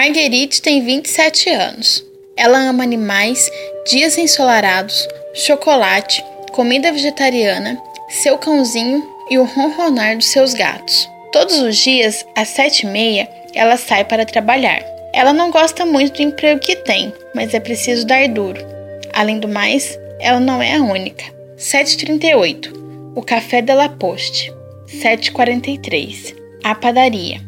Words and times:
Marguerite 0.00 0.62
tem 0.62 0.82
27 0.82 1.50
anos. 1.50 2.02
Ela 2.34 2.70
ama 2.70 2.82
animais, 2.82 3.50
dias 3.86 4.16
ensolarados, 4.16 5.06
chocolate, 5.34 6.24
comida 6.52 6.90
vegetariana, 6.90 7.78
seu 8.08 8.38
cãozinho 8.38 9.06
e 9.30 9.36
o 9.36 9.44
ronronar 9.44 10.16
dos 10.16 10.28
seus 10.28 10.54
gatos. 10.54 11.06
Todos 11.34 11.58
os 11.58 11.76
dias, 11.76 12.24
às 12.34 12.48
sete 12.48 12.86
e 12.86 12.86
meia, 12.86 13.28
ela 13.54 13.76
sai 13.76 14.02
para 14.06 14.24
trabalhar. 14.24 14.82
Ela 15.12 15.34
não 15.34 15.50
gosta 15.50 15.84
muito 15.84 16.16
do 16.16 16.22
emprego 16.22 16.60
que 16.60 16.76
tem, 16.76 17.12
mas 17.34 17.52
é 17.52 17.60
preciso 17.60 18.06
dar 18.06 18.26
duro. 18.26 18.64
Além 19.12 19.38
do 19.38 19.48
mais, 19.48 19.98
ela 20.18 20.40
não 20.40 20.62
é 20.62 20.76
a 20.76 20.82
única. 20.82 21.26
7h38. 21.58 22.72
O 23.14 23.20
Café 23.20 23.60
de 23.60 23.74
la 23.74 23.90
Poste. 23.90 24.50
7h43. 24.86 26.34
A 26.64 26.74
Padaria. 26.74 27.38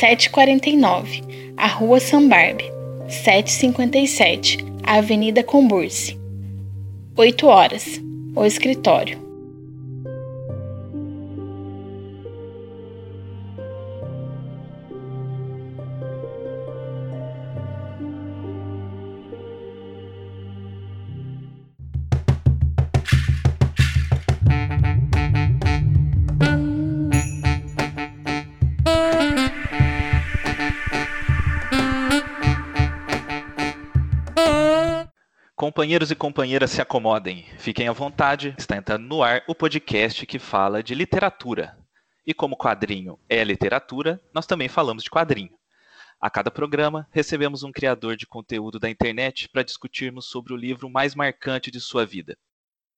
7h49. 0.00 1.29
A 1.62 1.66
Rua 1.66 2.00
Sambarbe. 2.00 2.64
7h57. 3.06 4.64
A 4.82 4.94
Avenida 4.94 5.42
Comburse. 5.42 6.18
8 7.14 7.46
horas. 7.46 8.00
O 8.34 8.46
escritório. 8.46 9.29
Companheiros 35.70 36.10
e 36.10 36.16
companheiras, 36.16 36.72
se 36.72 36.82
acomodem, 36.82 37.46
fiquem 37.56 37.86
à 37.86 37.92
vontade. 37.92 38.56
Está 38.58 38.76
entrando 38.76 39.06
no 39.06 39.22
ar 39.22 39.44
o 39.46 39.54
podcast 39.54 40.26
que 40.26 40.36
fala 40.36 40.82
de 40.82 40.96
literatura. 40.96 41.78
E 42.26 42.34
como 42.34 42.56
quadrinho 42.56 43.16
é 43.28 43.44
literatura, 43.44 44.20
nós 44.34 44.46
também 44.46 44.68
falamos 44.68 45.04
de 45.04 45.08
quadrinho. 45.08 45.56
A 46.20 46.28
cada 46.28 46.50
programa, 46.50 47.06
recebemos 47.12 47.62
um 47.62 47.70
criador 47.70 48.16
de 48.16 48.26
conteúdo 48.26 48.80
da 48.80 48.90
internet 48.90 49.48
para 49.48 49.62
discutirmos 49.62 50.26
sobre 50.26 50.52
o 50.52 50.56
livro 50.56 50.90
mais 50.90 51.14
marcante 51.14 51.70
de 51.70 51.78
sua 51.78 52.04
vida. 52.04 52.36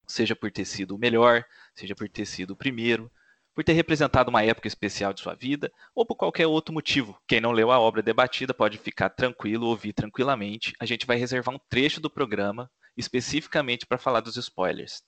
Seja 0.06 0.34
por 0.34 0.50
ter 0.50 0.64
sido 0.64 0.96
o 0.96 0.98
melhor, 0.98 1.44
seja 1.74 1.94
por 1.94 2.08
ter 2.08 2.24
sido 2.24 2.52
o 2.52 2.56
primeiro, 2.56 3.12
por 3.54 3.62
ter 3.64 3.72
representado 3.72 4.30
uma 4.30 4.42
época 4.42 4.68
especial 4.68 5.12
de 5.12 5.20
sua 5.20 5.34
vida 5.34 5.70
ou 5.94 6.06
por 6.06 6.16
qualquer 6.16 6.46
outro 6.46 6.72
motivo. 6.72 7.18
Quem 7.26 7.40
não 7.40 7.52
leu 7.52 7.70
a 7.70 7.78
obra 7.78 8.02
debatida 8.02 8.54
pode 8.54 8.78
ficar 8.78 9.10
tranquilo, 9.10 9.66
ouvir 9.66 9.92
tranquilamente. 9.92 10.72
A 10.80 10.86
gente 10.86 11.06
vai 11.06 11.16
reservar 11.16 11.54
um 11.54 11.60
trecho 11.68 12.00
do 12.00 12.10
programa 12.10 12.70
especificamente 12.96 13.86
para 13.86 13.98
falar 13.98 14.20
dos 14.20 14.36
spoilers. 14.36 15.02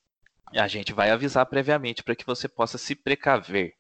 A 0.53 0.69
gente 0.69 0.93
vai 0.93 1.11
avisar 1.11 1.47
previamente 1.47 2.03
para 2.03 2.15
que 2.15 2.27
você 2.27 2.49
possa 2.49 2.79
se 2.79 2.95
precaver. 2.95 3.75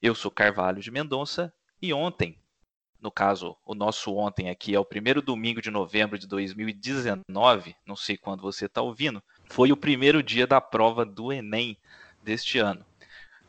Eu 0.00 0.14
sou 0.14 0.30
Carvalho 0.30 0.80
de 0.80 0.90
Mendonça 0.90 1.52
e 1.82 1.92
ontem, 1.92 2.38
no 3.00 3.10
caso, 3.10 3.56
o 3.64 3.74
nosso 3.74 4.14
ontem 4.14 4.48
aqui 4.48 4.74
é 4.74 4.78
o 4.78 4.84
primeiro 4.84 5.20
domingo 5.20 5.60
de 5.60 5.70
novembro 5.70 6.18
de 6.18 6.26
2019, 6.26 7.74
não 7.84 7.96
sei 7.96 8.16
quando 8.16 8.42
você 8.42 8.66
está 8.66 8.80
ouvindo, 8.80 9.22
foi 9.44 9.70
o 9.72 9.76
primeiro 9.76 10.22
dia 10.22 10.46
da 10.46 10.60
prova 10.60 11.04
do 11.04 11.32
Enem 11.32 11.76
deste 12.22 12.58
ano. 12.58 12.84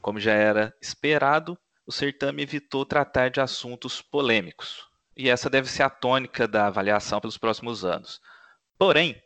Como 0.01 0.19
já 0.19 0.33
era 0.33 0.73
esperado, 0.81 1.57
o 1.85 1.91
certame 1.91 2.43
evitou 2.43 2.85
tratar 2.85 3.29
de 3.29 3.41
assuntos 3.41 4.01
polêmicos, 4.01 4.87
e 5.17 5.29
essa 5.29 5.49
deve 5.49 5.69
ser 5.69 5.83
a 5.83 5.89
tônica 5.89 6.47
da 6.47 6.67
avaliação 6.67 7.19
pelos 7.19 7.37
próximos 7.37 7.83
anos. 7.83 8.21
Porém, 8.77 9.21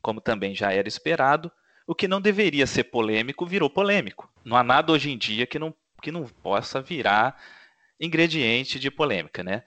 como 0.00 0.20
também 0.20 0.54
já 0.54 0.72
era 0.72 0.86
esperado, 0.86 1.50
o 1.86 1.94
que 1.94 2.06
não 2.06 2.20
deveria 2.20 2.66
ser 2.66 2.84
polêmico 2.84 3.46
virou 3.46 3.68
polêmico. 3.68 4.32
Não 4.44 4.56
há 4.56 4.62
nada 4.62 4.92
hoje 4.92 5.10
em 5.10 5.18
dia 5.18 5.46
que 5.46 5.58
não, 5.58 5.74
que 6.00 6.12
não 6.12 6.24
possa 6.26 6.80
virar 6.80 7.40
ingrediente 8.00 8.78
de 8.78 8.90
polêmica, 8.90 9.42
né? 9.42 9.62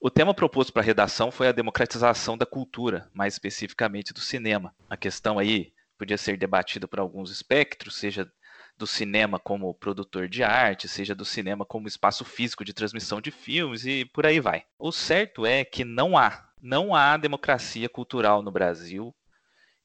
O 0.00 0.10
tema 0.10 0.34
proposto 0.34 0.72
para 0.72 0.82
a 0.82 0.84
redação 0.84 1.30
foi 1.30 1.48
a 1.48 1.52
democratização 1.52 2.36
da 2.36 2.46
cultura, 2.46 3.10
mais 3.14 3.34
especificamente 3.34 4.12
do 4.12 4.20
cinema. 4.20 4.74
A 4.88 4.96
questão 4.96 5.38
aí 5.38 5.72
podia 5.98 6.18
ser 6.18 6.36
debatida 6.36 6.86
por 6.86 7.00
alguns 7.00 7.30
espectros, 7.30 7.96
seja 7.96 8.30
do 8.78 8.86
cinema 8.86 9.40
como 9.40 9.74
produtor 9.74 10.28
de 10.28 10.44
arte, 10.44 10.88
seja 10.88 11.14
do 11.14 11.24
cinema 11.24 11.66
como 11.66 11.88
espaço 11.88 12.24
físico 12.24 12.64
de 12.64 12.72
transmissão 12.72 13.20
de 13.20 13.32
filmes 13.32 13.84
e 13.84 14.04
por 14.04 14.24
aí 14.24 14.38
vai. 14.38 14.64
O 14.78 14.92
certo 14.92 15.44
é 15.44 15.64
que 15.64 15.84
não 15.84 16.16
há, 16.16 16.48
não 16.62 16.94
há 16.94 17.16
democracia 17.16 17.88
cultural 17.88 18.40
no 18.40 18.52
Brasil 18.52 19.12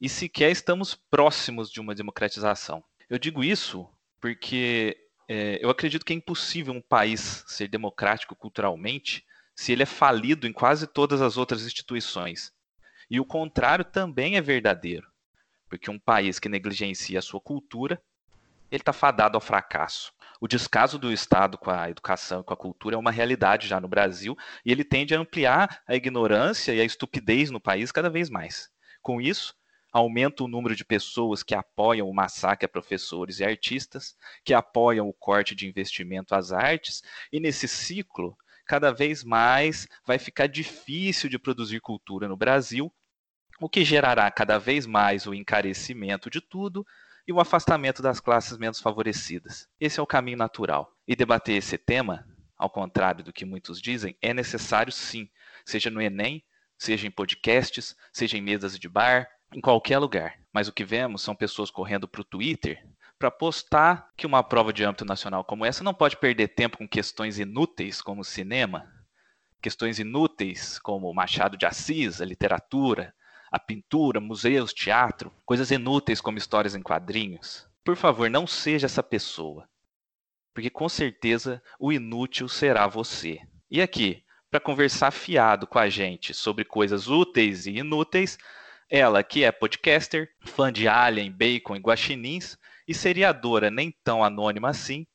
e 0.00 0.08
sequer 0.08 0.52
estamos 0.52 0.94
próximos 0.94 1.70
de 1.70 1.80
uma 1.80 1.94
democratização. 1.94 2.84
Eu 3.10 3.18
digo 3.18 3.42
isso 3.42 3.88
porque 4.20 4.96
é, 5.28 5.58
eu 5.60 5.68
acredito 5.68 6.04
que 6.04 6.12
é 6.12 6.16
impossível 6.16 6.72
um 6.72 6.80
país 6.80 7.44
ser 7.48 7.68
democrático 7.68 8.36
culturalmente 8.36 9.24
se 9.56 9.72
ele 9.72 9.82
é 9.82 9.86
falido 9.86 10.46
em 10.46 10.52
quase 10.52 10.86
todas 10.86 11.20
as 11.20 11.36
outras 11.36 11.66
instituições. 11.66 12.52
E 13.10 13.18
o 13.18 13.24
contrário 13.24 13.84
também 13.84 14.36
é 14.36 14.40
verdadeiro, 14.40 15.06
porque 15.68 15.90
um 15.90 15.98
país 15.98 16.38
que 16.38 16.48
negligencia 16.48 17.18
a 17.18 17.22
sua 17.22 17.40
cultura 17.40 18.00
ele 18.74 18.82
está 18.82 18.92
fadado 18.92 19.36
ao 19.36 19.40
fracasso. 19.40 20.12
O 20.40 20.48
descaso 20.48 20.98
do 20.98 21.12
Estado 21.12 21.56
com 21.56 21.70
a 21.70 21.88
educação 21.88 22.40
e 22.40 22.44
com 22.44 22.52
a 22.52 22.56
cultura 22.56 22.96
é 22.96 22.98
uma 22.98 23.10
realidade 23.10 23.68
já 23.68 23.80
no 23.80 23.88
Brasil 23.88 24.36
e 24.64 24.72
ele 24.72 24.84
tende 24.84 25.14
a 25.14 25.18
ampliar 25.18 25.82
a 25.86 25.94
ignorância 25.94 26.72
e 26.74 26.80
a 26.80 26.84
estupidez 26.84 27.50
no 27.50 27.60
país 27.60 27.92
cada 27.92 28.10
vez 28.10 28.28
mais. 28.28 28.68
Com 29.00 29.20
isso, 29.20 29.54
aumenta 29.92 30.42
o 30.42 30.48
número 30.48 30.74
de 30.74 30.84
pessoas 30.84 31.44
que 31.44 31.54
apoiam 31.54 32.08
o 32.08 32.14
massacre 32.14 32.66
a 32.66 32.68
professores 32.68 33.38
e 33.38 33.44
artistas, 33.44 34.16
que 34.44 34.52
apoiam 34.52 35.08
o 35.08 35.12
corte 35.12 35.54
de 35.54 35.68
investimento 35.68 36.34
às 36.34 36.50
artes, 36.50 37.00
e 37.32 37.38
nesse 37.38 37.68
ciclo, 37.68 38.36
cada 38.66 38.90
vez 38.90 39.22
mais 39.22 39.86
vai 40.04 40.18
ficar 40.18 40.48
difícil 40.48 41.30
de 41.30 41.38
produzir 41.38 41.80
cultura 41.80 42.26
no 42.26 42.36
Brasil, 42.36 42.92
o 43.60 43.68
que 43.68 43.84
gerará 43.84 44.28
cada 44.32 44.58
vez 44.58 44.84
mais 44.84 45.28
o 45.28 45.34
encarecimento 45.34 46.28
de 46.28 46.40
tudo, 46.40 46.84
e 47.26 47.32
o 47.32 47.40
afastamento 47.40 48.02
das 48.02 48.20
classes 48.20 48.58
menos 48.58 48.80
favorecidas. 48.80 49.68
Esse 49.80 49.98
é 49.98 50.02
o 50.02 50.06
caminho 50.06 50.38
natural. 50.38 50.92
E 51.06 51.16
debater 51.16 51.56
esse 51.56 51.78
tema, 51.78 52.26
ao 52.56 52.70
contrário 52.70 53.24
do 53.24 53.32
que 53.32 53.44
muitos 53.44 53.80
dizem, 53.80 54.16
é 54.20 54.34
necessário 54.34 54.92
sim, 54.92 55.28
seja 55.64 55.90
no 55.90 56.00
Enem, 56.00 56.44
seja 56.76 57.06
em 57.06 57.10
podcasts, 57.10 57.96
seja 58.12 58.36
em 58.36 58.42
mesas 58.42 58.78
de 58.78 58.88
bar, 58.88 59.28
em 59.52 59.60
qualquer 59.60 59.98
lugar. 59.98 60.38
Mas 60.52 60.68
o 60.68 60.72
que 60.72 60.84
vemos 60.84 61.22
são 61.22 61.34
pessoas 61.34 61.70
correndo 61.70 62.06
para 62.06 62.20
o 62.20 62.24
Twitter 62.24 62.86
para 63.18 63.30
postar 63.30 64.10
que 64.16 64.26
uma 64.26 64.42
prova 64.42 64.72
de 64.72 64.84
âmbito 64.84 65.04
nacional 65.04 65.44
como 65.44 65.64
essa 65.64 65.84
não 65.84 65.94
pode 65.94 66.16
perder 66.16 66.48
tempo 66.48 66.76
com 66.76 66.86
questões 66.86 67.38
inúteis 67.38 68.02
como 68.02 68.24
cinema, 68.24 68.86
questões 69.62 69.98
inúteis 69.98 70.78
como 70.78 71.14
Machado 71.14 71.56
de 71.56 71.64
Assis, 71.64 72.20
a 72.20 72.24
literatura, 72.24 73.14
a 73.54 73.58
pintura, 73.60 74.18
museus, 74.18 74.74
teatro, 74.74 75.32
coisas 75.46 75.70
inúteis 75.70 76.20
como 76.20 76.36
histórias 76.36 76.74
em 76.74 76.82
quadrinhos. 76.82 77.68
Por 77.84 77.94
favor, 77.94 78.28
não 78.28 78.48
seja 78.48 78.86
essa 78.86 79.00
pessoa. 79.00 79.68
Porque 80.52 80.68
com 80.68 80.88
certeza 80.88 81.62
o 81.78 81.92
inútil 81.92 82.48
será 82.48 82.88
você. 82.88 83.38
E 83.70 83.80
aqui, 83.80 84.24
para 84.50 84.58
conversar 84.58 85.12
fiado 85.12 85.68
com 85.68 85.78
a 85.78 85.88
gente 85.88 86.34
sobre 86.34 86.64
coisas 86.64 87.06
úteis 87.06 87.64
e 87.66 87.76
inúteis, 87.76 88.36
ela 88.90 89.22
que 89.22 89.44
é 89.44 89.52
podcaster, 89.52 90.28
fã 90.40 90.72
de 90.72 90.88
Alien, 90.88 91.30
Bacon 91.30 91.76
e 91.76 91.80
Guaxinins 91.80 92.58
e 92.88 92.92
seriadora 92.92 93.70
nem 93.70 93.94
tão 94.02 94.24
anônima 94.24 94.70
assim, 94.70 95.06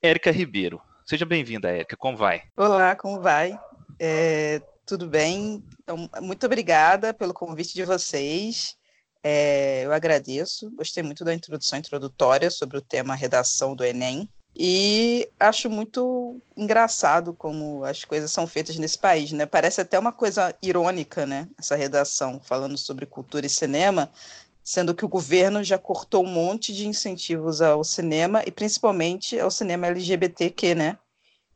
Érica 0.00 0.30
Ribeiro. 0.30 0.80
Seja 1.04 1.26
bem-vinda, 1.26 1.68
Érica. 1.68 1.96
Como 1.96 2.16
vai? 2.16 2.44
Olá, 2.56 2.94
como 2.94 3.20
vai? 3.20 3.58
É, 3.98 4.62
tudo 4.88 5.06
bem? 5.06 5.62
Então, 5.82 6.08
muito 6.22 6.46
obrigada 6.46 7.12
pelo 7.12 7.34
convite 7.34 7.74
de 7.74 7.84
vocês. 7.84 8.74
É, 9.22 9.84
eu 9.84 9.92
agradeço. 9.92 10.70
Gostei 10.70 11.02
muito 11.02 11.26
da 11.26 11.34
introdução 11.34 11.78
introdutória 11.78 12.50
sobre 12.50 12.78
o 12.78 12.80
tema 12.80 13.14
redação 13.14 13.76
do 13.76 13.84
Enem. 13.84 14.26
E 14.56 15.28
acho 15.38 15.68
muito 15.68 16.40
engraçado 16.56 17.34
como 17.34 17.84
as 17.84 18.02
coisas 18.02 18.32
são 18.32 18.46
feitas 18.46 18.78
nesse 18.78 18.98
país, 18.98 19.30
né? 19.30 19.44
Parece 19.44 19.82
até 19.82 19.98
uma 19.98 20.10
coisa 20.10 20.56
irônica, 20.62 21.26
né? 21.26 21.46
Essa 21.58 21.76
redação 21.76 22.40
falando 22.42 22.78
sobre 22.78 23.04
cultura 23.04 23.44
e 23.44 23.50
cinema, 23.50 24.10
sendo 24.64 24.94
que 24.94 25.04
o 25.04 25.08
governo 25.08 25.62
já 25.62 25.76
cortou 25.76 26.24
um 26.24 26.32
monte 26.32 26.72
de 26.72 26.88
incentivos 26.88 27.60
ao 27.60 27.84
cinema 27.84 28.42
e 28.46 28.50
principalmente 28.50 29.38
ao 29.38 29.50
cinema 29.50 29.86
LGBTQ, 29.86 30.74
né? 30.74 30.98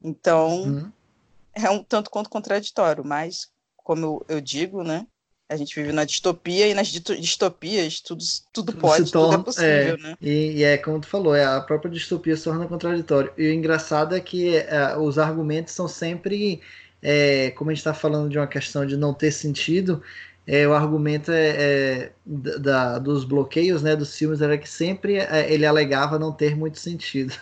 Então, 0.02 0.64
uhum 0.64 0.92
é 1.54 1.70
um 1.70 1.82
tanto 1.82 2.10
quanto 2.10 2.30
contraditório, 2.30 3.04
mas, 3.04 3.48
como 3.76 4.04
eu, 4.28 4.36
eu 4.36 4.40
digo, 4.40 4.82
né? 4.82 5.06
A 5.48 5.56
gente 5.56 5.74
vive 5.74 5.92
na 5.92 6.04
distopia 6.04 6.66
e 6.66 6.72
nas 6.72 6.88
distopias 6.88 8.00
tudo, 8.00 8.24
tudo 8.52 8.72
pode, 8.72 9.10
torna, 9.12 9.36
tudo 9.36 9.40
é 9.40 9.44
possível, 9.44 9.94
é, 9.94 9.96
né? 9.98 10.16
E, 10.18 10.52
e, 10.52 10.62
é 10.64 10.78
como 10.78 10.98
tu 10.98 11.06
falou, 11.06 11.34
é, 11.34 11.44
a 11.44 11.60
própria 11.60 11.90
distopia 11.90 12.34
se 12.36 12.44
torna 12.44 12.66
contraditório. 12.66 13.30
E 13.36 13.48
o 13.48 13.52
engraçado 13.52 14.16
é 14.16 14.20
que 14.20 14.56
é, 14.56 14.96
os 14.96 15.18
argumentos 15.18 15.74
são 15.74 15.86
sempre 15.86 16.62
é, 17.02 17.50
como 17.50 17.70
a 17.70 17.74
gente 17.74 17.80
está 17.80 17.92
falando 17.92 18.30
de 18.30 18.38
uma 18.38 18.46
questão 18.46 18.86
de 18.86 18.96
não 18.96 19.12
ter 19.12 19.32
sentido, 19.32 20.02
é, 20.46 20.66
o 20.66 20.72
argumento 20.72 21.30
é, 21.30 21.48
é 21.48 22.12
da, 22.24 22.98
dos 22.98 23.24
bloqueios 23.24 23.82
né, 23.82 23.94
dos 23.94 24.16
filmes 24.16 24.40
era 24.40 24.56
que 24.56 24.68
sempre 24.68 25.16
é, 25.16 25.52
ele 25.52 25.66
alegava 25.66 26.18
não 26.18 26.32
ter 26.32 26.56
muito 26.56 26.78
sentido. 26.78 27.34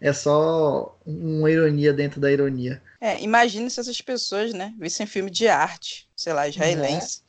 É 0.00 0.12
só 0.12 0.96
uma 1.06 1.50
ironia 1.50 1.92
dentro 1.92 2.20
da 2.20 2.30
ironia. 2.30 2.82
É, 3.00 3.22
imagine 3.22 3.70
se 3.70 3.80
essas 3.80 4.00
pessoas 4.00 4.52
né, 4.52 4.74
vissem 4.78 5.06
filme 5.06 5.30
de 5.30 5.48
arte, 5.48 6.08
sei 6.16 6.32
lá, 6.32 6.48
israelense. 6.48 7.22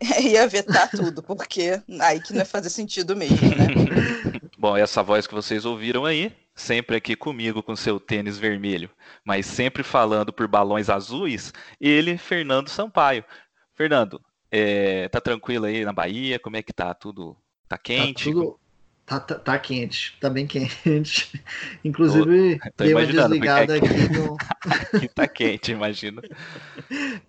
É. 0.00 0.22
Ia 0.22 0.46
vetar 0.46 0.88
tudo, 0.90 1.22
porque 1.22 1.82
aí 2.00 2.20
que 2.20 2.32
não 2.32 2.40
ia 2.40 2.44
fazer 2.44 2.70
sentido 2.70 3.16
mesmo, 3.16 3.48
né? 3.48 3.66
Bom, 4.56 4.76
essa 4.76 5.02
voz 5.02 5.26
que 5.26 5.34
vocês 5.34 5.64
ouviram 5.64 6.04
aí, 6.04 6.32
sempre 6.54 6.96
aqui 6.96 7.16
comigo 7.16 7.62
com 7.62 7.74
seu 7.74 7.98
tênis 7.98 8.38
vermelho, 8.38 8.90
mas 9.24 9.46
sempre 9.46 9.82
falando 9.82 10.32
por 10.32 10.46
balões 10.46 10.88
azuis, 10.88 11.52
ele, 11.80 12.16
Fernando 12.16 12.68
Sampaio. 12.68 13.24
Fernando, 13.74 14.20
é, 14.50 15.08
tá 15.08 15.20
tranquilo 15.20 15.66
aí 15.66 15.84
na 15.84 15.92
Bahia? 15.92 16.38
Como 16.38 16.56
é 16.56 16.62
que 16.62 16.72
tá? 16.72 16.94
Tudo 16.94 17.34
tá, 17.68 17.76
tá 17.76 17.78
quente? 17.78 18.24
Tá, 18.24 18.30
tudo, 18.32 18.60
tá, 19.08 19.18
tá, 19.18 19.34
tá 19.36 19.58
quente, 19.58 20.16
tá 20.20 20.28
bem 20.28 20.46
quente. 20.46 21.42
Inclusive, 21.82 22.58
tô, 22.58 22.70
tô 22.76 22.84
dei 22.84 22.94
uma 22.94 23.06
desligada 23.06 23.76
aqui, 23.76 23.86
aqui 23.86 24.12
no. 24.12 24.36
aqui 24.94 25.08
tá 25.08 25.26
quente, 25.26 25.72
imagino. 25.72 26.22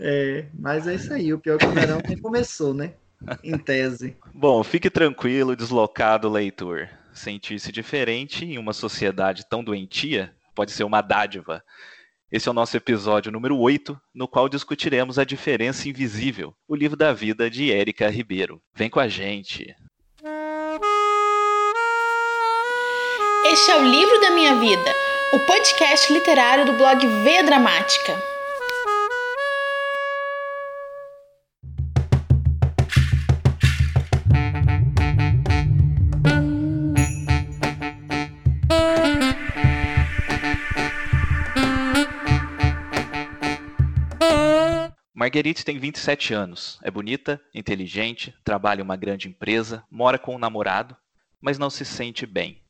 É, 0.01 0.45
mas 0.57 0.87
é 0.87 0.95
isso 0.95 1.13
aí, 1.13 1.33
o 1.33 1.39
pior 1.39 1.55
é 1.55 1.57
que 1.57 1.65
o 1.65 1.71
verão 1.71 1.99
nem 2.07 2.17
começou, 2.17 2.73
né? 2.73 2.93
Em 3.43 3.57
tese. 3.57 4.15
Bom, 4.33 4.63
fique 4.63 4.89
tranquilo, 4.89 5.55
deslocado 5.55 6.29
leitor. 6.29 6.89
Sentir-se 7.11 7.71
diferente 7.71 8.45
em 8.45 8.57
uma 8.57 8.71
sociedade 8.71 9.45
tão 9.49 9.61
doentia 9.61 10.33
pode 10.55 10.71
ser 10.71 10.85
uma 10.85 11.01
dádiva. 11.01 11.61
Esse 12.31 12.47
é 12.47 12.51
o 12.51 12.53
nosso 12.53 12.77
episódio 12.77 13.31
número 13.31 13.57
8, 13.57 13.99
no 14.13 14.27
qual 14.27 14.47
discutiremos 14.47 15.19
A 15.19 15.23
Diferença 15.23 15.89
Invisível, 15.89 16.53
o 16.67 16.75
livro 16.75 16.95
da 16.95 17.11
vida 17.11 17.49
de 17.49 17.71
Érica 17.71 18.09
Ribeiro. 18.09 18.61
Vem 18.73 18.89
com 18.89 18.99
a 18.99 19.07
gente! 19.07 19.75
Este 23.51 23.71
é 23.71 23.77
o 23.77 23.83
Livro 23.83 24.21
da 24.21 24.29
Minha 24.29 24.53
Vida, 24.59 24.93
o 25.33 25.39
podcast 25.39 26.13
literário 26.13 26.67
do 26.67 26.73
blog 26.73 27.03
V 27.03 27.41
Dramática. 27.41 28.13
Marguerite 45.11 45.65
tem 45.65 45.79
27 45.79 46.35
anos, 46.35 46.79
é 46.83 46.91
bonita, 46.91 47.41
inteligente, 47.51 48.31
trabalha 48.43 48.81
em 48.81 48.83
uma 48.83 48.95
grande 48.95 49.27
empresa, 49.27 49.83
mora 49.89 50.19
com 50.19 50.35
um 50.35 50.39
namorado, 50.39 50.95
mas 51.41 51.57
não 51.57 51.71
se 51.71 51.83
sente 51.83 52.27
bem. 52.27 52.61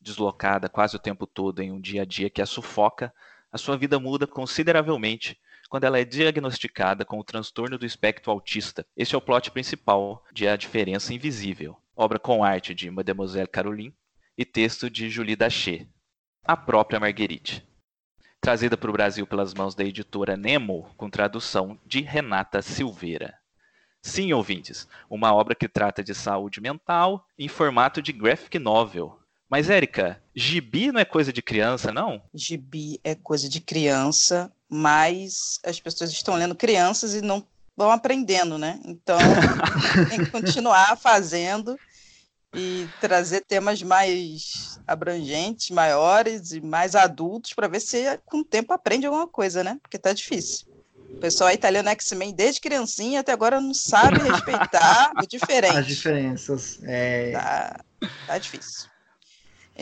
Deslocada 0.00 0.68
quase 0.68 0.96
o 0.96 0.98
tempo 0.98 1.26
todo 1.26 1.60
em 1.60 1.70
um 1.70 1.80
dia 1.80 2.02
a 2.02 2.04
dia 2.04 2.30
que 2.30 2.40
a 2.40 2.46
sufoca, 2.46 3.12
a 3.52 3.58
sua 3.58 3.76
vida 3.76 3.98
muda 3.98 4.26
consideravelmente 4.26 5.38
quando 5.68 5.84
ela 5.84 6.00
é 6.00 6.04
diagnosticada 6.04 7.04
com 7.04 7.18
o 7.18 7.24
transtorno 7.24 7.78
do 7.78 7.86
espectro 7.86 8.30
autista. 8.32 8.86
Esse 8.96 9.14
é 9.14 9.18
o 9.18 9.20
plot 9.20 9.50
principal 9.50 10.24
de 10.32 10.48
A 10.48 10.56
Diferença 10.56 11.14
Invisível, 11.14 11.76
obra 11.94 12.18
com 12.18 12.42
arte 12.42 12.74
de 12.74 12.90
Mademoiselle 12.90 13.46
Caroline 13.46 13.94
e 14.36 14.44
texto 14.44 14.90
de 14.90 15.08
Julie 15.08 15.36
Daché, 15.36 15.86
a 16.44 16.56
própria 16.56 16.98
Marguerite 16.98 17.68
trazida 18.40 18.76
para 18.76 18.88
o 18.88 18.92
Brasil 18.92 19.26
pelas 19.26 19.52
mãos 19.52 19.74
da 19.74 19.84
editora 19.84 20.36
Nemo, 20.36 20.90
com 20.96 21.10
tradução 21.10 21.78
de 21.84 22.00
Renata 22.00 22.62
Silveira. 22.62 23.38
Sim, 24.02 24.32
ouvintes, 24.32 24.88
uma 25.10 25.34
obra 25.34 25.54
que 25.54 25.68
trata 25.68 26.02
de 26.02 26.14
saúde 26.14 26.58
mental 26.58 27.28
em 27.38 27.48
formato 27.48 28.00
de 28.00 28.12
graphic 28.12 28.58
novel. 28.58 29.19
Mas, 29.50 29.68
Érica, 29.68 30.22
gibi 30.34 30.92
não 30.92 31.00
é 31.00 31.04
coisa 31.04 31.32
de 31.32 31.42
criança, 31.42 31.90
não? 31.90 32.22
Gibi 32.32 33.00
é 33.02 33.16
coisa 33.16 33.48
de 33.48 33.60
criança, 33.60 34.50
mas 34.68 35.58
as 35.64 35.80
pessoas 35.80 36.12
estão 36.12 36.36
lendo 36.36 36.54
crianças 36.54 37.14
e 37.14 37.20
não 37.20 37.44
vão 37.76 37.90
aprendendo, 37.90 38.56
né? 38.56 38.78
Então, 38.84 39.18
tem 40.08 40.20
que 40.24 40.30
continuar 40.30 40.96
fazendo 40.96 41.76
e 42.54 42.88
trazer 43.00 43.40
temas 43.40 43.82
mais 43.82 44.78
abrangentes, 44.86 45.70
maiores 45.70 46.52
e 46.52 46.60
mais 46.60 46.94
adultos 46.94 47.52
para 47.52 47.66
ver 47.66 47.80
se 47.80 48.18
com 48.26 48.38
o 48.38 48.44
tempo 48.44 48.72
aprende 48.72 49.06
alguma 49.06 49.26
coisa, 49.26 49.64
né? 49.64 49.78
Porque 49.82 49.98
tá 49.98 50.12
difícil. 50.12 50.68
O 51.10 51.16
pessoal 51.16 51.50
italiano 51.50 51.88
X-Men 51.88 52.32
desde 52.32 52.60
criancinha 52.60 53.20
até 53.20 53.32
agora 53.32 53.60
não 53.60 53.74
sabe 53.74 54.20
respeitar 54.20 55.10
o 55.20 55.26
diferente. 55.26 55.76
As 55.76 55.86
diferenças. 55.86 56.78
É... 56.84 57.32
Tá, 57.32 57.80
tá 58.28 58.38
difícil. 58.38 58.88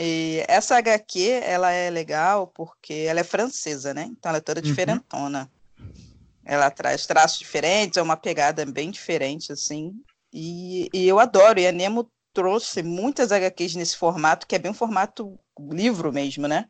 E 0.00 0.44
essa 0.46 0.76
HQ, 0.76 1.40
ela 1.42 1.72
é 1.72 1.90
legal 1.90 2.46
porque 2.46 2.94
ela 2.94 3.18
é 3.18 3.24
francesa, 3.24 3.92
né? 3.92 4.06
Então 4.08 4.30
ela 4.30 4.38
é 4.38 4.40
toda 4.40 4.60
uhum. 4.60 4.66
diferentona. 4.66 5.50
Ela 6.44 6.70
traz 6.70 7.04
traços 7.04 7.40
diferentes, 7.40 7.98
é 7.98 8.02
uma 8.02 8.16
pegada 8.16 8.64
bem 8.64 8.92
diferente, 8.92 9.50
assim. 9.50 9.92
E, 10.32 10.88
e 10.94 11.08
eu 11.08 11.18
adoro. 11.18 11.58
E 11.58 11.66
a 11.66 11.72
Nemo 11.72 12.08
trouxe 12.32 12.80
muitas 12.80 13.32
HQs 13.32 13.74
nesse 13.74 13.96
formato, 13.96 14.46
que 14.46 14.54
é 14.54 14.58
bem 14.60 14.70
um 14.70 14.74
formato 14.74 15.36
livro 15.58 16.12
mesmo, 16.12 16.46
né? 16.46 16.66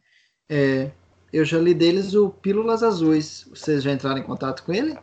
É, 0.48 0.90
eu 1.30 1.44
já 1.44 1.58
li 1.58 1.74
deles 1.74 2.14
o 2.14 2.30
Pílulas 2.30 2.82
Azuis. 2.82 3.46
Vocês 3.50 3.82
já 3.82 3.92
entraram 3.92 4.18
em 4.18 4.24
contato 4.24 4.62
com 4.62 4.72
ele? 4.72 4.98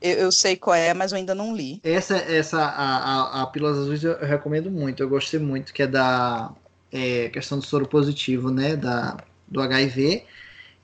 Eu, 0.00 0.12
eu 0.12 0.32
sei 0.32 0.56
qual 0.56 0.76
é, 0.76 0.94
mas 0.94 1.10
eu 1.10 1.18
ainda 1.18 1.34
não 1.34 1.56
li. 1.56 1.80
Essa, 1.82 2.18
essa 2.18 2.60
a, 2.60 3.40
a, 3.40 3.42
a 3.42 3.46
Pílulas 3.48 3.78
Azuis 3.78 4.04
eu 4.04 4.16
recomendo 4.20 4.70
muito. 4.70 5.02
Eu 5.02 5.08
gostei 5.08 5.40
muito, 5.40 5.72
que 5.72 5.82
é 5.82 5.88
da 5.88 6.54
é, 6.92 7.28
questão 7.28 7.58
do 7.58 7.64
soro 7.64 7.86
positivo, 7.86 8.50
né? 8.50 8.76
Da, 8.76 9.16
do 9.46 9.60
HIV. 9.60 10.24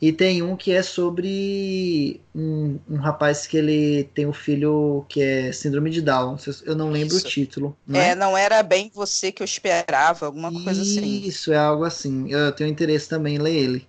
E 0.00 0.12
tem 0.12 0.42
um 0.42 0.56
que 0.56 0.72
é 0.72 0.82
sobre 0.82 2.20
um, 2.34 2.78
um 2.90 2.96
rapaz 2.96 3.46
que 3.46 3.56
ele 3.56 4.04
tem 4.14 4.26
um 4.26 4.32
filho 4.32 5.06
que 5.08 5.22
é 5.22 5.52
síndrome 5.52 5.88
de 5.88 6.02
Down. 6.02 6.36
Eu 6.66 6.74
não 6.74 6.90
lembro 6.90 7.16
Isso. 7.16 7.26
o 7.26 7.30
título. 7.30 7.78
Não 7.86 7.98
é? 7.98 8.10
é? 8.10 8.14
não 8.14 8.36
era 8.36 8.62
bem 8.62 8.90
você 8.92 9.32
que 9.32 9.42
eu 9.42 9.46
esperava, 9.46 10.26
alguma 10.26 10.52
coisa 10.62 10.82
assim. 10.82 11.22
Isso, 11.22 11.52
é 11.52 11.56
algo 11.56 11.84
assim. 11.84 12.30
Eu 12.30 12.52
tenho 12.52 12.68
interesse 12.68 13.08
também 13.08 13.36
em 13.36 13.38
ler 13.38 13.56
ele. 13.56 13.88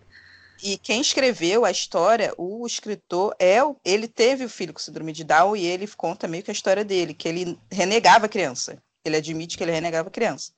E 0.64 0.78
quem 0.78 1.02
escreveu 1.02 1.66
a 1.66 1.72
história, 1.72 2.34
o 2.38 2.66
escritor, 2.66 3.36
é 3.38 3.60
ele 3.84 4.08
teve 4.08 4.46
o 4.46 4.50
filho 4.50 4.72
com 4.74 4.80
síndrome 4.80 5.12
de 5.12 5.24
Down 5.24 5.56
e 5.56 5.66
ele 5.66 5.86
conta 5.98 6.28
meio 6.28 6.44
que 6.44 6.52
a 6.52 6.54
história 6.54 6.86
dele, 6.86 7.14
que 7.14 7.28
ele 7.28 7.60
renegava 7.70 8.28
a 8.28 8.30
criança. 8.30 8.78
Ele 9.04 9.18
admite 9.18 9.58
que 9.58 9.64
ele 9.64 9.72
renegava 9.72 10.08
a 10.08 10.12
criança. 10.12 10.52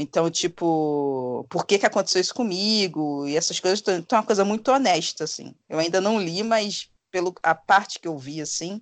Então, 0.00 0.30
tipo, 0.30 1.44
por 1.50 1.66
que, 1.66 1.76
que 1.76 1.84
aconteceu 1.84 2.20
isso 2.20 2.32
comigo? 2.32 3.26
E 3.26 3.36
essas 3.36 3.58
coisas. 3.58 3.80
Então, 3.80 4.16
é 4.16 4.20
uma 4.20 4.26
coisa 4.26 4.44
muito 4.44 4.70
honesta, 4.70 5.24
assim. 5.24 5.56
Eu 5.68 5.76
ainda 5.80 6.00
não 6.00 6.20
li, 6.20 6.44
mas 6.44 6.88
pelo 7.10 7.34
a 7.42 7.52
parte 7.52 7.98
que 7.98 8.06
eu 8.06 8.16
vi, 8.16 8.40
assim, 8.40 8.80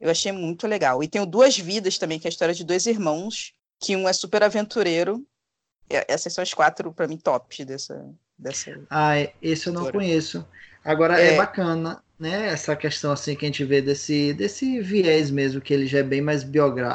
eu 0.00 0.10
achei 0.10 0.32
muito 0.32 0.66
legal. 0.66 1.02
E 1.02 1.08
tenho 1.08 1.26
duas 1.26 1.58
vidas 1.58 1.98
também, 1.98 2.18
que 2.18 2.26
é 2.26 2.28
a 2.28 2.32
história 2.32 2.54
de 2.54 2.64
dois 2.64 2.86
irmãos, 2.86 3.52
que 3.78 3.94
um 3.94 4.08
é 4.08 4.12
super 4.14 4.42
aventureiro. 4.42 5.22
Essas 5.86 6.32
são 6.32 6.40
as 6.40 6.54
quatro, 6.54 6.94
para 6.94 7.06
mim, 7.06 7.18
top 7.18 7.62
dessa. 7.66 8.10
dessa 8.38 8.70
ah, 8.88 9.16
esse 9.42 9.66
eu 9.66 9.74
não 9.74 9.92
conheço. 9.92 10.48
Agora 10.84 11.20
é... 11.20 11.34
é 11.34 11.36
bacana, 11.36 12.02
né? 12.18 12.48
Essa 12.48 12.74
questão 12.76 13.12
assim 13.12 13.34
que 13.34 13.44
a 13.44 13.48
gente 13.48 13.64
vê 13.64 13.80
desse, 13.80 14.32
desse 14.32 14.80
viés 14.80 15.30
mesmo, 15.30 15.60
que 15.60 15.72
ele 15.72 15.86
já 15.86 15.98
é 15.98 16.02
bem 16.02 16.20
mais 16.20 16.46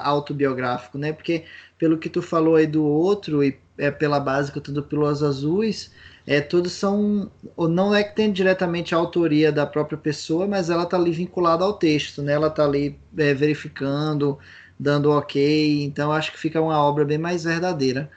autobiográfico, 0.04 0.98
né? 0.98 1.14
Porque 1.14 1.46
pelo 1.78 1.98
que 1.98 2.10
tu 2.10 2.22
falou 2.22 2.56
aí 2.56 2.68
do 2.68 2.84
outro 2.84 3.44
e 3.44 3.58
é 3.78 3.90
pela 3.92 4.20
base 4.20 4.52
que 4.52 4.62
tudo 4.62 4.84
Pílulas 4.84 5.24
Azuis, 5.24 5.92
é, 6.26 6.40
todos 6.40 6.72
são. 6.74 7.32
Não 7.58 7.94
é 7.94 8.04
que 8.04 8.16
tem 8.16 8.32
diretamente 8.32 8.96
a 8.96 8.98
autoria 8.98 9.52
da 9.52 9.66
própria 9.66 9.98
pessoa, 9.98 10.48
mas 10.48 10.70
ela 10.70 10.86
tá 10.86 10.98
ali 10.98 11.12
vinculada 11.12 11.64
ao 11.64 11.74
texto, 11.74 12.22
né? 12.22 12.34
Ela 12.34 12.50
tá 12.50 12.64
ali 12.66 12.98
é, 13.18 13.34
verificando, 13.34 14.38
dando 14.80 15.12
ok. 15.12 15.84
Então 15.84 16.12
acho 16.12 16.32
que 16.32 16.40
fica 16.40 16.62
uma 16.62 16.78
obra 16.82 17.04
bem 17.06 17.18
mais 17.18 17.44
verdadeira. 17.44 18.10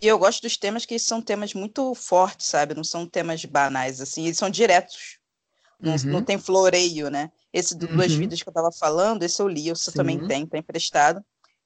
E 0.00 0.06
eu 0.06 0.18
gosto 0.18 0.42
dos 0.42 0.56
temas 0.56 0.86
que 0.86 0.98
são 0.98 1.20
temas 1.20 1.54
muito 1.54 1.94
fortes, 1.94 2.46
sabe? 2.46 2.74
Não 2.74 2.84
são 2.84 3.06
temas 3.06 3.44
banais, 3.44 4.00
assim, 4.00 4.24
eles 4.24 4.38
são 4.38 4.48
diretos. 4.48 5.18
Não, 5.80 5.92
uhum. 5.92 6.04
não 6.04 6.22
tem 6.22 6.38
floreio, 6.38 7.10
né? 7.10 7.30
Esse 7.52 7.74
do 7.74 7.86
uhum. 7.86 7.96
Duas 7.96 8.12
Vidas 8.12 8.42
que 8.42 8.48
eu 8.48 8.52
tava 8.52 8.70
falando, 8.72 9.22
esse 9.22 9.40
eu 9.40 9.48
li, 9.48 9.68
você 9.68 9.92
também 9.92 10.26
tem, 10.26 10.46
tá 10.46 10.56
emprestado 10.56 11.24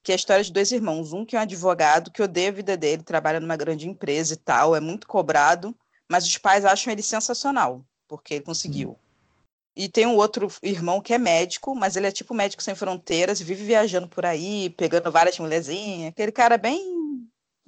que 0.08 0.12
é 0.12 0.14
a 0.14 0.16
história 0.16 0.42
de 0.42 0.52
dois 0.52 0.72
irmãos. 0.72 1.12
Um 1.12 1.22
que 1.24 1.36
é 1.36 1.38
um 1.38 1.42
advogado, 1.42 2.10
que 2.10 2.22
odeia 2.22 2.48
a 2.48 2.52
vida 2.52 2.76
dele, 2.78 3.02
trabalha 3.02 3.40
numa 3.40 3.56
grande 3.56 3.86
empresa 3.86 4.34
e 4.34 4.36
tal, 4.38 4.74
é 4.74 4.80
muito 4.80 5.06
cobrado, 5.06 5.76
mas 6.08 6.26
os 6.26 6.38
pais 6.38 6.64
acham 6.64 6.90
ele 6.90 7.02
sensacional, 7.02 7.84
porque 8.06 8.34
ele 8.34 8.44
conseguiu. 8.44 8.90
Hum. 8.90 8.96
E 9.76 9.88
tem 9.88 10.06
um 10.06 10.16
outro 10.16 10.48
irmão 10.62 11.00
que 11.00 11.12
é 11.12 11.18
médico, 11.18 11.74
mas 11.74 11.94
ele 11.94 12.06
é 12.06 12.10
tipo 12.10 12.34
médico 12.34 12.62
sem 12.62 12.74
fronteiras, 12.74 13.40
vive 13.40 13.64
viajando 13.64 14.08
por 14.08 14.24
aí, 14.24 14.70
pegando 14.70 15.12
várias 15.12 15.38
mulherzinhas, 15.38 16.08
aquele 16.08 16.32
cara 16.32 16.56
bem 16.56 17.07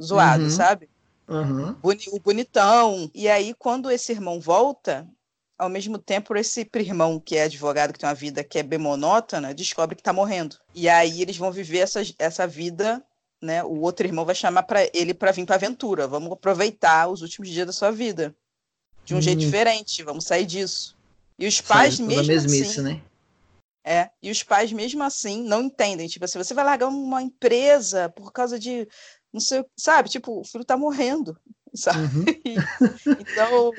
zoado, 0.00 0.44
uhum. 0.44 0.50
sabe? 0.50 0.88
Uhum. 1.28 1.76
O 1.82 2.20
bonitão. 2.20 3.10
E 3.14 3.28
aí, 3.28 3.54
quando 3.54 3.90
esse 3.90 4.10
irmão 4.10 4.40
volta, 4.40 5.06
ao 5.56 5.68
mesmo 5.68 5.98
tempo, 5.98 6.36
esse 6.36 6.68
irmão, 6.74 7.20
que 7.20 7.36
é 7.36 7.44
advogado, 7.44 7.92
que 7.92 7.98
tem 7.98 8.08
uma 8.08 8.14
vida 8.14 8.42
que 8.42 8.58
é 8.58 8.62
bem 8.62 8.78
monótona, 8.78 9.54
descobre 9.54 9.94
que 9.94 10.00
está 10.00 10.12
morrendo. 10.12 10.56
E 10.74 10.88
aí 10.88 11.22
eles 11.22 11.36
vão 11.36 11.52
viver 11.52 11.78
essa, 11.78 12.00
essa 12.18 12.46
vida, 12.46 13.04
né? 13.40 13.62
O 13.62 13.80
outro 13.80 14.06
irmão 14.06 14.24
vai 14.24 14.34
chamar 14.34 14.64
para 14.64 14.88
ele 14.92 15.14
para 15.14 15.30
vir 15.30 15.46
para 15.46 15.54
aventura. 15.54 16.08
Vamos 16.08 16.32
aproveitar 16.32 17.08
os 17.08 17.22
últimos 17.22 17.48
dias 17.48 17.66
da 17.66 17.72
sua 17.72 17.92
vida. 17.92 18.34
De 19.04 19.14
um 19.14 19.18
hum. 19.18 19.22
jeito 19.22 19.38
diferente, 19.38 20.02
vamos 20.02 20.24
sair 20.24 20.46
disso. 20.46 20.96
E 21.38 21.46
os 21.46 21.60
pais 21.60 21.96
Sai, 21.96 22.06
mesmo 22.06 22.26
mesmice, 22.26 22.62
assim, 22.62 22.82
né? 22.82 23.00
É, 23.82 24.10
e 24.22 24.30
os 24.30 24.42
pais 24.42 24.72
mesmo 24.72 25.02
assim 25.02 25.42
não 25.42 25.62
entendem, 25.62 26.06
tipo 26.06 26.24
assim, 26.24 26.36
você 26.36 26.52
vai 26.52 26.64
largar 26.64 26.88
uma 26.88 27.22
empresa 27.22 28.10
por 28.10 28.30
causa 28.30 28.58
de 28.58 28.86
não 29.32 29.40
sei, 29.40 29.64
sabe? 29.76 30.08
Tipo, 30.08 30.40
o 30.40 30.44
filho 30.44 30.64
tá 30.64 30.76
morrendo, 30.76 31.36
sabe? 31.74 32.00
Uhum. 32.00 32.24
então, 33.18 33.72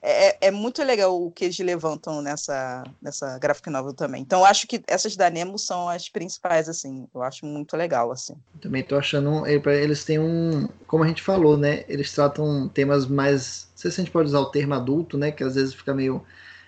é, 0.00 0.28
é, 0.28 0.38
é, 0.42 0.50
muito 0.50 0.82
legal 0.84 1.20
o 1.20 1.30
que 1.30 1.44
eles 1.44 1.58
levantam 1.58 2.22
nessa, 2.22 2.84
nessa 3.02 3.36
graphic 3.38 3.68
novel 3.68 3.92
também. 3.92 4.22
Então, 4.22 4.44
acho 4.44 4.66
que 4.66 4.82
essas 4.86 5.16
da 5.16 5.28
Nemo 5.28 5.58
são 5.58 5.88
as 5.88 6.08
principais, 6.08 6.68
assim. 6.68 7.08
Eu 7.12 7.22
acho 7.22 7.44
muito 7.44 7.76
legal, 7.76 8.12
assim. 8.12 8.34
Também 8.60 8.82
tô 8.82 8.96
achando. 8.96 9.44
Eles 9.46 10.04
têm 10.04 10.18
um. 10.18 10.68
Como 10.86 11.02
a 11.02 11.08
gente 11.08 11.22
falou, 11.22 11.56
né? 11.56 11.84
Eles 11.88 12.12
tratam 12.12 12.68
temas 12.68 13.06
mais. 13.06 13.68
Não 13.72 13.78
sei 13.78 13.90
se 13.90 14.00
a 14.00 14.04
gente 14.04 14.12
pode 14.12 14.28
usar 14.28 14.40
o 14.40 14.50
termo 14.50 14.74
adulto, 14.74 15.18
né? 15.18 15.32
Que 15.32 15.42
às 15.42 15.56
vezes 15.56 15.74
fica 15.74 15.92
meio. 15.92 16.24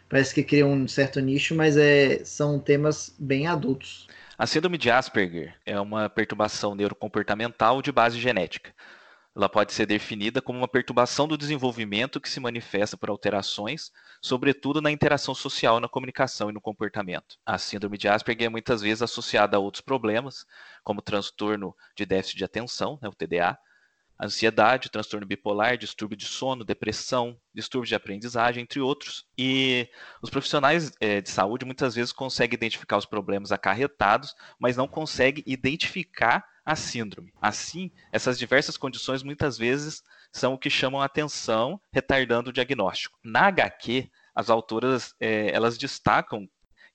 Parece 0.08 0.34
que 0.34 0.42
cria 0.42 0.66
um 0.66 0.88
certo 0.88 1.20
nicho, 1.20 1.54
mas 1.54 1.76
é, 1.76 2.24
são 2.24 2.58
temas 2.58 3.14
bem 3.16 3.46
adultos. 3.46 4.08
A 4.40 4.47
síndrome 4.47 4.78
de 4.78 4.90
Asperger 4.90 5.54
é 5.66 5.78
uma 5.78 6.09
perturbação 6.09 6.75
neurocomportamental 6.75 7.82
de 7.82 7.92
base 7.92 8.18
genética 8.18 8.75
ela 9.35 9.49
pode 9.49 9.73
ser 9.73 9.87
definida 9.87 10.42
como 10.42 10.59
uma 10.59 10.68
perturbação 10.68 11.28
do 11.28 11.38
desenvolvimento 11.38 12.20
que 12.20 12.28
se 12.28 12.40
manifesta 12.40 12.97
por 12.97 13.11
alterações, 13.11 13.92
sobretudo 14.20 14.82
na 14.82 14.90
interação 14.90 15.35
social, 15.35 15.78
na 15.78 15.88
comunicação 15.88 16.50
e 16.50 16.52
no 16.52 16.61
comportamento. 16.61 17.38
A 17.47 17.56
síndrome 17.56 17.97
de 17.97 18.09
Asperger 18.09 18.47
é 18.47 18.50
muitas 18.50 18.82
vezes 18.82 19.02
associada 19.02 19.56
a 19.56 19.61
outros 19.61 19.80
problemas, 19.80 20.44
como 20.82 21.00
transtorno 21.00 21.75
de 21.94 22.04
déficit 22.04 22.38
de 22.38 22.44
atenção, 22.44 22.99
né, 23.00 23.09
o 23.09 23.14
TDA, 23.14 23.56
ansiedade, 24.22 24.90
transtorno 24.90 25.26
bipolar, 25.26 25.78
distúrbio 25.78 26.16
de 26.16 26.26
sono, 26.26 26.64
depressão, 26.64 27.38
distúrbio 27.54 27.88
de 27.88 27.94
aprendizagem, 27.94 28.62
entre 28.62 28.80
outros. 28.80 29.26
E 29.36 29.88
os 30.20 30.30
profissionais 30.30 30.92
é, 31.00 31.20
de 31.20 31.30
saúde 31.30 31.64
muitas 31.64 31.94
vezes 31.94 32.12
conseguem 32.12 32.56
identificar 32.56 32.96
os 32.98 33.06
problemas 33.06 33.52
acarretados, 33.52 34.34
mas 34.58 34.76
não 34.76 34.86
conseguem 34.86 35.42
identificar 35.46 36.44
a 36.64 36.76
síndrome. 36.76 37.32
Assim, 37.40 37.90
essas 38.12 38.38
diversas 38.38 38.76
condições 38.76 39.22
muitas 39.22 39.56
vezes 39.56 40.02
são 40.32 40.54
o 40.54 40.58
que 40.58 40.70
chamam 40.70 41.00
a 41.00 41.06
atenção, 41.06 41.80
retardando 41.92 42.50
o 42.50 42.52
diagnóstico. 42.52 43.18
Na 43.24 43.46
HQ, 43.46 44.10
as 44.34 44.50
autoras 44.50 45.14
é, 45.18 45.50
elas 45.50 45.76
destacam 45.76 46.48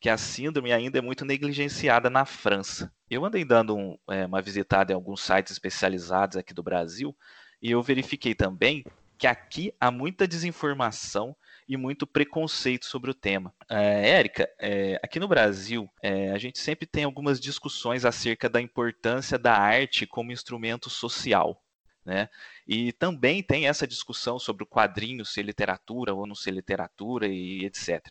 que 0.06 0.10
a 0.12 0.20
síndrome 0.20 0.72
ainda 0.72 1.00
é 1.00 1.02
muito 1.02 1.26
negligenciada 1.26 2.12
na 2.12 2.26
França. 2.26 2.94
Eu 3.10 3.26
andei 3.26 3.44
dando 3.44 3.76
um, 3.76 3.98
é, 4.08 4.28
uma 4.28 4.40
visitada 4.40 4.92
em 4.92 4.96
alguns 4.96 5.20
sites 5.20 5.54
especializados 5.54 6.38
aqui 6.38 6.54
do 6.54 6.62
Brasil 6.62 7.18
e 7.60 7.72
eu 7.72 7.82
verifiquei 7.82 8.36
também 8.36 8.86
que 9.18 9.26
aqui 9.26 9.74
há 9.82 9.90
muita 9.90 10.28
desinformação 10.28 11.36
e 11.68 11.76
muito 11.76 12.06
preconceito 12.06 12.86
sobre 12.86 13.10
o 13.10 13.16
tema. 13.16 13.52
É, 13.68 14.12
Érica, 14.12 14.48
é, 14.60 15.00
aqui 15.02 15.20
no 15.20 15.28
Brasil, 15.28 15.90
é, 16.04 16.30
a 16.30 16.38
gente 16.38 16.60
sempre 16.60 16.86
tem 16.86 17.04
algumas 17.04 17.40
discussões 17.40 18.06
acerca 18.06 18.48
da 18.48 18.62
importância 18.62 19.40
da 19.40 19.58
arte 19.58 20.06
como 20.06 20.32
instrumento 20.32 20.88
social. 20.88 21.60
Né? 22.06 22.30
E 22.68 22.92
também 22.92 23.42
tem 23.42 23.68
essa 23.68 23.88
discussão 23.88 24.38
sobre 24.38 24.64
o 24.64 24.68
quadrinho 24.68 25.26
ser 25.26 25.42
literatura 25.42 26.14
ou 26.14 26.28
não 26.28 26.36
ser 26.36 26.52
literatura 26.52 27.26
e 27.26 27.66
etc. 27.66 28.08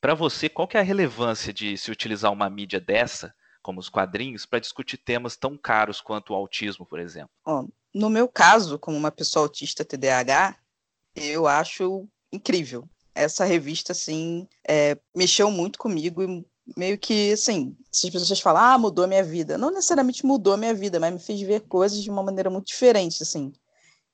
Para 0.00 0.14
você, 0.14 0.48
qual 0.48 0.68
que 0.68 0.76
é 0.76 0.80
a 0.80 0.84
relevância 0.84 1.52
de 1.52 1.76
se 1.76 1.90
utilizar 1.90 2.32
uma 2.32 2.48
mídia 2.48 2.80
dessa, 2.80 3.34
como 3.62 3.80
os 3.80 3.88
quadrinhos, 3.88 4.46
para 4.46 4.60
discutir 4.60 4.96
temas 4.96 5.36
tão 5.36 5.56
caros 5.56 6.00
quanto 6.00 6.32
o 6.32 6.36
autismo, 6.36 6.86
por 6.86 6.98
exemplo? 6.98 7.30
no 7.94 8.08
meu 8.08 8.28
caso, 8.28 8.78
como 8.78 8.96
uma 8.96 9.10
pessoa 9.10 9.44
autista 9.44 9.84
TDAH, 9.84 10.56
eu 11.16 11.46
acho 11.46 12.06
incrível. 12.32 12.88
Essa 13.14 13.44
revista, 13.44 13.92
assim, 13.92 14.46
é, 14.66 14.96
mexeu 15.14 15.50
muito 15.50 15.78
comigo 15.78 16.22
e 16.22 16.46
meio 16.76 16.98
que, 16.98 17.32
assim, 17.32 17.76
se 17.90 18.06
as 18.06 18.12
pessoas 18.12 18.40
falam, 18.40 18.62
ah, 18.62 18.78
mudou 18.78 19.08
minha 19.08 19.24
vida. 19.24 19.58
Não 19.58 19.70
necessariamente 19.70 20.24
mudou 20.24 20.56
minha 20.56 20.74
vida, 20.74 21.00
mas 21.00 21.12
me 21.12 21.18
fez 21.18 21.40
ver 21.40 21.62
coisas 21.62 22.02
de 22.02 22.10
uma 22.10 22.22
maneira 22.22 22.50
muito 22.50 22.66
diferente, 22.66 23.22
assim. 23.22 23.52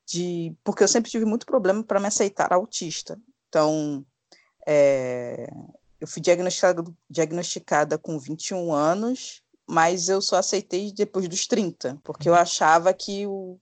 De, 0.06 0.54
porque 0.62 0.82
eu 0.82 0.88
sempre 0.88 1.10
tive 1.10 1.24
muito 1.24 1.44
problema 1.44 1.82
para 1.82 2.00
me 2.00 2.06
aceitar 2.06 2.52
autista. 2.52 3.18
Então, 3.48 4.04
é, 4.66 5.48
eu 6.00 6.06
fui 6.06 6.20
diagnosticada, 6.20 6.84
diagnosticada 7.08 7.98
com 7.98 8.18
21 8.18 8.72
anos, 8.72 9.40
mas 9.66 10.08
eu 10.08 10.20
só 10.20 10.36
aceitei 10.36 10.92
depois 10.92 11.28
dos 11.28 11.46
30, 11.46 11.98
porque 12.02 12.28
eu 12.28 12.32
uhum. 12.32 12.38
achava 12.38 12.92
que 12.92 13.26
o 13.26 13.58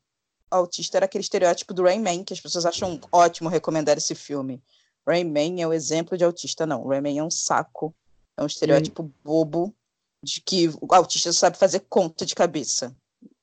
autista 0.51 0.99
era 0.99 1.07
aquele 1.07 1.23
estereótipo 1.23 1.73
do 1.73 1.85
Rain 1.85 2.01
Man, 2.01 2.25
que 2.25 2.33
as 2.33 2.41
pessoas 2.41 2.67
acham 2.67 3.01
ótimo 3.11 3.49
recomendar 3.49 3.97
esse 3.97 4.15
filme. 4.15 4.63
Rain 5.07 5.25
Man 5.25 5.61
é 5.61 5.67
o 5.67 5.73
exemplo 5.73 6.17
de 6.17 6.25
autista, 6.25 6.67
não. 6.67 6.87
Rain 6.87 7.01
Man 7.01 7.19
é 7.19 7.23
um 7.23 7.31
saco, 7.31 7.95
é 8.37 8.43
um 8.43 8.47
estereótipo 8.47 9.03
hum. 9.03 9.11
bobo 9.23 9.75
de 10.23 10.41
que 10.41 10.69
o 10.81 10.95
autista 10.95 11.33
sabe 11.33 11.57
fazer 11.57 11.81
conta 11.89 12.25
de 12.25 12.35
cabeça. 12.35 12.95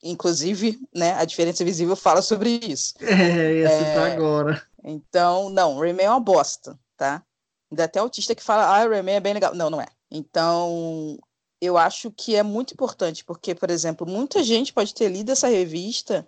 Inclusive, 0.01 0.79
né, 0.95 1.13
a 1.13 1.25
diferença 1.25 1.63
visível 1.65 1.95
fala 1.95 2.21
sobre 2.21 2.59
isso. 2.63 2.93
É, 3.03 3.53
ia 3.59 3.69
é, 3.69 4.13
agora. 4.13 4.61
Então, 4.83 5.49
não, 5.49 5.77
Rain 5.77 5.93
Man 5.93 6.03
é 6.03 6.09
uma 6.09 6.19
bosta, 6.19 6.79
tá? 6.95 7.23
Ainda 7.71 7.83
até 7.83 7.99
autista 7.99 8.35
que 8.35 8.43
fala, 8.43 8.65
ah, 8.65 8.87
Rain 8.87 9.03
Man 9.03 9.11
é 9.11 9.19
bem 9.19 9.33
legal. 9.33 9.53
Não, 9.53 9.69
não 9.69 9.81
é. 9.81 9.87
Então, 10.11 11.17
eu 11.61 11.77
acho 11.77 12.11
que 12.11 12.35
é 12.35 12.43
muito 12.43 12.73
importante, 12.73 13.23
porque, 13.23 13.53
por 13.53 13.69
exemplo, 13.69 14.07
muita 14.07 14.43
gente 14.43 14.73
pode 14.73 14.93
ter 14.93 15.09
lido 15.09 15.31
essa 15.31 15.47
revista 15.47 16.27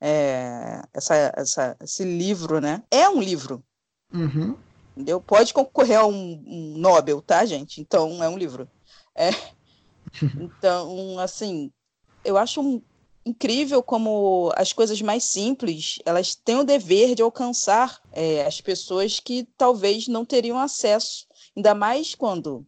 é, 0.00 0.82
essa, 0.92 1.32
essa, 1.36 1.76
esse 1.80 2.04
livro, 2.04 2.60
né? 2.60 2.82
É 2.90 3.08
um 3.08 3.20
livro. 3.20 3.62
Uhum. 4.12 4.56
Entendeu? 4.92 5.20
Pode 5.20 5.52
concorrer 5.52 5.98
a 5.98 6.06
um, 6.06 6.42
um, 6.46 6.78
Nobel, 6.78 7.20
tá, 7.20 7.44
gente? 7.44 7.80
Então, 7.80 8.22
é 8.22 8.28
um 8.28 8.38
livro. 8.38 8.68
É, 9.14 9.30
então, 10.40 11.18
assim, 11.18 11.70
eu 12.24 12.36
acho 12.36 12.60
um, 12.60 12.82
incrível 13.26 13.82
como 13.82 14.52
as 14.56 14.72
coisas 14.72 15.02
mais 15.02 15.24
simples, 15.24 15.98
elas 16.06 16.36
têm 16.36 16.60
o 16.60 16.64
dever 16.64 17.16
de 17.16 17.22
alcançar 17.22 18.00
é, 18.12 18.46
as 18.46 18.60
pessoas 18.60 19.18
que 19.18 19.48
talvez 19.58 20.06
não 20.06 20.24
teriam 20.24 20.56
acesso. 20.56 21.26
Ainda 21.56 21.74
mais 21.74 22.14
quando, 22.14 22.64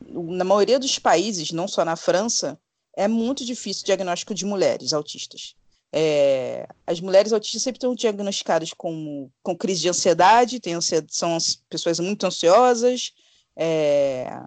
na 0.00 0.42
maioria 0.42 0.80
dos 0.80 0.98
países, 0.98 1.52
não 1.52 1.68
só 1.68 1.84
na 1.84 1.94
França, 1.94 2.58
é 2.96 3.06
muito 3.06 3.44
difícil 3.44 3.82
o 3.82 3.86
diagnóstico 3.86 4.34
de 4.34 4.44
mulheres 4.44 4.92
autistas. 4.92 5.54
É, 5.92 6.68
as 6.84 7.00
mulheres 7.00 7.32
autistas 7.32 7.62
sempre 7.62 7.78
estão 7.78 7.94
diagnosticadas 7.94 8.72
com, 8.72 9.30
com 9.42 9.56
crise 9.56 9.82
de 9.82 9.88
ansiedade, 9.88 10.60
ansiedade, 10.72 11.14
são 11.14 11.38
pessoas 11.68 12.00
muito 12.00 12.26
ansiosas, 12.26 13.12
é, 13.56 14.42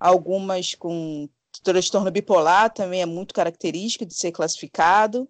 algumas 0.00 0.74
com 0.74 1.28
transtorno 1.62 2.10
bipolar 2.10 2.72
também 2.72 3.02
é 3.02 3.06
muito 3.06 3.34
característico 3.34 4.04
de 4.04 4.14
ser 4.14 4.32
classificado, 4.32 5.28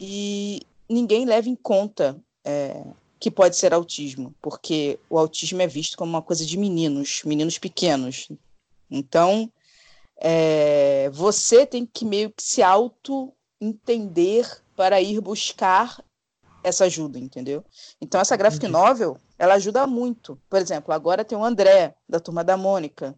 e 0.00 0.62
ninguém 0.88 1.24
leva 1.24 1.48
em 1.48 1.54
conta 1.56 2.16
é, 2.44 2.84
que 3.18 3.30
pode 3.30 3.56
ser 3.56 3.72
autismo, 3.72 4.34
porque 4.40 4.98
o 5.08 5.18
autismo 5.18 5.62
é 5.62 5.66
visto 5.66 5.96
como 5.96 6.10
uma 6.10 6.22
coisa 6.22 6.44
de 6.44 6.58
meninos, 6.58 7.22
meninos 7.24 7.58
pequenos. 7.58 8.28
Então, 8.90 9.50
é, 10.16 11.10
você 11.10 11.66
tem 11.66 11.86
que 11.86 12.04
meio 12.04 12.30
que 12.30 12.42
se 12.42 12.62
auto 12.62 13.32
entender 13.60 14.46
para 14.76 15.00
ir 15.00 15.20
buscar 15.20 16.02
essa 16.62 16.84
ajuda, 16.84 17.18
entendeu? 17.18 17.64
Então 18.00 18.20
essa 18.20 18.36
graphic 18.36 18.66
novel, 18.68 19.18
ela 19.38 19.54
ajuda 19.54 19.86
muito. 19.86 20.40
Por 20.48 20.60
exemplo, 20.60 20.92
agora 20.92 21.24
tem 21.24 21.36
o 21.36 21.44
André, 21.44 21.94
da 22.08 22.20
Turma 22.20 22.44
da 22.44 22.56
Mônica. 22.56 23.14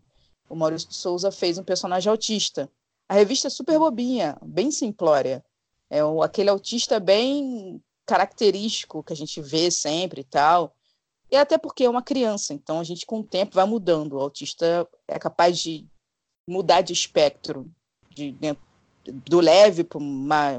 O 0.49 0.55
Maurício 0.55 0.89
de 0.89 0.95
Souza 0.95 1.31
fez 1.31 1.59
um 1.59 1.65
personagem 1.65 2.11
autista. 2.11 2.71
A 3.09 3.15
revista 3.15 3.49
é 3.49 3.51
super 3.51 3.79
bobinha, 3.79 4.37
bem 4.43 4.71
simplória. 4.71 5.45
É 5.91 6.01
aquele 6.23 6.51
autista 6.51 6.99
bem 6.99 7.83
característico 8.07 9.03
que 9.03 9.13
a 9.13 9.17
gente 9.17 9.41
vê 9.41 9.71
sempre 9.71 10.23
e 10.23 10.25
tal. 10.25 10.75
E 11.31 11.37
até 11.37 11.59
porque 11.59 11.85
é 11.85 11.91
uma 11.91 12.03
criança, 12.03 12.55
então 12.55 12.79
a 12.79 12.85
gente 12.85 13.07
com 13.07 13.21
o 13.21 13.25
tempo 13.25 13.55
vai 13.55 13.65
mudando. 13.65 14.15
O 14.15 14.21
autista 14.21 14.89
é 15.09 15.19
capaz 15.19 15.59
de 15.59 15.87
mudar 16.49 16.83
de 16.83 16.93
espectro 16.93 17.71
de 18.11 18.33
dentro 18.33 18.63
do 19.05 19.41
leve 19.41 19.85
para 19.85 20.01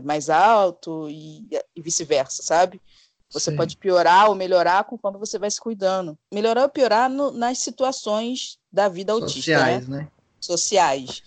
mais 0.04 0.30
alto 0.30 1.10
e, 1.10 1.48
e 1.76 1.82
vice-versa, 1.82 2.44
sabe? 2.44 2.82
Você 3.32 3.52
Sim. 3.52 3.58
pode 3.58 3.76
piorar 3.78 4.30
ou 4.30 4.36
melhorar 4.36 4.84
conforme 4.84 5.18
você 5.18 5.40
vai 5.40 5.50
se 5.50 5.60
cuidando. 5.60 6.18
Melhorar 6.32 6.64
ou 6.64 6.70
piorar 6.70 7.10
no, 7.10 7.32
nas 7.32 7.58
situações 7.58 8.60
da 8.76 8.90
vida 8.90 9.14
autista. 9.14 9.40
Sociais, 9.40 9.88
né? 9.88 9.98
né? 9.98 10.08
Sociais. 10.40 11.24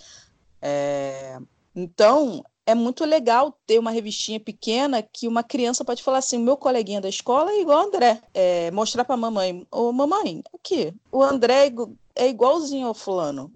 É, 0.61 1.39
então, 1.75 2.45
é 2.67 2.75
muito 2.75 3.07
legal 3.07 3.59
ter 3.67 3.79
uma 3.79 3.91
revistinha 3.91 4.39
pequena 4.39 5.03
que 5.03 5.27
uma 5.27 5.43
criança 5.43 5.83
pode 5.83 6.03
falar 6.03 6.19
assim: 6.19 6.39
meu 6.39 6.59
coleguinha 6.59 7.01
da 7.01 7.09
escola 7.09 7.51
é 7.51 7.61
igual 7.63 7.83
o 7.83 7.87
André. 7.87 8.23
É, 8.35 8.71
mostrar 8.71 9.07
para 9.07 9.15
a 9.15 9.19
mamãe: 9.19 9.67
Ô 9.71 9.91
mamãe, 9.91 10.43
aqui, 10.55 10.95
o 11.11 11.23
André 11.23 11.69
é, 11.69 12.25
é 12.27 12.29
igualzinho 12.29 12.87
ao 12.87 12.95
fulano. 12.95 13.51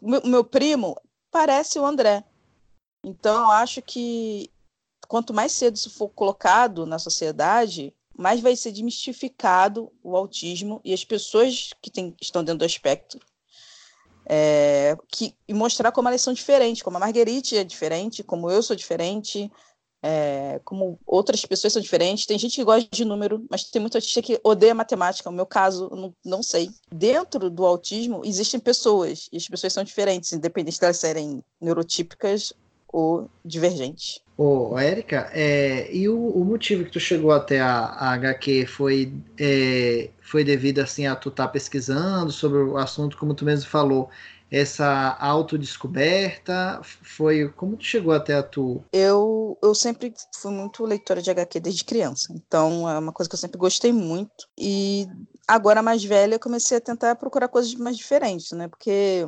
O 0.00 0.08
meu, 0.08 0.22
meu 0.24 0.44
primo 0.44 0.96
parece 1.28 1.80
o 1.80 1.84
André. 1.84 2.24
Então, 3.04 3.42
eu 3.42 3.50
acho 3.50 3.82
que 3.82 4.48
quanto 5.08 5.34
mais 5.34 5.50
cedo 5.50 5.74
isso 5.74 5.90
for 5.90 6.08
colocado 6.10 6.86
na 6.86 7.00
sociedade, 7.00 7.92
mais 8.16 8.40
vai 8.40 8.54
ser 8.54 8.70
desmistificado 8.70 9.92
o 10.00 10.16
autismo 10.16 10.80
e 10.84 10.94
as 10.94 11.04
pessoas 11.04 11.70
que 11.82 11.90
tem, 11.90 12.14
estão 12.20 12.44
dentro 12.44 12.60
do 12.60 12.64
espectro 12.64 13.20
é, 14.26 14.96
que, 15.08 15.34
e 15.46 15.54
mostrar 15.54 15.92
como 15.92 16.08
elas 16.08 16.20
são 16.20 16.32
diferentes, 16.32 16.82
como 16.82 16.96
a 16.96 17.00
Marguerite 17.00 17.56
é 17.56 17.64
diferente, 17.64 18.22
como 18.22 18.50
eu 18.50 18.62
sou 18.62 18.76
diferente, 18.76 19.50
é, 20.02 20.60
como 20.64 20.98
outras 21.06 21.44
pessoas 21.46 21.72
são 21.72 21.82
diferentes. 21.82 22.26
Tem 22.26 22.38
gente 22.38 22.56
que 22.56 22.64
gosta 22.64 22.88
de 22.90 23.04
número, 23.04 23.44
mas 23.50 23.64
tem 23.64 23.80
muita 23.80 24.00
gente 24.00 24.22
que 24.22 24.40
odeia 24.42 24.74
matemática. 24.74 25.30
No 25.30 25.36
meu 25.36 25.46
caso, 25.46 25.88
não, 25.90 26.14
não 26.24 26.42
sei. 26.42 26.70
Dentro 26.90 27.48
do 27.48 27.64
autismo, 27.64 28.22
existem 28.24 28.58
pessoas, 28.58 29.28
e 29.32 29.36
as 29.36 29.46
pessoas 29.46 29.72
são 29.72 29.84
diferentes, 29.84 30.32
independente 30.32 30.78
de 30.78 30.84
elas 30.84 30.98
serem 30.98 31.44
neurotípicas 31.60 32.52
ou 32.92 33.28
divergentes. 33.42 34.20
Ô, 34.36 34.78
Érica, 34.78 35.30
é, 35.32 35.94
e 35.94 36.08
o, 36.08 36.18
o, 36.18 36.44
motivo 36.44 36.84
que 36.84 36.90
tu 36.90 37.00
chegou 37.00 37.32
até 37.32 37.60
a, 37.60 37.86
a 37.86 38.12
HQ 38.12 38.66
foi, 38.66 39.12
é, 39.38 40.10
foi 40.20 40.44
devido 40.44 40.80
assim 40.80 41.06
a 41.06 41.16
tu 41.16 41.28
estar 41.28 41.46
tá 41.46 41.52
pesquisando 41.52 42.30
sobre 42.30 42.58
o 42.58 42.76
assunto, 42.76 43.16
como 43.16 43.34
tu 43.34 43.44
mesmo 43.44 43.68
falou, 43.68 44.10
essa 44.50 45.16
autodescoberta? 45.18 46.80
Foi 46.82 47.48
como 47.50 47.76
tu 47.76 47.84
chegou 47.84 48.12
até 48.12 48.34
a 48.34 48.42
tu? 48.42 48.84
Eu, 48.92 49.58
eu 49.62 49.74
sempre 49.74 50.12
fui 50.34 50.52
muito 50.52 50.84
leitora 50.84 51.22
de 51.22 51.30
HQ 51.30 51.58
desde 51.58 51.84
criança, 51.84 52.32
então 52.34 52.88
é 52.88 52.98
uma 52.98 53.12
coisa 53.12 53.30
que 53.30 53.34
eu 53.34 53.40
sempre 53.40 53.58
gostei 53.58 53.92
muito. 53.92 54.46
E 54.58 55.06
agora 55.48 55.82
mais 55.82 56.04
velha, 56.04 56.34
eu 56.34 56.40
comecei 56.40 56.76
a 56.76 56.82
tentar 56.82 57.14
procurar 57.16 57.48
coisas 57.48 57.74
mais 57.74 57.96
diferentes, 57.96 58.52
né? 58.52 58.68
Porque 58.68 59.24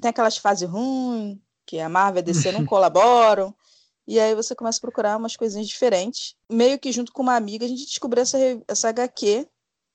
tem 0.00 0.10
aquelas 0.10 0.36
fases 0.36 0.68
ruins, 0.68 1.38
que 1.66 1.80
a 1.80 1.88
Marvel 1.88 2.20
e 2.20 2.22
a 2.22 2.24
DC 2.24 2.52
não 2.52 2.64
colaboram. 2.66 3.54
E 4.06 4.20
aí 4.20 4.34
você 4.34 4.54
começa 4.54 4.78
a 4.78 4.80
procurar 4.80 5.16
umas 5.16 5.36
coisinhas 5.36 5.66
diferentes. 5.66 6.36
Meio 6.50 6.78
que 6.78 6.92
junto 6.92 7.12
com 7.12 7.22
uma 7.22 7.36
amiga, 7.36 7.64
a 7.64 7.68
gente 7.68 7.86
descobriu 7.86 8.22
essa, 8.22 8.38
essa 8.68 8.88
HQ. 8.88 9.48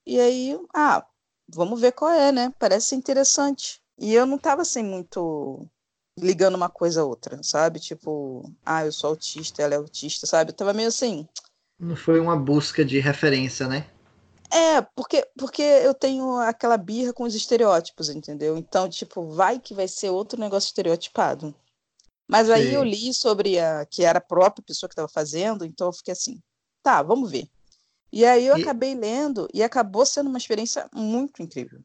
E 0.05 0.19
aí, 0.19 0.59
ah, 0.73 1.05
vamos 1.47 1.79
ver 1.79 1.91
qual 1.91 2.11
é, 2.11 2.31
né? 2.31 2.53
Parece 2.57 2.95
interessante. 2.95 3.81
E 3.97 4.13
eu 4.13 4.25
não 4.25 4.37
tava 4.37 4.63
assim 4.63 4.83
muito 4.83 5.67
ligando 6.17 6.55
uma 6.55 6.69
coisa 6.69 7.01
a 7.01 7.05
outra, 7.05 7.41
sabe? 7.43 7.79
Tipo, 7.79 8.51
ah, 8.65 8.85
eu 8.85 8.91
sou 8.91 9.11
autista, 9.11 9.61
ela 9.61 9.75
é 9.75 9.77
autista, 9.77 10.25
sabe? 10.25 10.51
Eu 10.51 10.55
tava 10.55 10.73
meio 10.73 10.87
assim. 10.87 11.27
Não 11.79 11.95
foi 11.95 12.19
uma 12.19 12.35
busca 12.35 12.83
de 12.83 12.99
referência, 12.99 13.67
né? 13.67 13.87
É, 14.51 14.81
porque, 14.95 15.27
porque 15.37 15.61
eu 15.61 15.93
tenho 15.93 16.37
aquela 16.37 16.77
birra 16.77 17.13
com 17.13 17.23
os 17.23 17.35
estereótipos, 17.35 18.09
entendeu? 18.09 18.57
Então, 18.57 18.89
tipo, 18.89 19.27
vai 19.27 19.59
que 19.59 19.73
vai 19.73 19.87
ser 19.87 20.09
outro 20.09 20.39
negócio 20.39 20.67
estereotipado. 20.67 21.53
Mas 22.27 22.49
aí 22.49 22.69
Sim. 22.69 22.75
eu 22.75 22.83
li 22.83 23.13
sobre 23.13 23.59
a 23.59 23.85
que 23.85 24.03
era 24.03 24.19
a 24.19 24.21
própria 24.21 24.63
pessoa 24.63 24.87
que 24.87 24.93
estava 24.93 25.07
fazendo, 25.07 25.65
então 25.65 25.87
eu 25.87 25.93
fiquei 25.93 26.11
assim, 26.11 26.39
tá, 26.83 27.01
vamos 27.01 27.29
ver. 27.31 27.47
E 28.11 28.25
aí 28.25 28.45
eu 28.45 28.57
e... 28.57 28.61
acabei 28.61 28.95
lendo 28.95 29.47
e 29.53 29.63
acabou 29.63 30.05
sendo 30.05 30.29
uma 30.29 30.37
experiência 30.37 30.87
muito 30.93 31.41
incrível. 31.41 31.79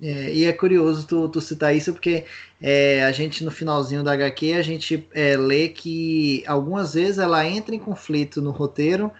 É, 0.00 0.30
e 0.30 0.44
é 0.44 0.52
curioso 0.52 1.06
tu, 1.06 1.28
tu 1.28 1.40
citar 1.40 1.74
isso, 1.74 1.92
porque 1.92 2.26
é, 2.60 3.02
a 3.04 3.12
gente 3.12 3.42
no 3.42 3.50
finalzinho 3.50 4.04
da 4.04 4.12
HQ, 4.12 4.52
a 4.52 4.62
gente 4.62 5.08
é, 5.14 5.38
lê 5.38 5.70
que 5.70 6.44
algumas 6.46 6.92
vezes 6.92 7.18
ela 7.18 7.46
entra 7.46 7.74
em 7.74 7.78
conflito 7.78 8.42
no 8.42 8.50
roteiro 8.50 9.10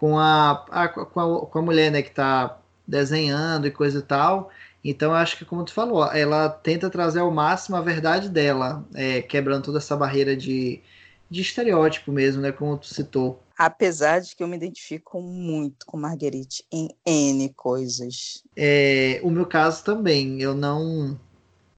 com 0.00 0.18
a, 0.18 0.64
a, 0.70 0.88
com 0.88 1.20
a, 1.20 1.46
com 1.46 1.58
a 1.58 1.62
mulher 1.62 1.92
né, 1.92 2.00
que 2.00 2.08
está 2.08 2.58
desenhando 2.88 3.68
e 3.68 3.70
coisa 3.70 3.98
e 4.00 4.02
tal, 4.02 4.50
então, 4.82 5.12
acho 5.12 5.36
que, 5.36 5.44
como 5.44 5.64
tu 5.64 5.72
falou, 5.72 6.10
ela 6.10 6.48
tenta 6.48 6.88
trazer 6.88 7.20
ao 7.20 7.30
máximo 7.30 7.76
a 7.76 7.82
verdade 7.82 8.28
dela, 8.28 8.84
é, 8.94 9.20
quebrando 9.20 9.64
toda 9.64 9.78
essa 9.78 9.94
barreira 9.94 10.34
de, 10.34 10.80
de 11.28 11.42
estereótipo 11.42 12.10
mesmo, 12.10 12.40
né? 12.40 12.50
Como 12.50 12.78
tu 12.78 12.86
citou. 12.86 13.42
Apesar 13.58 14.20
de 14.20 14.34
que 14.34 14.42
eu 14.42 14.48
me 14.48 14.56
identifico 14.56 15.20
muito 15.20 15.84
com 15.84 15.98
Marguerite 15.98 16.64
em 16.72 16.88
N 17.04 17.50
coisas. 17.50 18.42
É, 18.56 19.20
o 19.22 19.30
meu 19.30 19.44
caso 19.44 19.84
também, 19.84 20.40
eu 20.40 20.54
não, 20.54 21.20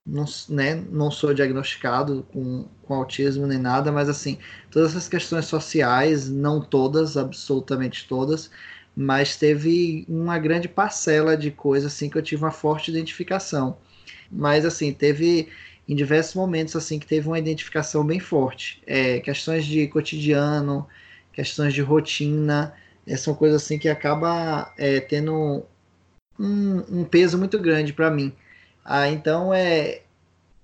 não, 0.04 0.24
né, 0.48 0.74
não 0.90 1.10
sou 1.10 1.32
diagnosticado 1.32 2.26
com, 2.32 2.66
com 2.82 2.94
autismo 2.94 3.46
nem 3.46 3.58
nada, 3.58 3.92
mas 3.92 4.08
assim, 4.08 4.38
todas 4.70 4.90
essas 4.90 5.08
questões 5.08 5.46
sociais, 5.46 6.28
não 6.28 6.60
todas, 6.60 7.16
absolutamente 7.16 8.06
todas, 8.08 8.50
mas 8.96 9.36
teve 9.36 10.04
uma 10.08 10.38
grande 10.38 10.68
parcela 10.68 11.36
de 11.36 11.50
coisas 11.50 11.92
assim 11.92 12.10
que 12.10 12.18
eu 12.18 12.22
tive 12.22 12.44
uma 12.44 12.50
forte 12.50 12.90
identificação. 12.90 13.78
Mas 14.30 14.64
assim, 14.64 14.92
teve 14.92 15.48
em 15.88 15.94
diversos 15.94 16.34
momentos 16.34 16.76
assim 16.76 16.98
que 16.98 17.06
teve 17.06 17.26
uma 17.28 17.38
identificação 17.38 18.04
bem 18.04 18.20
forte. 18.20 18.82
É, 18.86 19.20
questões 19.20 19.64
de 19.64 19.86
cotidiano, 19.88 20.86
questões 21.32 21.74
de 21.74 21.82
rotina, 21.82 22.74
é, 23.06 23.16
são 23.16 23.34
coisas 23.34 23.62
assim 23.62 23.78
que 23.78 23.88
acaba 23.88 24.72
é, 24.78 25.00
tendo 25.00 25.64
um, 26.38 27.00
um, 27.00 27.04
peso 27.04 27.38
muito 27.38 27.58
grande 27.58 27.92
para 27.92 28.10
mim. 28.10 28.32
Ah, 28.84 29.08
então 29.08 29.52
é, 29.54 30.02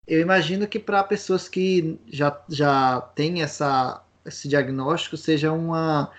eu 0.07 0.21
imagino 0.21 0.67
que 0.67 0.79
para 0.79 1.05
pessoas 1.05 1.49
que 1.49 1.99
já, 2.09 2.41
já 2.49 3.01
têm 3.15 3.43
essa, 3.43 4.03
esse 4.25 4.49
diagnóstico 4.49 5.17
seja 5.17 5.53
uma 5.53 6.11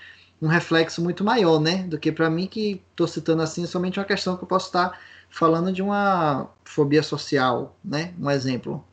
um 0.41 0.47
reflexo 0.47 1.01
muito 1.01 1.23
maior, 1.23 1.59
né? 1.59 1.83
Do 1.83 1.99
que 1.99 2.11
para 2.11 2.29
mim 2.29 2.47
que 2.47 2.81
estou 2.91 3.07
citando 3.07 3.41
assim 3.41 3.65
somente 3.65 3.99
uma 3.99 4.05
questão 4.05 4.37
que 4.37 4.43
eu 4.43 4.47
posso 4.47 4.67
estar 4.67 4.97
falando 5.29 5.71
de 5.71 5.81
uma 5.81 6.49
fobia 6.63 7.03
social, 7.03 7.75
né? 7.83 8.13
Um 8.19 8.29
exemplo. 8.31 8.83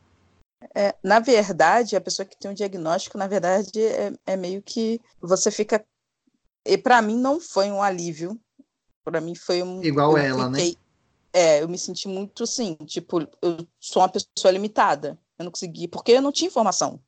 É, 0.75 0.95
na 1.03 1.21
verdade, 1.21 1.95
a 1.95 2.01
pessoa 2.01 2.27
que 2.27 2.37
tem 2.37 2.51
um 2.51 2.55
diagnóstico, 2.55 3.17
na 3.17 3.27
verdade, 3.27 3.81
é, 3.81 4.13
é 4.27 4.37
meio 4.37 4.63
que 4.63 5.01
você 5.21 5.51
fica. 5.51 5.85
E 6.67 6.77
para 6.77 7.01
mim 7.01 7.17
não 7.17 7.41
foi 7.41 7.71
um 7.71 7.81
alívio. 7.81 8.39
Para 9.05 9.21
mim 9.21 9.35
foi 9.35 9.63
um. 9.63 9.83
Igual 9.85 10.19
ela, 10.19 10.51
né? 10.51 10.59
fiquei... 10.59 10.73
né? 10.73 10.86
É, 11.39 11.63
eu 11.63 11.69
me 11.69 11.77
senti 11.77 12.09
muito 12.09 12.45
assim, 12.45 12.75
tipo, 12.87 13.21
eu 13.43 13.59
sou 13.79 14.01
uma 14.01 14.09
pessoa 14.09 14.51
limitada. 14.51 15.19
Eu 15.39 15.45
não 15.45 15.53
consegui, 15.53 15.87
porque 15.87 16.13
eu 16.13 16.23
não 16.23 16.33
tinha 16.33 16.49
informação. 16.49 16.99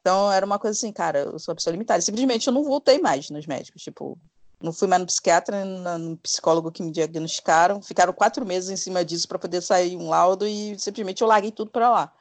Então 0.00 0.32
era 0.32 0.46
uma 0.46 0.58
coisa 0.58 0.74
assim, 0.74 0.90
cara, 0.90 1.18
eu 1.18 1.38
sou 1.38 1.52
uma 1.52 1.56
pessoa 1.56 1.72
limitada. 1.72 2.00
Simplesmente 2.00 2.46
eu 2.46 2.54
não 2.54 2.64
voltei 2.64 2.98
mais 2.98 3.28
nos 3.28 3.46
médicos. 3.46 3.82
Tipo, 3.82 4.18
não 4.62 4.72
fui 4.72 4.88
mais 4.88 5.00
no 5.00 5.06
psiquiatra, 5.06 5.62
no 5.98 6.16
psicólogo 6.16 6.72
que 6.72 6.82
me 6.82 6.90
diagnosticaram. 6.90 7.82
Ficaram 7.82 8.14
quatro 8.14 8.46
meses 8.46 8.70
em 8.70 8.76
cima 8.76 9.04
disso 9.04 9.28
para 9.28 9.38
poder 9.38 9.60
sair 9.60 9.94
um 9.94 10.08
laudo 10.08 10.46
e 10.46 10.78
simplesmente 10.78 11.20
eu 11.20 11.28
larguei 11.28 11.52
tudo 11.52 11.70
para 11.70 11.90
lá. 11.90 12.12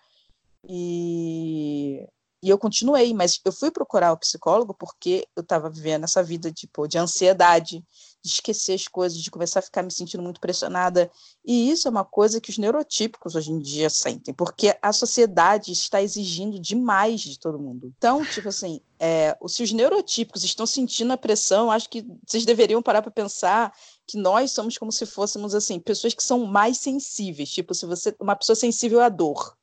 E 0.68 2.06
e 2.46 2.50
eu 2.50 2.60
continuei, 2.60 3.12
mas 3.12 3.40
eu 3.44 3.52
fui 3.52 3.72
procurar 3.72 4.12
o 4.12 4.20
psicólogo 4.20 4.72
porque 4.76 5.28
eu 5.36 5.42
estava 5.42 5.68
vivendo 5.68 6.04
essa 6.04 6.22
vida 6.22 6.52
tipo, 6.52 6.88
de 6.88 6.96
ansiedade, 6.96 7.84
de 8.26 8.32
esquecer 8.32 8.74
as 8.74 8.88
coisas, 8.88 9.20
de 9.20 9.32
começar 9.32 9.60
a 9.60 9.64
ficar 9.64 9.84
me 9.84 9.92
sentindo 9.92 10.24
muito 10.24 10.40
pressionada. 10.40 11.10
E 11.46 11.70
isso 11.70 11.88
é 11.88 11.92
uma 11.92 12.04
coisa 12.04 12.42
que 12.42 12.50
os 12.50 12.58
neurotípicos 12.58 13.36
hoje 13.36 13.52
em 13.52 13.60
dia 13.60 13.90
sentem, 13.90 14.34
porque 14.34 14.76
a 14.82 14.92
sociedade 14.92 15.72
está 15.72 16.02
exigindo 16.02 16.60
demais 16.60 17.22
de 17.22 17.40
todo 17.40 17.60
mundo. 17.60 17.92
Então, 17.98 18.26
tipo 18.26 18.50
assim, 18.50 18.82
é, 19.00 19.38
se 19.48 19.64
os 19.64 19.72
neurotípicos 19.72 20.44
estão 20.44 20.66
sentindo 20.66 21.14
a 21.14 21.18
pressão, 21.18 21.72
acho 21.72 21.90
que 21.90 22.06
vocês 22.26 22.46
deveriam 22.46 22.82
parar 22.82 23.02
para 23.02 23.12
pensar 23.12 23.74
que 24.08 24.18
nós 24.18 24.52
somos 24.52 24.78
como 24.78 24.92
se 24.92 25.06
fôssemos 25.06 25.56
assim, 25.56 25.80
pessoas 25.80 26.14
que 26.14 26.24
são 26.24 26.46
mais 26.46 26.78
sensíveis. 26.78 27.50
Tipo, 27.50 27.74
se 27.74 27.86
você 27.86 28.16
uma 28.20 28.36
pessoa 28.36 28.56
sensível 28.56 29.02
à 29.02 29.10
dor 29.10 29.56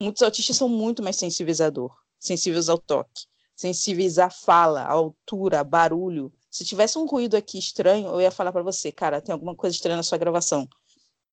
Muitos 0.00 0.22
autistas 0.22 0.56
são 0.56 0.66
muito 0.66 1.02
mais 1.02 1.16
sensíveis 1.16 1.60
à 1.60 1.68
dor, 1.68 1.94
sensíveis 2.18 2.70
ao 2.70 2.78
toque, 2.78 3.26
sensíveis 3.54 4.18
à 4.18 4.30
fala, 4.30 4.80
à 4.80 4.90
altura, 4.90 5.60
a 5.60 5.64
barulho. 5.64 6.32
Se 6.50 6.64
tivesse 6.64 6.98
um 6.98 7.06
ruído 7.06 7.36
aqui 7.36 7.58
estranho, 7.58 8.08
eu 8.08 8.20
ia 8.20 8.30
falar 8.30 8.52
para 8.52 8.62
você, 8.62 8.90
cara, 8.90 9.20
tem 9.20 9.32
alguma 9.32 9.54
coisa 9.54 9.74
estranha 9.74 9.96
na 9.96 10.02
sua 10.02 10.18
gravação. 10.18 10.68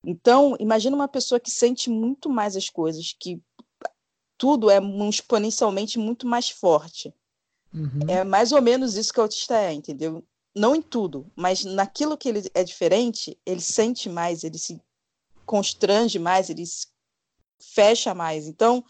Então, 0.06 0.56
imagina 0.60 0.96
uma 0.96 1.08
pessoa 1.08 1.40
que 1.40 1.50
sente 1.50 1.90
muito 1.90 2.30
mais 2.30 2.56
as 2.56 2.70
coisas, 2.70 3.16
que 3.20 3.42
tudo 4.38 4.70
é 4.70 4.80
exponencialmente 5.10 5.98
muito 5.98 6.28
mais 6.28 6.50
forte. 6.50 7.14
Uhum. 7.74 8.08
É 8.08 8.24
mais 8.24 8.52
ou 8.52 8.62
menos 8.62 8.96
isso 8.96 9.12
que 9.12 9.20
o 9.20 9.24
autista 9.24 9.58
é, 9.58 9.74
entendeu? 9.74 10.24
Não 10.56 10.76
em 10.76 10.82
tudo, 10.82 11.30
mas 11.36 11.64
naquilo 11.64 12.18
que 12.18 12.30
ele 12.30 12.50
é 12.54 12.64
diferente, 12.64 13.38
ele 13.46 13.62
sente 13.62 14.10
mais, 14.10 14.44
ele 14.44 14.58
se 14.58 14.80
constrange 15.46 16.20
mais, 16.20 16.50
ele 16.50 16.66
se 16.66 16.88
fecha 17.60 18.14
mais. 18.14 18.48
Então, 18.48 18.84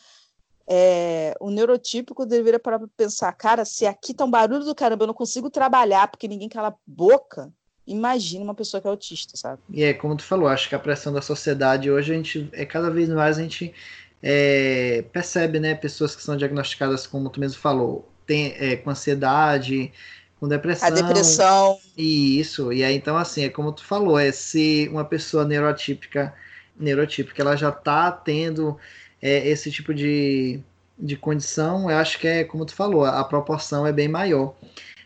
é, 0.68 1.34
o 1.40 1.50
neurotípico 1.50 2.26
deveria 2.26 2.60
parar 2.60 2.80
para 2.80 2.90
pensar, 2.96 3.32
cara, 3.34 3.64
se 3.64 3.86
aqui 3.86 4.14
tá 4.14 4.26
um 4.26 4.32
barulho 4.32 4.66
do 4.66 4.76
caramba, 4.76 5.04
eu 5.04 5.08
não 5.08 5.14
consigo 5.14 5.50
trabalhar 5.50 6.08
porque 6.10 6.28
ninguém 6.28 6.50
cala 6.50 6.70
a 6.70 6.76
boca, 6.86 7.52
imagina 7.86 8.44
uma 8.44 8.54
pessoa 8.54 8.82
que 8.82 8.88
é 8.88 8.92
autista, 8.92 9.38
sabe? 9.38 9.62
E 9.70 9.84
é 9.84 9.94
como 9.94 10.18
tu 10.18 10.24
falou, 10.24 10.50
acho 10.50 10.68
que 10.68 10.76
a 10.76 10.80
pressão 10.80 11.14
da 11.14 11.22
sociedade 11.22 11.90
hoje 11.90 12.12
a 12.12 12.16
gente 12.16 12.50
é 12.52 12.66
cada 12.66 12.90
vez 12.90 13.08
mais 13.08 13.38
a 13.38 13.42
gente 13.42 13.74
é, 14.22 15.06
percebe, 15.14 15.60
né, 15.60 15.74
pessoas 15.74 16.16
que 16.16 16.22
são 16.22 16.36
diagnosticadas 16.36 17.08
como 17.08 17.30
tu 17.30 17.40
mesmo 17.40 17.60
falou, 17.62 18.12
tem, 18.26 18.54
é, 18.58 18.76
com 18.76 18.90
ansiedade, 18.90 19.94
com 20.38 20.48
depressão. 20.50 20.88
A 20.88 20.92
depressão. 20.92 21.80
E 21.96 22.40
isso. 22.40 22.74
E 22.74 22.84
aí, 22.84 22.96
então, 22.96 23.18
assim, 23.18 23.46
é 23.46 23.50
como 23.50 23.72
tu 23.72 23.84
falou, 23.86 24.20
é 24.20 24.32
se 24.32 24.90
uma 24.92 25.06
pessoa 25.06 25.46
neurotípica, 25.46 26.34
neurotípica, 26.78 27.42
ela 27.42 27.56
já 27.56 27.72
tá 27.72 28.12
tendo 28.12 28.78
é, 29.22 29.48
esse 29.48 29.72
tipo 29.72 29.94
de, 29.94 30.60
de 30.98 31.16
condição, 31.16 31.90
eu 31.90 31.98
acho 31.98 32.20
que 32.20 32.28
é, 32.28 32.44
como 32.44 32.66
tu 32.66 32.74
falou, 32.74 33.06
a, 33.06 33.24
proporção 33.24 33.86
é 33.86 33.92
bem 33.92 34.08
maior. 34.08 34.56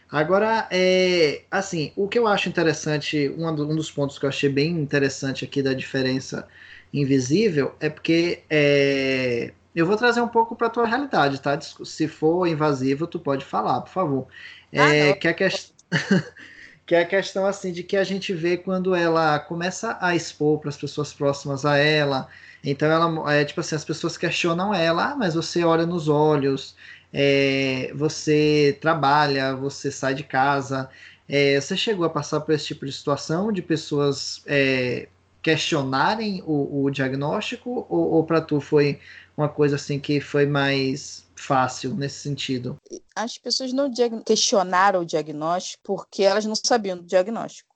Agora, 0.10 0.68
é, 0.70 1.44
assim, 1.50 1.94
o 1.96 2.08
que 2.08 2.20
eu 2.20 2.28
acho 2.28 2.50
interessante, 2.50 3.30
um, 3.38 3.48
um 3.48 3.76
dos 3.76 3.90
pontos 3.90 4.20
que 4.20 4.26
eu 4.26 4.30
achei 4.30 4.50
bem 4.50 4.72
interessante 4.72 5.46
aqui 5.46 5.62
da 5.62 5.74
diferença 5.74 6.48
invisível 6.94 7.74
é 7.80 7.90
porque 7.90 8.44
é, 8.50 9.54
eu 9.74 9.86
vou 9.86 9.96
trazer 9.96 10.22
um 10.22 10.28
pouco 10.28 10.56
para 10.56 10.68
a 10.68 10.70
tua 10.70 10.86
realidade, 10.86 11.40
tá? 11.40 11.58
Se 11.62 12.08
for 12.08 12.46
invasivo, 12.46 13.08
tu 13.08 13.20
pode 13.20 13.46
falar, 13.46 13.82
por 13.82 13.90
favor. 13.90 14.28
É, 14.72 15.12
ah, 15.12 15.16
que, 15.16 15.28
a 15.30 15.34
que... 15.34 15.46
que 16.92 16.96
é 16.96 17.00
a 17.04 17.06
questão 17.06 17.46
assim 17.46 17.72
de 17.72 17.84
que 17.84 17.96
a 17.96 18.04
gente 18.04 18.34
vê 18.34 18.58
quando 18.58 18.94
ela 18.94 19.40
começa 19.40 19.98
a 20.02 20.14
expor 20.14 20.60
para 20.60 20.68
as 20.68 20.76
pessoas 20.76 21.14
próximas 21.14 21.66
a 21.66 21.78
ela. 21.78 22.28
Então 22.62 22.92
ela 22.92 23.34
é 23.34 23.46
tipo 23.46 23.62
assim, 23.62 23.76
as 23.76 23.86
pessoas 23.86 24.18
questionam 24.18 24.74
ela, 24.74 25.12
ah, 25.12 25.16
mas 25.16 25.34
você 25.34 25.64
olha 25.64 25.86
nos 25.86 26.10
olhos, 26.10 26.76
é, 27.14 27.94
você 27.96 28.78
trabalha, 28.82 29.56
você 29.56 29.90
sai 29.90 30.14
de 30.14 30.26
casa. 30.26 30.90
É, 31.30 31.62
você 31.62 31.78
chegou 31.78 32.06
a 32.06 32.10
passar 32.10 32.42
por 32.42 32.54
esse 32.54 32.66
tipo 32.66 32.86
de 32.86 32.92
situação 32.92 33.54
de 33.54 33.62
pessoas 33.62 34.44
é, 34.46 35.08
questionarem 35.42 36.44
o, 36.46 36.84
o 36.84 36.92
diagnóstico 36.92 37.88
ou, 37.90 38.16
ou 38.16 38.26
para 38.26 38.42
tu 38.42 38.60
foi 38.60 39.00
uma 39.38 39.48
coisa 39.48 39.78
assim 39.78 39.98
que 39.98 40.20
foi 40.20 40.46
mais 40.46 41.21
fácil 41.36 41.96
nesse 41.96 42.20
sentido? 42.20 42.78
As 43.16 43.38
pessoas 43.38 43.74
não 43.74 43.92
questionaram 44.26 45.02
o 45.02 45.06
diagnóstico 45.06 45.82
porque 45.84 46.24
elas 46.24 46.46
não 46.46 46.56
sabiam 46.56 46.98
do 46.98 47.04
diagnóstico. 47.04 47.70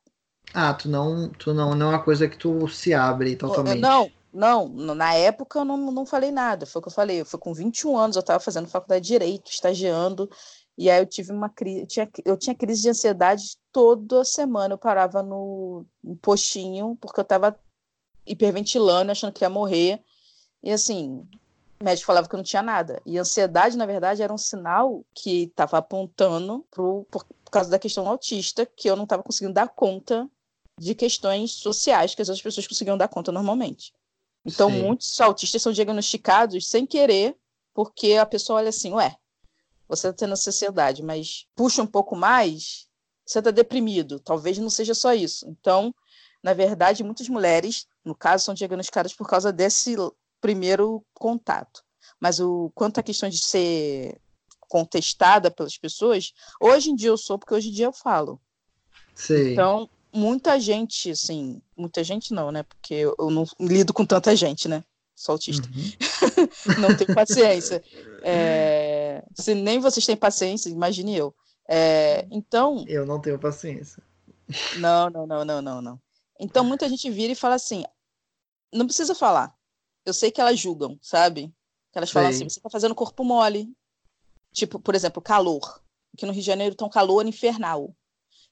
Ah, 0.54 0.74
tu 0.74 0.88
não, 0.88 1.30
tu 1.30 1.54
não, 1.54 1.76
não 1.76 1.88
é 1.88 1.90
uma 1.90 2.04
coisa 2.04 2.30
que 2.30 2.38
tu 2.38 2.68
se 2.68 2.94
abre 2.94 3.36
totalmente. 3.36 3.80
Não, 3.80 4.10
não, 4.36 4.68
na 4.68 5.14
época 5.14 5.60
eu 5.60 5.66
não, 5.66 5.78
não 5.92 6.06
falei 6.06 6.30
nada, 6.30 6.66
foi 6.66 6.80
o 6.80 6.84
que 6.84 6.90
eu 6.90 6.94
falei, 6.94 7.24
fui 7.24 7.40
com 7.40 7.54
21 7.54 7.98
anos, 7.98 8.16
eu 8.16 8.20
estava 8.20 8.40
fazendo 8.40 8.68
faculdade 8.68 9.02
de 9.02 9.14
Direito, 9.14 9.50
estagiando, 9.50 10.30
e 10.78 10.90
aí 10.90 11.02
eu 11.02 11.06
tive 11.06 11.32
uma 11.32 11.50
crise, 11.50 11.82
eu 11.82 11.88
tinha, 11.88 12.10
eu 12.26 12.38
tinha 12.38 12.56
crise 12.56 12.82
de 12.82 12.90
ansiedade 12.90 13.58
toda 13.72 14.26
semana, 14.26 14.74
eu 14.74 14.78
parava 14.78 15.24
no, 15.24 15.86
no 16.04 16.18
postinho, 16.18 16.98
porque 17.00 17.20
eu 17.20 17.24
estava 17.24 17.58
hiperventilando, 18.28 19.12
achando 19.12 19.32
que 19.32 19.44
ia 19.44 19.50
morrer, 19.50 20.02
e 20.62 20.72
assim, 20.72 21.26
o 21.80 21.84
médico 21.84 22.08
falava 22.08 22.28
que 22.28 22.36
eu 22.36 22.38
não 22.38 22.44
tinha 22.44 22.62
nada. 22.62 23.02
E 23.06 23.18
ansiedade, 23.18 23.78
na 23.78 23.86
verdade, 23.86 24.22
era 24.22 24.34
um 24.34 24.38
sinal 24.38 25.06
que 25.14 25.44
estava 25.44 25.78
apontando 25.78 26.66
pro, 26.72 27.06
por, 27.12 27.26
por 27.26 27.52
causa 27.52 27.70
da 27.70 27.80
questão 27.80 28.08
autista, 28.08 28.66
que 28.66 28.90
eu 28.90 28.96
não 28.96 29.04
estava 29.04 29.24
conseguindo 29.24 29.54
dar 29.54 29.68
conta 29.68 30.30
de 30.80 30.94
questões 30.96 31.52
sociais 31.52 32.16
que 32.16 32.22
as 32.22 32.30
outras 32.30 32.44
pessoas 32.44 32.68
conseguiam 32.68 32.98
dar 32.98 33.08
conta 33.08 33.32
normalmente. 33.32 33.94
Então, 34.46 34.70
Sim. 34.70 34.82
muitos 34.82 35.20
autistas 35.20 35.62
são 35.62 35.72
diagnosticados 35.72 36.68
sem 36.68 36.86
querer, 36.86 37.36
porque 37.74 38.14
a 38.14 38.26
pessoa 38.26 38.60
olha 38.60 38.70
assim, 38.70 38.94
ué, 38.94 39.16
você 39.88 40.08
está 40.08 40.26
tendo 40.26 40.34
ansiedade, 40.34 41.04
mas 41.04 41.46
puxa 41.56 41.82
um 41.82 41.88
pouco 41.88 42.16
mais, 42.16 42.88
você 43.26 43.40
está 43.40 43.52
deprimido. 43.52 44.20
Talvez 44.20 44.58
não 44.58 44.70
seja 44.70 44.94
só 44.94 45.14
isso. 45.14 45.48
Então, 45.50 45.94
na 46.44 46.54
verdade, 46.54 47.04
muitas 47.04 47.28
mulheres, 47.28 47.88
no 48.04 48.16
caso, 48.16 48.46
são 48.46 48.54
diagnosticadas 48.54 49.14
por 49.14 49.28
causa 49.28 49.52
desse 49.52 49.96
primeiro 50.46 51.04
contato. 51.12 51.84
Mas 52.20 52.40
o 52.40 52.72
quanto 52.76 53.00
à 53.00 53.04
questão 53.04 53.28
de 53.28 53.44
ser 53.44 54.22
contestada 54.70 55.50
pelas 55.50 55.76
pessoas, 55.76 56.34
hoje 56.62 56.92
em 56.92 56.96
dia 56.96 57.10
eu 57.10 57.18
sou, 57.18 57.40
porque 57.40 57.56
hoje 57.56 57.70
em 57.70 57.72
dia 57.72 57.86
eu 57.86 57.94
falo. 57.94 58.40
Sim. 59.16 59.54
Então, 59.54 59.90
muita 60.14 60.60
gente, 60.60 61.10
assim, 61.10 61.60
muita 61.76 62.04
gente 62.04 62.32
não, 62.32 62.52
né? 62.52 62.62
Porque 62.62 62.94
eu 62.94 63.32
não 63.32 63.44
lido 63.60 63.92
com 63.92 64.06
tanta 64.06 64.36
gente, 64.36 64.68
né? 64.68 64.84
Sou 65.16 65.34
autista. 65.34 65.68
Uhum. 65.68 66.78
não 66.80 66.96
tenho 66.96 67.14
paciência. 67.16 67.84
É, 68.28 69.24
se 69.36 69.54
nem 69.54 69.78
vocês 69.78 70.04
têm 70.04 70.18
paciência, 70.18 70.68
imagine 70.68 71.16
eu. 71.16 71.32
É, 71.70 72.26
então. 72.32 72.84
Eu 72.88 73.06
não 73.06 73.22
tenho 73.22 73.38
paciência. 73.38 74.02
Não, 74.78 75.12
não, 75.12 75.28
não, 75.28 75.46
não, 75.46 75.62
não, 75.62 75.80
não. 75.80 76.02
Então 76.40 76.64
muita 76.66 76.90
gente 76.90 77.08
vira 77.12 77.34
e 77.34 77.36
fala 77.36 77.54
assim: 77.54 77.84
não 78.74 78.88
precisa 78.88 79.14
falar 79.14 79.56
eu 80.06 80.14
sei 80.14 80.32
que 80.32 80.40
elas 80.40 80.60
julgam, 80.60 80.98
sabe? 81.02 81.54
Que 81.92 81.98
elas 81.98 82.12
falam 82.12 82.30
assim, 82.30 82.48
você 82.48 82.60
tá 82.60 82.70
fazendo 82.70 82.96
corpo 82.96 83.24
mole. 83.24 83.74
Tipo, 84.54 84.80
por 84.80 84.96
exemplo, 84.96 85.22
calor. 85.22 85.82
Aqui 86.14 86.26
no 86.26 86.32
Rio 86.32 86.42
de 86.42 86.48
Janeiro 86.48 86.76
tá 86.76 86.86
um 86.86 86.90
calor 86.90 87.26
infernal. 87.26 87.94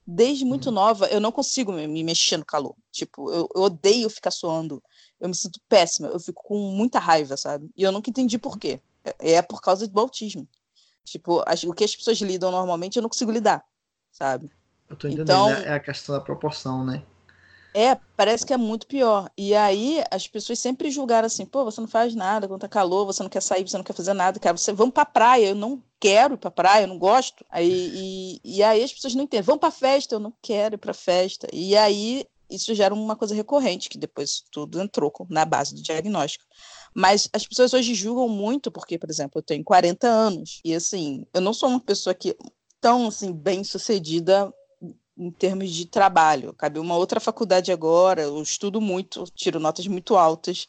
Desde 0.06 0.44
muito 0.44 0.68
hum. 0.68 0.72
nova, 0.72 1.06
eu 1.06 1.20
não 1.20 1.32
consigo 1.32 1.72
me 1.72 2.04
mexer 2.04 2.36
no 2.36 2.44
calor. 2.44 2.74
Tipo, 2.90 3.30
eu, 3.32 3.48
eu, 3.54 3.62
odeio 3.62 4.10
ficar 4.10 4.30
suando. 4.30 4.82
Eu 5.18 5.28
me 5.28 5.34
sinto 5.34 5.60
péssima. 5.68 6.08
Eu 6.08 6.20
fico 6.20 6.42
com 6.42 6.58
muita 6.72 6.98
raiva, 6.98 7.36
sabe? 7.36 7.70
E 7.76 7.82
eu 7.82 7.92
nunca 7.92 8.10
entendi 8.10 8.38
por 8.38 8.58
quê. 8.58 8.80
É, 9.04 9.32
é 9.34 9.42
por 9.42 9.62
causa 9.62 9.86
do 9.86 10.00
autismo. 10.00 10.46
Tipo, 11.04 11.42
o 11.42 11.74
que 11.74 11.84
as 11.84 11.94
pessoas 11.94 12.18
lidam 12.18 12.50
normalmente, 12.50 12.96
eu 12.96 13.02
não 13.02 13.10
consigo 13.10 13.30
lidar, 13.30 13.62
sabe? 14.10 14.50
Eu 14.88 14.96
tô 14.96 15.06
entendendo. 15.06 15.24
Então, 15.24 15.50
é 15.50 15.74
a 15.74 15.80
questão 15.80 16.14
da 16.14 16.20
proporção, 16.20 16.84
né? 16.84 17.04
É, 17.76 17.96
parece 18.16 18.46
que 18.46 18.54
é 18.54 18.56
muito 18.56 18.86
pior. 18.86 19.28
E 19.36 19.52
aí 19.52 20.00
as 20.08 20.28
pessoas 20.28 20.60
sempre 20.60 20.92
julgaram 20.92 21.26
assim, 21.26 21.44
pô, 21.44 21.64
você 21.64 21.80
não 21.80 21.88
faz 21.88 22.14
nada 22.14 22.46
quando 22.46 22.60
tá 22.60 22.68
calor, 22.68 23.04
você 23.04 23.20
não 23.20 23.28
quer 23.28 23.42
sair, 23.42 23.68
você 23.68 23.76
não 23.76 23.82
quer 23.82 23.94
fazer 23.94 24.14
nada, 24.14 24.38
cara, 24.38 24.56
você 24.56 24.72
vamos 24.72 24.94
pra 24.94 25.04
praia, 25.04 25.48
eu 25.48 25.56
não 25.56 25.82
quero 25.98 26.34
ir 26.34 26.36
pra 26.36 26.52
praia, 26.52 26.84
eu 26.84 26.88
não 26.88 26.98
gosto. 26.98 27.44
Aí, 27.50 27.90
e, 27.92 28.40
e 28.44 28.62
aí 28.62 28.80
as 28.80 28.92
pessoas 28.92 29.16
não 29.16 29.24
entendem, 29.24 29.42
vamos 29.42 29.58
pra 29.58 29.72
festa, 29.72 30.14
eu 30.14 30.20
não 30.20 30.32
quero 30.40 30.76
ir 30.76 30.78
pra 30.78 30.94
festa. 30.94 31.48
E 31.52 31.76
aí 31.76 32.24
isso 32.48 32.72
gera 32.74 32.94
uma 32.94 33.16
coisa 33.16 33.34
recorrente, 33.34 33.88
que 33.88 33.98
depois 33.98 34.44
tudo 34.52 34.80
entrou 34.80 35.12
na 35.28 35.44
base 35.44 35.74
do 35.74 35.82
diagnóstico. 35.82 36.44
Mas 36.94 37.28
as 37.32 37.44
pessoas 37.44 37.74
hoje 37.74 37.92
julgam 37.92 38.28
muito, 38.28 38.70
porque, 38.70 38.96
por 38.96 39.10
exemplo, 39.10 39.40
eu 39.40 39.42
tenho 39.42 39.64
40 39.64 40.06
anos, 40.06 40.60
e 40.64 40.72
assim, 40.72 41.26
eu 41.34 41.40
não 41.40 41.52
sou 41.52 41.68
uma 41.68 41.80
pessoa 41.80 42.14
que 42.14 42.36
tão 42.80 43.08
assim, 43.08 43.32
bem 43.32 43.64
sucedida 43.64 44.52
em 45.16 45.30
termos 45.30 45.70
de 45.70 45.86
trabalho. 45.86 46.52
Cabe 46.54 46.78
uma 46.78 46.96
outra 46.96 47.20
faculdade 47.20 47.72
agora, 47.72 48.22
eu 48.22 48.42
estudo 48.42 48.80
muito, 48.80 49.24
tiro 49.34 49.60
notas 49.60 49.86
muito 49.86 50.16
altas, 50.16 50.66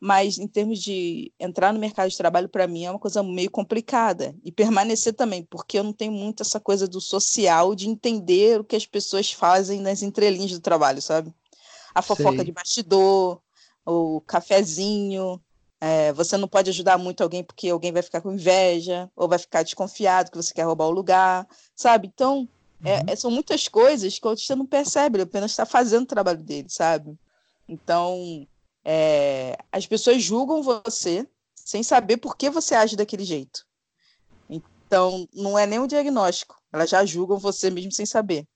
mas 0.00 0.38
em 0.38 0.46
termos 0.46 0.80
de 0.80 1.32
entrar 1.38 1.72
no 1.72 1.78
mercado 1.78 2.10
de 2.10 2.16
trabalho, 2.16 2.48
para 2.48 2.66
mim 2.66 2.84
é 2.84 2.90
uma 2.90 2.98
coisa 2.98 3.22
meio 3.22 3.50
complicada. 3.50 4.34
E 4.44 4.52
permanecer 4.52 5.14
também, 5.14 5.44
porque 5.44 5.78
eu 5.78 5.84
não 5.84 5.92
tenho 5.92 6.12
muito 6.12 6.42
essa 6.42 6.60
coisa 6.60 6.86
do 6.86 7.00
social, 7.00 7.74
de 7.74 7.88
entender 7.88 8.60
o 8.60 8.64
que 8.64 8.76
as 8.76 8.86
pessoas 8.86 9.32
fazem 9.32 9.80
nas 9.80 10.02
entrelinhas 10.02 10.52
do 10.52 10.60
trabalho, 10.60 11.00
sabe? 11.00 11.32
A 11.94 12.02
fofoca 12.02 12.36
Sei. 12.36 12.44
de 12.44 12.52
bastidor, 12.52 13.40
o 13.86 14.20
cafezinho. 14.22 15.40
É, 15.80 16.12
você 16.12 16.36
não 16.36 16.48
pode 16.48 16.70
ajudar 16.70 16.98
muito 16.98 17.22
alguém 17.22 17.44
porque 17.44 17.68
alguém 17.68 17.92
vai 17.92 18.02
ficar 18.02 18.20
com 18.20 18.32
inveja, 18.32 19.10
ou 19.14 19.28
vai 19.28 19.38
ficar 19.38 19.62
desconfiado 19.62 20.30
que 20.30 20.36
você 20.36 20.52
quer 20.52 20.64
roubar 20.64 20.86
o 20.86 20.90
lugar, 20.90 21.46
sabe? 21.74 22.10
Então, 22.12 22.48
é, 22.84 22.98
uhum. 22.98 23.04
É, 23.08 23.16
são 23.16 23.30
muitas 23.30 23.66
coisas 23.68 24.18
que 24.18 24.26
o 24.26 24.30
autista 24.30 24.54
não 24.54 24.66
percebe, 24.66 25.16
ele 25.16 25.22
apenas 25.24 25.50
está 25.50 25.64
fazendo 25.64 26.02
o 26.02 26.06
trabalho 26.06 26.38
dele, 26.38 26.68
sabe? 26.68 27.18
Então, 27.68 28.46
é, 28.84 29.56
as 29.72 29.86
pessoas 29.86 30.22
julgam 30.22 30.62
você 30.62 31.26
sem 31.54 31.82
saber 31.82 32.18
por 32.18 32.36
que 32.36 32.50
você 32.50 32.74
age 32.74 32.94
daquele 32.94 33.24
jeito. 33.24 33.64
Então, 34.48 35.26
não 35.32 35.58
é 35.58 35.66
nem 35.66 35.78
um 35.78 35.86
diagnóstico, 35.86 36.60
elas 36.72 36.90
já 36.90 37.04
julgam 37.04 37.38
você 37.38 37.70
mesmo 37.70 37.90
sem 37.90 38.04
saber. 38.04 38.46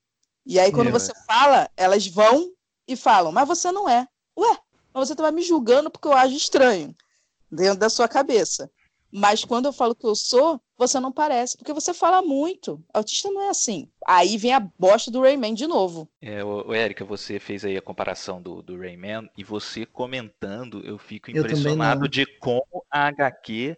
E 0.45 0.59
aí, 0.59 0.71
quando 0.71 0.89
é. 0.89 0.91
você 0.91 1.11
fala, 1.25 1.69
elas 1.75 2.07
vão 2.07 2.51
e 2.87 2.95
falam, 2.95 3.31
mas 3.31 3.47
você 3.47 3.71
não 3.71 3.89
é. 3.89 4.07
Ué, 4.37 4.57
mas 4.93 5.07
você 5.07 5.13
estava 5.13 5.31
me 5.31 5.41
julgando 5.41 5.89
porque 5.89 6.07
eu 6.07 6.13
ajo 6.13 6.35
estranho 6.35 6.95
dentro 7.51 7.79
da 7.79 7.89
sua 7.89 8.07
cabeça. 8.07 8.69
Mas 9.11 9.43
quando 9.43 9.65
eu 9.65 9.73
falo 9.73 9.95
que 9.95 10.05
eu 10.05 10.15
sou, 10.15 10.61
você 10.79 10.97
não 10.97 11.11
parece, 11.11 11.57
porque 11.57 11.73
você 11.73 11.93
fala 11.93 12.21
muito. 12.21 12.81
Autista 12.93 13.29
não 13.29 13.41
é 13.41 13.49
assim. 13.49 13.89
Aí 14.07 14.37
vem 14.37 14.53
a 14.53 14.61
bosta 14.61 15.11
do 15.11 15.19
Rayman 15.19 15.53
de 15.53 15.67
novo. 15.67 16.09
É, 16.21 16.41
o, 16.41 16.73
Érica, 16.73 17.03
você 17.03 17.37
fez 17.37 17.65
aí 17.65 17.75
a 17.75 17.81
comparação 17.81 18.41
do, 18.41 18.61
do 18.61 18.79
Rayman 18.79 19.29
e 19.37 19.43
você 19.43 19.85
comentando, 19.85 20.81
eu 20.85 20.97
fico 20.97 21.29
impressionado 21.29 22.05
eu 22.05 22.09
de 22.09 22.25
como 22.39 22.85
a 22.89 23.07
HQ 23.07 23.77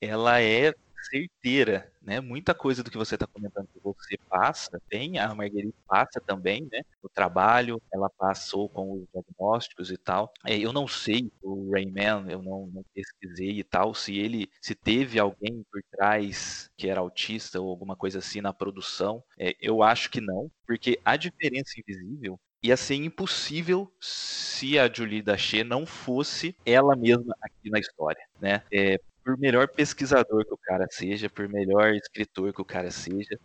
ela 0.00 0.40
é 0.42 0.74
certeira, 1.08 1.92
né? 2.04 2.20
Muita 2.20 2.54
coisa 2.54 2.82
do 2.82 2.90
que 2.90 2.98
você 2.98 3.14
está 3.14 3.26
comentando 3.26 3.68
que 3.72 3.80
você 3.82 4.16
passa, 4.28 4.80
tem, 4.88 5.18
a 5.18 5.34
Marguerite 5.34 5.74
passa 5.86 6.20
também, 6.20 6.68
né? 6.70 6.82
O 7.02 7.08
trabalho, 7.08 7.80
ela 7.92 8.10
passou 8.10 8.68
com 8.68 8.92
os 8.92 9.06
diagnósticos 9.12 9.90
e 9.90 9.96
tal. 9.96 10.32
É, 10.46 10.56
eu 10.56 10.72
não 10.72 10.86
sei, 10.86 11.30
o 11.42 11.70
Rayman, 11.72 12.30
eu 12.30 12.42
não, 12.42 12.66
não, 12.72 12.84
pesquisei 12.94 13.58
e 13.58 13.64
tal, 13.64 13.94
se 13.94 14.16
ele, 14.18 14.48
se 14.60 14.74
teve 14.74 15.18
alguém 15.18 15.64
por 15.70 15.82
trás 15.90 16.70
que 16.76 16.88
era 16.88 17.00
autista 17.00 17.60
ou 17.60 17.70
alguma 17.70 17.96
coisa 17.96 18.18
assim 18.18 18.40
na 18.40 18.52
produção. 18.52 19.22
É, 19.38 19.56
eu 19.60 19.82
acho 19.82 20.10
que 20.10 20.20
não, 20.20 20.50
porque 20.66 21.00
a 21.04 21.16
diferença 21.16 21.72
invisível 21.78 22.38
ia 22.62 22.76
ser 22.78 22.94
impossível 22.94 23.92
se 24.00 24.78
a 24.78 24.90
Julie 24.90 25.20
Dachê 25.20 25.62
não 25.62 25.84
fosse 25.84 26.56
ela 26.64 26.96
mesma 26.96 27.36
aqui 27.42 27.68
na 27.68 27.78
história, 27.78 28.22
né? 28.40 28.62
É, 28.72 28.98
por 29.24 29.38
melhor 29.38 29.66
pesquisador 29.68 30.44
que 30.44 30.52
o 30.52 30.58
cara 30.58 30.86
seja, 30.90 31.30
por 31.30 31.48
melhor 31.48 31.94
escritor 31.94 32.52
que 32.52 32.60
o 32.60 32.64
cara 32.64 32.90
seja, 32.90 33.40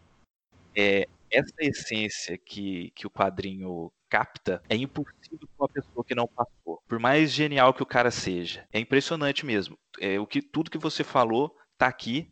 é, 0.75 1.07
essa 1.31 1.55
essência 1.59 2.37
que, 2.37 2.91
que 2.91 3.07
o 3.07 3.09
quadrinho 3.09 3.91
capta 4.09 4.61
é 4.67 4.75
impossível 4.75 5.47
para 5.55 5.65
uma 5.65 5.69
pessoa 5.69 6.03
que 6.03 6.15
não 6.15 6.27
passou. 6.27 6.81
Por 6.87 6.99
mais 6.99 7.31
genial 7.31 7.73
que 7.73 7.83
o 7.83 7.85
cara 7.85 8.11
seja. 8.11 8.67
É 8.73 8.79
impressionante 8.79 9.45
mesmo. 9.45 9.77
É, 9.99 10.19
o 10.19 10.27
que, 10.27 10.41
tudo 10.41 10.71
que 10.71 10.77
você 10.77 11.03
falou 11.03 11.55
tá 11.77 11.87
aqui. 11.87 12.31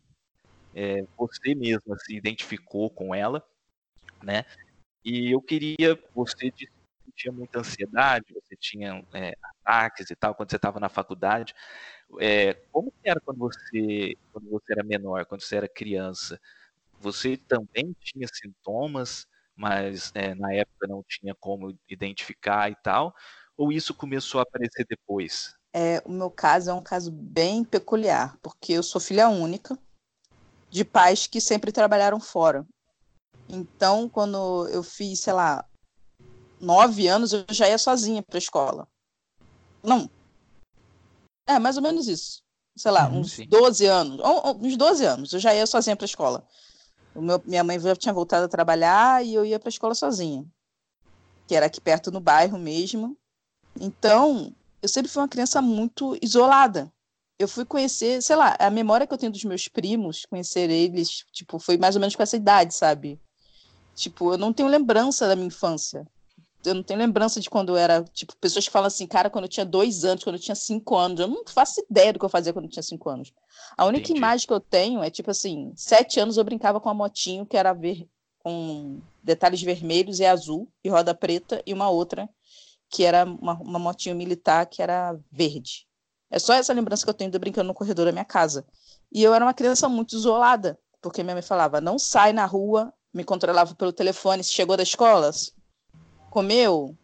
É, 0.74 1.04
você 1.16 1.54
mesma 1.54 1.96
se 1.98 2.14
identificou 2.14 2.90
com 2.90 3.14
ela, 3.14 3.42
né? 4.22 4.44
E 5.04 5.32
eu 5.32 5.40
queria, 5.40 5.98
você 6.14 6.52
tinha 7.16 7.32
muita 7.32 7.60
ansiedade, 7.60 8.26
você 8.32 8.54
tinha 8.54 9.04
é, 9.12 9.36
ataques 9.68 10.10
e 10.10 10.16
tal 10.16 10.34
quando 10.34 10.50
você 10.50 10.56
estava 10.56 10.80
na 10.80 10.88
faculdade. 10.88 11.54
É, 12.18 12.54
como 12.72 12.92
era 13.04 13.20
quando 13.20 13.38
você, 13.38 14.16
quando 14.32 14.48
você 14.48 14.72
era 14.72 14.82
menor, 14.82 15.26
quando 15.26 15.42
você 15.42 15.56
era 15.56 15.68
criança? 15.68 16.40
Você 17.00 17.36
também 17.36 17.94
tinha 18.00 18.26
sintomas, 18.32 19.26
mas 19.54 20.10
é, 20.14 20.34
na 20.34 20.52
época 20.54 20.86
não 20.86 21.04
tinha 21.06 21.34
como 21.34 21.76
identificar 21.88 22.70
e 22.70 22.76
tal? 22.76 23.14
Ou 23.56 23.70
isso 23.70 23.94
começou 23.94 24.40
a 24.40 24.42
aparecer 24.42 24.86
depois? 24.88 25.54
É, 25.72 26.02
o 26.06 26.10
meu 26.10 26.30
caso 26.30 26.70
é 26.70 26.74
um 26.74 26.82
caso 26.82 27.12
bem 27.12 27.62
peculiar, 27.62 28.36
porque 28.42 28.72
eu 28.72 28.82
sou 28.82 29.00
filha 29.00 29.28
única 29.28 29.78
de 30.70 30.84
pais 30.84 31.26
que 31.26 31.40
sempre 31.40 31.70
trabalharam 31.70 32.18
fora. 32.18 32.66
Então, 33.48 34.08
quando 34.08 34.68
eu 34.68 34.82
fiz, 34.82 35.20
sei 35.20 35.32
lá, 35.32 35.64
nove 36.60 37.06
anos, 37.06 37.32
eu 37.32 37.44
já 37.50 37.68
ia 37.68 37.78
sozinha 37.78 38.22
para 38.22 38.36
a 38.36 38.38
escola. 38.38 38.88
Não. 39.88 40.10
É, 41.46 41.58
mais 41.58 41.76
ou 41.76 41.82
menos 41.82 42.06
isso. 42.06 42.42
Sei 42.76 42.90
lá, 42.90 43.08
uhum, 43.08 43.20
uns 43.20 43.32
sim. 43.32 43.46
12 43.48 43.86
anos. 43.86 44.20
Uns 44.60 44.76
12 44.76 45.04
anos, 45.04 45.32
eu 45.32 45.40
já 45.40 45.54
ia 45.54 45.66
sozinha 45.66 45.96
para 45.96 46.04
a 46.04 46.06
escola. 46.06 46.46
Meu, 47.14 47.42
minha 47.44 47.64
mãe 47.64 47.80
já 47.80 47.96
tinha 47.96 48.12
voltado 48.12 48.44
a 48.44 48.48
trabalhar 48.48 49.24
e 49.24 49.34
eu 49.34 49.44
ia 49.44 49.58
para 49.58 49.68
a 49.68 49.70
escola 49.70 49.94
sozinha, 49.94 50.46
que 51.46 51.54
era 51.54 51.66
aqui 51.66 51.80
perto 51.80 52.12
no 52.12 52.20
bairro 52.20 52.58
mesmo. 52.58 53.16
Então, 53.80 54.54
eu 54.80 54.88
sempre 54.88 55.10
fui 55.10 55.22
uma 55.22 55.28
criança 55.28 55.60
muito 55.60 56.16
isolada. 56.22 56.92
Eu 57.38 57.48
fui 57.48 57.64
conhecer, 57.64 58.22
sei 58.22 58.36
lá, 58.36 58.56
a 58.58 58.70
memória 58.70 59.06
que 59.06 59.14
eu 59.14 59.18
tenho 59.18 59.32
dos 59.32 59.44
meus 59.44 59.66
primos, 59.68 60.26
conhecer 60.26 60.70
eles, 60.70 61.24
tipo, 61.32 61.58
foi 61.58 61.76
mais 61.78 61.96
ou 61.96 62.00
menos 62.00 62.14
com 62.14 62.22
essa 62.22 62.36
idade, 62.36 62.74
sabe? 62.74 63.18
Tipo, 63.94 64.34
eu 64.34 64.38
não 64.38 64.52
tenho 64.52 64.68
lembrança 64.68 65.26
da 65.26 65.34
minha 65.34 65.48
infância 65.48 66.06
eu 66.64 66.74
não 66.74 66.82
tenho 66.82 66.98
lembrança 66.98 67.40
de 67.40 67.48
quando 67.48 67.70
eu 67.70 67.76
era, 67.76 68.02
tipo, 68.12 68.36
pessoas 68.36 68.66
que 68.66 68.72
falam 68.72 68.88
assim, 68.88 69.06
cara, 69.06 69.30
quando 69.30 69.44
eu 69.44 69.48
tinha 69.48 69.64
dois 69.64 70.04
anos, 70.04 70.24
quando 70.24 70.36
eu 70.36 70.42
tinha 70.42 70.54
cinco 70.54 70.96
anos, 70.96 71.20
eu 71.20 71.28
não 71.28 71.44
faço 71.46 71.80
ideia 71.88 72.12
do 72.12 72.18
que 72.18 72.24
eu 72.24 72.28
fazia 72.28 72.52
quando 72.52 72.64
eu 72.64 72.70
tinha 72.70 72.82
cinco 72.82 73.08
anos. 73.08 73.32
A 73.76 73.84
única 73.84 74.04
Entendi. 74.04 74.18
imagem 74.18 74.46
que 74.46 74.52
eu 74.52 74.60
tenho 74.60 75.02
é, 75.02 75.10
tipo 75.10 75.30
assim, 75.30 75.72
sete 75.76 76.18
anos 76.20 76.36
eu 76.36 76.44
brincava 76.44 76.80
com 76.80 76.88
a 76.88 76.94
motinho 76.94 77.46
que 77.46 77.56
era 77.56 77.72
ver, 77.72 78.08
com 78.38 79.00
detalhes 79.22 79.62
vermelhos 79.62 80.20
e 80.20 80.26
azul, 80.26 80.68
e 80.82 80.88
roda 80.88 81.14
preta, 81.14 81.62
e 81.66 81.72
uma 81.72 81.88
outra 81.88 82.28
que 82.90 83.04
era 83.04 83.24
uma, 83.24 83.54
uma 83.54 83.78
motinho 83.78 84.16
militar 84.16 84.66
que 84.66 84.82
era 84.82 85.18
verde. 85.30 85.86
É 86.30 86.38
só 86.38 86.54
essa 86.54 86.72
lembrança 86.72 87.04
que 87.04 87.10
eu 87.10 87.14
tenho 87.14 87.30
de 87.30 87.38
brincando 87.38 87.68
no 87.68 87.74
corredor 87.74 88.06
da 88.06 88.12
minha 88.12 88.24
casa. 88.24 88.66
E 89.12 89.22
eu 89.22 89.32
era 89.32 89.44
uma 89.44 89.54
criança 89.54 89.88
muito 89.88 90.16
isolada, 90.16 90.78
porque 91.00 91.22
minha 91.22 91.34
mãe 91.34 91.42
falava, 91.42 91.80
não 91.80 91.98
sai 91.98 92.32
na 92.32 92.44
rua, 92.44 92.92
me 93.12 93.24
controlava 93.24 93.74
pelo 93.74 93.92
telefone, 93.92 94.44
se 94.44 94.52
chegou 94.52 94.76
da 94.76 94.82
escola, 94.82 95.30
comeu. 96.30 96.96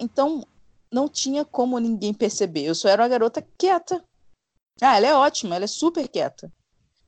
Então, 0.00 0.44
não 0.90 1.08
tinha 1.08 1.44
como 1.44 1.78
ninguém 1.78 2.12
perceber. 2.12 2.64
Eu 2.64 2.74
só 2.74 2.88
era 2.88 3.02
uma 3.02 3.08
garota 3.08 3.46
quieta. 3.56 4.04
Ah, 4.80 4.96
ela 4.96 5.06
é 5.06 5.14
ótima, 5.14 5.56
ela 5.56 5.64
é 5.64 5.68
super 5.68 6.08
quieta. 6.08 6.52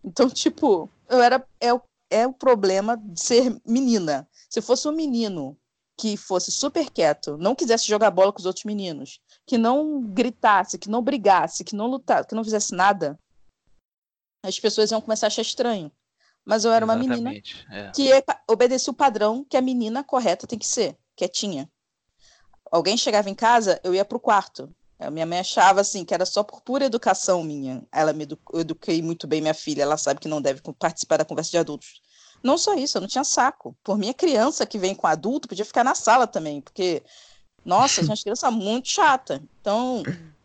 Então, 0.04 0.28
tipo, 0.30 0.88
eu 1.08 1.20
era. 1.20 1.44
É, 1.60 1.72
o, 1.72 1.80
é 2.10 2.26
o 2.26 2.32
problema 2.32 2.96
de 2.96 3.20
ser 3.20 3.60
menina. 3.66 4.28
Se 4.48 4.60
fosse 4.60 4.86
um 4.86 4.92
menino 4.92 5.56
que 5.96 6.16
fosse 6.16 6.50
super 6.50 6.90
quieto, 6.90 7.36
não 7.38 7.54
quisesse 7.54 7.86
jogar 7.86 8.10
bola 8.10 8.32
com 8.32 8.38
os 8.38 8.46
outros 8.46 8.64
meninos, 8.64 9.20
que 9.46 9.56
não 9.58 10.02
gritasse, 10.02 10.78
que 10.78 10.88
não 10.88 11.02
brigasse, 11.02 11.64
que 11.64 11.76
não 11.76 11.86
lutasse, 11.86 12.28
que 12.28 12.34
não 12.34 12.44
fizesse 12.44 12.74
nada, 12.74 13.18
as 14.42 14.58
pessoas 14.58 14.90
iam 14.90 15.00
começar 15.00 15.26
a 15.26 15.28
achar 15.28 15.42
estranho. 15.42 15.92
Mas 16.44 16.64
eu 16.64 16.72
era 16.72 16.84
Exatamente, 16.84 17.06
uma 17.08 17.16
menina 17.16 17.42
é. 17.70 17.90
que 17.92 18.10
obedecia 18.48 18.90
o 18.90 18.96
padrão 18.96 19.44
que 19.44 19.56
a 19.56 19.62
menina 19.62 20.02
correta 20.02 20.46
tem 20.46 20.58
que 20.58 20.66
ser 20.66 20.98
quietinha. 21.16 21.70
Alguém 22.70 22.96
chegava 22.96 23.28
em 23.28 23.34
casa, 23.34 23.80
eu 23.84 23.94
ia 23.94 24.04
para 24.04 24.16
o 24.16 24.20
quarto. 24.20 24.74
Minha 25.10 25.26
mãe 25.26 25.40
achava 25.40 25.80
assim 25.80 26.04
que 26.04 26.14
era 26.14 26.24
só 26.24 26.42
por 26.42 26.60
pura 26.60 26.84
educação 26.84 27.42
minha. 27.42 27.82
Ela 27.90 28.12
me 28.12 28.22
edu 28.22 28.38
eduquei 28.54 29.02
muito 29.02 29.26
bem 29.26 29.40
minha 29.40 29.54
filha, 29.54 29.82
ela 29.82 29.96
sabe 29.96 30.20
que 30.20 30.28
não 30.28 30.40
deve 30.40 30.60
participar 30.78 31.16
da 31.16 31.24
conversa 31.24 31.50
de 31.50 31.58
adultos. 31.58 32.00
Não 32.42 32.56
só 32.58 32.74
isso, 32.74 32.96
eu 32.96 33.00
não 33.00 33.08
tinha 33.08 33.24
saco. 33.24 33.76
Por 33.82 33.98
minha 33.98 34.14
criança 34.14 34.66
que 34.66 34.78
vem 34.78 34.94
com 34.94 35.06
adulto, 35.06 35.48
podia 35.48 35.64
ficar 35.64 35.84
na 35.84 35.94
sala 35.94 36.26
também, 36.26 36.60
porque 36.60 37.02
nossa, 37.64 38.02
tinha 38.02 38.12
uma 38.12 38.16
criança 38.16 38.50
muito 38.50 38.88
chata. 38.88 39.42
Então, 39.60 40.02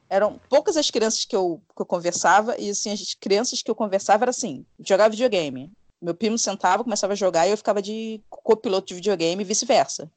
eram 0.09 0.39
poucas 0.49 0.77
as 0.77 0.89
crianças 0.89 1.25
que 1.25 1.35
eu, 1.35 1.61
que 1.75 1.81
eu 1.81 1.85
conversava, 1.85 2.55
e 2.59 2.69
assim, 2.69 2.91
as 2.91 3.13
crianças 3.13 3.61
que 3.61 3.69
eu 3.69 3.75
conversava 3.75 4.23
era 4.23 4.31
assim, 4.31 4.65
jogava 4.79 5.09
videogame. 5.09 5.71
Meu 5.99 6.13
primo 6.13 6.37
sentava, 6.37 6.83
começava 6.83 7.13
a 7.13 7.15
jogar 7.15 7.47
e 7.47 7.51
eu 7.51 7.57
ficava 7.57 7.81
de 7.81 8.21
copiloto 8.29 8.87
de 8.87 8.95
videogame 8.95 9.41
e 9.41 9.45
vice-versa. 9.45 10.11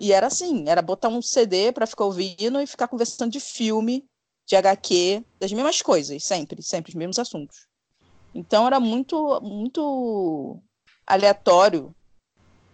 E 0.00 0.14
era 0.14 0.28
assim, 0.28 0.64
era 0.66 0.80
botar 0.80 1.10
um 1.10 1.20
CD 1.20 1.72
para 1.72 1.86
ficar 1.86 2.06
ouvindo 2.06 2.58
e 2.58 2.66
ficar 2.66 2.88
conversando 2.88 3.30
de 3.30 3.38
filme, 3.38 4.02
de 4.48 4.56
HQ, 4.56 5.22
das 5.38 5.52
mesmas 5.52 5.82
coisas, 5.82 6.24
sempre, 6.24 6.62
sempre 6.62 6.88
os 6.88 6.94
mesmos 6.94 7.18
assuntos. 7.18 7.68
Então 8.34 8.66
era 8.66 8.80
muito, 8.80 9.38
muito 9.42 10.58
aleatório 11.06 11.94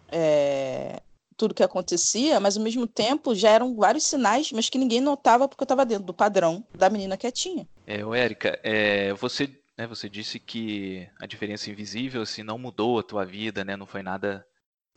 é, 0.09 1.01
tudo 1.37 1.55
que 1.55 1.65
acontecia, 1.65 2.39
mas 2.39 2.57
ao 2.57 2.63
mesmo 2.63 2.87
tempo 2.87 3.35
já 3.35 3.51
eram 3.51 3.75
vários 3.75 4.05
sinais, 4.05 4.53
mas 4.53 4.71
que 4.71 4.79
ninguém 4.79 5.01
notava 5.01 5.49
porque 5.49 5.63
eu 5.63 5.67
estava 5.67 5.85
dentro 5.85 6.05
do 6.05 6.15
padrão 6.15 6.65
da 6.75 6.89
menina 6.89 7.17
quietinha. 7.17 7.67
É, 7.87 8.01
Érica, 8.01 8.59
é, 8.63 9.13
você, 9.15 9.51
né, 9.77 9.85
você 9.87 10.09
disse 10.09 10.39
que 10.39 11.09
a 11.21 11.27
diferença 11.27 11.71
invisível 11.71 12.23
assim, 12.23 12.45
não 12.45 12.57
mudou 12.57 13.01
a 13.01 13.03
tua 13.03 13.25
vida, 13.25 13.65
né, 13.65 13.77
não 13.77 13.87
foi 13.87 14.03
nada 14.03 14.47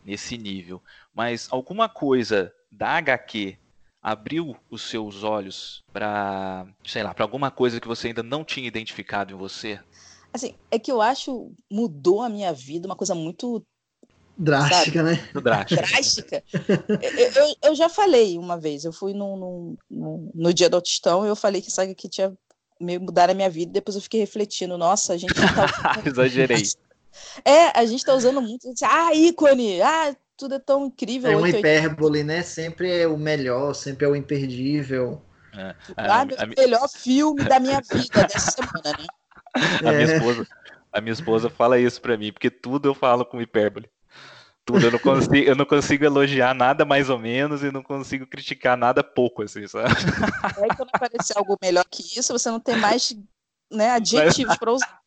nesse 0.03 0.37
nível. 0.37 0.81
Mas 1.13 1.47
alguma 1.51 1.89
coisa 1.89 2.53
da 2.71 2.89
HQ 2.97 3.57
abriu 4.01 4.55
os 4.69 4.81
seus 4.89 5.23
olhos 5.23 5.83
para, 5.91 6.65
sei 6.85 7.03
lá, 7.03 7.13
para 7.13 7.25
alguma 7.25 7.51
coisa 7.51 7.79
que 7.79 7.87
você 7.87 8.07
ainda 8.07 8.23
não 8.23 8.43
tinha 8.43 8.67
identificado 8.67 9.33
em 9.33 9.37
você? 9.37 9.79
Assim, 10.33 10.55
é 10.71 10.79
que 10.79 10.91
eu 10.91 11.01
acho 11.01 11.51
mudou 11.69 12.21
a 12.21 12.29
minha 12.29 12.53
vida 12.53 12.87
uma 12.87 12.95
coisa 12.95 13.15
muito 13.15 13.65
drástica, 14.37 15.03
sabe? 15.03 15.15
né? 15.15 15.29
Muito 15.33 15.41
drástica. 15.41 15.81
drástica. 15.81 16.43
eu, 17.17 17.31
eu, 17.31 17.55
eu, 17.63 17.75
já 17.75 17.89
falei 17.89 18.37
uma 18.37 18.57
vez, 18.57 18.85
eu 18.85 18.93
fui 18.93 19.13
no, 19.13 19.35
no, 19.35 19.77
no, 19.89 20.31
no 20.33 20.53
dia 20.53 20.69
do 20.69 20.75
autistão 20.75 21.25
e 21.25 21.29
eu 21.29 21.35
falei 21.35 21.61
que 21.61 21.71
sabe 21.71 21.93
que 21.93 22.07
tinha 22.07 22.33
meio 22.79 23.01
mudar 23.01 23.29
a 23.29 23.33
minha 23.33 23.49
vida, 23.49 23.73
depois 23.73 23.95
eu 23.95 24.01
fiquei 24.01 24.21
refletindo, 24.21 24.77
nossa, 24.77 25.13
a 25.13 25.17
gente 25.17 25.33
tá... 25.33 26.01
Exagerei. 26.05 26.63
É, 27.43 27.77
a 27.77 27.85
gente 27.85 28.03
tá 28.03 28.13
usando 28.13 28.41
muito. 28.41 28.67
Ah, 28.83 29.13
ícone! 29.13 29.81
Ah, 29.81 30.15
tudo 30.37 30.55
é 30.55 30.59
tão 30.59 30.85
incrível. 30.85 31.31
É 31.31 31.35
uma 31.35 31.49
hipérbole, 31.49 32.23
né? 32.23 32.41
Sempre 32.41 33.01
é 33.01 33.07
o 33.07 33.17
melhor, 33.17 33.73
sempre 33.73 34.05
é 34.05 34.09
o 34.09 34.15
imperdível. 34.15 35.21
É, 35.53 35.75
ah, 35.97 36.21
a, 36.21 36.45
o 36.45 36.47
melhor 36.57 36.87
filme 36.87 37.43
da 37.43 37.59
minha 37.59 37.81
vida 37.81 38.23
dessa 38.23 38.51
semana, 38.51 38.97
né? 38.97 39.05
A 39.79 39.91
minha, 39.91 40.01
é. 40.01 40.15
esposa, 40.15 40.47
a 40.93 41.01
minha 41.01 41.11
esposa 41.11 41.49
fala 41.49 41.79
isso 41.79 41.99
pra 41.99 42.15
mim, 42.15 42.31
porque 42.31 42.51
tudo 42.51 42.87
eu 42.87 42.93
falo 42.93 43.25
com 43.25 43.41
hipérbole. 43.41 43.89
Tudo, 44.63 44.85
eu 44.85 44.91
não 44.91 44.99
consigo, 44.99 45.35
eu 45.35 45.55
não 45.55 45.65
consigo 45.65 46.05
elogiar 46.05 46.53
nada 46.53 46.85
mais 46.85 47.09
ou 47.09 47.17
menos 47.17 47.63
e 47.63 47.71
não 47.71 47.81
consigo 47.81 48.27
criticar 48.27 48.77
nada 48.77 49.03
pouco, 49.03 49.41
assim, 49.41 49.67
sabe? 49.67 49.89
Aí 50.61 50.69
quando 50.77 50.89
aparecer 50.93 51.35
algo 51.35 51.57
melhor 51.59 51.83
que 51.89 52.03
isso, 52.19 52.31
você 52.31 52.51
não 52.51 52.59
tem 52.59 52.77
mais 52.77 53.17
né, 53.71 53.89
adjetivos 53.89 54.55
para 54.57 54.71
usar. 54.71 55.01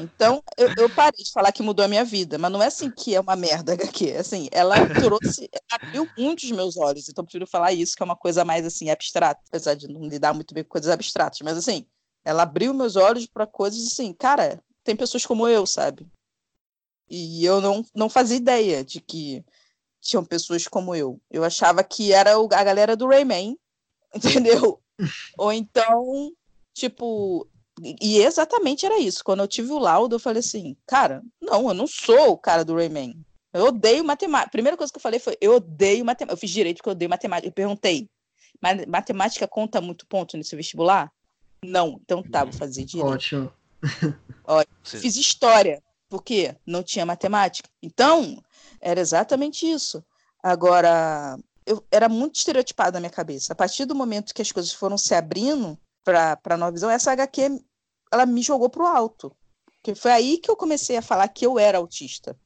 Então, 0.02 0.42
eu, 0.56 0.68
eu, 0.76 0.90
parei 0.90 1.22
de 1.22 1.30
falar 1.30 1.52
que 1.52 1.62
mudou 1.62 1.84
a 1.84 1.88
minha 1.88 2.04
vida, 2.04 2.38
mas 2.38 2.50
não 2.50 2.62
é 2.62 2.66
assim 2.66 2.90
que 2.90 3.14
é 3.14 3.20
uma 3.20 3.36
merda 3.36 3.72
HQ. 3.74 4.16
Assim, 4.16 4.48
ela 4.50 4.74
trouxe, 4.88 5.48
abriu 5.70 6.08
muitos 6.18 6.50
meus 6.50 6.76
olhos, 6.76 7.08
então 7.08 7.22
eu 7.22 7.26
prefiro 7.26 7.46
falar 7.46 7.72
isso, 7.72 7.96
que 7.96 8.02
é 8.02 8.04
uma 8.04 8.16
coisa 8.16 8.44
mais 8.44 8.66
assim, 8.66 8.90
abstrata, 8.90 9.40
apesar 9.48 9.74
de 9.74 9.86
não 9.86 10.08
lidar 10.08 10.34
muito 10.34 10.52
bem 10.52 10.64
com 10.64 10.70
coisas 10.70 10.90
abstratas, 10.90 11.40
mas 11.42 11.56
assim, 11.56 11.86
ela 12.24 12.42
abriu 12.42 12.74
meus 12.74 12.96
olhos 12.96 13.26
para 13.26 13.46
coisas 13.46 13.86
assim, 13.86 14.12
cara, 14.12 14.62
tem 14.82 14.96
pessoas 14.96 15.24
como 15.24 15.46
eu, 15.46 15.66
sabe? 15.66 16.06
E 17.08 17.44
eu 17.44 17.60
não, 17.60 17.84
não 17.94 18.08
fazia 18.08 18.36
ideia 18.36 18.84
de 18.84 19.00
que 19.00 19.44
tinham 20.00 20.24
pessoas 20.24 20.66
como 20.66 20.94
eu. 20.94 21.20
Eu 21.30 21.44
achava 21.44 21.82
que 21.84 22.12
era 22.12 22.32
a 22.34 22.64
galera 22.64 22.96
do 22.96 23.08
Rayman, 23.08 23.58
entendeu? 24.14 24.80
Ou 25.36 25.52
então, 25.52 26.32
tipo, 26.72 27.48
e 27.82 28.18
exatamente 28.18 28.84
era 28.84 28.98
isso. 28.98 29.24
Quando 29.24 29.40
eu 29.40 29.48
tive 29.48 29.72
o 29.72 29.78
laudo, 29.78 30.16
eu 30.16 30.20
falei 30.20 30.40
assim, 30.40 30.76
cara, 30.86 31.22
não, 31.40 31.68
eu 31.68 31.74
não 31.74 31.86
sou 31.86 32.32
o 32.32 32.38
cara 32.38 32.64
do 32.64 32.74
Rayman. 32.74 33.24
Eu 33.52 33.66
odeio 33.66 34.04
matemática. 34.04 34.48
A 34.48 34.52
primeira 34.52 34.76
coisa 34.76 34.92
que 34.92 34.98
eu 34.98 35.02
falei 35.02 35.18
foi, 35.18 35.36
eu 35.40 35.56
odeio 35.56 36.04
matemática. 36.04 36.34
Eu 36.34 36.40
fiz 36.40 36.50
direito 36.50 36.76
porque 36.76 36.90
eu 36.90 36.92
odeio 36.92 37.08
matemática. 37.08 37.48
Eu 37.48 37.52
perguntei, 37.52 38.08
matemática 38.86 39.48
conta 39.48 39.80
muito 39.80 40.06
ponto 40.06 40.36
nesse 40.36 40.54
vestibular? 40.54 41.10
Não, 41.64 41.98
então 42.02 42.22
tá, 42.22 42.44
vou 42.44 42.52
fazer 42.52 42.84
direito. 42.84 43.10
Ótimo. 43.10 43.52
Ótimo. 44.44 45.00
Fiz 45.00 45.16
história, 45.16 45.82
porque 46.08 46.54
não 46.66 46.82
tinha 46.82 47.04
matemática. 47.06 47.68
Então, 47.82 48.42
era 48.80 49.00
exatamente 49.00 49.70
isso. 49.70 50.04
Agora, 50.42 51.38
eu 51.66 51.84
era 51.90 52.08
muito 52.08 52.36
estereotipado 52.36 52.94
na 52.94 53.00
minha 53.00 53.10
cabeça. 53.10 53.52
A 53.52 53.56
partir 53.56 53.84
do 53.84 53.94
momento 53.94 54.34
que 54.34 54.42
as 54.42 54.52
coisas 54.52 54.72
foram 54.72 54.96
se 54.96 55.14
abrindo 55.14 55.78
para 56.04 56.38
a 56.44 56.56
nova 56.56 56.72
visão, 56.72 56.90
essa 56.90 57.12
HQ 57.12 57.62
ela 58.10 58.26
me 58.26 58.42
jogou 58.42 58.68
para 58.68 58.82
o 58.82 58.86
alto. 58.86 59.34
Que 59.82 59.94
foi 59.94 60.12
aí 60.12 60.38
que 60.38 60.50
eu 60.50 60.56
comecei 60.56 60.96
a 60.96 61.02
falar 61.02 61.28
que 61.28 61.44
eu 61.46 61.58
era 61.58 61.78
autista. 61.78 62.36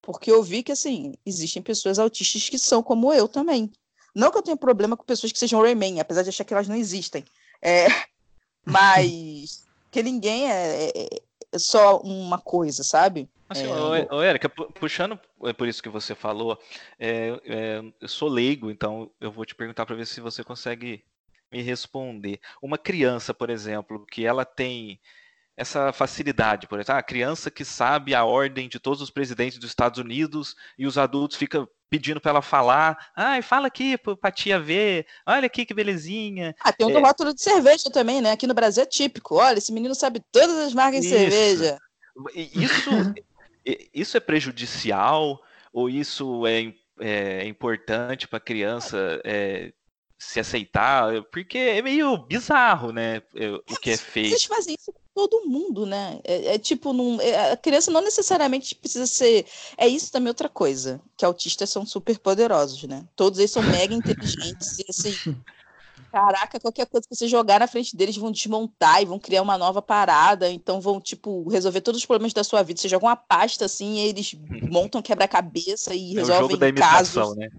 Porque 0.00 0.30
eu 0.30 0.42
vi 0.42 0.62
que, 0.62 0.70
assim, 0.70 1.14
existem 1.24 1.60
pessoas 1.60 1.98
autistas 1.98 2.48
que 2.48 2.58
são 2.58 2.82
como 2.82 3.12
eu 3.12 3.26
também. 3.26 3.72
Não 4.14 4.30
que 4.30 4.38
eu 4.38 4.42
tenha 4.42 4.56
problema 4.56 4.96
com 4.96 5.04
pessoas 5.04 5.32
que 5.32 5.38
sejam 5.38 5.60
Rayman, 5.60 6.00
apesar 6.00 6.22
de 6.22 6.28
achar 6.28 6.44
que 6.44 6.54
elas 6.54 6.68
não 6.68 6.76
existem. 6.76 7.24
É, 7.60 7.86
mas 8.64 9.66
que 9.90 10.02
ninguém 10.02 10.50
é, 10.50 10.86
é, 10.86 11.08
é, 11.52 11.58
só 11.58 11.98
uma 11.98 12.38
coisa, 12.38 12.84
sabe? 12.84 13.28
Assim, 13.48 13.64
é, 13.64 14.14
ô, 14.14 14.22
Érica, 14.22 14.48
puxando 14.48 15.18
é 15.44 15.52
por 15.52 15.68
isso 15.68 15.82
que 15.82 15.88
você 15.88 16.14
falou, 16.14 16.58
é, 16.98 17.40
é, 17.44 17.82
eu 18.00 18.08
sou 18.08 18.28
leigo, 18.28 18.70
então 18.70 19.10
eu 19.20 19.30
vou 19.30 19.44
te 19.44 19.54
perguntar 19.54 19.86
para 19.86 19.94
ver 19.94 20.06
se 20.06 20.20
você 20.20 20.42
consegue 20.42 21.04
me 21.50 21.62
responder. 21.62 22.40
Uma 22.60 22.78
criança, 22.78 23.32
por 23.32 23.50
exemplo, 23.50 24.04
que 24.06 24.24
ela 24.24 24.44
tem 24.44 25.00
essa 25.56 25.90
facilidade, 25.90 26.66
por 26.66 26.78
exemplo, 26.78 26.98
a 26.98 27.02
criança 27.02 27.50
que 27.50 27.64
sabe 27.64 28.14
a 28.14 28.24
ordem 28.24 28.68
de 28.68 28.78
todos 28.78 29.00
os 29.00 29.08
presidentes 29.08 29.58
dos 29.58 29.70
Estados 29.70 29.98
Unidos 29.98 30.54
e 30.78 30.86
os 30.86 30.98
adultos 30.98 31.38
ficam 31.38 31.66
pedindo 31.88 32.20
para 32.20 32.30
ela 32.32 32.42
falar, 32.42 33.10
ai, 33.16 33.40
fala 33.40 33.68
aqui 33.68 33.96
para 33.96 34.30
tia 34.30 34.60
ver, 34.60 35.06
olha 35.24 35.46
aqui 35.46 35.64
que 35.64 35.72
belezinha. 35.72 36.54
Ah, 36.60 36.72
tem 36.72 36.86
um 36.86 36.92
do 36.92 36.98
é... 36.98 37.00
rótulo 37.00 37.32
de 37.32 37.40
cerveja 37.40 37.90
também, 37.90 38.20
né? 38.20 38.32
Aqui 38.32 38.46
no 38.46 38.52
Brasil 38.52 38.82
é 38.82 38.86
típico. 38.86 39.36
Olha, 39.36 39.56
esse 39.56 39.72
menino 39.72 39.94
sabe 39.94 40.20
todas 40.30 40.56
as 40.58 40.74
marcas 40.74 41.04
isso. 41.04 41.14
de 41.14 41.20
cerveja. 41.20 41.78
Isso, 42.34 42.90
isso 43.94 44.16
é 44.16 44.20
prejudicial 44.20 45.40
ou 45.72 45.88
isso 45.88 46.46
é, 46.46 46.74
é 47.00 47.46
importante 47.46 48.28
para 48.28 48.38
a 48.38 48.40
criança 48.40 49.20
é, 49.24 49.72
se 50.18 50.40
aceitar, 50.40 51.22
porque 51.24 51.58
é 51.58 51.82
meio 51.82 52.16
bizarro, 52.16 52.90
né? 52.90 53.22
O 53.68 53.76
que 53.76 53.90
é 53.90 53.96
feito. 53.96 54.32
Eles 54.32 54.44
fazem 54.44 54.74
isso 54.78 54.92
com 54.92 55.00
todo 55.14 55.46
mundo, 55.46 55.84
né? 55.84 56.20
É, 56.24 56.54
é 56.54 56.58
tipo, 56.58 56.92
não, 56.92 57.20
é, 57.20 57.52
a 57.52 57.56
criança 57.56 57.90
não 57.90 58.00
necessariamente 58.00 58.74
precisa 58.74 59.06
ser. 59.06 59.46
É 59.76 59.86
isso 59.86 60.10
também 60.10 60.28
outra 60.28 60.48
coisa, 60.48 61.00
que 61.16 61.24
autistas 61.24 61.68
são 61.70 61.84
super 61.84 62.18
poderosos, 62.18 62.82
né? 62.84 63.04
Todos 63.14 63.38
eles 63.38 63.50
são 63.50 63.62
mega 63.62 63.92
inteligentes 63.94 64.78
e 64.78 64.84
assim. 64.88 65.36
Caraca, 66.10 66.58
qualquer 66.58 66.86
coisa 66.86 67.06
que 67.06 67.14
você 67.14 67.28
jogar 67.28 67.60
na 67.60 67.66
frente 67.66 67.94
deles 67.94 68.16
vão 68.16 68.32
desmontar 68.32 69.02
e 69.02 69.04
vão 69.04 69.18
criar 69.18 69.42
uma 69.42 69.58
nova 69.58 69.82
parada, 69.82 70.50
então 70.50 70.80
vão, 70.80 70.98
tipo, 70.98 71.46
resolver 71.48 71.82
todos 71.82 72.00
os 72.00 72.06
problemas 72.06 72.32
da 72.32 72.42
sua 72.42 72.62
vida. 72.62 72.80
Você 72.80 72.88
joga 72.88 73.04
uma 73.04 73.16
pasta 73.16 73.66
assim, 73.66 73.96
e 73.96 74.08
eles 74.08 74.34
montam 74.62 75.02
quebra-cabeça 75.02 75.94
e 75.94 76.14
resolvem 76.14 76.34
é 76.34 76.38
o 76.38 76.42
jogo 76.42 76.56
da 76.56 76.68
imitação, 76.68 77.22
casos. 77.22 77.36
Né? 77.36 77.50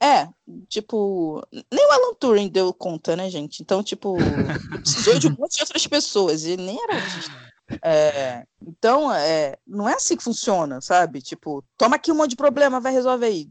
É, 0.00 0.28
tipo, 0.68 1.42
nem 1.52 1.86
o 1.86 1.90
Alan 1.90 2.14
Turing 2.14 2.48
deu 2.48 2.72
conta, 2.72 3.16
né, 3.16 3.28
gente? 3.28 3.60
Então, 3.60 3.82
tipo, 3.82 4.16
precisou 4.80 5.18
de 5.18 5.26
um 5.26 5.36
monte 5.36 5.56
de 5.56 5.62
outras 5.62 5.86
pessoas, 5.86 6.44
e 6.44 6.56
nem 6.56 6.80
era 6.80 6.94
autista. 6.94 7.48
É, 7.82 8.46
então, 8.62 9.12
é, 9.12 9.58
não 9.66 9.88
é 9.88 9.94
assim 9.94 10.16
que 10.16 10.22
funciona, 10.22 10.80
sabe? 10.80 11.20
Tipo, 11.20 11.64
toma 11.76 11.96
aqui 11.96 12.12
um 12.12 12.14
monte 12.14 12.30
de 12.30 12.36
problema, 12.36 12.80
vai 12.80 12.92
resolver 12.92 13.26
aí. 13.26 13.50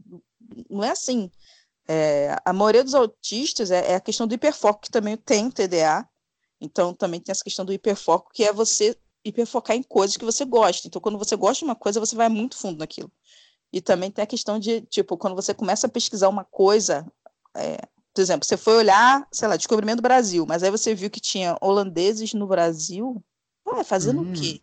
Não 0.70 0.82
é 0.82 0.90
assim. 0.90 1.30
É, 1.86 2.36
a 2.44 2.52
maioria 2.52 2.84
dos 2.84 2.94
autistas 2.94 3.70
é, 3.70 3.92
é, 3.92 3.94
a 3.94 4.00
questão 4.00 4.26
do 4.26 4.34
hiperfoco, 4.34 4.82
que 4.82 4.90
também 4.90 5.16
tem 5.16 5.50
TDA. 5.50 6.06
Então, 6.60 6.94
também 6.94 7.20
tem 7.20 7.30
essa 7.30 7.44
questão 7.44 7.64
do 7.64 7.72
hiperfoco, 7.72 8.30
que 8.32 8.44
é 8.44 8.52
você 8.52 8.96
hiperfocar 9.24 9.76
em 9.76 9.82
coisas 9.82 10.16
que 10.16 10.24
você 10.24 10.44
gosta. 10.44 10.88
Então, 10.88 11.00
quando 11.00 11.18
você 11.18 11.36
gosta 11.36 11.60
de 11.60 11.64
uma 11.64 11.76
coisa, 11.76 12.00
você 12.00 12.16
vai 12.16 12.28
muito 12.28 12.56
fundo 12.56 12.78
naquilo. 12.78 13.10
E 13.72 13.80
também 13.80 14.10
tem 14.10 14.22
a 14.22 14.26
questão 14.26 14.58
de, 14.58 14.80
tipo, 14.82 15.16
quando 15.16 15.34
você 15.34 15.52
começa 15.52 15.86
a 15.86 15.90
pesquisar 15.90 16.28
uma 16.28 16.44
coisa, 16.44 17.06
é, 17.54 17.78
por 18.14 18.22
exemplo, 18.22 18.46
você 18.46 18.56
foi 18.56 18.76
olhar, 18.76 19.26
sei 19.30 19.46
lá, 19.46 19.56
descobrimento 19.56 19.98
do 19.98 20.02
Brasil, 20.02 20.46
mas 20.46 20.62
aí 20.62 20.70
você 20.70 20.94
viu 20.94 21.10
que 21.10 21.20
tinha 21.20 21.56
holandeses 21.60 22.32
no 22.34 22.46
Brasil, 22.46 23.22
ué, 23.66 23.84
fazendo 23.84 24.22
hum. 24.22 24.30
o 24.30 24.32
quê? 24.32 24.60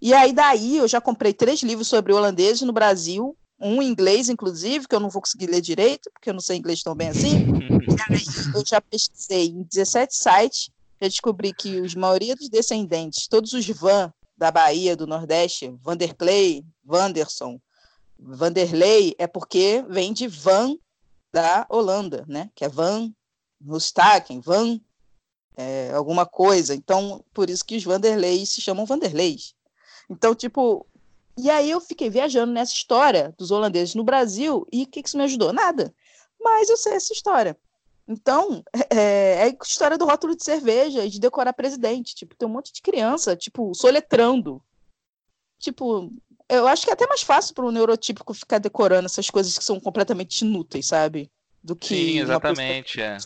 E 0.00 0.14
aí 0.14 0.32
daí 0.32 0.76
eu 0.78 0.88
já 0.88 1.00
comprei 1.00 1.32
três 1.32 1.62
livros 1.62 1.88
sobre 1.88 2.12
holandeses 2.12 2.62
no 2.62 2.72
Brasil, 2.72 3.36
um 3.60 3.82
em 3.82 3.88
inglês, 3.88 4.28
inclusive, 4.28 4.86
que 4.86 4.94
eu 4.94 5.00
não 5.00 5.10
vou 5.10 5.20
conseguir 5.20 5.46
ler 5.46 5.60
direito, 5.60 6.10
porque 6.12 6.30
eu 6.30 6.34
não 6.34 6.40
sei 6.40 6.56
inglês 6.56 6.82
tão 6.82 6.94
bem 6.94 7.08
assim. 7.08 7.46
e 7.86 8.14
aí 8.14 8.22
eu 8.54 8.64
já 8.64 8.80
pesquisei 8.80 9.48
em 9.48 9.62
17 9.62 10.14
sites, 10.14 10.70
já 11.00 11.08
descobri 11.08 11.52
que 11.52 11.80
os 11.80 11.94
maioria 11.94 12.34
dos 12.36 12.48
descendentes, 12.48 13.26
todos 13.28 13.52
os 13.52 13.66
Van 13.68 14.12
da 14.36 14.50
Bahia, 14.50 14.96
do 14.96 15.06
Nordeste, 15.06 15.74
Vanderclay, 15.82 16.64
Wanderson, 16.86 17.60
Vanderlei 18.18 19.14
é 19.18 19.26
porque 19.26 19.84
vem 19.88 20.12
de 20.12 20.26
Van 20.26 20.76
da 21.32 21.66
Holanda, 21.68 22.24
né? 22.26 22.50
Que 22.54 22.64
é 22.64 22.68
Van 22.68 23.12
Rustaken, 23.64 24.40
Van 24.40 24.80
é, 25.56 25.92
alguma 25.92 26.26
coisa. 26.26 26.74
Então, 26.74 27.24
por 27.32 27.50
isso 27.50 27.64
que 27.64 27.76
os 27.76 27.84
Vanderlei 27.84 28.44
se 28.46 28.60
chamam 28.60 28.86
Vanderleis. 28.86 29.54
Então, 30.08 30.34
tipo, 30.34 30.86
e 31.36 31.50
aí 31.50 31.70
eu 31.70 31.80
fiquei 31.80 32.10
viajando 32.10 32.52
nessa 32.52 32.72
história 32.72 33.34
dos 33.38 33.50
holandeses 33.50 33.94
no 33.94 34.04
Brasil 34.04 34.66
e 34.72 34.82
o 34.82 34.86
que, 34.86 35.02
que 35.02 35.08
isso 35.08 35.16
me 35.16 35.24
ajudou? 35.24 35.52
Nada. 35.52 35.94
Mas 36.40 36.68
eu 36.68 36.76
sei 36.76 36.94
essa 36.94 37.12
história. 37.12 37.56
Então, 38.06 38.64
é, 38.90 39.34
é 39.34 39.42
a 39.44 39.56
história 39.62 39.98
do 39.98 40.06
rótulo 40.06 40.34
de 40.34 40.42
cerveja 40.42 41.04
e 41.04 41.10
de 41.10 41.20
decorar 41.20 41.52
presidente. 41.52 42.14
Tipo, 42.14 42.34
tem 42.34 42.48
um 42.48 42.52
monte 42.52 42.72
de 42.72 42.80
criança, 42.80 43.36
tipo, 43.36 43.74
soletrando. 43.74 44.62
Tipo, 45.58 46.10
eu 46.48 46.66
acho 46.66 46.84
que 46.84 46.90
é 46.90 46.94
até 46.94 47.06
mais 47.06 47.22
fácil 47.22 47.54
para 47.54 47.66
um 47.66 47.70
neurotípico 47.70 48.32
ficar 48.32 48.58
decorando 48.58 49.06
essas 49.06 49.28
coisas 49.28 49.56
que 49.58 49.64
são 49.64 49.78
completamente 49.78 50.40
inúteis, 50.42 50.86
sabe? 50.86 51.30
Do 51.62 51.76
que. 51.76 51.88
Sim, 51.88 52.20
exatamente. 52.20 53.00
É. 53.00 53.18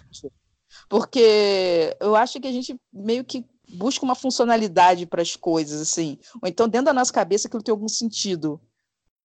Porque 0.88 1.96
eu 2.00 2.16
acho 2.16 2.40
que 2.40 2.48
a 2.48 2.52
gente 2.52 2.76
meio 2.92 3.24
que 3.24 3.44
busca 3.68 4.04
uma 4.04 4.14
funcionalidade 4.14 5.06
para 5.06 5.22
as 5.22 5.37
coisas, 5.37 5.80
assim. 5.80 6.18
Ou 6.42 6.48
então, 6.48 6.68
dentro 6.68 6.87
da 6.87 6.92
nossa 6.92 7.12
cabeça, 7.12 7.48
aquilo 7.48 7.62
tem 7.62 7.72
algum 7.72 7.88
sentido. 7.88 8.61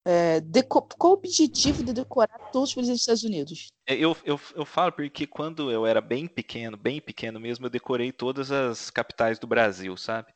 É, 0.08 0.40
qual 0.68 0.86
o 1.10 1.14
objetivo 1.14 1.82
de 1.82 1.92
decorar 1.92 2.38
todos 2.52 2.68
os 2.68 2.74
presidentes 2.74 3.00
dos 3.00 3.02
Estados 3.02 3.24
Unidos? 3.24 3.66
É, 3.88 3.94
eu, 3.96 4.16
eu, 4.24 4.38
eu 4.54 4.64
falo 4.64 4.92
porque 4.92 5.26
quando 5.26 5.68
eu 5.68 5.84
era 5.84 6.00
bem 6.00 6.28
pequeno, 6.28 6.76
bem 6.76 7.00
pequeno 7.00 7.40
mesmo, 7.40 7.66
eu 7.66 7.70
decorei 7.70 8.12
todas 8.12 8.52
as 8.52 8.88
capitais 8.88 9.40
do 9.40 9.48
Brasil, 9.48 9.96
sabe? 9.96 10.32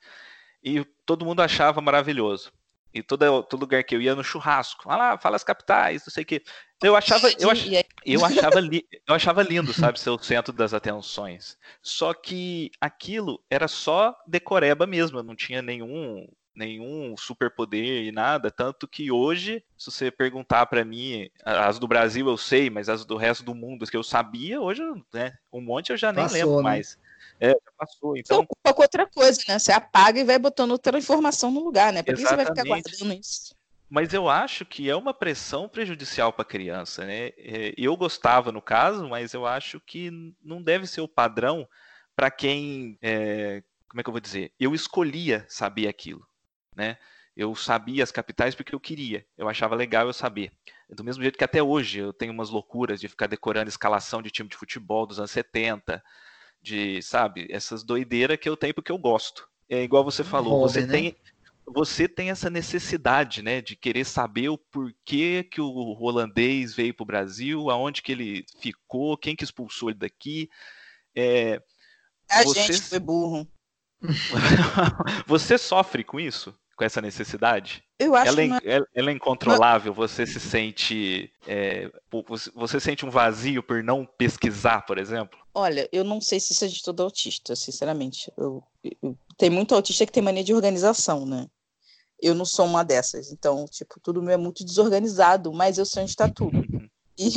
E 0.61 0.85
todo 1.07 1.25
mundo 1.25 1.41
achava 1.41 1.81
maravilhoso. 1.81 2.51
E 2.93 3.03
todo, 3.03 3.43
todo 3.45 3.61
lugar 3.61 3.85
que 3.85 3.95
eu 3.95 4.01
ia 4.01 4.15
no 4.15 4.25
churrasco, 4.25 4.91
ah 4.91 4.97
lá, 4.97 5.19
fala 5.19 5.37
as 5.37 5.45
capitais, 5.45 6.03
não 6.05 6.13
sei 6.13 6.25
o 6.25 6.27
quê. 6.27 6.43
Eu 6.83 6.97
achava, 6.97 7.29
eu, 7.39 7.51
ach, 7.51 7.67
eu, 8.05 8.25
achava 8.25 8.59
li, 8.59 8.87
eu 9.07 9.15
achava 9.15 9.43
lindo, 9.43 9.73
sabe, 9.73 10.01
ser 10.01 10.11
o 10.11 10.19
centro 10.19 10.53
das 10.53 10.73
atenções. 10.73 11.57
Só 11.83 12.15
que 12.15 12.71
aquilo 12.81 13.41
era 13.51 13.69
só 13.69 14.17
decoreba 14.27 14.87
mesmo, 14.87 15.23
não 15.23 15.37
tinha 15.37 15.63
nenhum 15.63 16.27
nenhum 16.53 17.17
superpoder 17.17 18.03
e 18.03 18.13
nada, 18.13 18.51
tanto 18.51 18.87
que 18.87 19.11
hoje, 19.11 19.65
se 19.79 19.91
você 19.91 20.11
perguntar 20.11 20.67
para 20.67 20.85
mim, 20.85 21.31
as 21.45 21.79
do 21.79 21.89
Brasil 21.89 22.29
eu 22.29 22.37
sei, 22.37 22.69
mas 22.69 22.89
as 22.89 23.05
do 23.05 23.17
resto 23.17 23.45
do 23.45 23.55
mundo 23.55 23.87
que 23.87 23.97
eu 23.97 24.03
sabia, 24.03 24.61
hoje, 24.61 24.83
né, 25.13 25.33
um 25.53 25.61
monte 25.61 25.91
eu 25.91 25.97
já 25.97 26.13
nem 26.13 26.25
Passou, 26.25 26.39
lembro 26.39 26.57
né? 26.57 26.63
mais. 26.63 26.99
É, 27.41 27.51
já 27.51 27.73
passou. 27.79 28.17
Então... 28.17 28.41
Ocupa 28.41 28.75
com 28.75 28.83
outra 28.83 29.07
coisa, 29.07 29.41
né? 29.49 29.59
Você 29.59 29.73
apaga 29.73 30.21
e 30.21 30.25
vai 30.25 30.39
botando 30.39 30.73
outra 30.73 30.99
informação 30.99 31.51
no 31.51 31.65
lugar, 31.65 31.93
né? 31.93 32.03
Por 32.03 32.15
que 32.15 32.23
você 32.23 32.37
vai 32.37 32.45
ficar 32.45 32.65
guardando 32.65 33.13
isso? 33.15 33.55
Mas 33.89 34.15
eu 34.15 34.29
acho 34.29 34.65
que 34.65 34.89
é 34.89 34.95
uma 34.95 35.13
pressão 35.13 35.69
prejudicial 35.69 36.33
para 36.33 36.43
a 36.43 36.49
criança, 36.49 37.05
né? 37.05 37.29
É, 37.39 37.75
eu 37.77 37.97
gostava 37.97 38.53
no 38.53 38.63
caso, 38.63 39.09
mas 39.09 39.35
eu 39.35 39.47
acho 39.47 39.81
que 39.81 40.13
não 40.41 40.63
deve 40.63 40.87
ser 40.87 41.01
o 41.01 41.09
padrão 41.09 41.67
para 42.15 42.31
quem, 42.31 42.97
é, 43.03 43.65
como 43.89 44.01
é 44.01 44.05
que 44.05 44.09
eu 44.09 44.13
vou 44.13 44.21
dizer? 44.21 44.53
Eu 44.61 44.75
escolhia 44.75 45.45
saber 45.49 45.89
aquilo, 45.89 46.25
né? 46.77 46.99
Eu 47.37 47.55
sabia 47.57 48.05
as 48.05 48.13
capitais 48.13 48.55
porque 48.55 48.75
eu 48.75 48.81
queria, 48.81 49.27
eu 49.37 49.49
achava 49.49 49.75
legal 49.75 50.07
eu 50.07 50.13
saber. 50.13 50.53
Do 50.89 51.03
mesmo 51.03 51.23
jeito 51.23 51.39
que 51.39 51.45
até 51.45 51.63
hoje 51.63 51.99
eu 51.99 52.13
tenho 52.13 52.33
umas 52.33 52.51
loucuras 52.51 53.01
de 53.01 53.09
ficar 53.09 53.27
decorando 53.27 53.69
escalação 53.69 54.21
de 54.21 54.31
time 54.31 54.49
de 54.49 54.57
futebol 54.57 55.07
dos 55.07 55.19
anos 55.19 55.31
70, 55.31 56.03
de, 56.63 57.03
sabe, 57.03 57.47
essas 57.51 57.83
doideiras 57.83 58.37
que 58.39 58.49
eu 58.49 58.57
tenho 58.57 58.75
porque 58.75 58.93
eu 58.93 58.99
gosto. 58.99 59.49
É 59.69 59.83
igual 59.83 60.05
você 60.05 60.25
falou, 60.25 60.61
você 60.61 60.87
né? 60.87 60.93
tem 60.93 61.17
você 61.73 62.09
tem 62.09 62.31
essa 62.31 62.51
necessidade, 62.51 63.43
né, 63.43 63.61
de 63.61 63.77
querer 63.77 64.05
saber 64.05 64.49
o 64.49 64.59
porquê 64.59 65.47
que 65.49 65.61
o 65.61 65.97
holandês 66.03 66.75
veio 66.75 66.93
para 66.93 67.05
o 67.05 67.07
Brasil, 67.07 67.71
aonde 67.71 68.03
que 68.03 68.11
ele 68.11 68.45
ficou, 68.61 69.17
quem 69.17 69.37
que 69.37 69.45
expulsou 69.45 69.89
ele 69.89 69.99
daqui. 69.99 70.51
É, 71.15 71.63
a 72.29 72.43
você... 72.43 72.73
gente 72.73 72.83
foi 72.83 72.99
burro. 72.99 73.47
você 75.29 75.57
sofre 75.57 76.03
com 76.03 76.19
isso? 76.19 76.53
com 76.81 76.85
essa 76.87 77.03
necessidade? 77.03 77.85
Eu 78.01 78.17
acho 78.17 78.29
ela, 78.33 78.41
é, 78.41 78.61
que 78.61 78.69
é... 78.69 78.83
ela 78.95 79.11
é 79.11 79.13
incontrolável, 79.13 79.93
você 79.93 80.27
se 80.27 80.41
sente. 80.41 81.31
É, 81.47 81.93
você 82.55 82.81
sente 82.81 83.05
um 83.05 83.11
vazio 83.11 83.63
por 83.63 83.85
não 83.85 84.07
pesquisar, 84.07 84.87
por 84.87 84.97
exemplo? 84.97 85.39
Olha, 85.53 85.87
eu 85.93 86.03
não 86.03 86.19
sei 86.19 86.41
se 86.41 86.55
isso 86.55 86.65
é 86.65 86.69
de 86.69 86.83
todo 86.83 87.03
autista, 87.03 87.55
sinceramente. 87.55 88.33
Eu, 88.39 88.63
eu, 89.03 89.15
tem 89.37 89.51
muito 89.51 89.75
autista 89.75 90.07
que 90.07 90.13
tem 90.13 90.23
mania 90.23 90.43
de 90.43 90.55
organização, 90.55 91.27
né? 91.27 91.47
Eu 92.23 92.35
não 92.35 92.47
sou 92.47 92.65
uma 92.65 92.83
dessas. 92.83 93.31
Então, 93.31 93.67
tipo, 93.67 94.01
tudo 94.01 94.23
meu 94.23 94.33
é 94.33 94.39
muito 94.39 94.65
desorganizado, 94.65 95.53
mas 95.53 95.77
eu 95.77 95.85
sei 95.85 96.03
onde 96.03 96.13
está 96.13 96.27
tudo. 96.27 96.59
E, 97.19 97.35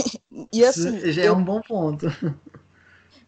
e 0.54 0.64
assim. 0.64 0.96
Isso 0.96 1.12
já 1.12 1.24
é 1.24 1.32
um 1.32 1.44
bom 1.44 1.60
ponto. 1.60 2.06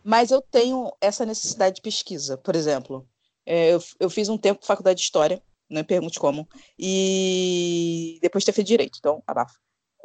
Mas 0.02 0.32
eu 0.32 0.42
tenho 0.42 0.90
essa 1.02 1.26
necessidade 1.26 1.76
de 1.76 1.82
pesquisa. 1.82 2.38
Por 2.38 2.56
exemplo, 2.56 3.06
é, 3.46 3.74
eu, 3.74 3.84
eu 4.00 4.10
fiz 4.10 4.30
um 4.30 4.38
tempo 4.38 4.66
faculdade 4.66 5.00
de 5.00 5.04
História, 5.04 5.42
não 5.70 5.82
me 5.82 5.88
pergunte 5.88 6.20
como, 6.20 6.48
e 6.78 8.20
depois 8.22 8.44
ter 8.44 8.52
feito 8.52 8.68
Direito, 8.68 8.98
então, 9.00 9.24
abafa. 9.26 9.56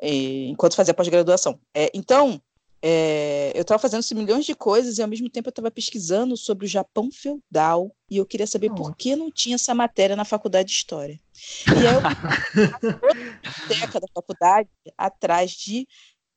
E, 0.02 0.48
enquanto 0.48 0.76
fazia 0.76 0.94
pós-graduação. 0.94 1.58
É, 1.74 1.90
então, 1.94 2.40
é, 2.82 3.52
eu 3.54 3.60
estava 3.60 3.78
fazendo 3.78 4.02
milhões 4.18 4.46
de 4.46 4.54
coisas 4.54 4.96
e 4.96 5.02
ao 5.02 5.08
mesmo 5.08 5.28
tempo 5.28 5.48
eu 5.48 5.50
estava 5.50 5.70
pesquisando 5.70 6.34
sobre 6.36 6.64
o 6.64 6.68
Japão 6.68 7.10
feudal 7.12 7.94
e 8.10 8.16
eu 8.16 8.24
queria 8.24 8.46
saber 8.46 8.70
oh. 8.70 8.74
por 8.74 8.96
que 8.96 9.14
não 9.14 9.30
tinha 9.30 9.56
essa 9.56 9.74
matéria 9.74 10.16
na 10.16 10.24
faculdade 10.24 10.68
de 10.68 10.74
História. 10.74 11.20
E 11.66 11.86
aí 11.86 11.94
eu 11.94 12.00
década 13.68 14.00
da 14.00 14.12
faculdade 14.14 14.70
atrás 14.96 15.50
de 15.50 15.86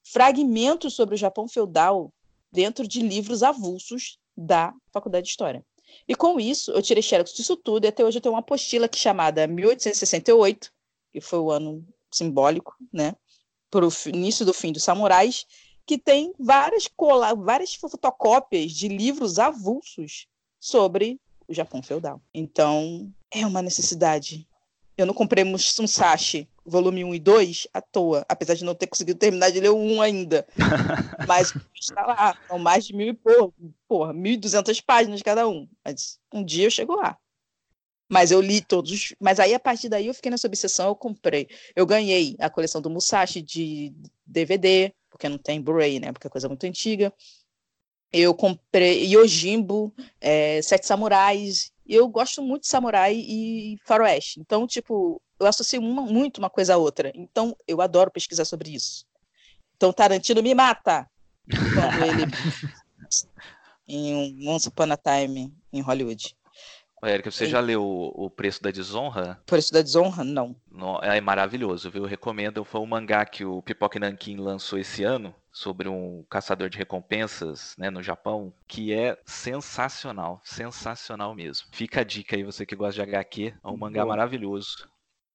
fragmentos 0.04 0.94
sobre 0.94 1.16
o 1.16 1.18
Japão 1.18 1.48
feudal 1.48 2.12
dentro 2.52 2.86
de 2.86 3.02
livros 3.02 3.42
avulsos 3.42 4.18
da 4.36 4.74
Faculdade 4.92 5.26
de 5.26 5.32
História. 5.32 5.64
E 6.08 6.16
com 6.16 6.40
isso, 6.40 6.72
eu 6.72 6.82
tirei 6.82 7.02
xerox 7.02 7.34
disso 7.34 7.56
tudo, 7.56 7.86
e 7.86 7.88
até 7.88 8.04
hoje 8.04 8.18
eu 8.18 8.22
tenho 8.22 8.34
uma 8.34 8.42
apostila 8.42 8.86
aqui 8.86 8.98
chamada 8.98 9.48
1868, 9.48 10.72
que 11.12 11.22
foi 11.22 11.40
o 11.40 11.52
ano 11.52 11.86
simbólico, 12.12 12.76
né, 12.92 13.16
para 13.70 13.88
o 13.88 13.92
início 14.08 14.46
do 14.46 14.54
fim 14.54 14.72
dos 14.72 14.84
samurais, 14.84 15.46
que 15.86 15.98
tem 15.98 16.34
várias, 16.40 16.88
várias 17.38 17.76
fotocópias 17.76 18.72
de 18.72 18.88
livros 18.88 19.40
avulsos 19.40 20.28
sobre 20.60 21.20
o 21.48 21.54
Japão 21.54 21.82
feudal. 21.82 22.22
Então, 22.34 23.12
é 23.30 23.46
uma 23.46 23.62
necessidade. 23.62 24.48
Eu 24.98 25.06
não 25.06 25.14
comprei 25.14 25.44
Musashi 25.44 26.48
volume 26.66 27.04
1 27.04 27.16
e 27.16 27.20
2 27.20 27.68
à 27.74 27.82
toa, 27.82 28.26
apesar 28.28 28.56
de 28.56 28.64
não 28.64 28.76
ter 28.76 28.88
conseguido 28.88 29.20
terminar 29.20 29.52
de 29.52 29.60
ler 29.60 29.70
o 29.70 29.78
1 29.78 30.02
ainda. 30.02 30.48
Mas 31.28 31.54
está 31.76 32.06
lá, 32.06 32.38
são 32.48 32.60
mais 32.60 32.86
de 32.86 32.96
mil 32.96 33.08
e 33.08 33.14
pouco, 33.14 33.54
porra, 33.88 34.14
1.200 34.14 34.84
páginas 34.86 35.22
cada 35.22 35.48
um. 35.48 35.68
Mas 35.84 36.20
um 36.32 36.44
dia 36.44 36.66
eu 36.66 36.72
chego 36.72 36.96
lá. 36.96 37.18
Mas 38.10 38.32
eu 38.32 38.42
li 38.42 38.62
todos. 38.62 39.16
Mas 39.20 39.40
aí, 39.40 39.54
a 39.54 39.60
partir 39.60 39.90
daí, 39.90 40.08
eu 40.08 40.14
fiquei 40.14 40.30
nessa 40.30 40.48
obsessão, 40.48 40.88
eu 40.90 40.96
comprei. 40.96 41.48
Eu 41.76 41.86
ganhei 41.86 42.36
a 42.40 42.50
coleção 42.50 42.82
do 42.82 42.90
Musashi 42.90 43.42
de 43.42 43.94
DVD, 44.26 44.94
porque 45.10 45.28
não 45.28 45.38
tem 45.38 45.62
Blu-ray, 45.62 46.00
né? 46.00 46.12
Porque 46.12 46.28
é 46.28 46.30
coisa 46.30 46.48
muito 46.48 46.66
antiga. 46.66 47.12
Eu 48.12 48.36
comprei 48.36 49.06
Yojimbo, 49.08 49.92
é, 50.22 50.62
Sete 50.62 50.86
Samurais. 50.86 51.72
Eu 51.88 52.08
gosto 52.08 52.42
muito 52.42 52.62
de 52.62 52.68
samurai 52.68 53.16
e 53.16 53.78
faroeste. 53.84 54.40
Então, 54.40 54.68
tipo, 54.68 55.22
eu 55.44 55.50
associo 55.50 55.82
uma, 55.82 56.02
muito 56.02 56.38
uma 56.38 56.50
coisa 56.50 56.76
a 56.76 56.78
outra. 56.78 57.12
Então, 57.16 57.56
eu 57.68 57.82
adoro 57.82 58.12
pesquisar 58.12 58.46
sobre 58.46 58.74
isso. 58.74 59.06
Então, 59.76 59.92
Tarantino 59.92 60.42
me 60.42 60.54
mata 60.54 61.10
quando 61.48 62.04
ele 62.04 62.26
em 63.88 64.48
Once 64.48 64.68
Upon 64.68 64.92
a 64.92 64.98
Time 64.98 65.54
em 65.72 65.82
Hollywood. 65.82 66.36
Érica, 67.08 67.30
você 67.30 67.48
já 67.48 67.60
leu 67.60 67.84
o, 67.84 68.30
Preço 68.30 68.64
da 68.64 68.72
Desonra? 68.72 69.38
O 69.42 69.46
Preço 69.46 69.74
da 69.74 69.82
Desonra, 69.82 70.24
não. 70.24 70.56
É 71.02 71.20
maravilhoso, 71.20 71.92
viu? 71.92 72.04
Eu 72.04 72.08
recomendo. 72.08 72.64
Foi 72.64 72.80
um 72.80 72.86
mangá 72.86 73.26
que 73.26 73.44
o 73.44 73.62
Pipoque 73.62 74.00
Nankin 74.00 74.38
lançou 74.38 74.80
esse 74.80 75.04
ano 75.04 75.36
sobre 75.52 75.88
um 75.88 76.26
caçador 76.30 76.70
de 76.70 76.78
recompensas 76.78 77.76
né, 77.78 77.90
no 77.90 78.02
Japão, 78.02 78.54
que 78.68 78.94
é 78.94 79.18
sensacional, 79.26 80.42
sensacional 80.44 81.36
mesmo. 81.36 81.68
Fica 81.72 82.02
a 82.02 82.04
dica 82.04 82.36
aí, 82.36 82.44
você 82.44 82.66
que 82.66 82.76
gosta 82.76 82.94
de 82.94 83.02
HQ, 83.02 83.54
é 83.64 83.68
um 83.68 83.78
mangá 83.78 84.04
Bom. 84.04 84.10
maravilhoso. 84.10 84.90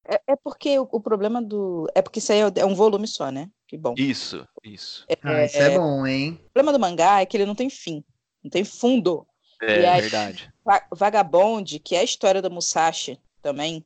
É, 0.09 0.33
é 0.33 0.35
porque 0.35 0.79
o, 0.79 0.87
o, 0.91 0.99
problema 0.99 1.39
do. 1.39 1.87
É 1.93 2.01
porque 2.01 2.17
isso 2.17 2.31
aí 2.31 2.39
é, 2.39 2.51
é 2.55 2.65
um 2.65 2.73
volume 2.73 3.07
só, 3.07 3.31
né? 3.31 3.47
Que 3.67 3.77
bom. 3.77 3.93
Isso, 3.95 4.43
isso. 4.63 5.05
É, 5.07 5.15
ah, 5.21 5.45
isso 5.45 5.57
é 5.57 5.77
bom, 5.77 6.07
hein? 6.07 6.39
O 6.47 6.49
problema 6.51 6.73
do 6.73 6.79
mangá 6.79 7.21
é 7.21 7.25
que 7.27 7.37
ele 7.37 7.45
não 7.45 7.53
tem 7.53 7.69
fim, 7.69 8.03
não 8.43 8.49
tem 8.49 8.63
fundo. 8.63 9.27
É, 9.61 9.87
aí, 9.87 10.01
verdade. 10.01 10.51
Vagabond, 10.91 11.79
que 11.79 11.95
é 11.95 11.99
a 11.99 12.03
história 12.03 12.41
do 12.41 12.49
Musashi 12.49 13.19
também, 13.41 13.85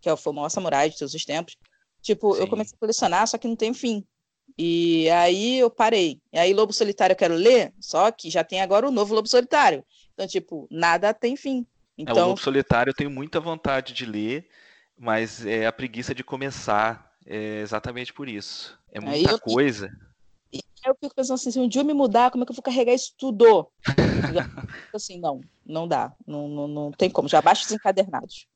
que 0.00 0.08
é 0.08 0.12
o 0.12 0.32
maior 0.32 0.50
samurai 0.50 0.90
de 0.90 0.98
todos 0.98 1.14
os 1.14 1.24
tempos. 1.24 1.56
Tipo, 2.02 2.34
Sim. 2.34 2.40
eu 2.40 2.48
comecei 2.48 2.74
a 2.76 2.80
colecionar, 2.80 3.26
só 3.26 3.38
que 3.38 3.48
não 3.48 3.56
tem 3.56 3.72
fim. 3.72 4.04
E 4.58 5.08
aí 5.10 5.58
eu 5.58 5.70
parei. 5.70 6.20
E 6.32 6.38
aí 6.38 6.52
Lobo 6.52 6.72
Solitário 6.72 7.14
eu 7.14 7.18
quero 7.18 7.34
ler, 7.34 7.72
só 7.80 8.10
que 8.10 8.28
já 8.28 8.44
tem 8.44 8.60
agora 8.60 8.86
o 8.86 8.90
novo 8.90 9.14
Lobo 9.14 9.28
Solitário. 9.28 9.84
Então, 10.12 10.26
tipo, 10.26 10.66
nada 10.70 11.14
tem 11.14 11.36
fim. 11.36 11.66
Então... 11.96 12.16
É, 12.16 12.24
o 12.24 12.28
Lobo 12.28 12.40
Solitário 12.40 12.90
eu 12.90 12.94
tenho 12.94 13.10
muita 13.10 13.40
vontade 13.40 13.94
de 13.94 14.04
ler, 14.04 14.46
mas 15.02 15.44
é 15.44 15.66
a 15.66 15.72
preguiça 15.72 16.14
de 16.14 16.22
começar 16.22 17.12
é 17.26 17.58
exatamente 17.60 18.12
por 18.12 18.28
isso. 18.28 18.78
É 18.92 19.00
muita 19.00 19.32
eu, 19.32 19.40
coisa. 19.40 19.90
E 20.52 20.60
eu 20.86 20.94
fico 20.94 21.12
pensando 21.12 21.34
assim, 21.34 21.50
se 21.50 21.58
um 21.58 21.66
dia 21.66 21.80
eu 21.80 21.84
me 21.84 21.92
mudar, 21.92 22.30
como 22.30 22.44
é 22.44 22.46
que 22.46 22.52
eu 22.52 22.54
vou 22.54 22.62
carregar 22.62 22.94
isso 22.94 23.12
tudo? 23.18 23.68
assim, 24.94 25.18
não, 25.18 25.40
não 25.66 25.88
dá. 25.88 26.12
Não, 26.24 26.46
não, 26.46 26.68
não 26.68 26.92
tem 26.92 27.10
como. 27.10 27.28
Já 27.28 27.42
baixa 27.42 27.66
os 27.66 27.72
encadernados. 27.72 28.46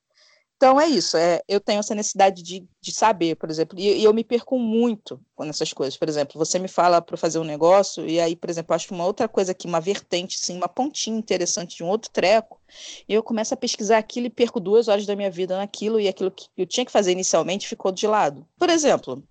Então 0.57 0.81
é 0.81 0.87
isso, 0.87 1.15
é, 1.15 1.39
eu 1.47 1.61
tenho 1.61 1.79
essa 1.79 1.93
necessidade 1.93 2.41
de, 2.41 2.67
de 2.81 2.91
saber, 2.91 3.35
por 3.35 3.47
exemplo, 3.47 3.77
e, 3.77 3.99
e 3.99 4.03
eu 4.03 4.11
me 4.11 4.23
perco 4.23 4.57
muito 4.57 5.21
nessas 5.37 5.71
coisas. 5.71 5.95
Por 5.95 6.09
exemplo, 6.09 6.35
você 6.35 6.57
me 6.57 6.67
fala 6.67 6.99
para 6.99 7.15
fazer 7.15 7.37
um 7.37 7.43
negócio, 7.43 8.07
e 8.09 8.19
aí, 8.19 8.35
por 8.35 8.49
exemplo, 8.49 8.73
acho 8.73 8.91
uma 8.91 9.05
outra 9.05 9.27
coisa 9.27 9.51
aqui, 9.51 9.67
uma 9.67 9.79
vertente, 9.79 10.35
assim, 10.41 10.57
uma 10.57 10.67
pontinha 10.67 11.15
interessante 11.15 11.77
de 11.77 11.83
um 11.83 11.87
outro 11.87 12.09
treco, 12.09 12.59
e 13.07 13.13
eu 13.13 13.21
começo 13.21 13.53
a 13.53 13.57
pesquisar 13.57 13.99
aquilo 13.99 14.25
e 14.25 14.31
perco 14.31 14.59
duas 14.59 14.87
horas 14.87 15.05
da 15.05 15.15
minha 15.15 15.29
vida 15.29 15.55
naquilo, 15.55 15.99
e 15.99 16.07
aquilo 16.07 16.31
que 16.31 16.49
eu 16.57 16.65
tinha 16.65 16.85
que 16.85 16.91
fazer 16.91 17.11
inicialmente 17.11 17.67
ficou 17.67 17.91
de 17.91 18.07
lado. 18.07 18.43
Por 18.57 18.71
exemplo, 18.71 19.23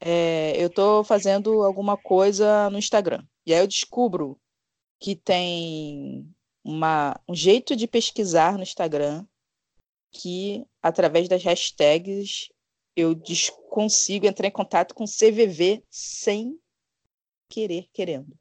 é, 0.00 0.54
eu 0.56 0.68
estou 0.68 1.02
fazendo 1.02 1.64
alguma 1.64 1.96
coisa 1.96 2.70
no 2.70 2.78
Instagram, 2.78 3.24
e 3.44 3.52
aí 3.52 3.58
eu 3.58 3.66
descubro 3.66 4.38
que 5.00 5.16
tem 5.16 6.32
uma, 6.62 7.18
um 7.28 7.34
jeito 7.34 7.74
de 7.74 7.88
pesquisar 7.88 8.56
no 8.56 8.62
Instagram 8.62 9.24
que, 10.10 10.64
através 10.82 11.28
das 11.28 11.42
hashtags, 11.42 12.48
eu 12.96 13.14
consigo 13.68 14.26
entrar 14.26 14.48
em 14.48 14.52
contato 14.52 14.94
com 14.94 15.04
CVV 15.04 15.82
sem 15.88 16.58
querer, 17.48 17.88
querendo. 17.92 18.36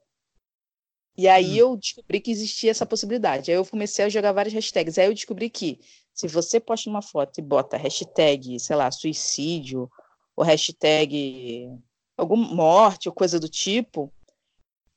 E 1.17 1.28
aí 1.28 1.53
hum. 1.53 1.67
eu 1.67 1.78
descobri 1.78 2.22
que 2.22 2.32
existia 2.32 2.72
essa 2.72 2.86
possibilidade. 2.86 3.51
Aí 3.51 3.57
eu 3.57 3.65
comecei 3.65 4.05
a 4.05 4.09
jogar 4.09 4.32
várias 4.32 4.53
hashtags. 4.53 4.97
Aí 4.97 5.07
eu 5.07 5.13
descobri 5.13 5.49
que 5.49 5.80
se 6.13 6.28
você 6.28 6.59
posta 6.59 6.89
uma 6.89 7.01
foto 7.01 7.39
e 7.39 7.43
bota 7.43 7.78
hashtag, 7.78 8.59
sei 8.59 8.76
lá, 8.76 8.89
suicídio, 8.89 9.89
ou 10.36 10.45
hashtag 10.45 11.67
alguma 12.17 12.47
morte 12.47 13.09
ou 13.09 13.15
coisa 13.15 13.39
do 13.39 13.49
tipo, 13.49 14.11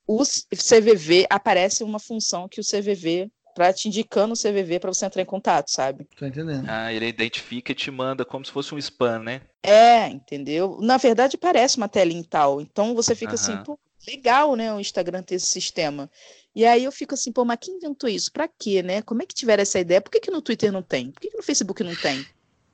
o 0.07 0.23
CVV 0.23 1.27
aparece 1.31 1.83
uma 1.85 1.99
função 1.99 2.49
que 2.49 2.61
o 2.61 2.65
CVV 2.65 3.31
para 3.55 3.73
te 3.73 3.89
indicando 3.89 4.35
o 4.35 4.37
CVV 4.37 4.79
para 4.79 4.93
você 4.93 5.07
entrar 5.07 5.23
em 5.23 5.27
contato, 5.27 5.71
sabe? 5.71 6.07
Tô 6.17 6.27
entendendo. 6.27 6.67
Ah, 6.69 6.93
ele 6.93 7.07
identifica 7.07 7.73
e 7.73 7.75
te 7.75 7.91
manda 7.91 8.25
como 8.25 8.45
se 8.45 8.53
fosse 8.53 8.75
um 8.75 8.79
spam, 8.79 9.21
né? 9.21 9.43
É, 9.63 10.09
entendeu? 10.09 10.79
Na 10.81 10.97
verdade 10.97 11.37
parece 11.37 11.77
uma 11.77 11.89
telinha 11.89 12.25
tal. 12.29 12.61
Então 12.61 12.95
você 12.95 13.15
fica 13.15 13.35
assim, 13.35 13.57
pô, 13.65 13.79
legal, 14.07 14.57
né, 14.57 14.73
o 14.73 14.81
Instagram 14.81 15.23
ter 15.23 15.37
esse 15.37 15.47
sistema. 15.47 16.11
E 16.55 16.65
aí 16.67 16.85
eu 16.85 16.93
fico 16.93 17.15
assim, 17.15 17.33
pô, 17.33 17.45
mas 17.45 17.59
quem 17.61 17.77
inventou 17.77 18.09
isso? 18.09 18.31
Para 18.31 18.49
quê, 18.49 18.83
né? 18.83 19.01
Como 19.03 19.23
é 19.23 19.27
que 19.27 19.35
tiveram 19.35 19.63
essa 19.63 19.79
ideia? 19.79 20.01
Por 20.01 20.11
que, 20.11 20.21
que 20.21 20.31
no 20.31 20.43
Twitter 20.43 20.71
não 20.71 20.83
tem? 20.83 21.11
Por 21.11 21.21
que, 21.21 21.31
que 21.31 21.37
no 21.37 21.43
Facebook 21.43 21.83
não 21.83 21.95
tem? 21.95 22.27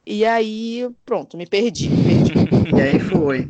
E 0.05 0.24
aí, 0.24 0.89
pronto, 1.05 1.37
me 1.37 1.47
perdi, 1.47 1.91
me 1.91 2.03
perdi. 2.03 2.33
e 2.74 2.81
aí 2.81 2.99
foi. 2.99 3.49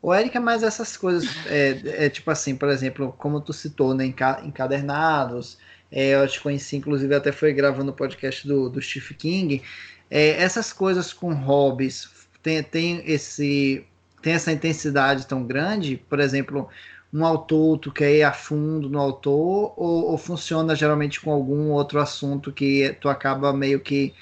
O 0.00 0.12
Érica, 0.12 0.40
mas 0.40 0.62
essas 0.62 0.96
coisas, 0.96 1.28
é, 1.46 2.06
é, 2.06 2.08
tipo 2.08 2.30
assim, 2.30 2.56
por 2.56 2.70
exemplo, 2.70 3.14
como 3.18 3.40
tu 3.40 3.52
citou, 3.52 3.94
né, 3.94 4.06
encadernados, 4.06 5.58
é, 5.96 6.16
eu 6.16 6.26
te 6.26 6.40
conheci, 6.40 6.74
inclusive, 6.74 7.14
até 7.14 7.30
foi 7.30 7.52
gravando 7.52 7.92
o 7.92 7.94
podcast 7.94 8.48
do, 8.48 8.68
do 8.68 8.82
Steve 8.82 9.14
King. 9.14 9.62
É, 10.10 10.30
essas 10.42 10.72
coisas 10.72 11.12
com 11.12 11.32
hobbies 11.32 12.08
tem, 12.42 12.60
tem, 12.64 13.00
esse, 13.06 13.86
tem 14.20 14.32
essa 14.32 14.50
intensidade 14.50 15.24
tão 15.24 15.44
grande? 15.44 15.96
Por 16.08 16.18
exemplo, 16.18 16.68
um 17.12 17.24
autor, 17.24 17.78
tu 17.78 17.92
quer 17.92 18.12
ir 18.12 18.24
a 18.24 18.32
fundo 18.32 18.88
no 18.88 18.98
autor, 18.98 19.72
ou, 19.76 20.10
ou 20.10 20.18
funciona 20.18 20.74
geralmente 20.74 21.20
com 21.20 21.30
algum 21.30 21.70
outro 21.70 22.00
assunto 22.00 22.52
que 22.52 22.96
tu 23.00 23.08
acaba 23.08 23.52
meio 23.52 23.78
que 23.78 24.12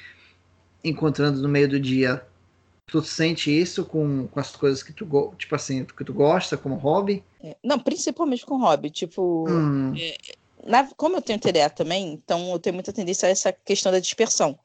encontrando 0.85 1.41
no 1.41 1.49
meio 1.49 1.71
do 1.71 1.81
dia? 1.81 2.23
Tu 2.85 3.01
sente 3.01 3.51
isso 3.51 3.87
com, 3.87 4.27
com 4.27 4.39
as 4.39 4.55
coisas 4.55 4.83
que 4.83 4.93
tu, 4.93 5.07
tipo 5.39 5.55
assim, 5.55 5.87
que 5.87 6.05
tu 6.05 6.13
gosta 6.13 6.59
como 6.59 6.75
hobby? 6.75 7.25
É, 7.43 7.57
não, 7.65 7.79
principalmente 7.79 8.45
com 8.45 8.59
hobby. 8.61 8.91
Tipo, 8.91 9.49
hum. 9.49 9.95
é, 9.97 10.19
na, 10.65 10.89
como 10.95 11.17
eu 11.17 11.23
tenho 11.23 11.39
TDA 11.39 11.71
também, 11.71 12.13
então 12.13 12.53
eu 12.53 12.59
tenho 12.59 12.75
muita 12.75 12.93
tendência 12.93 13.29
a 13.29 13.31
essa 13.31 13.53
questão 13.53 13.91
da 13.93 13.99
dispersão. 13.99 14.59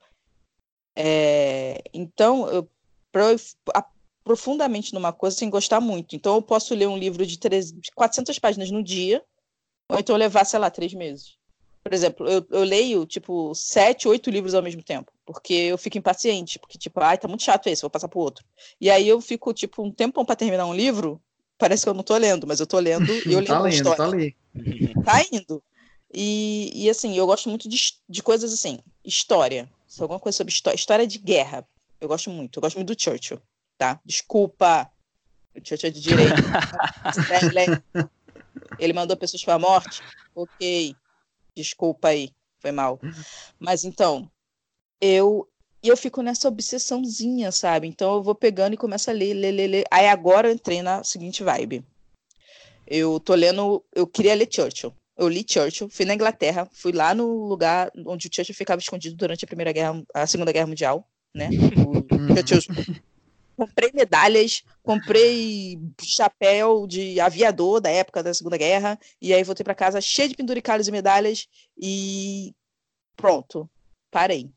É, 0.95 1.81
então, 1.93 2.49
eu, 2.49 2.69
para 3.11 3.35
profundamente 4.23 4.93
numa 4.93 5.13
coisa 5.13 5.37
sem 5.37 5.49
gostar 5.49 5.79
muito. 5.79 6.15
Então, 6.15 6.35
eu 6.35 6.41
posso 6.41 6.75
ler 6.75 6.87
um 6.87 6.97
livro 6.97 7.25
de, 7.25 7.39
3, 7.39 7.71
de 7.71 7.91
400 7.95 8.37
páginas 8.39 8.69
no 8.69 8.83
dia, 8.83 9.23
ou 9.89 9.99
então 9.99 10.15
levar, 10.17 10.45
sei 10.45 10.59
lá, 10.59 10.69
três 10.69 10.93
meses. 10.93 11.37
Por 11.83 11.93
exemplo, 11.93 12.27
eu, 12.27 12.45
eu 12.51 12.63
leio, 12.63 13.05
tipo, 13.05 13.55
sete, 13.55 14.09
oito 14.09 14.29
livros 14.29 14.53
ao 14.53 14.61
mesmo 14.61 14.83
tempo, 14.83 15.09
porque 15.25 15.53
eu 15.53 15.77
fico 15.77 15.97
impaciente, 15.97 16.59
porque, 16.59 16.77
tipo, 16.77 16.99
ai, 16.99 17.17
tá 17.17 17.29
muito 17.29 17.43
chato 17.43 17.67
esse, 17.67 17.81
vou 17.81 17.89
passar 17.89 18.09
pro 18.09 18.19
outro. 18.19 18.43
E 18.81 18.89
aí 18.89 19.07
eu 19.07 19.21
fico, 19.21 19.53
tipo, 19.53 19.81
um 19.81 19.91
tempão 19.91 20.25
para 20.25 20.35
terminar 20.35 20.65
um 20.65 20.73
livro, 20.73 21.21
parece 21.57 21.83
que 21.83 21.89
eu 21.89 21.93
não 21.93 22.03
tô 22.03 22.17
lendo, 22.17 22.45
mas 22.45 22.59
eu 22.59 22.67
tô 22.67 22.77
lendo 22.77 23.13
e 23.25 23.31
eu 23.31 23.45
tá 23.45 23.57
lendo 23.61 23.85
lendo, 23.89 23.95
tá 23.95 24.03
ali. 24.03 24.35
Tá 25.05 25.21
indo. 25.31 25.63
E, 26.13 26.71
e 26.73 26.89
assim, 26.89 27.15
eu 27.15 27.25
gosto 27.25 27.49
muito 27.49 27.67
de, 27.67 27.93
de 28.07 28.23
coisas 28.23 28.53
assim, 28.53 28.79
história. 29.03 29.69
Se 29.87 30.01
alguma 30.01 30.19
coisa 30.19 30.37
sobre 30.37 30.53
história, 30.53 30.75
história 30.75 31.07
de 31.07 31.17
guerra. 31.17 31.67
Eu 31.99 32.07
gosto 32.07 32.29
muito. 32.29 32.57
Eu 32.57 32.61
gosto 32.61 32.75
muito 32.75 32.93
do 32.93 33.01
Churchill, 33.01 33.41
tá? 33.77 33.99
Desculpa. 34.05 34.89
O 35.55 35.65
Churchill 35.65 35.89
é 35.89 35.91
de 35.91 36.01
direita. 36.01 36.35
Ele 38.79 38.93
mandou 38.93 39.17
pessoas 39.17 39.43
para 39.43 39.55
a 39.55 39.59
morte? 39.59 40.01
Ok. 40.35 40.95
Desculpa 41.55 42.09
aí. 42.09 42.31
Foi 42.59 42.71
mal. 42.71 42.99
Mas 43.59 43.83
então, 43.83 44.29
eu 45.01 45.47
eu 45.83 45.95
fico 45.95 46.21
nessa 46.21 46.47
obsessãozinha, 46.47 47.51
sabe? 47.51 47.87
Então 47.87 48.15
eu 48.15 48.23
vou 48.23 48.35
pegando 48.35 48.73
e 48.73 48.77
começo 48.77 49.09
a 49.09 49.13
ler, 49.13 49.33
ler, 49.33 49.51
ler, 49.51 49.67
ler. 49.67 49.85
Aí 49.91 50.07
agora 50.07 50.49
eu 50.49 50.53
entrei 50.53 50.81
na 50.81 51.03
seguinte 51.03 51.43
vibe. 51.43 51.85
Eu 52.85 53.19
tô 53.19 53.35
lendo, 53.35 53.83
eu 53.93 54.07
queria 54.07 54.35
ler 54.35 54.47
Churchill. 54.51 54.93
Eu 55.17 55.27
li 55.27 55.43
Churchill, 55.47 55.89
fui 55.89 56.05
na 56.05 56.13
Inglaterra, 56.13 56.69
fui 56.71 56.91
lá 56.91 57.15
no 57.15 57.45
lugar 57.45 57.91
onde 58.05 58.27
o 58.27 58.29
Churchill 58.33 58.55
ficava 58.55 58.79
escondido 58.79 59.15
durante 59.15 59.43
a 59.43 59.47
Primeira 59.47 59.71
Guerra, 59.71 60.03
a 60.13 60.27
Segunda 60.27 60.51
Guerra 60.51 60.67
Mundial, 60.67 61.09
né? 61.33 61.49
Churchill 62.47 62.75
comprei 63.57 63.91
medalhas, 63.91 64.63
comprei 64.83 65.79
chapéu 66.03 66.85
de 66.85 67.19
aviador 67.19 67.81
da 67.81 67.89
época 67.89 68.21
da 68.21 68.31
Segunda 68.31 68.55
Guerra, 68.55 68.99
e 69.19 69.33
aí 69.33 69.43
voltei 69.43 69.63
para 69.63 69.73
casa 69.73 69.99
cheio 69.99 70.29
de 70.29 70.35
penduricalhos 70.35 70.87
e 70.87 70.91
medalhas 70.91 71.47
e 71.75 72.55
pronto, 73.15 73.67
parei. 74.11 74.51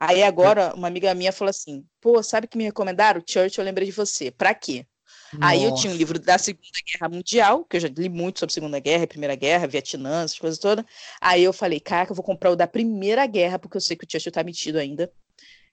Aí 0.00 0.22
agora 0.22 0.74
uma 0.74 0.88
amiga 0.88 1.14
minha 1.14 1.30
falou 1.30 1.50
assim: 1.50 1.84
"Pô, 2.00 2.22
sabe 2.22 2.48
que 2.48 2.56
me 2.56 2.64
recomendaram? 2.64 3.20
Churchill, 3.20 3.62
eu 3.62 3.66
lembrei 3.66 3.86
de 3.86 3.92
você. 3.92 4.30
Para 4.30 4.54
quê?" 4.54 4.86
Nossa. 5.32 5.52
Aí 5.52 5.62
eu 5.62 5.74
tinha 5.74 5.92
um 5.92 5.96
livro 5.96 6.18
da 6.18 6.38
Segunda 6.38 6.66
Guerra 6.86 7.08
Mundial, 7.08 7.64
que 7.64 7.76
eu 7.76 7.80
já 7.80 7.88
li 7.88 8.08
muito 8.08 8.40
sobre 8.40 8.52
Segunda 8.52 8.78
Guerra, 8.80 9.06
Primeira 9.06 9.34
Guerra, 9.34 9.66
Vietnã, 9.66 10.24
essas 10.24 10.38
coisas 10.38 10.58
todas. 10.58 10.84
Aí 11.20 11.42
eu 11.42 11.52
falei, 11.52 11.78
caraca, 11.78 12.12
eu 12.12 12.16
vou 12.16 12.24
comprar 12.24 12.50
o 12.50 12.56
da 12.56 12.66
Primeira 12.66 13.24
Guerra, 13.26 13.58
porque 13.58 13.76
eu 13.76 13.80
sei 13.80 13.96
que 13.96 14.04
o 14.04 14.08
Churchill 14.10 14.32
tá 14.32 14.42
metido 14.42 14.78
ainda. 14.78 15.10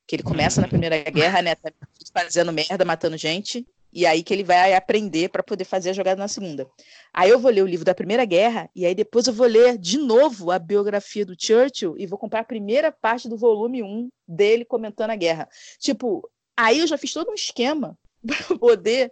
Que 0.05 0.15
ele 0.15 0.23
começa 0.23 0.61
na 0.61 0.67
Primeira 0.67 0.97
Guerra, 1.03 1.41
né? 1.41 1.55
Tá 1.55 1.71
fazendo 2.13 2.53
merda, 2.53 2.85
matando 2.85 3.17
gente. 3.17 3.65
E 3.91 4.05
aí 4.05 4.21
que 4.21 4.33
ele 4.33 4.43
vai 4.43 4.73
aprender 4.73 5.29
para 5.29 5.41
poder 5.41 5.63
fazer 5.63 5.89
a 5.89 5.93
jogada 5.93 6.19
na 6.19 6.27
segunda. 6.27 6.67
Aí 7.13 7.29
eu 7.29 7.39
vou 7.39 7.49
ler 7.49 7.63
o 7.63 7.67
livro 7.67 7.85
da 7.85 7.95
Primeira 7.95 8.25
Guerra, 8.25 8.69
e 8.75 8.85
aí 8.85 8.93
depois 8.93 9.27
eu 9.27 9.33
vou 9.33 9.47
ler 9.47 9.77
de 9.77 9.97
novo 9.97 10.51
a 10.51 10.59
biografia 10.59 11.25
do 11.25 11.35
Churchill 11.37 11.95
e 11.97 12.05
vou 12.05 12.19
comprar 12.19 12.41
a 12.41 12.45
primeira 12.45 12.91
parte 12.91 13.27
do 13.27 13.37
volume 13.37 13.81
1 13.81 14.09
dele 14.27 14.65
comentando 14.65 15.11
a 15.11 15.15
guerra. 15.15 15.49
Tipo, 15.79 16.29
aí 16.55 16.79
eu 16.79 16.87
já 16.87 16.97
fiz 16.97 17.13
todo 17.13 17.31
um 17.31 17.33
esquema 17.33 17.97
para 18.25 18.57
poder 18.57 19.11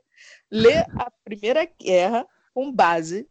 ler 0.52 0.86
a 0.98 1.12
Primeira 1.24 1.66
Guerra 1.80 2.26
com 2.54 2.72
base 2.72 3.28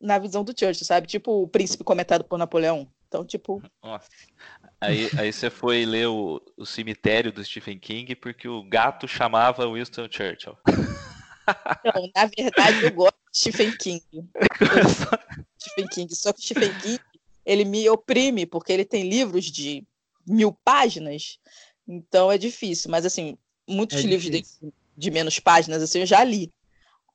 na 0.00 0.18
visão 0.18 0.44
do 0.44 0.52
Churchill, 0.56 0.86
sabe? 0.86 1.06
Tipo 1.06 1.42
o 1.42 1.48
príncipe 1.48 1.84
comentado 1.84 2.24
por 2.24 2.38
Napoleão. 2.38 2.88
Então, 3.08 3.24
tipo. 3.24 3.62
Nossa. 3.82 4.08
Aí, 4.80 5.08
aí 5.18 5.32
você 5.32 5.50
foi 5.50 5.84
ler 5.84 6.06
o, 6.06 6.40
o 6.56 6.64
cemitério 6.64 7.32
do 7.32 7.44
Stephen 7.44 7.78
King 7.78 8.14
porque 8.14 8.46
o 8.46 8.62
gato 8.62 9.08
chamava 9.08 9.70
Winston 9.72 10.08
Churchill. 10.10 10.56
Não, 11.84 12.10
na 12.14 12.26
verdade, 12.26 12.84
eu 12.84 12.92
gosto 12.92 13.16
de 13.32 13.38
Stephen 13.38 13.76
King. 13.76 14.04
Stephen 15.58 15.88
King. 15.88 16.14
Só 16.14 16.32
que 16.32 16.42
Stephen 16.42 16.72
King, 16.80 17.00
ele 17.44 17.64
me 17.64 17.88
oprime, 17.88 18.46
porque 18.46 18.72
ele 18.72 18.84
tem 18.84 19.08
livros 19.08 19.46
de 19.46 19.84
mil 20.26 20.52
páginas, 20.64 21.38
então 21.86 22.30
é 22.30 22.38
difícil. 22.38 22.90
Mas, 22.90 23.06
assim, 23.06 23.36
muitos 23.66 23.98
é 23.98 24.02
livros 24.02 24.30
de, 24.30 24.72
de, 24.96 25.10
menos 25.10 25.40
páginas, 25.40 25.82
assim, 25.82 26.00
eu 26.00 26.06
já 26.06 26.22
li. 26.22 26.52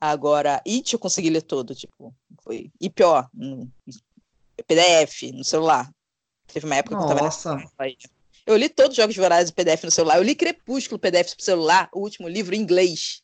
Agora, 0.06 0.62
It 0.68 0.91
eu 0.91 0.99
consegui 0.99 1.30
ler 1.30 1.43
todo, 1.43 1.74
tipo, 1.74 2.14
foi. 2.43 2.70
E 2.82 2.89
pior, 2.89 3.30
no 3.34 3.72
PDF, 4.68 5.32
no 5.34 5.45
celular. 5.45 5.89
Teve 6.45 6.66
uma 6.66 6.76
época 6.76 6.97
Nossa. 6.97 7.08
que 7.08 7.12
eu 7.14 7.16
tava 7.16 7.26
nessa... 7.26 7.72
Eu 8.45 8.58
li 8.58 8.68
todos 8.68 8.91
os 8.91 8.97
Jogos 8.97 9.16
Vorazes 9.16 9.49
em 9.49 9.54
PDF 9.54 9.86
no 9.86 9.91
celular. 9.91 10.18
Eu 10.18 10.24
li 10.24 10.36
Crepúsculo 10.36 10.99
PDF 10.99 11.36
pro 11.36 11.45
celular, 11.45 11.88
o 11.93 12.01
último 12.01 12.28
livro 12.28 12.54
em 12.54 12.60
inglês. 12.60 13.22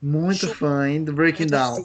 Muito 0.00 0.48
Chu... 0.48 0.54
fã, 0.56 0.88
hein, 0.88 1.04
do 1.04 1.12
Breaking 1.12 1.42
Muito 1.42 1.52
Down. 1.52 1.84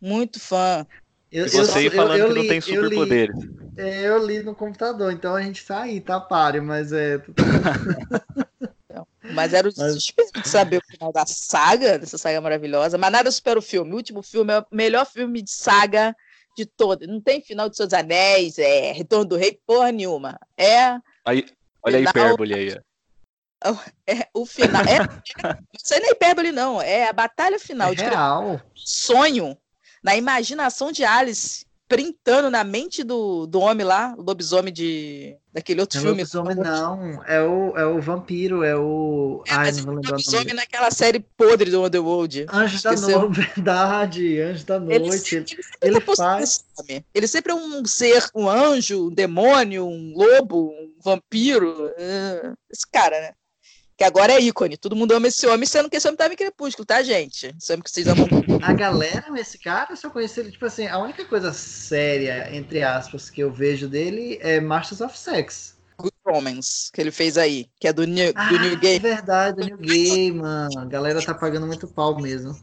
Muito 0.00 0.38
fã. 0.38 0.86
Eu, 1.32 1.46
e 1.46 1.50
você 1.50 1.88
eu, 1.88 1.90
falando 1.90 2.16
eu, 2.16 2.28
eu 2.28 2.28
que 2.28 2.34
li, 2.34 2.40
não 2.42 2.48
tem 2.48 2.60
superpoderes. 2.60 3.36
É, 3.76 4.06
eu 4.06 4.24
li 4.24 4.40
no 4.44 4.54
computador, 4.54 5.12
então 5.12 5.34
a 5.34 5.42
gente 5.42 5.66
tá 5.66 5.82
aí, 5.82 6.00
tá 6.00 6.20
páreo, 6.20 6.62
mas 6.62 6.92
é. 6.92 7.20
Mas 9.22 9.52
era 9.52 9.68
o 9.68 9.72
desespero 9.72 10.30
de 10.32 10.48
saber 10.48 10.78
o 10.78 10.86
final 10.86 11.12
da 11.12 11.26
saga, 11.26 11.98
dessa 11.98 12.16
saga 12.16 12.40
maravilhosa. 12.40 12.96
Mas 12.96 13.12
nada 13.12 13.30
supera 13.30 13.58
o 13.58 13.62
filme. 13.62 13.92
O 13.92 13.96
último 13.96 14.22
filme 14.22 14.52
é 14.52 14.60
o 14.60 14.66
melhor 14.72 15.06
filme 15.06 15.42
de 15.42 15.50
saga 15.50 16.16
de 16.56 16.64
todas. 16.64 17.08
Não 17.08 17.20
tem 17.20 17.40
final 17.40 17.68
de 17.68 17.76
Seus 17.76 17.92
Anéis, 17.92 18.58
é 18.58 18.92
Retorno 18.92 19.24
do 19.26 19.36
Rei, 19.36 19.60
porra 19.66 19.92
nenhuma. 19.92 20.38
É. 20.56 20.98
Aí, 21.24 21.46
olha 21.82 21.98
final, 21.98 22.12
a 22.14 22.18
hipérbole 22.18 22.54
aí. 22.54 22.80
É, 24.06 24.28
o 24.32 24.46
final. 24.46 24.82
É, 24.84 24.96
é, 24.96 25.00
não 25.00 25.96
é 25.96 26.00
nem 26.00 26.10
hipérbole, 26.12 26.52
não. 26.52 26.80
É 26.80 27.08
a 27.08 27.12
batalha 27.12 27.58
final. 27.58 27.92
É 27.92 27.94
de 27.94 28.04
real. 28.04 28.60
Sonho 28.74 29.56
na 30.02 30.16
imaginação 30.16 30.90
de 30.90 31.04
Alice 31.04 31.66
printando 31.90 32.48
na 32.48 32.62
mente 32.62 33.02
do, 33.02 33.46
do 33.46 33.58
homem 33.58 33.84
lá, 33.84 34.14
o 34.16 34.22
lobisomem 34.22 34.72
de 34.72 35.36
daquele 35.52 35.80
outro 35.80 35.98
é 35.98 36.00
filme. 36.00 36.18
Lobisomem 36.18 36.54
não, 36.54 37.20
é 37.24 37.42
o, 37.42 37.76
é 37.76 37.84
o 37.84 38.00
vampiro, 38.00 38.62
é 38.62 38.76
o. 38.76 39.42
É, 39.48 39.52
Ai, 39.52 39.72
não 39.72 39.82
vou 39.82 39.94
lembrar 39.94 40.10
lobisomem 40.12 40.54
naquela 40.54 40.92
série 40.92 41.18
podre 41.18 41.68
do 41.68 41.84
Underworld. 41.84 42.46
Anjo 42.48 42.80
da 42.80 42.92
Noite, 42.92 43.40
verdade, 43.40 44.40
Anjo 44.40 44.64
da 44.64 44.78
Noite. 44.78 44.94
Ele, 45.02 45.18
sempre, 45.18 45.56
ele, 45.82 45.96
ele 45.96 46.16
faz. 46.16 46.64
Ele 47.12 47.26
sempre 47.26 47.50
é 47.50 47.54
um 47.56 47.84
ser, 47.84 48.24
um 48.36 48.48
anjo, 48.48 49.08
um 49.08 49.12
demônio, 49.12 49.84
um 49.84 50.14
lobo, 50.14 50.70
um 50.70 50.94
vampiro. 51.02 51.90
É, 51.98 52.52
esse 52.70 52.86
cara, 52.88 53.20
né? 53.20 53.32
Que 54.00 54.04
agora 54.04 54.32
é 54.32 54.40
ícone. 54.40 54.78
Todo 54.78 54.96
mundo 54.96 55.12
ama 55.12 55.28
esse 55.28 55.46
homem, 55.46 55.66
sendo 55.66 55.90
que 55.90 55.98
esse 55.98 56.08
homem 56.08 56.16
tava 56.16 56.32
em 56.32 56.36
Crepúsculo, 56.36 56.86
tá, 56.86 57.02
gente? 57.02 57.54
Esse 57.60 57.70
homem 57.70 57.82
que 57.82 57.90
vocês 57.90 58.06
amam. 58.06 58.26
A 58.64 58.72
galera 58.72 59.26
esse 59.38 59.58
cara, 59.58 59.92
eu 59.92 59.96
só 59.96 60.08
conheci 60.08 60.40
ele, 60.40 60.50
tipo 60.50 60.64
assim, 60.64 60.86
a 60.86 60.98
única 60.98 61.22
coisa 61.26 61.52
séria, 61.52 62.48
entre 62.56 62.82
aspas, 62.82 63.28
que 63.28 63.42
eu 63.42 63.52
vejo 63.52 63.86
dele 63.86 64.38
é 64.40 64.58
Masters 64.58 65.02
of 65.02 65.18
Sex. 65.18 65.78
Good 65.98 66.14
Romance, 66.24 66.90
que 66.90 66.98
ele 66.98 67.10
fez 67.10 67.36
aí, 67.36 67.68
que 67.78 67.86
é 67.86 67.92
do 67.92 68.06
New, 68.06 68.32
ah, 68.34 68.48
do 68.48 68.58
New 68.58 68.78
Game. 68.78 68.96
É 68.96 69.16
verdade, 69.16 69.60
do 69.60 69.66
New 69.66 69.76
Game, 69.76 70.38
mano. 70.38 70.80
A 70.80 70.84
galera 70.86 71.20
tá 71.20 71.34
pagando 71.34 71.66
muito 71.66 71.86
pau 71.86 72.18
mesmo. 72.18 72.58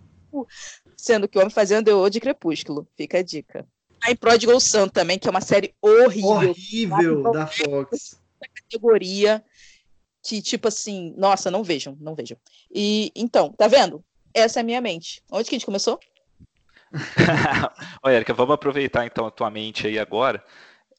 Sendo 0.95 1.27
que 1.27 1.37
o 1.37 1.41
homem 1.41 1.53
fazia 1.53 1.77
Underworld 1.77 2.13
de 2.13 2.19
Crepúsculo, 2.19 2.87
fica 2.97 3.19
a 3.19 3.23
dica. 3.23 3.63
Aí 4.01 4.15
Prodigal 4.15 4.59
Son 4.59 4.87
também, 4.87 5.19
que 5.19 5.27
é 5.27 5.31
uma 5.31 5.41
série 5.41 5.75
horrível. 5.79 6.49
Horrível 6.49 7.31
da 7.31 7.45
Fox. 7.45 8.19
Categoria 8.55 9.43
que, 10.23 10.41
tipo 10.41 10.67
assim, 10.67 11.13
nossa, 11.17 11.49
não 11.49 11.63
vejam, 11.63 11.97
não 11.99 12.15
vejam. 12.15 12.37
E 12.73 13.11
então, 13.15 13.51
tá 13.53 13.67
vendo? 13.67 14.03
Essa 14.33 14.59
é 14.59 14.61
a 14.61 14.63
minha 14.63 14.81
mente. 14.81 15.23
Onde 15.31 15.49
que 15.49 15.55
a 15.55 15.57
gente 15.57 15.65
começou? 15.65 15.99
Olha, 18.03 18.15
Erika, 18.15 18.33
vamos 18.33 18.53
aproveitar 18.53 19.05
então 19.05 19.25
a 19.25 19.31
tua 19.31 19.49
mente 19.49 19.87
aí 19.87 19.99
agora 19.99 20.43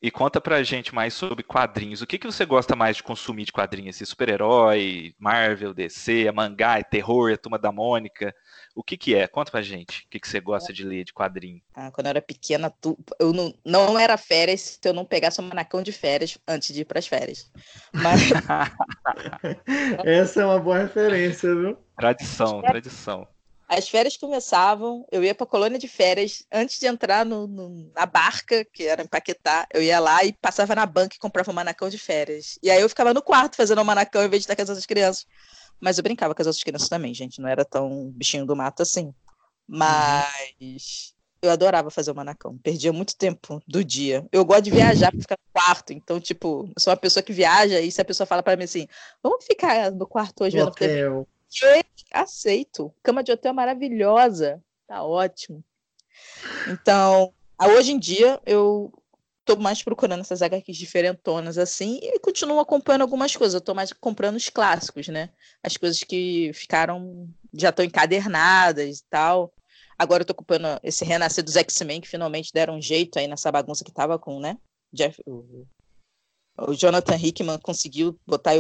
e 0.01 0.11
conta 0.11 0.41
pra 0.41 0.63
gente 0.63 0.95
mais 0.95 1.13
sobre 1.15 1.43
quadrinhos. 1.43 2.01
O 2.01 2.07
que, 2.07 2.19
que 2.19 2.27
você 2.27 2.45
gosta 2.45 2.77
mais 2.77 2.97
de 2.97 3.03
consumir 3.03 3.45
de 3.45 3.53
quadrinhos? 3.53 3.97
Super-herói, 3.97 5.15
Marvel, 5.19 5.75
DC, 5.75 6.27
é 6.27 6.33
mangá, 6.33 6.79
é 6.79 6.85
terror, 6.85 7.31
é 7.31 7.37
Turma 7.37 7.59
da 7.59 7.73
Mônica? 7.73 8.35
O 8.75 8.83
que 8.83 8.97
que 8.97 9.15
é? 9.15 9.27
Conta 9.27 9.51
pra 9.51 9.61
gente. 9.61 10.05
O 10.05 10.09
que, 10.09 10.21
que 10.21 10.29
você 10.29 10.41
gosta 10.41 10.73
de 10.73 10.85
ler 10.85 11.05
de 11.05 11.13
quadrinho? 11.13 11.61
Ah, 11.75 11.91
quando 11.91 12.07
eu 12.07 12.11
era 12.11 12.23
pequena, 12.23 12.71
tu... 12.71 12.97
eu 13.19 13.33
não, 13.33 13.53
não 13.65 13.99
era 13.99 14.17
férias 14.17 14.79
se 14.81 14.89
eu 14.89 14.93
não 14.93 15.05
pegasse 15.05 15.41
um 15.41 15.49
manacão 15.49 15.83
de 15.83 15.91
férias 15.91 16.39
antes 16.47 16.73
de 16.73 16.83
ir 16.83 16.85
pras 16.85 17.07
férias. 17.07 17.51
Mas... 17.93 18.21
Essa 20.05 20.43
é 20.43 20.45
uma 20.45 20.61
boa 20.61 20.79
referência, 20.79 21.53
viu? 21.55 21.77
Tradição, 21.97 22.63
tradição. 22.63 23.27
As 23.69 23.87
férias 23.87 24.17
começavam, 24.17 25.07
eu 25.13 25.23
ia 25.23 25.35
para 25.35 25.45
a 25.45 25.49
colônia 25.49 25.79
de 25.79 25.87
férias, 25.87 26.43
antes 26.51 26.81
de 26.81 26.87
entrar 26.87 27.27
no, 27.27 27.47
no, 27.47 27.93
na 27.95 28.07
barca, 28.07 28.65
que 28.65 28.85
era 28.85 29.03
em 29.03 29.07
Paquetá, 29.07 29.67
eu 29.75 29.83
ia 29.83 30.01
lá 30.01 30.25
e 30.25 30.33
passava 30.33 30.75
na 30.75 30.87
banca 30.87 31.17
e 31.17 31.19
comprava 31.19 31.51
um 31.51 31.55
manacão 31.55 31.91
de 31.91 31.99
férias. 31.99 32.59
E 32.63 32.71
aí 32.71 32.81
eu 32.81 32.89
ficava 32.89 33.13
no 33.13 33.21
quarto 33.21 33.57
fazendo 33.57 33.79
o 33.79 33.83
um 33.83 33.85
manacão 33.85 34.25
em 34.25 34.29
vez 34.29 34.43
de 34.43 34.45
estar 34.45 34.57
com 34.57 34.63
as 34.63 34.71
outras 34.71 34.87
crianças. 34.87 35.27
Mas 35.79 35.99
eu 35.99 36.03
brincava 36.03 36.35
com 36.35 36.41
as 36.41 36.47
outras 36.47 36.65
crianças 36.65 36.89
também, 36.89 37.13
gente, 37.13 37.43
não 37.43 37.49
era 37.49 37.63
tão 37.63 38.11
bichinho 38.11 38.47
do 38.47 38.57
mato 38.57 38.83
assim. 38.83 39.13
Mas 39.67 41.15
eu 41.43 41.51
adorava 41.51 41.91
fazer 41.91 42.11
o 42.11 42.15
manacão. 42.15 42.57
Perdia 42.59 42.93
muito 42.93 43.17
tempo 43.17 43.63
do 43.67 43.85
dia. 43.85 44.27
Eu 44.33 44.45
gosto 44.47 44.63
de 44.63 44.71
viajar 44.71 45.13
para 45.13 45.21
ficar 45.21 45.37
no 45.39 45.53
quarto. 45.53 45.93
Então, 45.93 46.19
tipo, 46.19 46.71
eu 46.75 46.81
sou 46.81 46.91
uma 46.91 46.97
pessoa 46.97 47.23
que 47.23 47.33
viaja 47.33 47.81
e 47.81 47.93
se 47.93 48.01
a 48.01 48.05
pessoa 48.05 48.27
fala 48.27 48.43
para 48.43 48.57
mim 48.57 48.65
assim, 48.65 48.89
vamos 49.23 49.45
ficar 49.45 49.93
no 49.93 50.07
quarto 50.07 50.45
hoje 50.45 50.57
vendo 50.57 50.69
hotel. 50.69 51.29
Aceito. 52.13 52.95
Cama 53.03 53.23
de 53.23 53.33
hotel 53.33 53.55
maravilhosa. 53.55 54.63
Tá 54.87 55.03
ótimo. 55.03 55.65
Então, 56.69 57.33
hoje 57.77 57.93
em 57.93 57.99
dia, 57.99 58.41
eu 58.47 58.93
tô 59.45 59.57
mais 59.57 59.83
procurando 59.83 60.21
essas 60.21 60.43
HQs 60.43 60.77
diferentonas 60.77 61.57
assim 61.57 61.99
e 62.03 62.19
continuo 62.21 62.61
acompanhando 62.61 63.03
algumas 63.03 63.35
coisas. 63.35 63.55
Eu 63.55 63.61
tô 63.61 63.75
mais 63.75 63.93
comprando 63.93 64.37
os 64.37 64.49
clássicos, 64.51 65.09
né? 65.09 65.31
As 65.63 65.77
coisas 65.77 66.01
que 66.01 66.51
ficaram 66.53 67.29
já 67.55 67.71
estão 67.71 67.85
encadernadas 67.85 68.99
e 68.99 69.05
tal. 69.09 69.53
Agora 69.99 70.23
eu 70.23 70.27
tô 70.27 70.33
ocupando 70.33 70.67
esse 70.83 71.05
renascer 71.05 71.43
dos 71.43 71.57
X-Men 71.57 72.01
que 72.01 72.09
finalmente 72.09 72.53
deram 72.53 72.77
um 72.77 72.83
jeito 72.83 73.19
aí 73.19 73.27
nessa 73.27 73.51
bagunça 73.51 73.85
que 73.85 73.93
tava 73.93 74.19
com, 74.19 74.39
né? 74.39 74.57
Jeff, 74.93 75.21
o 76.67 76.75
Jonathan 76.75 77.17
Hickman 77.17 77.59
conseguiu 77.59 78.19
botar 78.27 78.53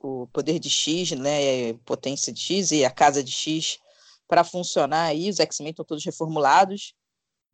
o, 0.00 0.26
poder 0.28 0.58
de 0.58 0.68
X, 0.68 1.12
né? 1.12 1.72
Potência 1.84 2.32
de 2.32 2.40
X 2.40 2.72
e 2.72 2.84
a 2.84 2.90
casa 2.90 3.22
de 3.22 3.30
X 3.30 3.78
para 4.26 4.42
funcionar 4.42 5.04
aí. 5.04 5.30
Os 5.30 5.38
X-Men 5.38 5.70
estão 5.70 5.84
todos 5.84 6.04
reformulados. 6.04 6.94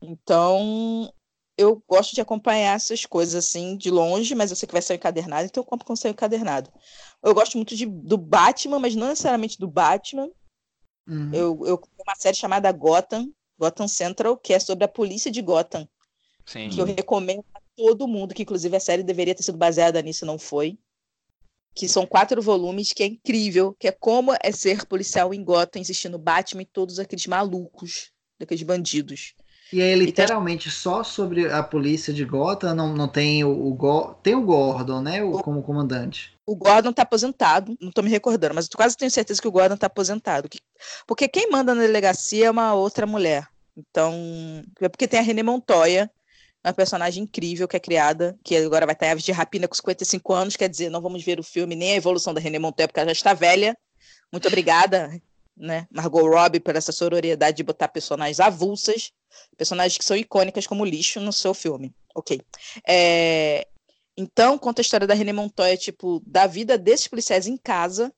Então, 0.01 1.13
eu 1.57 1.83
gosto 1.87 2.15
de 2.15 2.21
acompanhar 2.21 2.75
essas 2.75 3.05
coisas 3.05 3.35
assim 3.35 3.77
de 3.77 3.91
longe, 3.91 4.33
mas 4.33 4.49
eu 4.49 4.55
sei 4.55 4.65
que 4.65 4.73
vai 4.73 4.81
ser 4.81 4.95
encadernado, 4.95 5.45
então 5.45 5.61
eu 5.61 5.67
compro 5.67 5.85
com 5.85 5.95
seu 5.95 6.09
encadernado. 6.09 6.71
Eu 7.21 7.35
gosto 7.35 7.55
muito 7.55 7.75
de, 7.75 7.85
do 7.85 8.17
Batman, 8.17 8.79
mas 8.79 8.95
não 8.95 9.07
necessariamente 9.07 9.59
do 9.59 9.67
Batman. 9.67 10.29
Uhum. 11.07 11.31
Eu, 11.33 11.59
eu 11.65 11.77
tenho 11.77 12.03
uma 12.07 12.15
série 12.15 12.35
chamada 12.35 12.71
Gotham, 12.71 13.31
Gotham 13.59 13.87
Central, 13.87 14.37
que 14.37 14.53
é 14.53 14.59
sobre 14.59 14.83
a 14.83 14.87
polícia 14.87 15.29
de 15.29 15.41
Gotham. 15.41 15.87
Sim. 16.45 16.69
Que 16.69 16.79
eu 16.79 16.85
recomendo 16.85 17.45
a 17.53 17.60
todo 17.75 18.07
mundo, 18.07 18.33
que 18.33 18.43
inclusive 18.43 18.75
a 18.75 18.79
série 18.79 19.03
deveria 19.03 19.35
ter 19.35 19.43
sido 19.43 19.57
baseada 19.57 20.01
nisso, 20.01 20.25
não 20.25 20.37
foi. 20.37 20.77
Que 21.73 21.87
são 21.87 22.05
quatro 22.05 22.41
volumes, 22.41 22.91
que 22.91 23.03
é 23.03 23.05
incrível, 23.05 23.75
que 23.79 23.87
é 23.87 23.91
como 23.91 24.33
é 24.41 24.51
ser 24.51 24.85
policial 24.85 25.33
em 25.33 25.43
Gotham, 25.43 25.79
existindo 25.79 26.19
Batman 26.19 26.63
e 26.63 26.65
todos 26.65 26.99
aqueles 26.99 27.25
malucos, 27.27 28.11
aqueles 28.41 28.63
bandidos. 28.63 29.33
E 29.71 29.81
é 29.81 29.95
literalmente 29.95 30.67
então, 30.67 30.77
só 30.77 31.03
sobre 31.03 31.49
a 31.49 31.63
polícia 31.63 32.13
de 32.13 32.25
Gotham, 32.25 32.75
não, 32.75 32.93
não 32.93 33.07
tem 33.07 33.43
o, 33.45 33.51
o 33.51 34.13
tem 34.21 34.35
o 34.35 34.41
Gordon, 34.41 35.01
né, 35.01 35.23
o, 35.23 35.31
como 35.39 35.63
comandante. 35.63 36.33
O 36.45 36.55
Gordon 36.55 36.91
tá 36.91 37.03
aposentado, 37.03 37.77
não 37.79 37.89
tô 37.89 38.01
me 38.01 38.09
recordando, 38.09 38.53
mas 38.53 38.65
eu 38.65 38.75
quase 38.75 38.97
tenho 38.97 39.09
certeza 39.09 39.41
que 39.41 39.47
o 39.47 39.51
Gordon 39.51 39.77
tá 39.77 39.87
aposentado. 39.87 40.49
Porque 41.07 41.29
quem 41.29 41.49
manda 41.49 41.73
na 41.73 41.83
delegacia 41.83 42.47
é 42.47 42.51
uma 42.51 42.73
outra 42.73 43.07
mulher. 43.07 43.47
Então, 43.77 44.13
é 44.81 44.89
porque 44.89 45.07
tem 45.07 45.21
a 45.21 45.23
René 45.23 45.41
Montoya, 45.41 46.11
uma 46.63 46.73
personagem 46.73 47.23
incrível 47.23 47.67
que 47.67 47.75
é 47.75 47.79
criada, 47.79 48.37
que 48.43 48.55
agora 48.55 48.85
vai 48.85 48.93
estar 48.93 49.07
em 49.07 49.11
Aves 49.11 49.23
de 49.23 49.31
Rapina 49.31 49.67
com 49.67 49.75
55 49.75 50.33
anos, 50.33 50.55
quer 50.55 50.69
dizer, 50.69 50.89
não 50.89 51.01
vamos 51.01 51.23
ver 51.23 51.39
o 51.39 51.43
filme 51.43 51.75
nem 51.75 51.93
a 51.93 51.95
evolução 51.95 52.33
da 52.33 52.39
René 52.39 52.59
Montoya, 52.59 52.87
porque 52.87 52.99
ela 52.99 53.09
já 53.09 53.13
está 53.13 53.33
velha. 53.33 53.75
Muito 54.31 54.47
obrigada, 54.47 55.11
né, 55.57 55.87
Margot 55.91 56.27
Robbie, 56.27 56.59
por 56.59 56.75
essa 56.75 56.91
sororidade 56.91 57.57
de 57.57 57.63
botar 57.63 57.87
personagens 57.87 58.39
avulsas, 58.39 59.11
personagens 59.57 59.97
que 59.97 60.05
são 60.05 60.15
icônicas 60.15 60.67
como 60.67 60.85
lixo 60.85 61.19
no 61.19 61.33
seu 61.33 61.53
filme. 61.53 61.93
Ok. 62.15 62.39
É... 62.87 63.67
Então, 64.15 64.57
conta 64.57 64.81
a 64.81 64.83
história 64.83 65.07
da 65.07 65.13
René 65.13 65.33
Montoya, 65.33 65.75
tipo, 65.77 66.21
da 66.25 66.45
vida 66.45 66.77
desses 66.77 67.07
policiais 67.07 67.47
em 67.47 67.57
casa, 67.57 68.13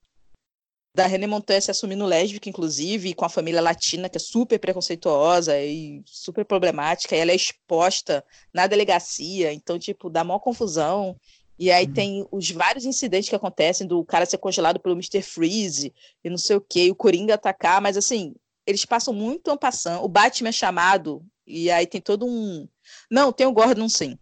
da 0.96 1.08
René 1.08 1.26
Montoya 1.26 1.60
se 1.60 1.72
assumindo 1.72 2.06
lésbica, 2.06 2.48
inclusive, 2.48 3.10
e 3.10 3.14
com 3.16 3.26
a 3.26 3.30
família 3.30 3.62
latina, 3.62 4.08
que 4.08 4.18
é 4.18 4.20
super 4.20 4.60
preconceituosa 4.60 5.60
e 5.60 6.04
super 6.06 6.46
problemática, 6.46 7.16
e 7.16 7.20
ela 7.20 7.32
é 7.32 7.36
exposta 7.36 8.24
na 8.54 8.68
delegacia, 8.68 9.52
então, 9.52 9.80
tipo, 9.80 10.10
dá 10.10 10.24
maior 10.24 10.40
confusão. 10.40 11.20
E 11.58 11.72
aí 11.72 11.86
uhum. 11.86 11.94
tem 11.94 12.28
os 12.32 12.52
vários 12.52 12.86
incidentes 12.86 13.30
que 13.30 13.36
acontecem 13.36 13.88
do 13.88 14.04
cara 14.06 14.26
ser 14.26 14.38
congelado 14.38 14.80
pelo 14.80 14.96
Mr. 14.96 15.22
Freeze 15.22 15.94
e 16.24 16.30
não 16.30 16.38
sei 16.38 16.58
o 16.58 16.62
que, 16.62 16.92
o 16.92 16.96
Coringa 16.96 17.36
atacar, 17.36 17.82
mas 17.82 17.98
assim, 17.98 18.36
eles 18.66 18.86
passam 18.86 19.14
muito 19.14 19.50
ampassando. 19.50 20.04
O 20.04 20.08
Batman 20.08 20.50
é 20.50 20.52
chamado, 20.52 21.26
e 21.46 21.72
aí 21.72 21.88
tem 21.88 22.02
todo 22.02 22.26
um. 22.26 22.68
Não, 23.10 23.32
tem 23.32 23.48
o 23.48 23.54
Gordon 23.54 23.90
sim. 23.90 24.18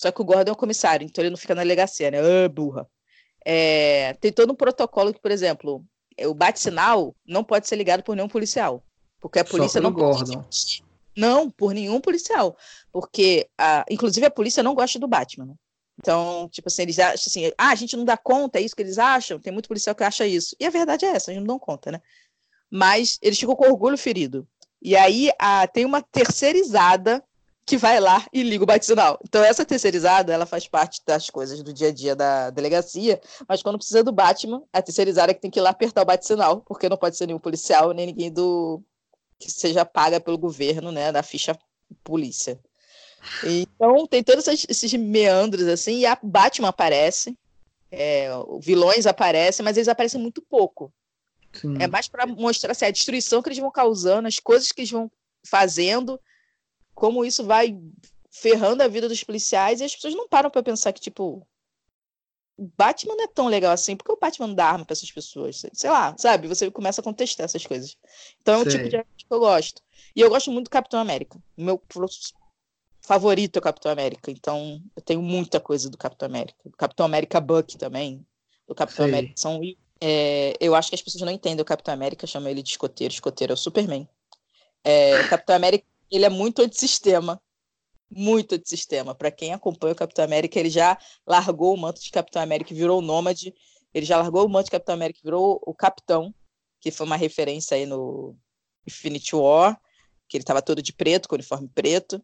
Só 0.00 0.10
que 0.10 0.20
o 0.20 0.24
Gordon 0.24 0.50
é 0.50 0.54
o 0.54 0.56
comissário, 0.56 1.04
então 1.04 1.22
ele 1.22 1.30
não 1.30 1.36
fica 1.36 1.54
na 1.54 1.62
delegacia, 1.62 2.10
né? 2.10 2.18
Ah, 2.18 2.48
burra. 2.48 2.88
É... 3.44 4.14
tem 4.14 4.32
todo 4.32 4.52
um 4.52 4.56
protocolo 4.56 5.12
que, 5.12 5.20
por 5.20 5.30
exemplo, 5.30 5.84
o 6.18 6.34
bate-sinal 6.34 7.14
não 7.26 7.42
pode 7.42 7.68
ser 7.68 7.76
ligado 7.76 8.02
por 8.02 8.14
nenhum 8.14 8.28
policial. 8.28 8.82
Porque 9.20 9.38
a 9.38 9.44
polícia 9.44 9.80
não 9.80 9.92
Gordon. 9.92 10.42
pode. 10.42 10.84
Não, 11.16 11.48
por 11.50 11.72
nenhum 11.72 12.00
policial. 12.00 12.56
Porque, 12.92 13.48
a... 13.56 13.84
inclusive, 13.88 14.26
a 14.26 14.30
polícia 14.30 14.62
não 14.62 14.74
gosta 14.74 14.98
do 14.98 15.08
Batman. 15.08 15.56
Então, 15.98 16.48
tipo 16.50 16.68
assim, 16.68 16.82
eles 16.82 16.98
acham 16.98 17.14
assim, 17.14 17.52
ah, 17.56 17.70
a 17.70 17.74
gente 17.74 17.96
não 17.96 18.04
dá 18.04 18.16
conta, 18.16 18.58
é 18.58 18.62
isso 18.62 18.74
que 18.74 18.82
eles 18.82 18.98
acham. 18.98 19.38
Tem 19.38 19.52
muito 19.52 19.68
policial 19.68 19.94
que 19.94 20.02
acha 20.02 20.26
isso. 20.26 20.56
E 20.58 20.66
a 20.66 20.70
verdade 20.70 21.04
é 21.04 21.10
essa, 21.10 21.30
a 21.30 21.34
gente 21.34 21.46
não 21.46 21.56
dá 21.56 21.64
conta, 21.64 21.92
né? 21.92 22.02
Mas 22.70 23.18
eles 23.22 23.38
ficam 23.38 23.54
com 23.54 23.68
orgulho 23.68 23.96
ferido. 23.96 24.46
E 24.82 24.96
aí 24.96 25.30
a, 25.38 25.66
tem 25.66 25.84
uma 25.84 26.02
terceirizada 26.02 27.22
que 27.66 27.76
vai 27.78 27.98
lá 27.98 28.26
e 28.32 28.42
liga 28.42 28.62
o 28.62 28.66
bate-sinal. 28.66 29.18
Então 29.26 29.42
essa 29.42 29.64
terceirizada, 29.64 30.32
ela 30.32 30.44
faz 30.44 30.68
parte 30.68 31.00
das 31.06 31.30
coisas 31.30 31.62
do 31.62 31.72
dia 31.72 31.88
a 31.88 31.92
dia 31.92 32.14
da 32.14 32.50
delegacia, 32.50 33.20
mas 33.48 33.62
quando 33.62 33.78
precisa 33.78 34.04
do 34.04 34.12
Batman, 34.12 34.62
a 34.72 34.82
terceirizada 34.82 35.32
é 35.32 35.34
que 35.34 35.40
tem 35.40 35.50
que 35.50 35.58
ir 35.58 35.62
lá 35.62 35.70
apertar 35.70 36.02
o 36.02 36.04
bate-sinal, 36.04 36.60
porque 36.60 36.88
não 36.88 36.96
pode 36.96 37.16
ser 37.16 37.26
nenhum 37.26 37.38
policial, 37.38 37.92
nem 37.92 38.06
ninguém 38.06 38.30
do 38.30 38.82
que 39.38 39.50
seja 39.50 39.84
paga 39.84 40.20
pelo 40.20 40.38
governo, 40.38 40.92
né, 40.92 41.10
da 41.10 41.22
ficha 41.22 41.58
polícia. 42.02 42.58
Então 43.42 44.06
tem 44.06 44.22
todos 44.22 44.46
esses 44.46 44.92
meandros 44.94 45.66
assim, 45.66 45.98
e 46.00 46.06
a 46.06 46.18
Batman 46.22 46.68
aparece, 46.68 47.36
é, 47.90 48.28
vilões 48.60 49.06
aparecem, 49.06 49.64
mas 49.64 49.76
eles 49.76 49.88
aparecem 49.88 50.20
muito 50.20 50.42
pouco. 50.42 50.92
Sim. 51.52 51.76
É 51.80 51.86
mais 51.86 52.08
para 52.08 52.26
mostrar 52.26 52.72
assim, 52.72 52.84
a 52.84 52.90
destruição 52.90 53.40
que 53.40 53.48
eles 53.48 53.58
vão 53.58 53.70
causando, 53.70 54.28
as 54.28 54.38
coisas 54.38 54.72
que 54.72 54.82
eles 54.82 54.90
vão 54.90 55.10
fazendo, 55.46 56.20
como 56.94 57.24
isso 57.24 57.44
vai 57.44 57.78
ferrando 58.30 58.82
a 58.82 58.88
vida 58.88 59.08
dos 59.08 59.22
policiais, 59.22 59.80
e 59.80 59.84
as 59.84 59.94
pessoas 59.94 60.14
não 60.14 60.28
param 60.28 60.50
para 60.50 60.62
pensar 60.62 60.92
que, 60.92 61.00
tipo, 61.00 61.46
o 62.56 62.70
Batman 62.76 63.16
não 63.16 63.24
é 63.24 63.28
tão 63.28 63.48
legal 63.48 63.72
assim, 63.72 63.96
porque 63.96 64.12
o 64.12 64.18
Batman 64.20 64.54
dá 64.54 64.66
arma 64.66 64.84
para 64.84 64.92
essas 64.92 65.10
pessoas. 65.10 65.62
Sei 65.72 65.90
lá, 65.90 66.14
sabe? 66.16 66.46
Você 66.48 66.70
começa 66.70 67.00
a 67.00 67.04
contestar 67.04 67.44
essas 67.44 67.66
coisas. 67.66 67.96
Então 68.40 68.54
é 68.54 68.58
um 68.58 68.68
tipo 68.68 68.88
de 68.88 68.96
arte 68.96 69.26
que 69.26 69.32
eu 69.32 69.40
gosto. 69.40 69.82
E 70.14 70.20
eu 70.20 70.30
gosto 70.30 70.50
muito 70.50 70.66
do 70.66 70.70
Capitão 70.70 71.00
América. 71.00 71.38
Meu 71.56 71.82
favorito 73.00 73.56
é 73.56 73.58
o 73.58 73.62
Capitão 73.62 73.90
América. 73.90 74.30
Então 74.30 74.80
eu 74.94 75.02
tenho 75.02 75.20
muita 75.20 75.58
coisa 75.58 75.90
do 75.90 75.98
Capitão 75.98 76.26
América. 76.26 76.58
Do 76.64 76.76
Capitão 76.76 77.06
América 77.06 77.40
Buck 77.40 77.76
também. 77.76 78.24
Do 78.68 78.74
Capitão 78.74 79.04
Sei. 79.04 79.12
América 79.12 79.34
são 79.36 79.60
é, 80.00 80.54
eu 80.60 80.74
acho 80.74 80.90
que 80.90 80.94
as 80.94 81.02
pessoas 81.02 81.22
não 81.22 81.32
entendem 81.32 81.62
o 81.62 81.64
Capitão 81.64 81.94
América, 81.94 82.26
chamam 82.26 82.50
ele 82.50 82.62
de 82.62 82.70
escoteiro. 82.70 83.12
Escoteiro 83.12 83.52
é 83.52 83.54
o 83.54 83.56
Superman. 83.56 84.08
É, 84.82 85.26
Capitão 85.28 85.56
América, 85.56 85.86
ele 86.10 86.24
é 86.24 86.28
muito 86.28 86.62
antissistema. 86.62 87.40
Muito 88.10 88.54
antissistema. 88.54 89.14
Para 89.14 89.30
quem 89.30 89.52
acompanha 89.52 89.92
o 89.92 89.96
Capitão 89.96 90.24
América, 90.24 90.58
ele 90.58 90.70
já 90.70 90.98
largou 91.26 91.74
o 91.74 91.76
manto 91.76 92.00
de 92.00 92.10
Capitão 92.10 92.42
América 92.42 92.72
e 92.72 92.76
virou 92.76 92.98
o 92.98 93.02
nômade. 93.02 93.54
Ele 93.92 94.06
já 94.06 94.18
largou 94.18 94.46
o 94.46 94.48
manto 94.48 94.66
de 94.66 94.70
Capitão 94.70 94.94
América 94.94 95.20
e 95.20 95.24
virou 95.24 95.60
o 95.64 95.74
Capitão, 95.74 96.34
que 96.80 96.90
foi 96.90 97.06
uma 97.06 97.16
referência 97.16 97.76
aí 97.76 97.86
no 97.86 98.36
Infinity 98.86 99.34
War, 99.34 99.80
que 100.28 100.36
ele 100.36 100.42
estava 100.42 100.62
todo 100.62 100.82
de 100.82 100.92
preto, 100.92 101.28
com 101.28 101.34
uniforme 101.34 101.68
preto. 101.68 102.22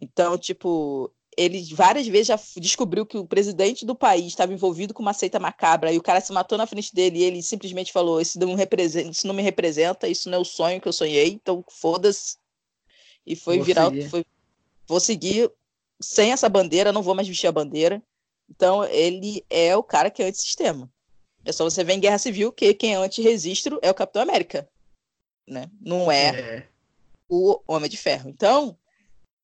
Então, 0.00 0.36
tipo, 0.36 1.12
ele 1.36 1.62
várias 1.74 2.06
vezes 2.06 2.26
já 2.26 2.38
descobriu 2.56 3.06
que 3.06 3.16
o 3.16 3.26
presidente 3.26 3.86
do 3.86 3.94
país 3.94 4.26
estava 4.26 4.52
envolvido 4.52 4.92
com 4.92 5.02
uma 5.02 5.14
seita 5.14 5.38
macabra 5.38 5.92
e 5.92 5.98
o 5.98 6.02
cara 6.02 6.20
se 6.20 6.32
matou 6.32 6.58
na 6.58 6.66
frente 6.66 6.94
dele 6.94 7.20
e 7.20 7.22
ele 7.22 7.42
simplesmente 7.42 7.92
falou: 7.92 8.20
Isso 8.20 8.38
não, 8.38 8.54
representa, 8.54 9.10
isso 9.10 9.26
não 9.26 9.34
me 9.34 9.42
representa, 9.42 10.08
isso 10.08 10.28
não 10.28 10.38
é 10.38 10.40
o 10.40 10.44
sonho 10.44 10.80
que 10.80 10.88
eu 10.88 10.92
sonhei, 10.92 11.28
então 11.28 11.64
foda-se. 11.70 12.36
E 13.26 13.36
foi 13.36 13.56
vou 13.56 13.64
virar. 13.64 13.86
Seguir. 13.86 14.08
Foi, 14.08 14.24
vou 14.86 15.00
seguir 15.00 15.50
sem 16.00 16.32
essa 16.32 16.48
bandeira, 16.48 16.92
não 16.92 17.02
vou 17.02 17.14
mais 17.14 17.28
vestir 17.28 17.46
a 17.46 17.52
bandeira. 17.52 18.02
Então 18.50 18.84
ele 18.84 19.44
é 19.48 19.76
o 19.76 19.82
cara 19.82 20.10
que 20.10 20.22
é 20.22 20.26
antissistema. 20.26 20.90
É 21.44 21.52
só 21.52 21.64
você 21.64 21.82
ver 21.82 21.94
em 21.94 22.00
Guerra 22.00 22.18
Civil 22.18 22.52
que 22.52 22.74
quem 22.74 22.94
é 22.94 22.96
anti-registro 22.96 23.78
é 23.82 23.90
o 23.90 23.94
Capitão 23.94 24.22
América. 24.22 24.68
Né? 25.46 25.70
Não 25.80 26.10
é, 26.10 26.28
é 26.28 26.68
o 27.28 27.60
Homem 27.66 27.90
de 27.90 27.96
Ferro. 27.96 28.28
Então, 28.28 28.76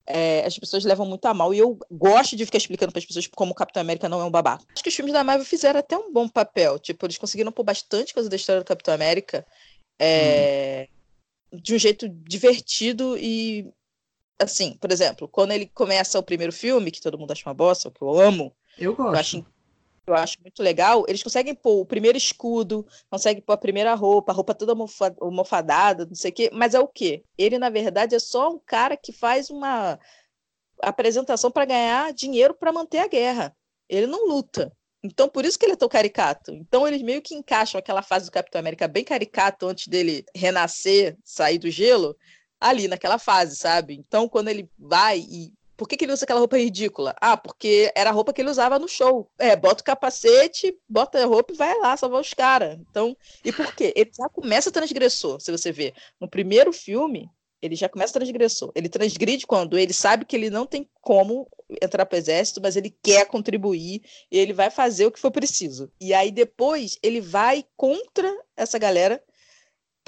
é, 0.06 0.44
as 0.44 0.58
pessoas 0.58 0.84
levam 0.84 1.06
muito 1.06 1.26
a 1.26 1.34
mal. 1.34 1.52
E 1.52 1.58
eu 1.58 1.78
gosto 1.90 2.36
de 2.36 2.44
ficar 2.44 2.58
explicando 2.58 2.92
para 2.92 3.00
as 3.00 3.04
pessoas 3.04 3.26
como 3.26 3.52
o 3.52 3.54
Capitão 3.54 3.80
América 3.80 4.08
não 4.08 4.20
é 4.20 4.24
um 4.24 4.30
babaca. 4.30 4.64
Acho 4.72 4.82
que 4.82 4.88
os 4.88 4.94
filmes 4.94 5.12
da 5.12 5.24
Marvel 5.24 5.44
fizeram 5.44 5.80
até 5.80 5.96
um 5.96 6.12
bom 6.12 6.28
papel. 6.28 6.78
Tipo, 6.78 7.06
eles 7.06 7.18
conseguiram 7.18 7.50
pôr 7.50 7.64
bastante 7.64 8.14
coisa 8.14 8.28
da 8.28 8.36
história 8.36 8.62
do 8.62 8.66
Capitão 8.66 8.94
América 8.94 9.44
é, 9.98 10.88
hum. 10.88 10.97
De 11.52 11.74
um 11.74 11.78
jeito 11.78 12.08
divertido 12.08 13.16
e. 13.18 13.70
Assim, 14.40 14.76
por 14.78 14.92
exemplo, 14.92 15.26
quando 15.26 15.50
ele 15.50 15.66
começa 15.66 16.18
o 16.18 16.22
primeiro 16.22 16.52
filme, 16.52 16.92
que 16.92 17.00
todo 17.00 17.18
mundo 17.18 17.32
acha 17.32 17.48
uma 17.48 17.54
bosta, 17.54 17.90
que 17.90 18.00
eu 18.00 18.20
amo. 18.20 18.54
Eu 18.78 18.94
gosto. 18.94 19.12
Eu 19.12 19.18
acho, 19.18 19.46
eu 20.06 20.14
acho 20.14 20.40
muito 20.40 20.62
legal, 20.62 21.04
eles 21.08 21.22
conseguem 21.22 21.54
pôr 21.54 21.80
o 21.80 21.86
primeiro 21.86 22.16
escudo, 22.16 22.86
conseguem 23.10 23.42
pôr 23.42 23.54
a 23.54 23.58
primeira 23.58 23.94
roupa, 23.94 24.30
a 24.30 24.34
roupa 24.34 24.54
toda 24.54 24.72
almofadada, 25.20 26.06
não 26.06 26.14
sei 26.14 26.30
o 26.30 26.34
quê, 26.34 26.50
mas 26.52 26.74
é 26.74 26.80
o 26.80 26.86
quê? 26.86 27.24
Ele, 27.36 27.58
na 27.58 27.68
verdade, 27.68 28.14
é 28.14 28.18
só 28.20 28.50
um 28.50 28.60
cara 28.64 28.96
que 28.96 29.12
faz 29.12 29.50
uma 29.50 29.98
apresentação 30.80 31.50
para 31.50 31.64
ganhar 31.64 32.12
dinheiro 32.12 32.54
para 32.54 32.72
manter 32.72 32.98
a 32.98 33.08
guerra. 33.08 33.56
Ele 33.88 34.06
não 34.06 34.28
luta. 34.28 34.72
Então, 35.08 35.28
por 35.28 35.44
isso 35.44 35.58
que 35.58 35.64
ele 35.64 35.72
é 35.72 35.76
tão 35.76 35.88
caricato. 35.88 36.52
Então, 36.52 36.86
eles 36.86 37.02
meio 37.02 37.22
que 37.22 37.34
encaixam 37.34 37.78
aquela 37.78 38.02
fase 38.02 38.26
do 38.26 38.32
Capitão 38.32 38.58
América 38.58 38.86
bem 38.86 39.04
caricato 39.04 39.66
antes 39.66 39.88
dele 39.88 40.24
renascer, 40.34 41.16
sair 41.24 41.58
do 41.58 41.70
gelo, 41.70 42.16
ali 42.60 42.88
naquela 42.88 43.18
fase, 43.18 43.56
sabe? 43.56 43.94
Então, 43.94 44.28
quando 44.28 44.48
ele 44.48 44.68
vai 44.78 45.18
e 45.20 45.52
por 45.76 45.88
que, 45.88 45.96
que, 45.96 46.04
ele 46.04 46.12
usa 46.12 46.24
aquela 46.24 46.40
roupa 46.40 46.58
ridícula? 46.58 47.14
Ah, 47.20 47.36
porque 47.36 47.92
era 47.94 48.10
a 48.10 48.12
roupa 48.12 48.32
que 48.32 48.40
ele 48.40 48.50
usava 48.50 48.80
no 48.80 48.88
show. 48.88 49.30
É, 49.38 49.54
bota 49.54 49.80
o 49.80 49.84
capacete, 49.84 50.76
bota 50.88 51.22
a 51.22 51.24
roupa 51.24 51.52
e 51.52 51.56
vai 51.56 51.78
lá 51.78 51.96
salvar 51.96 52.20
os 52.20 52.34
caras. 52.34 52.76
Então, 52.90 53.16
e 53.44 53.52
por 53.52 53.72
quê? 53.72 53.92
Ele 53.94 54.10
já 54.12 54.28
começa 54.28 54.72
transgressor, 54.72 55.40
se 55.40 55.52
você 55.52 55.70
ver. 55.70 55.94
No 56.20 56.28
primeiro 56.28 56.72
filme, 56.72 57.30
ele 57.62 57.76
já 57.76 57.88
começa 57.88 58.12
transgressor. 58.12 58.72
Ele 58.74 58.88
transgride 58.88 59.46
quando 59.46 59.78
ele 59.78 59.92
sabe 59.92 60.24
que 60.24 60.34
ele 60.34 60.50
não 60.50 60.66
tem 60.66 60.88
como 61.00 61.48
entrar 61.82 62.06
para 62.06 62.16
o 62.16 62.18
exército, 62.18 62.60
mas 62.60 62.76
ele 62.76 62.96
quer 63.02 63.26
contribuir 63.26 64.02
e 64.30 64.38
ele 64.38 64.52
vai 64.52 64.70
fazer 64.70 65.06
o 65.06 65.10
que 65.10 65.20
for 65.20 65.30
preciso. 65.30 65.90
E 66.00 66.14
aí 66.14 66.30
depois 66.30 66.98
ele 67.02 67.20
vai 67.20 67.64
contra 67.76 68.34
essa 68.56 68.78
galera 68.78 69.22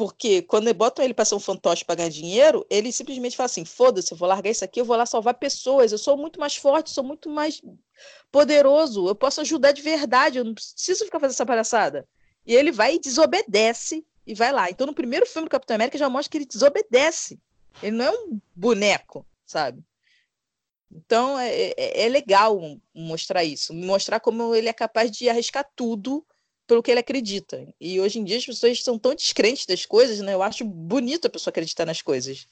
porque 0.01 0.41
quando 0.41 0.73
botam 0.73 1.05
ele 1.05 1.13
para 1.13 1.27
ser 1.27 1.35
um 1.35 1.39
fantoche 1.39 1.85
para 1.85 1.97
ganhar 1.97 2.09
dinheiro, 2.09 2.67
ele 2.71 2.91
simplesmente 2.91 3.37
fala 3.37 3.45
assim: 3.45 3.67
foda-se, 3.67 4.11
eu 4.11 4.17
vou 4.17 4.27
largar 4.27 4.49
isso 4.49 4.65
aqui, 4.65 4.81
eu 4.81 4.85
vou 4.87 4.97
lá 4.97 5.05
salvar 5.05 5.35
pessoas. 5.35 5.93
Eu 5.93 5.99
sou 5.99 6.17
muito 6.17 6.41
mais 6.41 6.57
forte, 6.57 6.89
sou 6.89 7.05
muito 7.05 7.29
mais 7.29 7.61
poderoso, 8.33 9.07
eu 9.07 9.15
posso 9.15 9.43
ajudar 9.43 9.73
de 9.73 9.83
verdade, 9.83 10.39
eu 10.39 10.45
não 10.45 10.55
preciso 10.55 11.05
ficar 11.05 11.21
fazendo 11.21 11.35
essa 11.35 11.45
palhaçada. 11.45 12.09
E 12.47 12.55
ele 12.55 12.73
vai 12.73 12.95
e 12.95 12.99
desobedece 12.99 14.03
e 14.27 14.35
vai 14.35 14.51
lá. 14.51 14.71
Então, 14.71 14.87
no 14.87 14.95
primeiro 14.95 15.27
filme 15.27 15.47
do 15.47 15.51
Capitão 15.51 15.75
América 15.75 15.99
já 15.99 16.09
mostra 16.09 16.31
que 16.31 16.39
ele 16.39 16.47
desobedece. 16.47 17.39
Ele 17.83 17.99
não 17.99 18.07
é 18.07 18.11
um 18.11 18.41
boneco, 18.57 19.27
sabe? 19.45 19.85
Então 20.93 21.39
é, 21.39 21.73
é, 21.77 22.07
é 22.07 22.09
legal 22.09 22.61
mostrar 22.95 23.45
isso, 23.45 23.73
mostrar 23.73 24.19
como 24.21 24.55
ele 24.55 24.69
é 24.69 24.73
capaz 24.73 25.11
de 25.11 25.29
arriscar 25.29 25.67
tudo 25.77 26.25
pelo 26.67 26.83
que 26.83 26.91
ele 26.91 27.01
acredita. 27.01 27.67
E 27.81 28.01
hoje 28.01 28.19
em 28.19 28.25
dia 28.25 28.39
as 28.39 28.47
pessoas 28.47 28.83
são 28.83 28.99
tão 28.99 29.15
descrentes 29.15 29.67
das 29.67 29.87
coisas, 29.87 30.21
né? 30.21 30.35
Eu 30.35 30.43
acho 30.43 30.65
bonito 30.65 31.27
a 31.27 31.31
pessoa 31.31 31.51
acreditar 31.51 31.85
nas 31.85 32.03
coisas. 32.03 32.47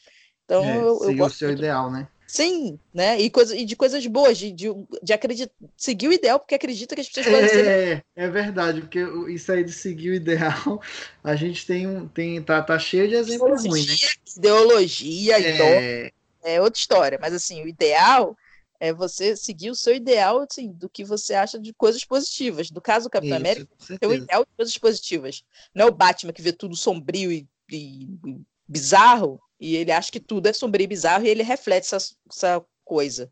Então, 0.44 0.64
é, 0.64 0.78
eu, 0.78 0.98
eu 1.02 1.16
gosto 1.16 1.36
o 1.36 1.38
seu 1.38 1.50
ideal, 1.50 1.90
né? 1.90 2.08
Sim, 2.26 2.78
né? 2.92 3.18
E, 3.18 3.30
coisa, 3.30 3.56
e 3.56 3.64
de 3.64 3.74
coisas 3.74 4.06
boas, 4.06 4.36
de, 4.36 4.52
de, 4.52 4.68
de 5.02 5.12
acreditar, 5.14 5.50
seguir 5.76 6.08
o 6.08 6.12
ideal, 6.12 6.38
porque 6.38 6.54
acredita 6.54 6.94
que 6.94 7.00
as 7.00 7.08
pessoas 7.08 7.26
podem 7.26 7.44
é, 7.44 7.48
ser. 7.48 7.66
É, 7.66 8.02
é 8.16 8.28
verdade, 8.28 8.82
porque 8.82 9.00
isso 9.30 9.50
aí 9.50 9.64
de 9.64 9.72
seguir 9.72 10.10
o 10.10 10.14
ideal, 10.14 10.80
a 11.24 11.34
gente 11.34 11.66
tem 11.66 11.86
um. 11.86 12.06
Tem, 12.06 12.42
tá, 12.42 12.62
tá 12.62 12.78
cheio 12.78 13.08
de 13.08 13.14
exemplos 13.14 13.64
ruins, 13.64 13.86
né? 13.86 14.08
Ideologia, 14.36 15.40
é... 15.40 16.12
é 16.54 16.60
outra 16.60 16.78
história, 16.78 17.18
mas 17.20 17.34
assim, 17.34 17.62
o 17.62 17.68
ideal 17.68 18.36
é 18.80 18.92
você 18.92 19.36
seguir 19.36 19.70
o 19.70 19.74
seu 19.74 19.94
ideal 19.94 20.40
assim, 20.40 20.72
do 20.72 20.88
que 20.88 21.04
você 21.04 21.34
acha 21.34 21.58
de 21.58 21.72
coisas 21.74 22.04
positivas. 22.04 22.70
No 22.70 22.80
caso 22.80 23.06
do 23.06 23.10
Capitão 23.10 23.36
Isso, 23.36 23.44
América, 23.44 23.68
é 24.00 24.06
o 24.06 24.14
ideal 24.14 24.44
de 24.44 24.56
coisas 24.56 24.78
positivas. 24.78 25.44
Não 25.74 25.86
é 25.86 25.88
o 25.88 25.94
Batman 25.94 26.32
que 26.32 26.42
vê 26.42 26.52
tudo 26.52 26.76
sombrio 26.76 27.32
e, 27.32 27.46
e, 27.70 28.04
e 28.04 28.40
bizarro, 28.66 29.40
e 29.58 29.76
ele 29.76 29.90
acha 29.90 30.12
que 30.12 30.20
tudo 30.20 30.46
é 30.46 30.52
sombrio 30.52 30.84
e 30.84 30.88
bizarro, 30.88 31.24
e 31.24 31.28
ele 31.28 31.42
reflete 31.42 31.92
essa, 31.92 32.14
essa 32.30 32.64
coisa. 32.84 33.30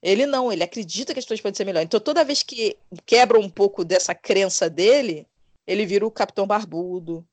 Ele 0.00 0.26
não, 0.26 0.52
ele 0.52 0.62
acredita 0.62 1.12
que 1.12 1.18
as 1.18 1.24
coisas 1.24 1.42
podem 1.42 1.56
ser 1.56 1.64
melhores. 1.64 1.86
Então, 1.86 1.98
toda 1.98 2.24
vez 2.24 2.42
que 2.42 2.76
quebra 3.06 3.40
um 3.40 3.48
pouco 3.48 3.84
dessa 3.84 4.14
crença 4.14 4.68
dele, 4.68 5.26
ele 5.66 5.86
vira 5.86 6.06
o 6.06 6.10
Capitão 6.10 6.46
Barbudo, 6.46 7.26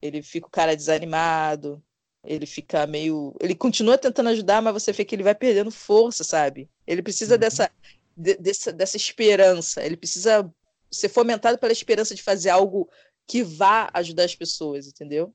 ele 0.00 0.22
fica 0.22 0.46
o 0.46 0.50
cara 0.50 0.76
desanimado, 0.76 1.82
ele 2.24 2.46
fica 2.46 2.86
meio. 2.86 3.34
Ele 3.40 3.54
continua 3.54 3.98
tentando 3.98 4.28
ajudar, 4.30 4.60
mas 4.60 4.72
você 4.72 4.92
vê 4.92 5.04
que 5.04 5.14
ele 5.14 5.22
vai 5.22 5.34
perdendo 5.34 5.70
força, 5.70 6.22
sabe? 6.22 6.68
Ele 6.86 7.02
precisa 7.02 7.34
uhum. 7.34 7.40
dessa, 7.40 7.70
de, 8.16 8.36
dessa, 8.36 8.72
dessa 8.72 8.96
esperança. 8.96 9.84
Ele 9.84 9.96
precisa 9.96 10.52
ser 10.90 11.08
fomentado 11.08 11.58
pela 11.58 11.72
esperança 11.72 12.14
de 12.14 12.22
fazer 12.22 12.50
algo 12.50 12.88
que 13.26 13.42
vá 13.42 13.88
ajudar 13.94 14.24
as 14.24 14.34
pessoas, 14.34 14.86
entendeu? 14.86 15.32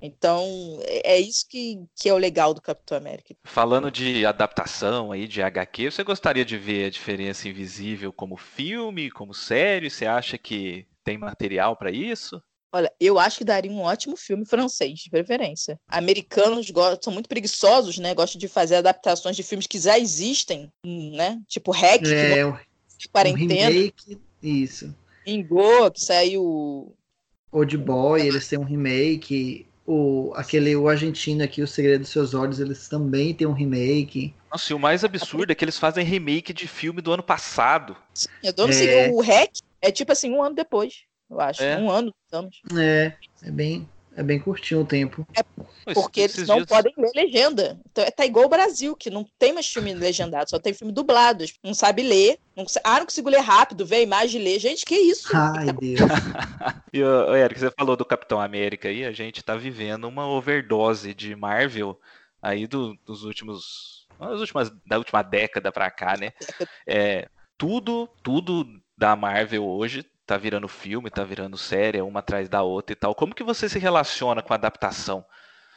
Então, 0.00 0.80
é, 0.82 1.14
é 1.14 1.20
isso 1.20 1.46
que, 1.48 1.78
que 1.96 2.08
é 2.08 2.12
o 2.12 2.18
legal 2.18 2.52
do 2.52 2.60
Capitão 2.60 2.98
América. 2.98 3.34
Falando 3.44 3.90
de 3.90 4.26
adaptação 4.26 5.12
aí 5.12 5.28
de 5.28 5.40
HQ, 5.40 5.90
você 5.90 6.02
gostaria 6.02 6.44
de 6.44 6.58
ver 6.58 6.86
a 6.86 6.90
diferença 6.90 7.48
invisível 7.48 8.12
como 8.12 8.36
filme, 8.36 9.10
como 9.10 9.32
série? 9.32 9.88
Você 9.88 10.04
acha 10.04 10.36
que 10.36 10.86
tem 11.04 11.16
material 11.16 11.76
para 11.76 11.90
isso? 11.90 12.42
Olha, 12.74 12.90
eu 12.98 13.18
acho 13.18 13.38
que 13.38 13.44
daria 13.44 13.70
um 13.70 13.82
ótimo 13.82 14.16
filme 14.16 14.46
francês, 14.46 15.00
de 15.00 15.10
preferência. 15.10 15.78
Americanos 15.86 16.70
gostam, 16.70 16.98
são 17.02 17.12
muito 17.12 17.28
preguiçosos, 17.28 17.98
né? 17.98 18.14
Gostam 18.14 18.38
de 18.38 18.48
fazer 18.48 18.76
adaptações 18.76 19.36
de 19.36 19.42
filmes 19.42 19.66
que 19.66 19.78
já 19.78 19.98
existem, 19.98 20.72
né? 20.82 21.38
Tipo 21.46 21.70
Hack, 21.70 22.02
é, 22.06 22.50
que 22.50 22.98
de 22.98 23.08
quarentena. 23.10 23.70
Um 23.70 23.74
remake, 23.74 24.18
isso. 24.42 24.94
Ingo, 25.26 25.90
que 25.90 26.00
saiu. 26.00 26.96
Old 27.50 27.76
Boy, 27.76 28.26
eles 28.26 28.48
têm 28.48 28.58
um 28.58 28.64
remake. 28.64 29.66
O, 29.86 30.32
aquele, 30.34 30.74
o 30.74 30.88
argentino 30.88 31.42
aqui, 31.42 31.60
O 31.60 31.66
Segredo 31.66 32.02
dos 32.02 32.10
Seus 32.10 32.32
Olhos, 32.32 32.58
eles 32.58 32.88
também 32.88 33.34
têm 33.34 33.46
um 33.46 33.52
remake. 33.52 34.34
Nossa, 34.50 34.72
e 34.72 34.74
o 34.74 34.78
mais 34.78 35.04
absurdo 35.04 35.52
é 35.52 35.54
que 35.54 35.62
eles 35.62 35.76
fazem 35.76 36.04
remake 36.04 36.54
de 36.54 36.66
filme 36.66 37.02
do 37.02 37.12
ano 37.12 37.22
passado. 37.22 37.94
Sim, 38.14 38.28
eu 38.42 38.52
dou 38.52 38.70
é... 38.70 39.10
o 39.10 39.20
Hack 39.20 39.58
é 39.82 39.90
tipo 39.90 40.12
assim, 40.12 40.30
um 40.30 40.42
ano 40.42 40.54
depois 40.54 41.02
eu 41.32 41.40
acho. 41.40 41.62
É. 41.62 41.78
Um 41.78 41.90
ano, 41.90 42.14
anos. 42.30 42.60
É, 42.78 43.12
é 43.42 43.50
bem, 43.50 43.88
é 44.14 44.22
bem 44.22 44.38
curtinho 44.38 44.82
o 44.82 44.84
tempo. 44.84 45.26
É 45.34 45.42
porque 45.94 46.20
eles 46.20 46.46
não 46.46 46.56
dias... 46.56 46.68
podem 46.68 46.92
ler 46.96 47.10
legenda. 47.14 47.80
Então, 47.90 48.04
tá 48.14 48.26
igual 48.26 48.44
o 48.44 48.50
Brasil, 48.50 48.94
que 48.94 49.10
não 49.10 49.26
tem 49.38 49.52
mais 49.52 49.66
filme 49.66 49.94
legendado, 49.94 50.50
só 50.50 50.58
tem 50.58 50.74
filme 50.74 50.92
dublado. 50.92 51.44
Não 51.64 51.72
sabe 51.72 52.02
ler. 52.02 52.38
Não, 52.54 52.66
ah, 52.84 52.98
não 52.98 53.06
consigo 53.06 53.30
ler 53.30 53.40
rápido, 53.40 53.86
ver 53.86 53.96
a 53.96 54.02
imagem 54.02 54.40
e 54.40 54.44
ler. 54.44 54.58
Gente, 54.58 54.84
que 54.84 54.94
isso? 54.94 55.34
Ai, 55.34 55.72
Deus. 55.72 56.00
e, 56.92 57.02
o 57.02 57.34
Eric, 57.34 57.58
você 57.58 57.70
falou 57.70 57.96
do 57.96 58.04
Capitão 58.04 58.40
América 58.40 58.88
aí, 58.88 59.04
a 59.04 59.12
gente 59.12 59.42
tá 59.42 59.56
vivendo 59.56 60.04
uma 60.04 60.28
overdose 60.28 61.14
de 61.14 61.34
Marvel 61.34 61.98
aí 62.42 62.66
do, 62.66 62.94
dos 63.06 63.24
últimos. 63.24 64.06
Das 64.20 64.38
últimas, 64.38 64.70
da 64.86 64.98
última 64.98 65.22
década 65.22 65.72
pra 65.72 65.90
cá, 65.90 66.16
né? 66.16 66.32
É, 66.86 67.26
tudo, 67.58 68.08
tudo 68.22 68.64
da 68.96 69.16
Marvel 69.16 69.64
hoje 69.64 70.04
tá 70.26 70.36
virando 70.36 70.68
filme, 70.68 71.10
tá 71.10 71.24
virando 71.24 71.58
série, 71.58 72.00
uma 72.00 72.20
atrás 72.20 72.48
da 72.48 72.62
outra 72.62 72.92
e 72.92 72.96
tal. 72.96 73.14
Como 73.14 73.34
que 73.34 73.42
você 73.42 73.68
se 73.68 73.78
relaciona 73.78 74.42
com 74.42 74.52
a 74.52 74.56
adaptação? 74.56 75.24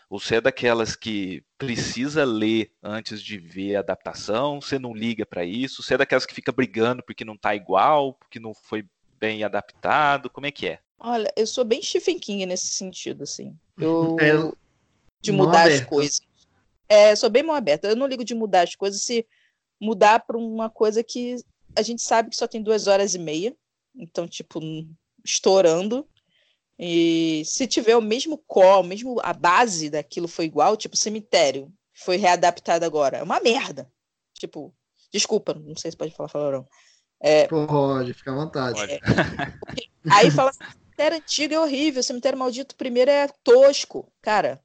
Você 0.10 0.36
é 0.36 0.42
daquelas 0.42 0.96
que 0.96 1.44
precisa 1.58 2.24
ler 2.24 2.72
antes 2.82 3.22
de 3.22 3.38
ver 3.38 3.76
a 3.76 3.80
adaptação? 3.80 4.62
Você 4.62 4.78
não 4.78 4.94
liga 4.94 5.26
para 5.26 5.44
isso? 5.44 5.82
Você 5.82 5.96
é 5.96 5.98
daquelas 5.98 6.26
que 6.26 6.36
fica 6.36 6.52
brigando 6.52 7.04
porque 7.04 7.26
não 7.26 7.36
tá 7.36 7.56
igual, 7.56 8.14
porque 8.14 8.40
não 8.40 8.54
foi 8.54 8.86
bem 9.20 9.44
adaptado? 9.44 10.30
Como 10.30 10.46
é 10.46 10.52
que 10.52 10.68
é? 10.68 10.80
Olha, 11.00 11.32
eu 11.36 11.48
sou 11.48 11.66
bem 11.66 11.82
Stephen 11.82 12.20
King 12.20 12.46
nesse 12.46 12.68
sentido, 12.68 13.24
assim. 13.24 13.58
Eu 13.78 14.16
é, 14.22 14.52
de 15.22 15.32
mudar 15.32 15.68
as 15.68 15.82
coisas. 15.82 16.22
É, 16.88 17.16
sou 17.16 17.30
bem 17.30 17.42
mão 17.42 17.56
aberta. 17.56 17.88
Eu 17.88 17.96
não 17.96 18.08
ligo 18.08 18.24
de 18.24 18.36
mudar 18.36 18.62
as 18.62 18.76
coisas 18.76 19.02
se 19.02 19.26
mudar 19.82 20.20
para 20.20 20.38
uma 20.38 20.70
coisa 20.70 21.04
que 21.04 21.38
a 21.76 21.82
gente 21.82 22.02
sabe 22.02 22.30
que 22.30 22.38
só 22.38 22.48
tem 22.48 22.62
duas 22.62 22.88
horas 22.88 23.16
e 23.16 23.20
meia 23.20 23.56
então, 23.98 24.28
tipo, 24.28 24.60
estourando. 25.24 26.08
E 26.78 27.44
se 27.46 27.66
tiver 27.68 27.96
o 27.96 28.02
mesmo 28.02 28.38
core, 28.38 28.88
mesmo 28.88 29.20
a 29.24 29.34
base 29.34 29.90
daquilo 29.90 30.28
foi 30.28 30.46
igual, 30.46 30.76
tipo 30.76 30.98
cemitério, 30.98 31.72
foi 31.94 32.18
readaptado 32.18 32.84
agora, 32.84 33.18
é 33.18 33.24
uma 33.24 33.40
merda. 33.40 33.90
Tipo, 34.34 34.76
desculpa, 35.12 35.54
não 35.54 35.76
sei 35.78 35.92
se 35.92 35.98
pode 35.98 36.14
falar 36.14 36.30
palavrão. 36.30 36.68
É, 37.22 37.48
pode, 37.48 38.14
fica 38.14 38.32
à 38.32 38.36
vontade. 38.36 38.82
É, 38.82 39.00
aí 40.12 40.30
fala, 40.30 40.52
cemitério 40.52 41.18
antigo 41.18 41.54
é 41.54 41.60
horrível, 41.60 42.04
cemitério 42.04 42.38
maldito 42.38 42.76
primeiro 42.76 43.10
é 43.10 43.28
tosco. 43.42 44.12
Cara, 44.22 44.62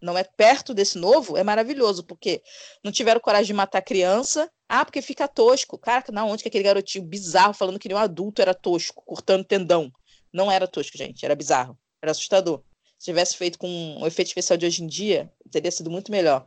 não 0.00 0.16
é 0.16 0.24
perto 0.24 0.72
desse 0.72 0.96
novo, 0.98 1.36
é 1.36 1.42
maravilhoso, 1.42 2.04
porque 2.04 2.42
não 2.84 2.92
tiveram 2.92 3.20
coragem 3.20 3.48
de 3.48 3.54
matar 3.54 3.82
criança. 3.82 4.50
Ah, 4.68 4.84
porque 4.84 5.02
fica 5.02 5.26
tosco. 5.26 5.78
Cara, 5.78 6.04
não, 6.12 6.28
onde 6.28 6.42
que 6.42 6.48
aquele 6.48 6.64
garotinho 6.64 7.04
bizarro 7.04 7.54
falando 7.54 7.78
que 7.78 7.88
nem 7.88 7.96
um 7.96 8.00
adulto 8.00 8.42
era 8.42 8.54
tosco, 8.54 9.02
cortando 9.04 9.44
tendão. 9.44 9.90
Não 10.32 10.50
era 10.50 10.68
tosco, 10.68 10.96
gente, 10.96 11.24
era 11.24 11.34
bizarro. 11.34 11.76
Era 12.02 12.12
assustador. 12.12 12.62
Se 12.98 13.06
tivesse 13.06 13.36
feito 13.36 13.58
com 13.58 13.68
o 13.68 14.02
um 14.02 14.06
efeito 14.06 14.28
especial 14.28 14.56
de 14.56 14.66
hoje 14.66 14.82
em 14.82 14.86
dia, 14.86 15.32
teria 15.50 15.70
sido 15.70 15.90
muito 15.90 16.10
melhor. 16.10 16.46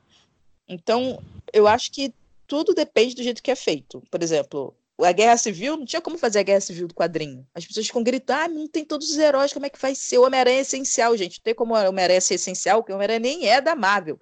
Então, 0.67 1.21
eu 1.51 1.67
acho 1.67 1.91
que 1.91 2.13
tudo 2.45 2.73
depende 2.73 3.15
do 3.15 3.23
jeito 3.23 3.41
que 3.41 3.51
é 3.51 3.55
feito. 3.55 4.03
Por 4.11 4.21
exemplo, 4.21 4.75
a 5.03 5.11
Guerra 5.11 5.37
Civil, 5.37 5.77
não 5.77 5.85
tinha 5.85 6.01
como 6.01 6.17
fazer 6.17 6.39
a 6.39 6.43
Guerra 6.43 6.61
Civil 6.61 6.87
do 6.87 6.93
quadrinho. 6.93 7.47
As 7.53 7.65
pessoas 7.65 7.87
ficam 7.87 8.03
gritando, 8.03 8.41
ah, 8.41 8.47
não 8.47 8.67
tem 8.67 8.85
todos 8.85 9.09
os 9.09 9.17
heróis, 9.17 9.53
como 9.53 9.65
é 9.65 9.69
que 9.69 9.79
vai 9.79 9.95
ser? 9.95 10.17
O 10.17 10.25
Homem-Aranha 10.25 10.57
é 10.57 10.61
essencial, 10.61 11.15
gente. 11.15 11.39
Não 11.39 11.43
tem 11.43 11.55
como 11.55 11.73
o 11.73 11.87
Homem-Aranha 11.87 12.21
ser 12.21 12.35
essencial, 12.35 12.81
porque 12.81 12.91
o 12.91 12.95
Homem-Aranha 12.95 13.19
nem 13.19 13.47
é 13.47 13.61
da 13.61 13.75
Marvel. 13.75 14.19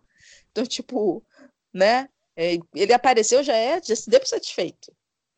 Então, 0.52 0.66
tipo, 0.66 1.24
né? 1.74 2.10
É, 2.36 2.58
ele 2.74 2.94
apareceu, 2.94 3.44
já 3.44 3.56
é, 3.56 3.82
já 3.82 3.96
se 3.96 4.10
deu 4.10 4.20
por 4.20 4.28
satisfeito. 4.28 4.92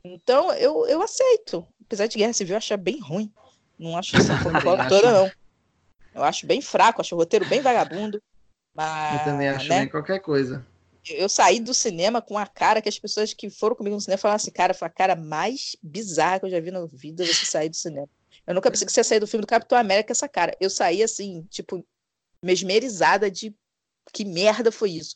Então, 0.04 0.52
eu, 0.54 0.86
eu 0.88 1.02
aceito. 1.02 1.66
Apesar 1.86 2.08
de 2.08 2.18
Guerra 2.18 2.34
Civil, 2.34 2.54
eu 2.54 2.58
acho 2.58 2.78
bem 2.78 3.00
ruim. 3.00 3.32
Não 3.78 3.98
acho 3.98 4.16
essa 4.18 4.38
Coca-Cola 4.44 4.88
toda, 4.88 5.12
não. 5.12 5.32
Eu 6.14 6.24
acho 6.24 6.46
bem 6.46 6.62
fraco, 6.62 7.02
acho 7.02 7.16
o 7.16 7.18
roteiro 7.18 7.48
bem 7.48 7.62
vagabundo. 7.62 8.22
Mas, 8.76 9.20
eu 9.20 9.26
também 9.26 9.50
acho 9.50 9.68
né? 9.68 9.80
bem 9.80 9.90
qualquer 9.90 10.20
coisa. 10.20 10.66
Eu 11.10 11.28
saí 11.28 11.60
do 11.60 11.74
cinema 11.74 12.22
com 12.22 12.38
a 12.38 12.46
cara 12.46 12.82
que 12.82 12.90
as 12.90 13.00
pessoas 13.00 13.34
que 13.34 13.50
foram 13.50 13.76
comigo 13.76 13.96
no 13.96 14.02
cinema 14.02 14.20
falaram 14.20 14.36
assim, 14.36 14.52
cara, 14.52 14.74
foi 14.74 14.88
a 14.88 14.92
cara 14.92 15.16
mais 15.16 15.76
bizarra 15.82 16.40
que 16.40 16.46
eu 16.46 16.50
já 16.50 16.60
vi 16.60 16.72
na 16.72 16.86
vida 16.86 17.26
você 17.26 17.46
sair 17.46 17.70
do 17.70 17.76
cinema. 17.76 18.10
Eu 18.46 18.54
nunca 18.54 18.70
pensei 18.70 18.86
que 18.86 18.92
você 18.92 19.00
ia 19.00 19.04
sair 19.04 19.20
do 19.20 19.28
filme 19.28 19.42
do 19.42 19.48
Capitão 19.48 19.78
América 19.78 20.12
essa 20.12 20.28
cara. 20.28 20.56
Eu 20.60 20.70
saí 20.70 21.02
assim, 21.02 21.44
tipo, 21.50 21.86
mesmerizada 22.44 23.30
de 23.30 23.56
que 24.14 24.26
merda 24.26 24.72
foi 24.72 24.92
isso. 24.92 25.16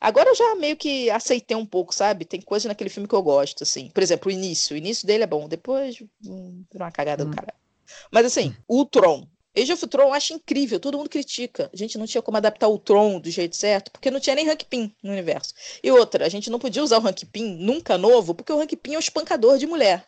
Agora 0.00 0.28
eu 0.28 0.34
já 0.34 0.54
meio 0.56 0.76
que 0.76 1.08
aceitei 1.10 1.56
um 1.56 1.64
pouco, 1.64 1.94
sabe? 1.94 2.24
Tem 2.24 2.40
coisa 2.40 2.68
naquele 2.68 2.90
filme 2.90 3.08
que 3.08 3.14
eu 3.14 3.22
gosto, 3.22 3.62
assim. 3.62 3.90
Por 3.90 4.02
exemplo, 4.02 4.28
o 4.28 4.32
início. 4.32 4.74
O 4.74 4.76
início 4.76 5.06
dele 5.06 5.24
é 5.24 5.26
bom. 5.26 5.48
Depois, 5.48 6.02
hum, 6.26 6.62
uma 6.74 6.90
cagada 6.90 7.24
hum. 7.24 7.30
do 7.30 7.36
cara. 7.36 7.54
Mas 8.10 8.26
assim, 8.26 8.54
o 8.68 8.84
Tron. 8.84 9.26
Age 9.56 9.72
of 9.72 9.86
Tron 9.86 10.04
eu 10.04 10.14
acho 10.14 10.34
incrível, 10.34 10.80
todo 10.80 10.98
mundo 10.98 11.08
critica. 11.08 11.70
A 11.72 11.76
gente 11.76 11.96
não 11.96 12.06
tinha 12.06 12.20
como 12.20 12.36
adaptar 12.36 12.68
o 12.68 12.78
Tron 12.78 13.20
do 13.20 13.30
jeito 13.30 13.54
certo, 13.54 13.90
porque 13.90 14.10
não 14.10 14.18
tinha 14.18 14.34
nem 14.34 14.46
Rank 14.46 14.64
Pin 14.64 14.94
no 15.02 15.12
universo. 15.12 15.54
E 15.82 15.90
outra, 15.92 16.26
a 16.26 16.28
gente 16.28 16.50
não 16.50 16.58
podia 16.58 16.82
usar 16.82 16.98
o 16.98 17.00
Rank 17.00 17.24
Pin 17.32 17.56
nunca 17.56 17.96
novo, 17.96 18.34
porque 18.34 18.52
o 18.52 18.58
Rank 18.58 18.72
Pin 18.76 18.94
é 18.94 18.96
o 18.96 19.00
espancador 19.00 19.56
de 19.58 19.66
mulher. 19.66 20.06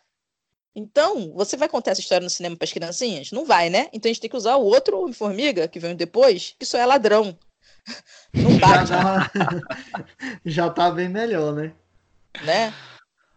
Então, 0.75 1.33
você 1.33 1.57
vai 1.57 1.67
contar 1.67 1.91
essa 1.91 2.01
história 2.01 2.23
no 2.23 2.29
cinema 2.29 2.55
para 2.55 2.65
as 2.65 2.71
criancinhas? 2.71 3.31
Não 3.31 3.45
vai, 3.45 3.69
né? 3.69 3.89
Então 3.91 4.09
a 4.09 4.13
gente 4.13 4.21
tem 4.21 4.29
que 4.29 4.37
usar 4.37 4.57
o 4.57 4.65
outro 4.65 4.99
Homem-Formiga, 4.99 5.67
que 5.67 5.79
veio 5.79 5.95
depois, 5.95 6.53
que 6.59 6.65
só 6.65 6.77
é 6.77 6.85
ladrão. 6.85 7.35
Não 8.33 8.57
bate. 8.59 8.89
Já 8.89 9.01
tá, 9.01 9.31
já 10.45 10.69
tá 10.69 10.91
bem 10.91 11.09
melhor, 11.09 11.53
né? 11.53 11.73
Né? 12.43 12.73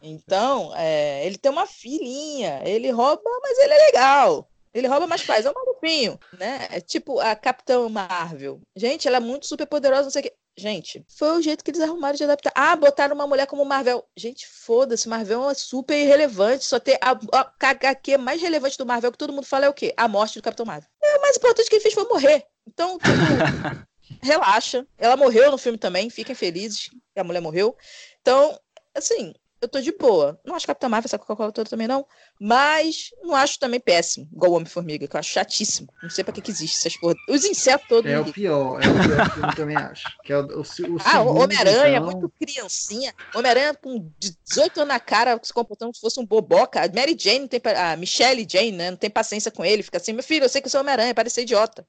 Então, 0.02 0.74
é, 0.76 1.24
ele 1.24 1.38
tem 1.38 1.50
uma 1.50 1.66
filhinha, 1.66 2.60
ele 2.64 2.90
rouba, 2.90 3.22
mas 3.42 3.58
ele 3.58 3.72
é 3.72 3.86
legal. 3.86 4.49
Ele 4.72 4.86
rouba, 4.86 5.06
mas 5.06 5.22
faz, 5.22 5.44
é 5.44 5.50
um 5.50 5.54
maluquinho, 5.54 6.18
né? 6.38 6.68
É 6.70 6.80
tipo 6.80 7.18
a 7.18 7.34
Capitã 7.34 7.88
Marvel. 7.88 8.60
Gente, 8.76 9.08
ela 9.08 9.16
é 9.16 9.20
muito 9.20 9.46
super 9.46 9.66
poderosa, 9.66 10.04
não 10.04 10.10
sei 10.10 10.20
o 10.20 10.24
quê. 10.24 10.34
Gente, 10.56 11.04
foi 11.08 11.38
o 11.38 11.42
jeito 11.42 11.64
que 11.64 11.70
eles 11.70 11.80
arrumaram 11.80 12.16
de 12.16 12.24
adaptar. 12.24 12.52
Ah, 12.54 12.76
botaram 12.76 13.14
uma 13.14 13.26
mulher 13.26 13.46
como 13.46 13.64
Marvel. 13.64 14.04
Gente, 14.16 14.46
foda-se, 14.46 15.08
Marvel 15.08 15.48
é 15.48 15.54
super 15.54 15.96
irrelevante. 15.96 16.64
Só 16.64 16.78
ter 16.78 16.98
a, 17.00 17.12
a 17.32 17.52
HQ 17.58 18.18
mais 18.18 18.42
relevante 18.42 18.76
do 18.76 18.84
Marvel 18.84 19.10
que 19.10 19.18
todo 19.18 19.32
mundo 19.32 19.46
fala 19.46 19.66
é 19.66 19.68
o 19.68 19.74
quê? 19.74 19.94
A 19.96 20.06
morte 20.06 20.38
do 20.38 20.42
Capitão 20.42 20.66
Marvel. 20.66 20.88
É, 21.02 21.16
o 21.16 21.20
mais 21.22 21.36
importante 21.36 21.68
que 21.68 21.76
ele 21.76 21.82
fez 21.82 21.94
foi 21.94 22.04
morrer. 22.04 22.46
Então, 22.66 22.98
tipo, 22.98 23.08
relaxa. 24.22 24.86
Ela 24.98 25.16
morreu 25.16 25.50
no 25.50 25.58
filme 25.58 25.78
também, 25.78 26.10
fiquem 26.10 26.34
felizes 26.34 26.88
que 26.88 27.20
a 27.20 27.24
mulher 27.24 27.40
morreu. 27.40 27.76
Então, 28.20 28.58
assim, 28.94 29.32
eu 29.60 29.68
tô 29.68 29.80
de 29.80 29.92
boa. 29.92 30.40
Não 30.44 30.54
acho 30.54 30.66
Capitã 30.66 30.88
Marvel 30.88 31.06
essa 31.06 31.18
Coca-Cola 31.18 31.52
toda 31.52 31.68
também, 31.68 31.86
não. 31.86 32.06
Mas 32.40 33.10
não 33.22 33.34
acho 33.34 33.58
também 33.58 33.78
péssimo, 33.78 34.28
igual 34.32 34.52
o 34.52 34.54
Homem-Formiga, 34.54 35.06
que 35.06 35.14
eu 35.14 35.20
acho 35.20 35.30
chatíssimo. 35.30 35.88
Não 36.02 36.08
sei 36.08 36.24
pra 36.24 36.32
que, 36.32 36.40
que 36.40 36.50
existe 36.50 36.78
essas 36.78 36.96
porra. 36.98 37.14
Os 37.28 37.44
insetos 37.44 37.86
todos. 37.86 38.10
É 38.10 38.18
o 38.18 38.32
pior, 38.32 38.82
é 38.82 38.88
o 38.88 38.94
pior 38.94 39.30
filme 39.34 39.54
também 39.54 39.76
acho. 39.76 40.04
Que 40.24 40.32
é 40.32 40.38
o, 40.38 40.46
o, 40.46 40.60
o 40.60 40.98
ah, 41.04 41.22
Homem-Aranha, 41.22 41.98
então... 41.98 42.04
muito 42.04 42.32
criancinha. 42.40 43.14
Homem-Aranha 43.34 43.74
com 43.74 44.10
18 44.18 44.80
anos 44.80 44.94
na 44.94 45.00
cara, 45.00 45.38
se 45.42 45.52
comportando 45.52 45.88
como 45.88 45.94
se 45.94 46.00
fosse 46.00 46.18
um 46.20 46.26
boboca. 46.26 46.82
A 46.82 46.88
Mary 46.88 47.16
Jane 47.18 47.40
não 47.40 47.48
tem. 47.48 47.60
A 47.76 47.96
Michelle 47.96 48.46
Jane, 48.50 48.72
né? 48.72 48.90
Não 48.90 48.98
tem 48.98 49.10
paciência 49.10 49.50
com 49.50 49.64
ele. 49.64 49.82
Fica 49.82 49.98
assim, 49.98 50.12
meu 50.12 50.22
filho, 50.22 50.44
eu 50.44 50.48
sei 50.48 50.60
que 50.60 50.66
eu 50.66 50.70
sou 50.70 50.80
Homem-Aranha, 50.80 51.14
parece 51.14 51.34
ser 51.34 51.42
idiota. 51.42 51.86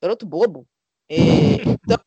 Garoto 0.00 0.26
bobo. 0.26 0.66
É, 1.08 1.16
então, 1.66 1.98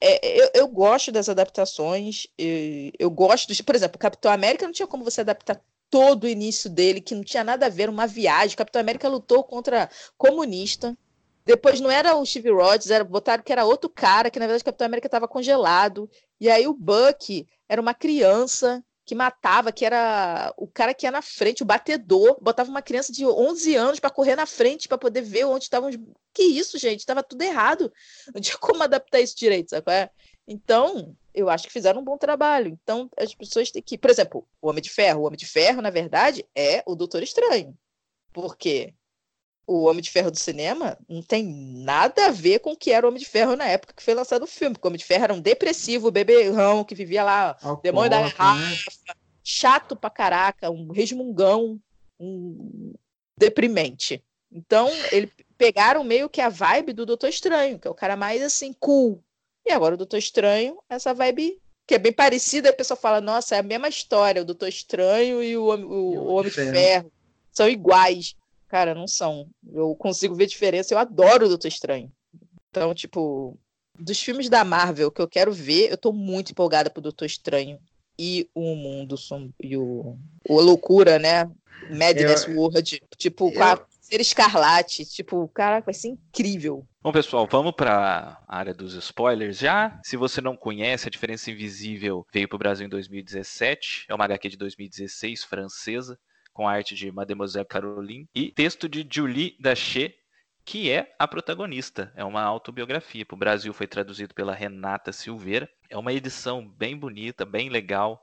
é, 0.00 0.40
eu, 0.40 0.50
eu, 0.54 0.68
gosto 0.68 1.10
das 1.10 1.28
adaptações, 1.28 2.26
eu, 2.36 2.92
eu 2.98 3.10
gosto, 3.10 3.52
por 3.64 3.74
exemplo, 3.74 3.98
Capitão 3.98 4.30
América 4.30 4.64
não 4.64 4.72
tinha 4.72 4.86
como 4.86 5.04
você 5.04 5.20
adaptar 5.20 5.60
todo 5.90 6.24
o 6.24 6.28
início 6.28 6.68
dele, 6.70 7.00
que 7.00 7.14
não 7.14 7.24
tinha 7.24 7.42
nada 7.44 7.66
a 7.66 7.70
ver, 7.70 7.88
uma 7.88 8.06
viagem. 8.06 8.56
Capitão 8.56 8.80
América 8.80 9.08
lutou 9.08 9.42
contra 9.42 9.88
comunista. 10.16 10.96
Depois 11.44 11.80
não 11.80 11.90
era 11.90 12.14
o 12.14 12.26
Steve 12.26 12.50
Rogers, 12.50 12.90
era, 12.90 13.02
botaram 13.04 13.42
que 13.42 13.52
era 13.52 13.64
outro 13.64 13.88
cara, 13.88 14.30
que 14.30 14.38
na 14.38 14.46
verdade 14.46 14.64
Capitão 14.64 14.86
América 14.86 15.08
estava 15.08 15.26
congelado. 15.26 16.08
E 16.38 16.50
aí 16.50 16.66
o 16.68 16.74
Buck 16.74 17.46
era 17.68 17.80
uma 17.80 17.94
criança 17.94 18.84
que 19.08 19.14
matava, 19.14 19.72
que 19.72 19.86
era 19.86 20.52
o 20.54 20.66
cara 20.66 20.92
que 20.92 21.06
ia 21.06 21.10
na 21.10 21.22
frente, 21.22 21.62
o 21.62 21.66
batedor, 21.66 22.36
botava 22.42 22.68
uma 22.68 22.82
criança 22.82 23.10
de 23.10 23.26
11 23.26 23.74
anos 23.74 23.98
para 23.98 24.10
correr 24.10 24.36
na 24.36 24.44
frente 24.44 24.86
para 24.86 24.98
poder 24.98 25.22
ver 25.22 25.46
onde 25.46 25.64
estavam. 25.64 25.88
Que 26.34 26.42
isso, 26.42 26.76
gente? 26.78 27.00
Estava 27.00 27.22
tudo 27.22 27.40
errado. 27.40 27.90
Não 28.34 28.38
tinha 28.38 28.58
como 28.58 28.82
adaptar 28.82 29.18
isso 29.18 29.34
direito, 29.34 29.70
sabe? 29.70 29.90
É? 29.90 30.10
Então, 30.46 31.16
eu 31.32 31.48
acho 31.48 31.66
que 31.66 31.72
fizeram 31.72 32.02
um 32.02 32.04
bom 32.04 32.18
trabalho. 32.18 32.78
Então, 32.82 33.08
as 33.16 33.34
pessoas 33.34 33.70
têm 33.70 33.80
que. 33.80 33.96
Por 33.96 34.10
exemplo, 34.10 34.46
o 34.60 34.68
Homem 34.68 34.82
de 34.82 34.90
Ferro. 34.90 35.22
O 35.22 35.24
Homem 35.24 35.38
de 35.38 35.46
Ferro, 35.46 35.80
na 35.80 35.88
verdade, 35.88 36.44
é 36.54 36.82
o 36.84 36.94
Doutor 36.94 37.22
Estranho. 37.22 37.74
Porque 38.30 38.92
o 39.68 39.84
Homem 39.84 40.00
de 40.00 40.10
Ferro 40.10 40.30
do 40.30 40.38
cinema 40.38 40.96
não 41.06 41.20
tem 41.20 41.44
nada 41.44 42.28
a 42.28 42.30
ver 42.30 42.60
com 42.60 42.72
o 42.72 42.76
que 42.76 42.90
era 42.90 43.04
o 43.06 43.10
Homem 43.10 43.20
de 43.20 43.28
Ferro 43.28 43.54
na 43.54 43.66
época 43.66 43.92
que 43.94 44.02
foi 44.02 44.14
lançado 44.14 44.44
o 44.44 44.46
filme. 44.46 44.74
Porque 44.74 44.86
o 44.86 44.88
Homem 44.88 44.98
de 44.98 45.04
Ferro 45.04 45.24
era 45.24 45.34
um 45.34 45.40
depressivo, 45.40 46.10
beberrão, 46.10 46.82
que 46.82 46.94
vivia 46.94 47.22
lá, 47.22 47.50
Alcoólatra, 47.50 47.82
demônio 47.82 48.10
da 48.10 48.20
garrafa, 48.22 48.54
né? 48.54 49.14
chato 49.44 49.94
pra 49.94 50.08
caraca, 50.08 50.70
um 50.70 50.90
resmungão, 50.90 51.78
um 52.18 52.94
deprimente. 53.36 54.24
Então, 54.50 54.88
eles 55.12 55.30
pegaram 55.58 56.02
meio 56.02 56.30
que 56.30 56.40
a 56.40 56.48
vibe 56.48 56.94
do 56.94 57.04
Doutor 57.04 57.28
Estranho, 57.28 57.78
que 57.78 57.86
é 57.86 57.90
o 57.90 57.94
cara 57.94 58.16
mais 58.16 58.42
assim, 58.42 58.72
cool. 58.72 59.22
E 59.66 59.70
agora 59.70 59.94
o 59.94 59.98
Doutor 59.98 60.16
Estranho, 60.16 60.78
essa 60.88 61.12
vibe 61.12 61.60
que 61.86 61.94
é 61.94 61.98
bem 61.98 62.12
parecida, 62.12 62.70
a 62.70 62.74
pessoa 62.74 62.96
fala, 62.96 63.20
nossa, 63.20 63.56
é 63.56 63.58
a 63.58 63.62
mesma 63.62 63.88
história, 63.88 64.40
o 64.40 64.44
Doutor 64.44 64.68
Estranho 64.68 65.42
e 65.42 65.56
o, 65.56 65.64
o, 65.64 66.16
o, 66.16 66.34
Homem 66.34 66.50
de. 66.50 66.56
Ferro 66.56 67.12
são 67.52 67.68
iguais. 67.68 68.34
Cara, 68.68 68.94
não 68.94 69.08
são. 69.08 69.48
Eu 69.72 69.94
consigo 69.94 70.34
ver 70.34 70.46
diferença. 70.46 70.92
Eu 70.92 70.98
adoro 70.98 71.46
o 71.46 71.48
Doutor 71.48 71.68
Estranho. 71.68 72.12
Então, 72.70 72.94
tipo, 72.94 73.58
dos 73.98 74.20
filmes 74.20 74.48
da 74.48 74.64
Marvel 74.64 75.10
que 75.10 75.20
eu 75.20 75.28
quero 75.28 75.52
ver, 75.52 75.90
eu 75.90 75.96
tô 75.96 76.12
muito 76.12 76.52
empolgada 76.52 76.90
pro 76.90 77.02
Doutor 77.02 77.24
Estranho 77.24 77.78
e 78.18 78.48
o 78.54 78.74
Mundo 78.74 79.16
e 79.60 79.76
o, 79.76 80.18
o 80.48 80.60
Loucura, 80.60 81.18
né? 81.18 81.50
Madness 81.90 82.46
eu, 82.46 82.56
World. 82.56 83.02
Tipo, 83.16 83.48
eu, 83.48 83.52
com 83.54 83.62
a 83.62 83.86
Ser 84.00 84.20
Escarlate. 84.20 85.04
Tipo, 85.04 85.48
caraca, 85.48 85.86
vai 85.86 85.94
ser 85.94 86.08
incrível. 86.08 86.86
Bom, 87.00 87.12
pessoal, 87.12 87.46
vamos 87.50 87.72
para 87.72 88.38
a 88.46 88.58
área 88.58 88.74
dos 88.74 88.94
spoilers 88.94 89.58
já. 89.58 89.98
Se 90.02 90.16
você 90.16 90.40
não 90.40 90.56
conhece, 90.56 91.06
A 91.06 91.10
Diferença 91.10 91.50
Invisível 91.50 92.26
veio 92.32 92.48
para 92.48 92.56
o 92.56 92.58
Brasil 92.58 92.86
em 92.86 92.90
2017. 92.90 94.06
É 94.08 94.14
uma 94.14 94.24
HQ 94.24 94.50
de 94.50 94.56
2016, 94.56 95.44
francesa 95.44 96.18
com 96.58 96.66
arte 96.66 96.96
de 96.96 97.12
Mademoiselle 97.12 97.64
Caroline, 97.64 98.28
e 98.34 98.50
texto 98.50 98.88
de 98.88 99.06
Julie 99.08 99.56
Daché, 99.60 100.16
que 100.64 100.90
é 100.90 101.14
a 101.16 101.28
protagonista. 101.28 102.12
É 102.16 102.24
uma 102.24 102.42
autobiografia. 102.42 103.24
Para 103.24 103.36
o 103.36 103.38
Brasil 103.38 103.72
foi 103.72 103.86
traduzido 103.86 104.34
pela 104.34 104.52
Renata 104.52 105.12
Silveira. 105.12 105.70
É 105.88 105.96
uma 105.96 106.12
edição 106.12 106.66
bem 106.66 106.96
bonita, 106.96 107.46
bem 107.46 107.68
legal. 107.68 108.20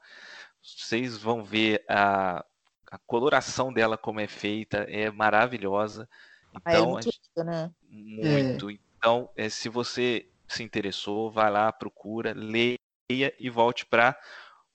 Vocês 0.61 1.17
vão 1.17 1.45
ver 1.45 1.85
a, 1.87 2.43
a 2.91 2.97
coloração 3.07 3.71
dela 3.71 3.97
como 3.97 4.19
é 4.19 4.27
feita, 4.27 4.79
é 4.79 5.09
maravilhosa. 5.09 6.05
Então, 6.49 6.61
ah, 6.65 6.73
é 6.73 6.77
então, 6.77 6.91
muito, 6.91 7.05
gente, 7.05 7.45
né? 7.45 7.71
muito. 7.89 8.69
É. 8.69 8.77
Então, 8.97 9.29
é, 9.37 9.47
se 9.47 9.69
você 9.69 10.27
se 10.45 10.61
interessou, 10.61 11.31
vai 11.31 11.49
lá, 11.49 11.71
procura, 11.71 12.33
leia 12.35 12.77
e 13.09 13.49
volte 13.49 13.85
para 13.85 14.19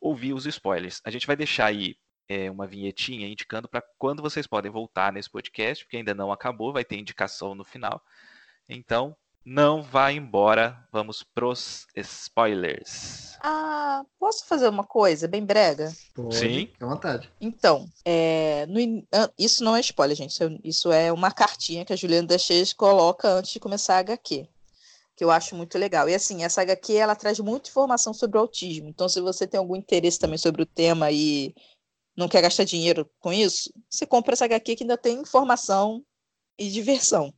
ouvir 0.01 0.33
os 0.33 0.47
spoilers. 0.47 1.03
A 1.05 1.11
gente 1.11 1.27
vai 1.27 1.37
deixar 1.37 1.67
aí 1.67 1.95
é, 2.31 2.49
uma 2.49 2.65
vinhetinha 2.65 3.27
indicando 3.27 3.69
para 3.69 3.83
quando 3.99 4.23
vocês 4.23 4.47
podem 4.47 4.71
voltar 4.71 5.13
nesse 5.13 5.29
podcast, 5.29 5.85
porque 5.85 5.97
ainda 5.97 6.15
não 6.15 6.31
acabou, 6.31 6.73
vai 6.73 6.85
ter 6.85 6.97
indicação 6.97 7.57
no 7.57 7.65
final. 7.65 8.01
Então, 8.69 9.17
não 9.45 9.83
vá 9.83 10.13
embora, 10.13 10.87
vamos 10.93 11.25
pros 11.25 11.89
spoilers. 11.97 13.37
Ah, 13.43 14.05
posso 14.17 14.47
fazer 14.47 14.69
uma 14.69 14.85
coisa 14.85 15.27
bem 15.27 15.45
brega? 15.45 15.93
Pode, 16.15 16.37
Sim. 16.37 16.49
Fique 16.69 16.85
à 16.85 16.87
vontade. 16.87 17.29
Então, 17.41 17.89
é, 18.05 18.65
no, 18.67 18.79
isso 19.37 19.65
não 19.65 19.75
é 19.75 19.81
spoiler, 19.81 20.17
gente. 20.17 20.39
Isso 20.63 20.93
é 20.93 21.13
uma 21.13 21.33
cartinha 21.33 21.85
que 21.85 21.93
a 21.93 21.97
Juliana 21.97 22.29
Deschês 22.29 22.73
coloca 22.73 23.29
antes 23.29 23.51
de 23.51 23.59
começar 23.59 23.97
a 23.97 24.01
HQ. 24.01 24.47
Que 25.17 25.25
eu 25.25 25.33
acho 25.33 25.57
muito 25.57 25.77
legal. 25.77 26.09
E 26.09 26.15
assim, 26.15 26.45
essa 26.45 26.63
HQ 26.63 26.95
ela 26.95 27.17
traz 27.17 27.41
muita 27.41 27.69
informação 27.69 28.15
sobre 28.15 28.39
o 28.39 28.41
autismo. 28.41 28.89
Então, 28.89 29.09
se 29.09 29.21
você 29.21 29.49
tem 29.49 29.59
algum 29.59 29.75
interesse 29.75 30.19
também 30.19 30.39
sobre 30.39 30.63
o 30.63 30.67
tema 30.67 31.11
e 31.11 31.53
não 32.21 32.29
quer 32.29 32.43
gastar 32.43 32.65
dinheiro 32.65 33.11
com 33.19 33.33
isso, 33.33 33.73
você 33.89 34.07
compra 34.07 34.35
essa 34.35 34.45
HQ 34.45 34.77
que 34.77 34.85
ainda 34.85 34.97
tem 34.97 35.19
informação 35.19 36.05
e 36.59 36.71
diversão. 36.71 37.35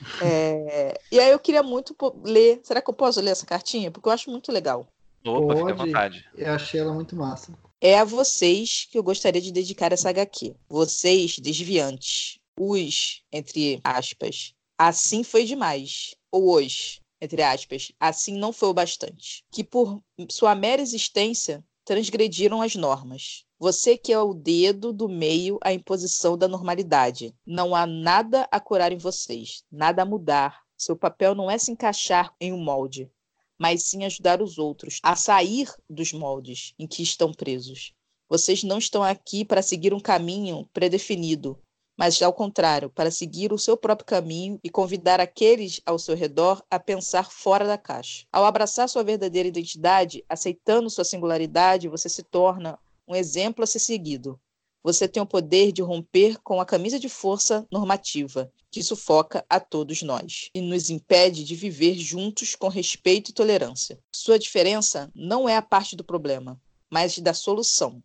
É, 0.20 1.00
e 1.12 1.20
aí 1.20 1.30
eu 1.30 1.38
queria 1.38 1.62
muito 1.62 1.94
ler. 2.24 2.60
Será 2.64 2.82
que 2.82 2.90
eu 2.90 2.94
posso 2.94 3.20
ler 3.20 3.30
essa 3.30 3.46
cartinha? 3.46 3.88
Porque 3.88 4.08
eu 4.08 4.12
acho 4.12 4.32
muito 4.32 4.50
legal. 4.50 4.88
Opa, 5.24 5.54
Pode. 5.54 5.60
fica 5.60 5.72
à 5.72 5.86
vontade. 5.86 6.28
Eu 6.36 6.52
achei 6.52 6.80
ela 6.80 6.92
muito 6.92 7.14
massa. 7.14 7.52
É 7.80 7.96
a 8.00 8.04
vocês 8.04 8.88
que 8.90 8.98
eu 8.98 9.02
gostaria 9.04 9.40
de 9.40 9.52
dedicar 9.52 9.92
essa 9.92 10.10
HQ. 10.10 10.56
Vocês, 10.68 11.38
desviantes. 11.38 12.40
Os, 12.58 13.22
entre 13.30 13.80
aspas, 13.84 14.54
assim 14.76 15.22
foi 15.22 15.44
demais. 15.44 16.16
Ou 16.32 16.50
hoje, 16.50 17.00
entre 17.20 17.40
aspas, 17.40 17.92
assim 18.00 18.36
não 18.36 18.52
foi 18.52 18.70
o 18.70 18.74
bastante. 18.74 19.44
Que 19.52 19.62
por 19.62 20.02
sua 20.28 20.56
mera 20.56 20.82
existência 20.82 21.64
transgrediram 21.84 22.62
as 22.62 22.74
normas. 22.74 23.44
Você 23.58 23.96
que 23.96 24.12
é 24.12 24.18
o 24.18 24.34
dedo 24.34 24.92
do 24.92 25.08
meio 25.08 25.58
à 25.62 25.72
imposição 25.72 26.36
da 26.36 26.48
normalidade. 26.48 27.34
Não 27.46 27.74
há 27.74 27.86
nada 27.86 28.48
a 28.50 28.58
curar 28.58 28.92
em 28.92 28.98
vocês, 28.98 29.64
nada 29.70 30.02
a 30.02 30.06
mudar. 30.06 30.62
Seu 30.76 30.96
papel 30.96 31.34
não 31.34 31.50
é 31.50 31.58
se 31.58 31.70
encaixar 31.70 32.34
em 32.40 32.52
um 32.52 32.62
molde, 32.62 33.10
mas 33.58 33.84
sim 33.84 34.04
ajudar 34.04 34.42
os 34.42 34.58
outros 34.58 34.98
a 35.02 35.14
sair 35.14 35.72
dos 35.88 36.12
moldes 36.12 36.74
em 36.78 36.86
que 36.86 37.02
estão 37.02 37.32
presos. 37.32 37.92
Vocês 38.28 38.62
não 38.64 38.78
estão 38.78 39.02
aqui 39.02 39.44
para 39.44 39.62
seguir 39.62 39.92
um 39.94 40.00
caminho 40.00 40.68
predefinido, 40.72 41.58
mas 41.96 42.20
ao 42.22 42.32
contrário, 42.32 42.90
para 42.90 43.10
seguir 43.10 43.52
o 43.52 43.58
seu 43.58 43.76
próprio 43.76 44.06
caminho 44.06 44.58
e 44.62 44.70
convidar 44.70 45.20
aqueles 45.20 45.80
ao 45.84 45.98
seu 45.98 46.14
redor 46.14 46.62
a 46.70 46.78
pensar 46.78 47.30
fora 47.30 47.66
da 47.66 47.78
caixa. 47.78 48.26
Ao 48.32 48.44
abraçar 48.44 48.88
sua 48.88 49.04
verdadeira 49.04 49.48
identidade, 49.48 50.24
aceitando 50.28 50.90
sua 50.90 51.04
singularidade, 51.04 51.88
você 51.88 52.08
se 52.08 52.22
torna 52.22 52.78
um 53.06 53.14
exemplo 53.14 53.62
a 53.62 53.66
ser 53.66 53.78
seguido. 53.78 54.40
Você 54.82 55.06
tem 55.06 55.22
o 55.22 55.26
poder 55.26 55.70
de 55.70 55.80
romper 55.80 56.40
com 56.42 56.60
a 56.60 56.66
camisa 56.66 56.98
de 56.98 57.08
força 57.08 57.64
normativa, 57.70 58.50
que 58.68 58.82
sufoca 58.82 59.44
a 59.48 59.60
todos 59.60 60.02
nós 60.02 60.50
e 60.52 60.60
nos 60.60 60.90
impede 60.90 61.44
de 61.44 61.54
viver 61.54 61.94
juntos 61.94 62.56
com 62.56 62.66
respeito 62.66 63.30
e 63.30 63.34
tolerância. 63.34 64.00
Sua 64.12 64.38
diferença 64.38 65.08
não 65.14 65.48
é 65.48 65.56
a 65.56 65.62
parte 65.62 65.94
do 65.94 66.02
problema, 66.02 66.60
mas 66.90 67.16
da 67.18 67.32
solução 67.32 68.02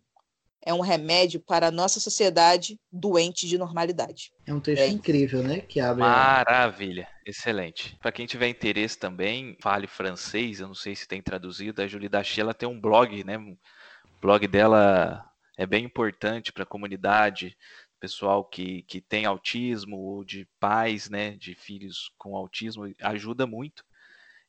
é 0.64 0.74
um 0.74 0.80
remédio 0.80 1.40
para 1.40 1.68
a 1.68 1.70
nossa 1.70 2.00
sociedade 2.00 2.78
doente 2.90 3.46
de 3.46 3.56
normalidade. 3.56 4.32
É 4.46 4.52
um 4.52 4.60
texto 4.60 4.82
é. 4.82 4.88
incrível, 4.88 5.42
né? 5.42 5.60
Que 5.60 5.80
abre. 5.80 6.02
Maravilha, 6.02 7.08
excelente. 7.24 7.96
Para 8.00 8.12
quem 8.12 8.26
tiver 8.26 8.48
interesse 8.48 8.98
também, 8.98 9.56
fale 9.62 9.86
francês, 9.86 10.60
eu 10.60 10.66
não 10.66 10.74
sei 10.74 10.94
se 10.94 11.06
tem 11.06 11.22
traduzido. 11.22 11.80
A 11.80 11.86
Julie 11.86 12.08
Dachi, 12.08 12.40
ela 12.40 12.54
tem 12.54 12.68
um 12.68 12.80
blog, 12.80 13.24
né? 13.24 13.38
O 13.38 13.56
blog 14.20 14.46
dela 14.46 15.24
é 15.56 15.66
bem 15.66 15.84
importante 15.84 16.52
para 16.52 16.64
a 16.64 16.66
comunidade, 16.66 17.56
pessoal 18.00 18.44
que, 18.44 18.82
que 18.82 19.00
tem 19.00 19.24
autismo, 19.24 19.96
ou 19.96 20.24
de 20.24 20.46
pais, 20.58 21.08
né? 21.08 21.32
De 21.32 21.54
filhos 21.54 22.12
com 22.18 22.36
autismo, 22.36 22.92
ajuda 23.00 23.46
muito. 23.46 23.84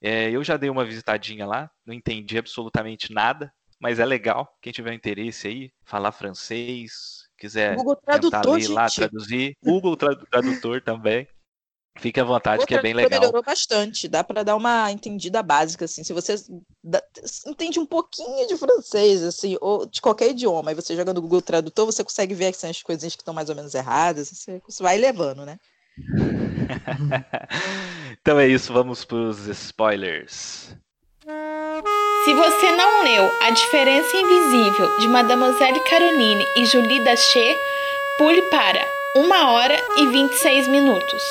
É, 0.02 0.32
eu 0.32 0.44
já 0.44 0.56
dei 0.56 0.70
uma 0.70 0.86
visitadinha 0.86 1.46
lá, 1.46 1.70
não 1.86 1.94
entendi 1.94 2.38
absolutamente 2.38 3.14
nada, 3.14 3.54
mas 3.80 4.00
é 4.00 4.06
legal. 4.06 4.58
Quem 4.62 4.74
tiver 4.74 4.94
interesse 4.94 5.48
aí, 5.48 5.72
falar 5.84 6.12
francês, 6.12 7.28
quiser 7.38 7.76
Google 7.76 7.96
Tradutor, 7.96 8.58
ler 8.58 8.70
lá, 8.70 8.88
traduzir, 8.88 9.56
Google 9.64 9.96
Tradutor 9.96 10.82
também. 10.82 11.28
Fique 11.98 12.20
à 12.20 12.24
vontade, 12.24 12.66
que 12.66 12.74
é 12.74 12.82
bem 12.82 12.94
legal. 12.94 13.20
Melhorou 13.20 13.44
bastante, 13.44 14.08
dá 14.08 14.24
para 14.24 14.44
dar 14.44 14.56
uma 14.56 14.90
entendida 14.90 15.44
básica, 15.44 15.84
assim. 15.84 16.04
Se 16.04 16.14
você 16.14 16.36
entende 17.46 17.78
um 17.78 17.86
pouquinho 17.86 18.48
de 18.48 18.56
francês, 18.56 19.22
assim, 19.22 19.58
ou 19.60 19.86
de 19.86 20.00
qualquer 20.00 20.30
idioma, 20.30 20.72
e 20.72 20.76
você 20.76 20.96
joga 20.96 21.14
no 21.14 21.22
Google 21.22 21.42
Tradutor, 21.42 21.86
você 21.86 22.04
consegue 22.04 22.34
ver 22.34 22.54
que 22.54 22.58
são 22.58 22.70
as 22.70 22.82
coisinhas 22.82 23.16
que 23.16 23.22
estão 23.22 23.34
mais 23.34 23.50
ou 23.50 23.56
menos 23.56 23.74
erradas, 23.74 24.30
você, 24.30 24.62
você 24.66 24.82
vai 24.82 24.98
levando, 24.98 25.46
né? 25.46 25.58
então 28.22 28.40
é 28.40 28.48
isso, 28.48 28.72
vamos 28.72 29.04
para 29.04 29.18
os 29.18 29.48
spoilers. 29.48 30.74
Se 32.30 32.36
você 32.36 32.72
não 32.74 33.04
leu 33.04 33.28
A 33.42 33.50
Diferença 33.50 34.16
Invisível 34.16 35.00
de 35.00 35.08
Mademoiselle 35.08 35.80
Caroline 35.80 36.46
e 36.56 36.64
Julie 36.64 37.04
Daché, 37.04 37.58
pule 38.20 38.40
para 38.44 38.86
1 39.16 39.52
hora 39.52 39.76
e 39.98 40.06
26 40.06 40.68
minutos. 40.68 41.24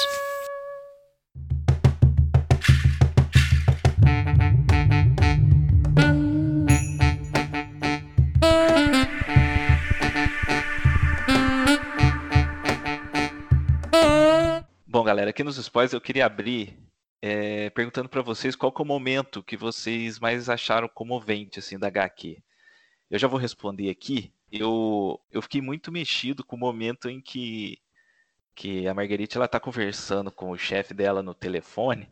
Bom, 14.85 15.05
galera, 15.05 15.31
aqui 15.31 15.45
nos 15.45 15.59
spoilers 15.59 15.93
eu 15.93 16.01
queria 16.01 16.27
abrir 16.27 16.77
é, 17.21 17.71
perguntando 17.71 18.09
para 18.09 18.23
vocês 18.23 18.55
qual 18.55 18.73
é 18.77 18.83
o 18.83 18.85
momento 18.85 19.43
que 19.43 19.57
vocês 19.57 20.19
mais 20.19 20.49
acharam 20.49 20.89
comovente 20.89 21.59
assim 21.59 21.79
da 21.79 21.89
HQ. 21.89 22.43
Eu 23.11 23.19
já 23.19 23.27
vou 23.27 23.39
responder 23.39 23.91
aqui. 23.91 24.33
Eu, 24.51 25.21
eu 25.31 25.43
fiquei 25.43 25.61
muito 25.61 25.93
mexido 25.93 26.45
com 26.45 26.57
o 26.57 26.59
momento 26.59 27.09
em 27.09 27.21
que, 27.21 27.79
que 28.55 28.87
a 28.89 28.95
Marguerite 28.95 29.37
ela 29.37 29.49
tá 29.49 29.61
conversando 29.61 30.31
com 30.31 30.51
o 30.51 30.59
chefe 30.59 30.95
dela 30.95 31.23
no 31.23 31.35
telefone 31.35 32.09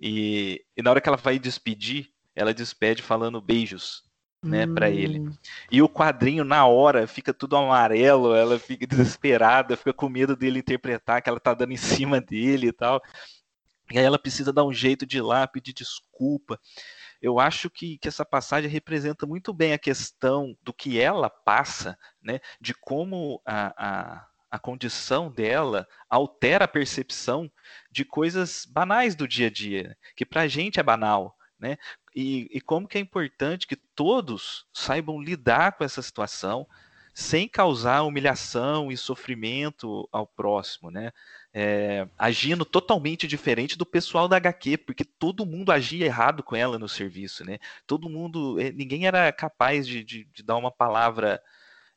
e, 0.00 0.64
e 0.76 0.82
na 0.82 0.90
hora 0.90 1.00
que 1.00 1.08
ela 1.08 1.16
vai 1.16 1.38
despedir, 1.38 2.10
ela 2.34 2.52
despede 2.52 3.02
falando 3.02 3.40
beijos 3.40 4.04
né, 4.42 4.66
hum. 4.66 4.74
para 4.74 4.90
ele. 4.90 5.30
E 5.70 5.82
o 5.82 5.88
quadrinho 5.88 6.44
na 6.44 6.66
hora 6.66 7.06
fica 7.06 7.32
tudo 7.32 7.56
amarelo, 7.56 8.34
ela 8.34 8.58
fica 8.58 8.86
desesperada, 8.86 9.76
fica 9.76 9.92
com 9.92 10.08
medo 10.08 10.36
dele 10.36 10.58
interpretar 10.58 11.22
que 11.22 11.28
ela 11.28 11.40
tá 11.40 11.54
dando 11.54 11.72
em 11.72 11.76
cima 11.76 12.20
dele 12.20 12.68
e 12.68 12.72
tal. 12.72 13.02
E 13.90 13.98
aí 13.98 14.04
ela 14.04 14.18
precisa 14.18 14.52
dar 14.52 14.64
um 14.64 14.72
jeito 14.72 15.06
de 15.06 15.18
ir 15.18 15.22
lá, 15.22 15.46
pedir 15.46 15.72
desculpa. 15.72 16.60
Eu 17.22 17.38
acho 17.38 17.70
que, 17.70 17.98
que 17.98 18.08
essa 18.08 18.24
passagem 18.24 18.70
representa 18.70 19.26
muito 19.26 19.52
bem 19.52 19.72
a 19.72 19.78
questão 19.78 20.56
do 20.62 20.72
que 20.72 21.00
ela 21.00 21.30
passa, 21.30 21.98
né? 22.20 22.40
De 22.60 22.74
como 22.74 23.40
a, 23.46 23.74
a, 23.76 24.26
a 24.50 24.58
condição 24.58 25.30
dela 25.30 25.86
altera 26.10 26.64
a 26.64 26.68
percepção 26.68 27.50
de 27.90 28.04
coisas 28.04 28.64
banais 28.66 29.14
do 29.14 29.26
dia 29.26 29.46
a 29.46 29.50
dia, 29.50 29.96
que 30.16 30.26
para 30.26 30.42
a 30.42 30.48
gente 30.48 30.80
é 30.80 30.82
banal, 30.82 31.36
né? 31.58 31.78
E, 32.14 32.48
e 32.50 32.60
como 32.60 32.88
que 32.88 32.98
é 32.98 33.00
importante 33.00 33.66
que 33.66 33.76
todos 33.76 34.66
saibam 34.72 35.20
lidar 35.20 35.72
com 35.72 35.84
essa 35.84 36.02
situação 36.02 36.66
sem 37.14 37.48
causar 37.48 38.02
humilhação 38.02 38.92
e 38.92 38.96
sofrimento 38.96 40.06
ao 40.12 40.26
próximo, 40.26 40.90
né? 40.90 41.12
É, 41.58 42.06
agindo 42.18 42.66
totalmente 42.66 43.26
diferente 43.26 43.78
do 43.78 43.86
pessoal 43.86 44.28
da 44.28 44.36
HQ, 44.36 44.76
porque 44.76 45.06
todo 45.06 45.46
mundo 45.46 45.72
agia 45.72 46.04
errado 46.04 46.42
com 46.42 46.54
ela 46.54 46.78
no 46.78 46.86
serviço, 46.86 47.46
né? 47.46 47.58
Todo 47.86 48.10
mundo, 48.10 48.60
é, 48.60 48.70
ninguém 48.70 49.06
era 49.06 49.32
capaz 49.32 49.86
de, 49.86 50.04
de, 50.04 50.24
de 50.26 50.42
dar 50.42 50.56
uma 50.56 50.70
palavra, 50.70 51.42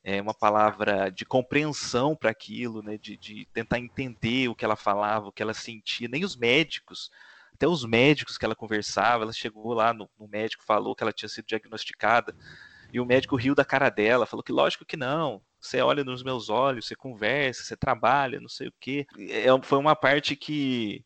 é, 0.02 0.18
uma 0.22 0.32
palavra 0.32 1.10
de 1.10 1.26
compreensão 1.26 2.16
para 2.16 2.30
aquilo, 2.30 2.82
né? 2.82 2.96
De, 2.96 3.18
de, 3.18 3.46
tentar 3.52 3.78
entender 3.78 4.48
o 4.48 4.54
que 4.54 4.64
ela 4.64 4.76
falava, 4.76 5.28
o 5.28 5.32
que 5.32 5.42
ela 5.42 5.52
sentia, 5.52 6.08
nem 6.08 6.24
os 6.24 6.36
médicos. 6.36 7.10
Até 7.52 7.68
os 7.68 7.84
médicos 7.84 8.38
que 8.38 8.46
ela 8.46 8.56
conversava, 8.56 9.24
ela 9.24 9.32
chegou 9.32 9.74
lá 9.74 9.92
no, 9.92 10.08
no 10.18 10.26
médico, 10.26 10.64
falou 10.64 10.96
que 10.96 11.02
ela 11.02 11.12
tinha 11.12 11.28
sido 11.28 11.44
diagnosticada, 11.44 12.34
e 12.92 13.00
o 13.00 13.06
médico 13.06 13.36
riu 13.36 13.54
da 13.54 13.64
cara 13.64 13.90
dela, 13.90 14.26
falou 14.26 14.42
que 14.42 14.52
lógico 14.52 14.84
que 14.84 14.96
não, 14.96 15.42
você 15.60 15.80
olha 15.80 16.02
nos 16.02 16.22
meus 16.22 16.48
olhos, 16.48 16.86
você 16.86 16.96
conversa, 16.96 17.62
você 17.62 17.76
trabalha, 17.76 18.40
não 18.40 18.48
sei 18.48 18.68
o 18.68 18.74
quê. 18.80 19.06
É, 19.18 19.46
foi 19.62 19.78
uma 19.78 19.94
parte 19.94 20.34
que, 20.34 21.04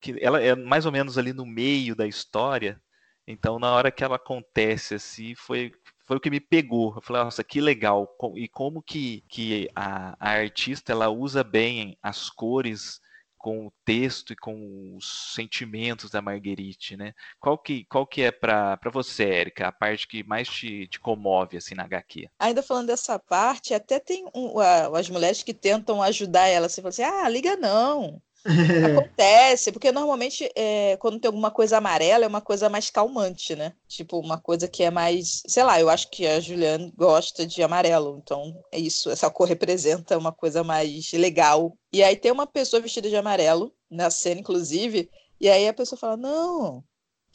que 0.00 0.16
ela 0.20 0.40
é 0.40 0.54
mais 0.54 0.86
ou 0.86 0.92
menos 0.92 1.16
ali 1.16 1.32
no 1.32 1.46
meio 1.46 1.96
da 1.96 2.06
história. 2.06 2.80
Então, 3.26 3.58
na 3.58 3.72
hora 3.72 3.90
que 3.90 4.04
ela 4.04 4.16
acontece 4.16 4.94
assim, 4.94 5.34
foi, 5.34 5.72
foi 6.06 6.16
o 6.16 6.20
que 6.20 6.30
me 6.30 6.40
pegou. 6.40 6.94
Eu 6.94 7.02
falei, 7.02 7.24
nossa, 7.24 7.42
que 7.42 7.60
legal. 7.60 8.08
E 8.36 8.46
como 8.48 8.82
que, 8.82 9.24
que 9.28 9.68
a, 9.74 10.16
a 10.20 10.30
artista 10.32 10.92
ela 10.92 11.08
usa 11.08 11.42
bem 11.42 11.98
as 12.02 12.30
cores 12.30 13.00
com 13.46 13.68
o 13.68 13.72
texto 13.84 14.32
e 14.32 14.36
com 14.36 14.96
os 14.96 15.32
sentimentos 15.32 16.10
da 16.10 16.20
Marguerite, 16.20 16.96
né? 16.96 17.12
Qual 17.38 17.56
que, 17.56 17.84
qual 17.84 18.04
que 18.04 18.22
é 18.22 18.32
para 18.32 18.76
você, 18.92 19.22
Érica, 19.22 19.68
a 19.68 19.72
parte 19.72 20.08
que 20.08 20.24
mais 20.24 20.48
te, 20.48 20.88
te, 20.88 20.98
comove 20.98 21.56
assim 21.56 21.76
na 21.76 21.84
HQ? 21.84 22.28
Ainda 22.40 22.60
falando 22.60 22.88
dessa 22.88 23.20
parte, 23.20 23.72
até 23.72 24.00
tem 24.00 24.26
um, 24.34 24.58
as 24.58 25.08
mulheres 25.08 25.44
que 25.44 25.54
tentam 25.54 26.02
ajudar 26.02 26.48
ela, 26.48 26.68
você 26.68 26.82
fala 26.82 26.88
assim, 26.88 27.04
ah, 27.04 27.28
liga 27.28 27.54
não, 27.54 28.20
Acontece, 28.46 29.72
porque 29.72 29.90
normalmente 29.90 30.50
é, 30.54 30.96
quando 30.98 31.18
tem 31.18 31.28
alguma 31.28 31.50
coisa 31.50 31.78
amarela 31.78 32.24
é 32.24 32.28
uma 32.28 32.40
coisa 32.40 32.68
mais 32.68 32.90
calmante, 32.90 33.56
né? 33.56 33.72
Tipo, 33.88 34.18
uma 34.18 34.38
coisa 34.38 34.68
que 34.68 34.82
é 34.82 34.90
mais. 34.90 35.42
Sei 35.46 35.62
lá, 35.62 35.80
eu 35.80 35.88
acho 35.88 36.10
que 36.10 36.26
a 36.26 36.40
Juliane 36.40 36.92
gosta 36.96 37.46
de 37.46 37.62
amarelo, 37.62 38.20
então 38.22 38.56
é 38.72 38.78
isso. 38.78 39.10
Essa 39.10 39.30
cor 39.30 39.48
representa 39.48 40.16
uma 40.16 40.32
coisa 40.32 40.62
mais 40.62 41.12
legal. 41.12 41.76
E 41.92 42.02
aí 42.02 42.16
tem 42.16 42.30
uma 42.30 42.46
pessoa 42.46 42.80
vestida 42.80 43.08
de 43.08 43.16
amarelo, 43.16 43.72
na 43.90 44.10
cena, 44.10 44.40
inclusive, 44.40 45.10
e 45.40 45.48
aí 45.48 45.68
a 45.68 45.74
pessoa 45.74 45.98
fala: 45.98 46.16
Não, 46.16 46.84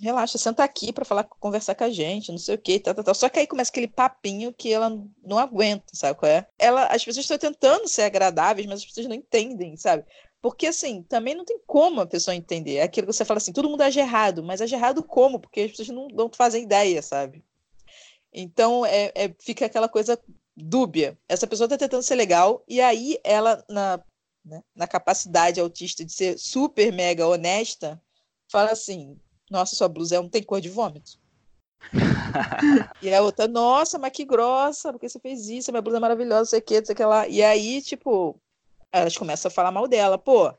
relaxa, 0.02 0.38
senta 0.38 0.64
aqui 0.64 0.92
para 0.92 1.06
falar, 1.06 1.24
conversar 1.24 1.76
com 1.76 1.84
a 1.84 1.90
gente, 1.90 2.32
não 2.32 2.38
sei 2.40 2.56
o 2.56 2.58
que, 2.58 2.80
tal, 2.80 2.96
tal, 2.96 3.04
tal. 3.04 3.16
Só 3.16 3.30
que 3.30 3.40
aí 3.40 3.48
começa 3.48 3.70
aquele 3.70 3.88
papinho 3.88 4.52
que 4.52 4.74
ela 4.74 4.90
não 5.24 5.38
aguenta, 5.38 5.86
sabe 5.94 6.18
qual 6.18 6.32
é? 6.32 6.48
Ela, 6.58 6.86
as 6.88 7.06
pessoas 7.06 7.24
estão 7.24 7.38
tentando 7.38 7.88
ser 7.88 8.04
agradáveis, 8.04 8.68
mas 8.68 8.80
as 8.80 8.86
pessoas 8.86 9.08
não 9.08 9.16
entendem, 9.16 9.78
sabe? 9.78 10.04
Porque, 10.42 10.68
assim, 10.68 11.04
também 11.04 11.36
não 11.36 11.46
tem 11.46 11.60
como 11.68 12.02
a 12.02 12.06
pessoa 12.06 12.36
entender. 12.36 12.78
É 12.78 12.84
aquilo 12.84 13.08
que 13.08 13.14
você 13.14 13.24
fala 13.24 13.38
assim, 13.38 13.54
todo 13.54 13.70
mundo 13.70 13.82
age 13.82 14.00
errado, 14.00 14.44
mas 14.44 14.62
age 14.62 14.74
errado 14.74 15.04
como? 15.04 15.40
Porque 15.40 15.62
as 15.62 15.72
pessoas 15.72 15.90
não, 15.90 16.08
não 16.08 16.30
fazem 16.34 16.64
ideia, 16.64 17.02
sabe? 17.02 17.44
Então, 18.34 18.86
é, 18.86 19.12
é, 19.14 19.36
fica 19.40 19.66
aquela 19.66 19.88
coisa 19.88 20.20
dúbia. 20.56 21.18
Essa 21.30 21.46
pessoa 21.46 21.66
está 21.66 21.78
tentando 21.78 22.04
ser 22.04 22.16
legal, 22.16 22.64
e 22.68 22.82
aí 22.82 23.20
ela, 23.24 23.64
na, 23.70 24.04
né, 24.44 24.64
na 24.76 24.88
capacidade 24.88 25.60
autista 25.60 26.04
de 26.04 26.12
ser 26.12 26.40
super 26.40 26.92
mega 26.92 27.28
honesta, 27.28 28.02
fala 28.50 28.72
assim: 28.72 29.18
nossa, 29.50 29.76
sua 29.76 29.88
blusa 29.88 30.16
é 30.16 30.20
não 30.20 30.30
tem 30.30 30.44
cor 30.44 30.62
de 30.62 30.70
vômito. 30.70 31.20
e 33.02 33.14
a 33.14 33.22
outra, 33.22 33.48
nossa, 33.48 33.98
mas 33.98 34.12
que 34.12 34.24
grossa, 34.24 34.92
porque 34.92 35.10
você 35.10 35.20
fez 35.20 35.48
isso, 35.50 35.72
minha 35.72 35.82
blusa 35.82 35.98
é 35.98 36.00
maravilhosa, 36.00 36.52
sei 36.52 36.60
o 36.60 36.62
que, 36.62 36.86
sei 36.86 36.96
que 36.96 37.04
lá. 37.04 37.28
E 37.28 37.44
aí, 37.44 37.82
tipo, 37.82 38.40
elas 38.92 39.18
começam 39.18 39.50
a 39.50 39.54
falar 39.54 39.72
mal 39.72 39.88
dela, 39.88 40.18
pô, 40.18 40.54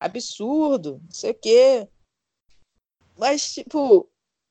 absurdo, 0.00 1.00
não 1.04 1.10
sei 1.10 1.30
o 1.32 1.34
quê. 1.34 1.88
Mas, 3.16 3.54
tipo, 3.54 4.08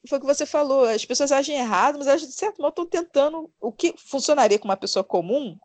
foi 0.07 0.17
o 0.17 0.21
que 0.21 0.27
você 0.27 0.45
falou, 0.45 0.85
as 0.85 1.05
pessoas 1.05 1.31
agem 1.31 1.57
errado, 1.57 1.97
mas 1.97 2.07
elas, 2.07 2.21
de 2.21 2.31
certo 2.31 2.61
modo, 2.61 2.69
estão 2.69 2.85
tentando. 2.85 3.51
O 3.59 3.71
que 3.71 3.95
funcionaria 3.97 4.59
com 4.59 4.65
uma 4.67 4.77
pessoa 4.77 5.03
comum 5.03 5.57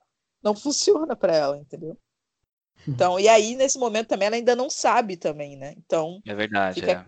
não 0.42 0.54
funciona 0.56 1.14
para 1.16 1.34
ela, 1.34 1.58
entendeu? 1.58 1.96
Então, 2.86 3.20
e 3.20 3.28
aí, 3.28 3.54
nesse 3.54 3.78
momento 3.78 4.08
também, 4.08 4.26
ela 4.26 4.36
ainda 4.36 4.56
não 4.56 4.68
sabe 4.68 5.16
também, 5.16 5.56
né? 5.56 5.74
Então. 5.76 6.20
É 6.26 6.34
verdade, 6.34 6.80
fica, 6.80 6.92
é. 6.92 7.04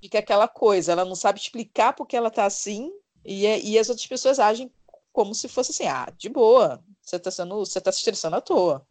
fica 0.00 0.18
aquela 0.20 0.48
coisa, 0.48 0.92
ela 0.92 1.04
não 1.04 1.14
sabe 1.14 1.38
explicar 1.38 1.92
porque 1.92 2.16
ela 2.16 2.30
tá 2.30 2.46
assim, 2.46 2.90
e, 3.24 3.44
e 3.44 3.78
as 3.78 3.88
outras 3.88 4.06
pessoas 4.06 4.38
agem 4.38 4.72
como 5.12 5.34
se 5.34 5.48
fosse 5.48 5.70
assim, 5.70 5.86
ah, 5.86 6.10
de 6.16 6.28
boa, 6.28 6.82
você 7.00 7.18
tá 7.18 7.30
sendo. 7.30 7.58
Você 7.58 7.80
tá 7.80 7.92
se 7.92 7.98
estressando 7.98 8.36
à 8.36 8.40
toa. 8.40 8.86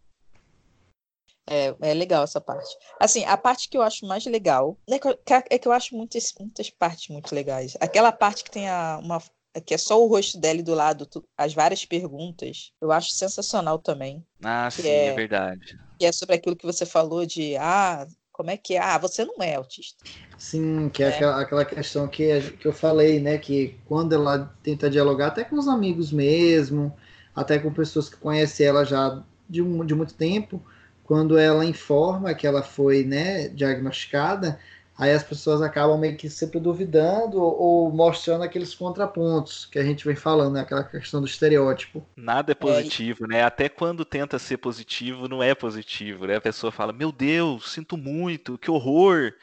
É, 1.49 1.75
é 1.81 1.93
legal 1.93 2.23
essa 2.23 2.39
parte. 2.39 2.69
Assim, 2.99 3.25
a 3.25 3.35
parte 3.35 3.69
que 3.69 3.77
eu 3.77 3.81
acho 3.81 4.05
mais 4.05 4.25
legal 4.25 4.77
é 4.87 4.99
que 4.99 5.07
eu, 5.07 5.19
é 5.49 5.57
que 5.57 5.67
eu 5.67 5.71
acho 5.71 5.95
muitas, 5.95 6.33
muitas 6.39 6.69
partes 6.69 7.09
muito 7.09 7.33
legais. 7.33 7.75
Aquela 7.79 8.11
parte 8.11 8.43
que 8.43 8.51
tem 8.51 8.69
a, 8.69 8.99
uma. 9.03 9.21
que 9.65 9.73
é 9.73 9.77
só 9.77 10.01
o 10.01 10.07
rosto 10.07 10.39
dela 10.39 10.59
e 10.59 10.63
do 10.63 10.73
lado 10.73 11.05
tu, 11.05 11.27
as 11.37 11.53
várias 11.53 11.83
perguntas, 11.83 12.71
eu 12.79 12.91
acho 12.91 13.11
sensacional 13.11 13.79
também. 13.79 14.25
Ah, 14.43 14.69
sim, 14.69 14.87
é, 14.87 15.07
é 15.07 15.13
verdade. 15.13 15.79
Que 15.99 16.05
é 16.05 16.11
sobre 16.11 16.35
aquilo 16.35 16.55
que 16.55 16.65
você 16.65 16.85
falou 16.85 17.25
de 17.25 17.57
ah, 17.57 18.07
como 18.31 18.49
é 18.49 18.57
que 18.57 18.75
é? 18.75 18.79
Ah, 18.79 18.97
você 18.97 19.23
não 19.23 19.35
é 19.39 19.55
autista. 19.55 20.03
Sim, 20.37 20.89
que 20.89 21.03
é, 21.03 21.07
é. 21.07 21.09
Aquela, 21.09 21.41
aquela, 21.41 21.65
questão 21.65 22.07
que, 22.07 22.41
que 22.53 22.67
eu 22.67 22.73
falei, 22.73 23.19
né? 23.19 23.37
Que 23.37 23.77
quando 23.85 24.13
ela 24.13 24.51
tenta 24.63 24.89
dialogar, 24.89 25.27
até 25.27 25.43
com 25.43 25.57
os 25.57 25.67
amigos 25.67 26.11
mesmo, 26.11 26.95
até 27.35 27.59
com 27.59 27.71
pessoas 27.71 28.09
que 28.09 28.17
conhecem 28.17 28.65
ela 28.65 28.83
já 28.83 29.21
de, 29.47 29.61
um, 29.61 29.85
de 29.85 29.93
muito 29.93 30.13
tempo, 30.13 30.63
quando 31.11 31.37
ela 31.37 31.65
informa 31.65 32.33
que 32.33 32.47
ela 32.47 32.63
foi 32.63 33.03
né, 33.03 33.49
diagnosticada, 33.49 34.57
aí 34.97 35.11
as 35.11 35.21
pessoas 35.21 35.61
acabam 35.61 35.99
meio 35.99 36.15
que 36.15 36.29
sempre 36.29 36.57
duvidando 36.57 37.37
ou, 37.37 37.61
ou, 37.61 37.91
mostrando 37.91 38.45
aqueles 38.45 38.73
contrapontos 38.73 39.65
que 39.65 39.77
a 39.77 39.83
gente 39.83 40.05
vem 40.05 40.15
falando, 40.15 40.53
né? 40.53 40.61
aquela 40.61 40.85
questão 40.85 41.19
do 41.19 41.27
estereótipo. 41.27 42.01
Nada 42.15 42.53
é 42.53 42.55
positivo, 42.55 43.25
é. 43.25 43.27
né? 43.27 43.43
Até 43.43 43.67
quando 43.67 44.05
tenta 44.05 44.39
ser 44.39 44.55
positivo, 44.55 45.27
não 45.27 45.43
é 45.43 45.53
positivo, 45.53 46.27
né? 46.27 46.37
A 46.37 46.41
pessoa 46.41 46.71
fala, 46.71 46.93
meu 46.93 47.11
Deus, 47.11 47.73
sinto 47.73 47.97
muito, 47.97 48.57
que 48.57 48.71
horror. 48.71 49.33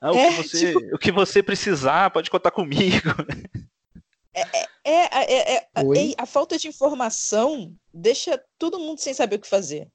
Ah, 0.00 0.12
o, 0.12 0.16
é, 0.16 0.28
que 0.28 0.36
você, 0.44 0.74
tipo... 0.74 0.94
o 0.94 0.98
que 0.98 1.10
você 1.10 1.42
precisar, 1.42 2.10
pode 2.10 2.30
contar 2.30 2.52
comigo. 2.52 3.10
É, 4.32 4.42
é, 4.84 5.56
é, 5.56 5.68
a 6.16 6.26
falta 6.26 6.56
de 6.56 6.68
informação 6.68 7.74
deixa 7.92 8.40
todo 8.56 8.78
mundo 8.78 9.00
sem 9.00 9.12
saber 9.12 9.36
o 9.36 9.40
que 9.40 9.48
fazer. 9.48 9.88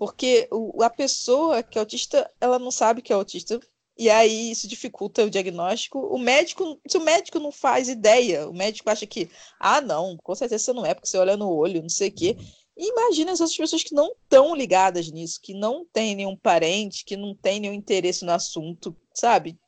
Porque 0.00 0.48
o, 0.50 0.82
a 0.82 0.88
pessoa 0.88 1.62
que 1.62 1.76
é 1.76 1.80
autista, 1.80 2.26
ela 2.40 2.58
não 2.58 2.70
sabe 2.70 3.02
que 3.02 3.12
é 3.12 3.14
autista, 3.14 3.60
e 3.98 4.08
aí 4.08 4.50
isso 4.50 4.66
dificulta 4.66 5.26
o 5.26 5.28
diagnóstico. 5.28 5.98
O 5.98 6.18
médico, 6.18 6.80
se 6.88 6.96
o 6.96 7.02
médico 7.02 7.38
não 7.38 7.52
faz 7.52 7.86
ideia, 7.86 8.48
o 8.48 8.54
médico 8.54 8.88
acha 8.88 9.06
que, 9.06 9.30
ah, 9.58 9.78
não, 9.82 10.16
com 10.16 10.34
certeza 10.34 10.64
você 10.64 10.72
não 10.72 10.86
é, 10.86 10.94
porque 10.94 11.06
você 11.06 11.18
olha 11.18 11.36
no 11.36 11.54
olho, 11.54 11.82
não 11.82 11.90
sei 11.90 12.08
o 12.08 12.12
quê. 12.12 12.34
E 12.78 12.88
imagina 12.88 13.32
essas 13.32 13.54
pessoas 13.54 13.82
que 13.82 13.94
não 13.94 14.10
estão 14.22 14.54
ligadas 14.54 15.10
nisso, 15.10 15.38
que 15.38 15.52
não 15.52 15.84
tem 15.92 16.14
nenhum 16.14 16.34
parente, 16.34 17.04
que 17.04 17.14
não 17.14 17.34
tem 17.34 17.60
nenhum 17.60 17.74
interesse 17.74 18.24
no 18.24 18.32
assunto, 18.32 18.96
sabe? 19.12 19.60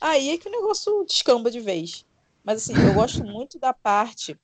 Aí 0.00 0.30
é 0.30 0.38
que 0.38 0.46
o 0.46 0.52
negócio 0.52 1.04
descamba 1.04 1.50
de 1.50 1.58
vez. 1.58 2.06
Mas 2.44 2.62
assim, 2.62 2.80
eu 2.86 2.94
gosto 2.94 3.24
muito 3.24 3.58
da 3.58 3.74
parte 3.74 4.38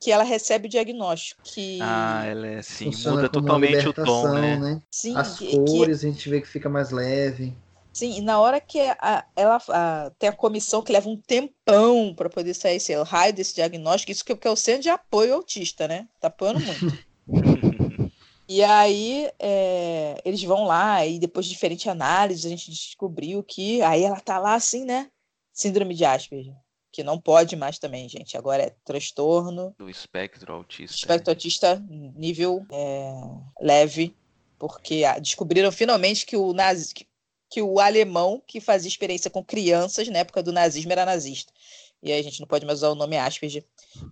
que 0.00 0.10
ela 0.12 0.22
recebe 0.22 0.66
o 0.66 0.70
diagnóstico. 0.70 1.42
Que... 1.42 1.78
Ah, 1.82 2.24
ela 2.26 2.46
é 2.46 2.58
assim, 2.58 2.90
muda 3.06 3.28
totalmente 3.28 3.88
o 3.88 3.92
tom, 3.92 4.34
né? 4.34 4.56
né? 4.56 4.82
Sim, 4.90 5.16
As 5.16 5.38
que, 5.38 5.56
cores 5.56 6.00
que... 6.00 6.06
a 6.06 6.10
gente 6.10 6.28
vê 6.28 6.40
que 6.40 6.48
fica 6.48 6.68
mais 6.68 6.90
leve. 6.90 7.56
Sim, 7.92 8.16
e 8.16 8.20
na 8.22 8.40
hora 8.40 8.60
que 8.60 8.80
a, 8.80 9.26
ela 9.36 9.60
a, 9.68 10.10
tem 10.18 10.28
a 10.28 10.32
comissão 10.32 10.80
que 10.82 10.92
leva 10.92 11.08
um 11.08 11.16
tempão 11.16 12.14
para 12.14 12.30
poder 12.30 12.54
sair 12.54 12.76
esse 12.76 12.94
raio 13.02 13.34
desse 13.34 13.54
diagnóstico, 13.54 14.12
isso 14.12 14.24
que, 14.24 14.34
que 14.34 14.48
é 14.48 14.50
o 14.50 14.56
centro 14.56 14.82
de 14.82 14.88
apoio 14.88 15.34
autista, 15.34 15.86
né? 15.86 16.08
Tá 16.18 16.28
apoiando 16.28 16.60
muito. 16.60 16.98
e 18.48 18.62
aí 18.62 19.28
é, 19.38 20.22
eles 20.24 20.42
vão 20.42 20.64
lá 20.64 21.04
e 21.04 21.18
depois 21.18 21.44
de 21.44 21.52
diferentes 21.52 21.86
análises 21.86 22.46
a 22.46 22.48
gente 22.48 22.70
descobriu 22.70 23.42
que 23.42 23.82
aí 23.82 24.04
ela 24.04 24.20
tá 24.20 24.38
lá 24.38 24.54
assim, 24.54 24.86
né? 24.86 25.10
Síndrome 25.52 25.94
de 25.94 26.04
Asperger 26.04 26.54
que 26.92 27.02
não 27.02 27.18
pode 27.18 27.56
mais 27.56 27.78
também, 27.78 28.08
gente. 28.08 28.36
Agora 28.36 28.62
é 28.62 28.76
transtorno. 28.84 29.74
Do 29.78 29.88
espectro 29.88 30.52
autista. 30.52 30.94
Espectro 30.94 31.30
autista, 31.30 31.82
nível 31.88 32.64
é, 32.70 33.12
leve, 33.60 34.14
porque 34.58 35.02
descobriram 35.20 35.72
finalmente 35.72 36.26
que 36.26 36.36
o 36.36 36.52
nazi, 36.52 36.92
que, 36.92 37.06
que 37.50 37.62
o 37.62 37.80
alemão 37.80 38.42
que 38.46 38.60
fazia 38.60 38.88
experiência 38.88 39.30
com 39.30 39.42
crianças 39.42 40.06
na 40.08 40.18
época 40.18 40.42
do 40.42 40.52
nazismo 40.52 40.92
era 40.92 41.06
nazista. 41.06 41.52
E 42.02 42.12
aí 42.12 42.20
a 42.20 42.22
gente 42.22 42.40
não 42.40 42.48
pode 42.48 42.66
mais 42.66 42.80
usar 42.80 42.90
o 42.90 42.94
nome 42.94 43.16
Asperger. 43.16 43.64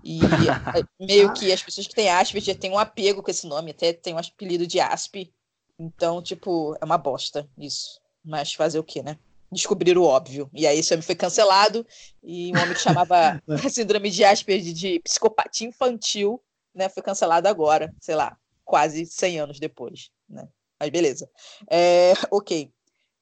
E 0.03 0.21
meio 0.99 1.33
que 1.35 1.53
as 1.53 1.63
pessoas 1.63 1.87
que 1.87 1.95
têm 1.95 2.09
Asperger 2.09 2.57
têm 2.57 2.71
um 2.71 2.79
apego 2.79 3.23
com 3.23 3.31
esse 3.31 3.47
nome, 3.47 3.73
até 3.73 3.93
tem 3.93 4.15
um 4.15 4.19
apelido 4.19 4.67
de 4.67 4.81
Asp. 4.81 5.31
Então, 5.79 6.23
tipo, 6.23 6.77
é 6.81 6.85
uma 6.85 6.97
bosta 6.97 7.49
isso. 7.59 8.01
Mas 8.25 8.55
fazer 8.55 8.79
o 8.79 8.85
quê, 8.85 9.03
né? 9.03 9.19
Descobrir 9.51 9.99
o 9.99 10.05
óbvio. 10.05 10.49
E 10.53 10.67
aí 10.67 10.79
esse 10.79 10.93
homem 10.93 11.03
foi 11.03 11.15
cancelado 11.15 11.87
e 12.23 12.53
um 12.55 12.61
homem 12.61 12.75
que 12.75 12.81
chamava 12.81 13.43
síndrome 13.71 14.11
de 14.11 14.25
Asperger 14.25 14.73
de 14.73 15.01
psicopatia 15.01 15.67
infantil, 15.67 16.41
né, 16.75 16.89
foi 16.89 17.03
cancelado 17.03 17.49
agora, 17.49 17.93
sei 18.01 18.15
lá, 18.15 18.37
quase 18.65 19.05
100 19.07 19.41
anos 19.41 19.59
depois, 19.59 20.11
né? 20.29 20.49
Mas 20.79 20.91
beleza. 20.91 21.29
É, 21.69 22.13
ok. 22.31 22.73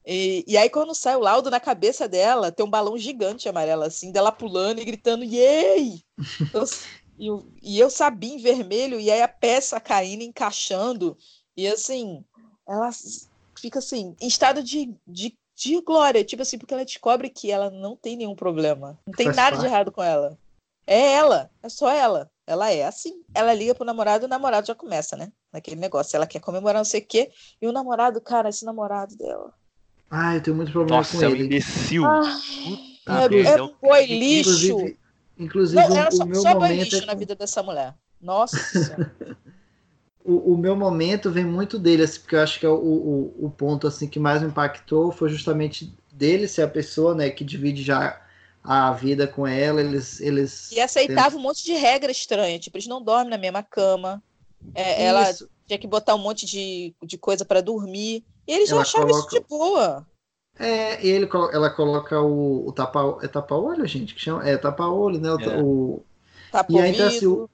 E, 0.06 0.44
e, 0.46 0.56
aí, 0.56 0.70
quando 0.70 0.94
sai 0.94 1.16
o 1.16 1.20
laudo 1.20 1.50
na 1.50 1.60
cabeça 1.60 2.08
dela, 2.08 2.50
tem 2.50 2.64
um 2.64 2.70
balão 2.70 2.96
gigante 2.96 3.48
amarelo, 3.48 3.82
assim, 3.82 4.10
dela 4.10 4.32
pulando 4.32 4.80
e 4.80 4.84
gritando, 4.84 5.22
yay! 5.22 6.02
Eu, 6.54 6.64
e, 7.18 7.28
e 7.62 7.78
eu 7.78 7.90
sabia 7.90 8.32
em 8.32 8.38
vermelho, 8.38 8.98
e 8.98 9.10
aí 9.10 9.20
a 9.20 9.28
peça 9.28 9.78
caindo, 9.80 10.22
encaixando, 10.22 11.16
e 11.54 11.68
assim, 11.68 12.24
ela 12.66 12.88
fica 13.58 13.80
assim, 13.80 14.16
em 14.20 14.28
estado 14.28 14.62
de, 14.62 14.94
de 15.06 15.36
de 15.58 15.80
glória, 15.80 16.24
tipo 16.24 16.42
assim, 16.42 16.56
porque 16.56 16.72
ela 16.72 16.84
descobre 16.84 17.28
que 17.28 17.50
ela 17.50 17.68
não 17.68 17.96
tem 17.96 18.16
nenhum 18.16 18.36
problema. 18.36 18.96
Não 19.04 19.12
tem 19.12 19.26
Faz 19.26 19.36
nada 19.36 19.50
parte. 19.56 19.60
de 19.60 19.66
errado 19.66 19.90
com 19.90 20.02
ela. 20.02 20.38
É 20.86 21.14
ela, 21.14 21.50
é 21.60 21.68
só 21.68 21.90
ela. 21.90 22.30
Ela 22.46 22.70
é 22.70 22.86
assim. 22.86 23.20
Ela 23.34 23.52
liga 23.52 23.74
pro 23.74 23.84
namorado 23.84 24.24
e 24.24 24.26
o 24.26 24.28
namorado 24.28 24.68
já 24.68 24.74
começa, 24.74 25.16
né? 25.16 25.32
Naquele 25.52 25.76
negócio. 25.76 26.16
Ela 26.16 26.26
quer 26.26 26.38
comemorar 26.38 26.78
não 26.78 26.84
sei 26.84 27.00
o 27.00 27.06
quê. 27.06 27.30
E 27.60 27.66
o 27.66 27.72
namorado, 27.72 28.20
cara, 28.20 28.48
esse 28.48 28.64
namorado 28.64 29.16
dela. 29.16 29.52
Ah, 30.08 30.36
eu 30.36 30.42
tenho 30.42 30.56
muito 30.56 30.70
problema 30.70 30.98
Nossa, 30.98 31.18
com 31.18 31.24
ele. 31.24 31.26
Nossa, 31.26 31.36
é 31.36 31.42
um 31.42 31.44
imbecil. 31.44 32.04
Ah, 32.06 32.22
Puta 33.04 33.34
é, 33.34 33.40
é, 33.40 33.68
foi 33.80 34.06
lixo. 34.06 34.50
Inclusive, 34.50 34.98
inclusive 35.38 35.88
não, 35.88 36.08
o, 36.08 36.12
só, 36.12 36.22
o 36.22 36.26
meu 36.26 36.40
só 36.40 36.54
momento 36.54 36.84
lixo 36.84 37.02
é... 37.02 37.06
na 37.06 37.14
vida 37.14 37.34
dessa 37.34 37.62
mulher. 37.62 37.94
Nossa 38.20 38.56
o, 40.28 40.52
o, 40.52 40.58
meu 40.58 40.76
momento 40.76 41.30
vem 41.30 41.44
muito 41.44 41.78
dele, 41.78 42.02
assim, 42.02 42.20
porque 42.20 42.36
eu 42.36 42.40
acho 42.40 42.60
que 42.60 42.66
é 42.66 42.68
o, 42.68 42.74
o, 42.74 43.46
o, 43.46 43.50
ponto 43.50 43.86
assim 43.86 44.06
que 44.06 44.18
mais 44.18 44.42
me 44.42 44.48
impactou 44.48 45.10
foi 45.10 45.30
justamente 45.30 45.94
dele 46.12 46.46
ser 46.46 46.62
a 46.62 46.68
pessoa, 46.68 47.14
né, 47.14 47.30
que 47.30 47.42
divide 47.42 47.82
já 47.82 48.20
a 48.62 48.92
vida 48.92 49.26
com 49.26 49.46
ela, 49.46 49.80
eles... 49.80 50.20
eles 50.20 50.70
e 50.70 50.80
aceitava 50.80 51.36
um 51.36 51.40
monte 51.40 51.64
de 51.64 51.72
regra 51.72 52.12
estranha, 52.12 52.58
tipo, 52.58 52.76
eles 52.76 52.86
não 52.86 53.02
dormem 53.02 53.30
na 53.30 53.38
mesma 53.38 53.62
cama, 53.62 54.22
é, 54.74 55.04
ela 55.04 55.32
tinha 55.66 55.78
que 55.78 55.86
botar 55.86 56.14
um 56.14 56.18
monte 56.18 56.44
de, 56.44 56.94
de 57.02 57.16
coisa 57.16 57.44
para 57.44 57.62
dormir, 57.62 58.22
e 58.46 58.52
eles 58.52 58.68
já 58.68 58.78
achavam 58.78 59.08
coloca... 59.08 59.28
isso 59.28 59.42
de 59.42 59.48
boa. 59.48 60.06
É, 60.58 61.02
e 61.02 61.08
ele, 61.08 61.28
ela 61.52 61.70
coloca 61.70 62.20
o, 62.20 62.66
o 62.68 62.72
tapa, 62.72 63.18
é 63.22 63.28
tapa-olho, 63.28 63.86
gente, 63.86 64.14
que 64.14 64.20
chama? 64.20 64.46
É 64.46 64.56
tapa-olho, 64.58 65.18
né? 65.20 65.28
É. 65.28 65.62
O, 65.62 66.02
tapa 66.50 66.70
e 66.70 66.80
aí, 66.80 66.90
então, 66.92 67.06
assim, 67.06 67.26
o, 67.26 67.48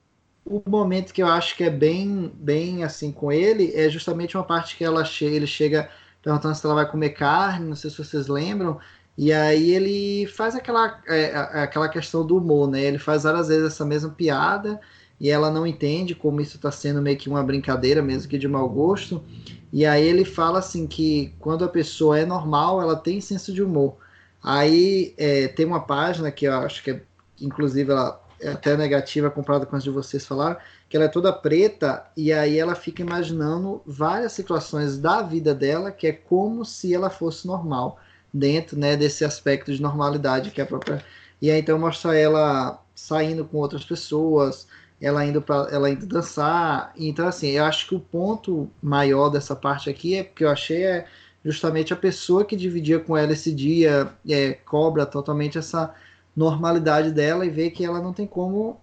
o 0.45 0.61
momento 0.69 1.11
que 1.11 1.23
eu 1.23 1.27
acho 1.27 1.57
que 1.57 1.63
é 1.63 1.69
bem, 1.69 2.31
bem 2.35 2.83
assim 2.83 3.11
com 3.11 3.31
ele 3.31 3.73
é 3.73 3.89
justamente 3.89 4.37
uma 4.37 4.43
parte 4.43 4.77
que 4.77 4.83
ela 4.83 5.03
che 5.03 5.25
ele 5.25 5.47
chega 5.47 5.89
perguntando 6.21 6.55
se 6.55 6.65
ela 6.65 6.75
vai 6.75 6.89
comer 6.89 7.09
carne, 7.09 7.67
não 7.67 7.75
sei 7.75 7.89
se 7.89 7.97
vocês 7.97 8.27
lembram, 8.27 8.79
e 9.17 9.31
aí 9.31 9.71
ele 9.71 10.27
faz 10.27 10.55
aquela, 10.55 11.01
é, 11.07 11.35
aquela 11.35 11.87
questão 11.87 12.25
do 12.25 12.37
humor, 12.37 12.69
né? 12.69 12.81
Ele 12.81 12.97
faz 12.99 13.23
várias 13.23 13.47
vezes 13.47 13.67
essa 13.67 13.85
mesma 13.85 14.09
piada 14.09 14.79
e 15.19 15.29
ela 15.29 15.49
não 15.49 15.65
entende 15.65 16.13
como 16.13 16.41
isso 16.41 16.57
está 16.57 16.71
sendo 16.71 17.01
meio 17.01 17.17
que 17.17 17.29
uma 17.29 17.43
brincadeira, 17.43 18.01
mesmo 18.01 18.29
que 18.29 18.37
de 18.37 18.47
mau 18.47 18.67
gosto. 18.67 19.23
E 19.71 19.85
aí 19.85 20.05
ele 20.05 20.25
fala 20.25 20.59
assim 20.59 20.87
que 20.87 21.33
quando 21.39 21.63
a 21.63 21.69
pessoa 21.69 22.19
é 22.19 22.25
normal, 22.25 22.81
ela 22.81 22.95
tem 22.95 23.21
senso 23.21 23.53
de 23.53 23.63
humor. 23.63 23.97
Aí 24.43 25.13
é, 25.17 25.47
tem 25.47 25.65
uma 25.65 25.81
página 25.81 26.31
que 26.31 26.45
eu 26.45 26.53
acho 26.53 26.83
que 26.83 26.91
é, 26.91 27.01
inclusive 27.41 27.91
ela 27.91 28.21
até 28.47 28.75
negativa 28.77 29.29
comparada 29.29 29.65
com 29.65 29.75
as 29.75 29.83
de 29.83 29.89
vocês 29.89 30.25
falaram, 30.25 30.57
que 30.89 30.95
ela 30.95 31.05
é 31.05 31.09
toda 31.09 31.33
preta 31.33 32.05
e 32.15 32.31
aí 32.31 32.57
ela 32.59 32.75
fica 32.75 33.01
imaginando 33.01 33.81
várias 33.85 34.33
situações 34.33 34.97
da 34.97 35.21
vida 35.21 35.53
dela 35.53 35.91
que 35.91 36.07
é 36.07 36.11
como 36.11 36.63
se 36.63 36.93
ela 36.93 37.09
fosse 37.09 37.47
normal 37.47 37.99
dentro 38.33 38.77
né, 38.77 38.95
desse 38.95 39.23
aspecto 39.23 39.73
de 39.73 39.81
normalidade 39.81 40.51
que 40.51 40.61
é 40.61 40.63
a 40.63 40.67
própria. 40.67 41.03
E 41.41 41.49
aí 41.49 41.59
então 41.59 41.77
mostra 41.79 42.17
ela 42.17 42.81
saindo 42.93 43.45
com 43.45 43.57
outras 43.57 43.83
pessoas, 43.83 44.67
ela 45.01 45.25
indo 45.25 45.41
para 45.41 45.67
ela 45.71 45.89
indo 45.89 46.05
dançar. 46.05 46.93
Então 46.97 47.27
assim, 47.27 47.49
eu 47.49 47.65
acho 47.65 47.87
que 47.87 47.95
o 47.95 47.99
ponto 47.99 48.69
maior 48.81 49.29
dessa 49.29 49.55
parte 49.55 49.89
aqui 49.89 50.15
é 50.15 50.23
porque 50.23 50.43
eu 50.43 50.49
achei 50.49 50.83
é 50.83 51.05
justamente 51.43 51.93
a 51.93 51.97
pessoa 51.97 52.43
que 52.43 52.55
dividia 52.55 52.99
com 52.99 53.15
ela 53.15 53.33
esse 53.33 53.53
dia 53.53 54.11
é, 54.27 54.53
cobra 54.65 55.05
totalmente 55.05 55.57
essa 55.57 55.93
normalidade 56.35 57.11
dela 57.11 57.45
e 57.45 57.49
vê 57.49 57.69
que 57.69 57.85
ela 57.85 58.01
não 58.01 58.13
tem 58.13 58.27
como 58.27 58.79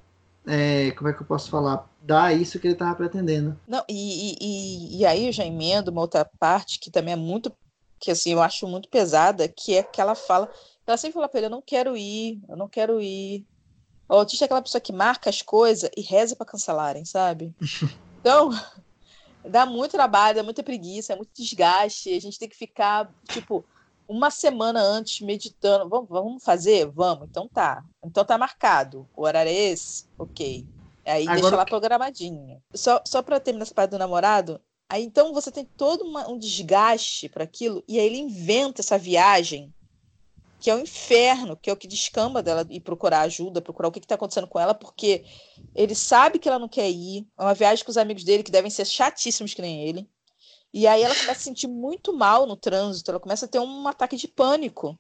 é, 0.47 0.91
como 0.93 1.09
é 1.09 1.13
que 1.13 1.23
eu 1.23 1.27
posso 1.27 1.51
falar 1.51 1.89
dar 2.01 2.37
isso 2.37 2.59
que 2.59 2.67
ele 2.67 2.75
estava 2.75 2.95
pretendendo. 2.97 3.59
Não, 3.67 3.85
e, 3.89 4.37
e, 4.41 4.99
e 4.99 5.07
aí 5.07 5.27
eu 5.27 5.33
já 5.33 5.45
emendo 5.45 5.91
uma 5.91 6.01
outra 6.01 6.25
parte 6.25 6.81
que 6.81 6.91
também 6.91 7.15
é 7.15 7.17
muito 7.17 7.53
que 8.01 8.11
assim 8.11 8.33
eu 8.33 8.43
acho 8.43 8.67
muito 8.67 8.89
pesada, 8.89 9.47
que 9.47 9.77
é 9.77 9.83
que 9.85 10.01
ela 10.01 10.17
fala, 10.17 10.51
ela 10.85 10.97
sempre 10.97 11.15
fala 11.15 11.29
para 11.29 11.39
ele, 11.39 11.47
eu 11.47 11.51
não 11.51 11.63
quero 11.63 11.97
ir, 11.97 12.43
eu 12.49 12.57
não 12.57 12.69
quero 12.69 13.01
ir. 13.01 13.47
O 14.09 14.15
autista 14.15 14.45
é 14.45 14.47
aquela 14.47 14.61
pessoa 14.61 14.81
que 14.81 14.93
marca 14.93 15.31
as 15.31 15.41
coisas 15.41 15.89
e 15.97 16.01
reza 16.01 16.35
para 16.35 16.47
cancelarem, 16.47 17.05
sabe? 17.05 17.55
Então, 18.23 18.51
dá 19.45 19.67
muito 19.67 19.91
trabalho, 19.91 20.37
dá 20.37 20.43
muita 20.45 20.63
preguiça, 20.63 21.13
é 21.13 21.17
muito 21.17 21.33
desgaste. 21.37 22.15
A 22.15 22.21
gente 22.21 22.39
tem 22.39 22.49
que 22.49 22.57
ficar, 22.57 23.13
tipo, 23.29 23.65
uma 24.13 24.31
semana 24.31 24.81
antes 24.81 25.21
meditando. 25.21 25.89
Vamos, 25.89 26.09
vamos 26.09 26.45
fazer? 26.45 26.87
Vamos. 26.87 27.27
Então 27.29 27.49
tá. 27.49 27.83
Então 28.05 28.25
tá 28.25 28.37
marcado. 28.37 29.09
O 29.17 29.23
horário 29.25 29.51
é 29.51 29.55
esse? 29.55 30.07
Ok. 30.19 30.67
Aí 31.05 31.23
Agora... 31.23 31.41
deixa 31.41 31.57
lá 31.57 31.65
programadinho. 31.65 32.63
Só, 32.75 33.03
só 33.07 33.23
para 33.23 33.41
terminar 33.41 33.63
essa 33.63 33.75
parte 33.75 33.91
do 33.91 33.99
namorado, 33.99 34.61
aí 34.89 35.03
então 35.03 35.33
você 35.33 35.51
tem 35.51 35.65
todo 35.65 36.05
uma, 36.05 36.29
um 36.29 36.39
desgaste 36.39 37.29
para 37.29 37.45
aquilo, 37.45 37.83
e 37.89 37.99
aí 37.99 38.07
ele 38.07 38.19
inventa 38.19 38.83
essa 38.83 38.99
viagem 38.99 39.73
que 40.61 40.71
é 40.71 40.77
o 40.77 40.81
inferno, 40.81 41.57
que 41.57 41.69
é 41.69 41.73
o 41.73 41.77
que 41.77 41.89
descamba 41.89 42.41
dela 42.41 42.65
ir 42.71 42.79
procurar 42.79 43.23
ajuda, 43.23 43.61
procurar 43.61 43.89
o 43.89 43.93
que 43.93 43.99
está 43.99 44.15
acontecendo 44.15 44.47
com 44.47 44.61
ela, 44.61 44.73
porque 44.73 45.25
ele 45.75 45.93
sabe 45.93 46.39
que 46.39 46.49
ela 46.49 46.59
não 46.59 46.69
quer 46.69 46.89
ir. 46.89 47.27
É 47.37 47.43
uma 47.43 47.53
viagem 47.53 47.85
com 47.85 47.91
os 47.91 47.97
amigos 47.97 48.23
dele, 48.23 48.45
que 48.45 48.53
devem 48.53 48.71
ser 48.71 48.87
chatíssimos 48.87 49.55
que 49.55 49.61
nem 49.61 49.83
ele. 49.89 50.09
E 50.73 50.87
aí 50.87 51.03
ela 51.03 51.15
começa 51.15 51.33
a 51.33 51.35
se 51.35 51.45
sentir 51.45 51.69
muito 51.69 52.13
mal 52.13 52.47
no 52.47 52.57
trânsito, 52.57 53.11
ela 53.11 53.21
começa 53.21 53.45
a 53.47 53.49
ter 53.49 53.59
um 53.59 53.87
ataque 53.87 54.17
de 54.17 54.27
pânico. 54.27 54.99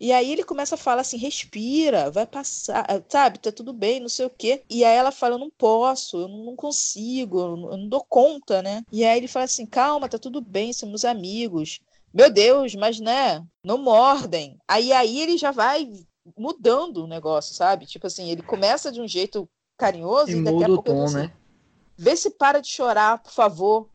E 0.00 0.12
aí 0.12 0.32
ele 0.32 0.42
começa 0.42 0.74
a 0.74 0.78
falar 0.78 1.02
assim: 1.02 1.16
respira, 1.16 2.10
vai 2.10 2.26
passar, 2.26 2.84
sabe, 3.08 3.38
tá 3.38 3.52
tudo 3.52 3.72
bem, 3.72 4.00
não 4.00 4.08
sei 4.08 4.26
o 4.26 4.30
quê. 4.30 4.62
E 4.68 4.84
aí 4.84 4.96
ela 4.96 5.12
fala: 5.12 5.34
eu 5.34 5.38
não 5.38 5.50
posso, 5.50 6.16
eu 6.16 6.28
não 6.28 6.56
consigo, 6.56 7.40
eu 7.40 7.56
não, 7.56 7.88
dou 7.88 8.04
conta, 8.04 8.60
né? 8.60 8.82
E 8.90 9.04
aí 9.04 9.18
ele 9.18 9.28
fala 9.28 9.44
assim: 9.44 9.66
calma, 9.66 10.08
tá 10.08 10.18
tudo 10.18 10.40
bem, 10.40 10.72
somos 10.72 11.04
amigos 11.04 11.80
meu 12.14 12.30
Deus, 12.30 12.76
mas 12.76 13.00
né, 13.00 13.44
não 13.64 13.76
mordem. 13.76 14.56
Aí 14.68 14.92
aí 14.92 15.20
ele 15.20 15.36
já 15.36 15.50
vai 15.50 15.90
mudando 16.38 16.98
o 16.98 17.08
negócio, 17.08 17.52
sabe? 17.52 17.86
Tipo 17.86 18.06
assim, 18.06 18.30
ele 18.30 18.40
começa 18.40 18.92
de 18.92 19.00
um 19.00 19.08
jeito 19.08 19.48
carinhoso 19.76 20.30
e, 20.30 20.38
e 20.38 20.44
daqui 20.44 20.62
a 20.62 20.68
pouco 20.68 20.84
tom, 20.84 21.04
assim, 21.04 21.16
né? 21.16 21.32
Vê 21.98 22.16
se 22.16 22.30
para 22.30 22.60
de 22.60 22.68
chorar, 22.68 23.20
por 23.20 23.32
favor. 23.32 23.90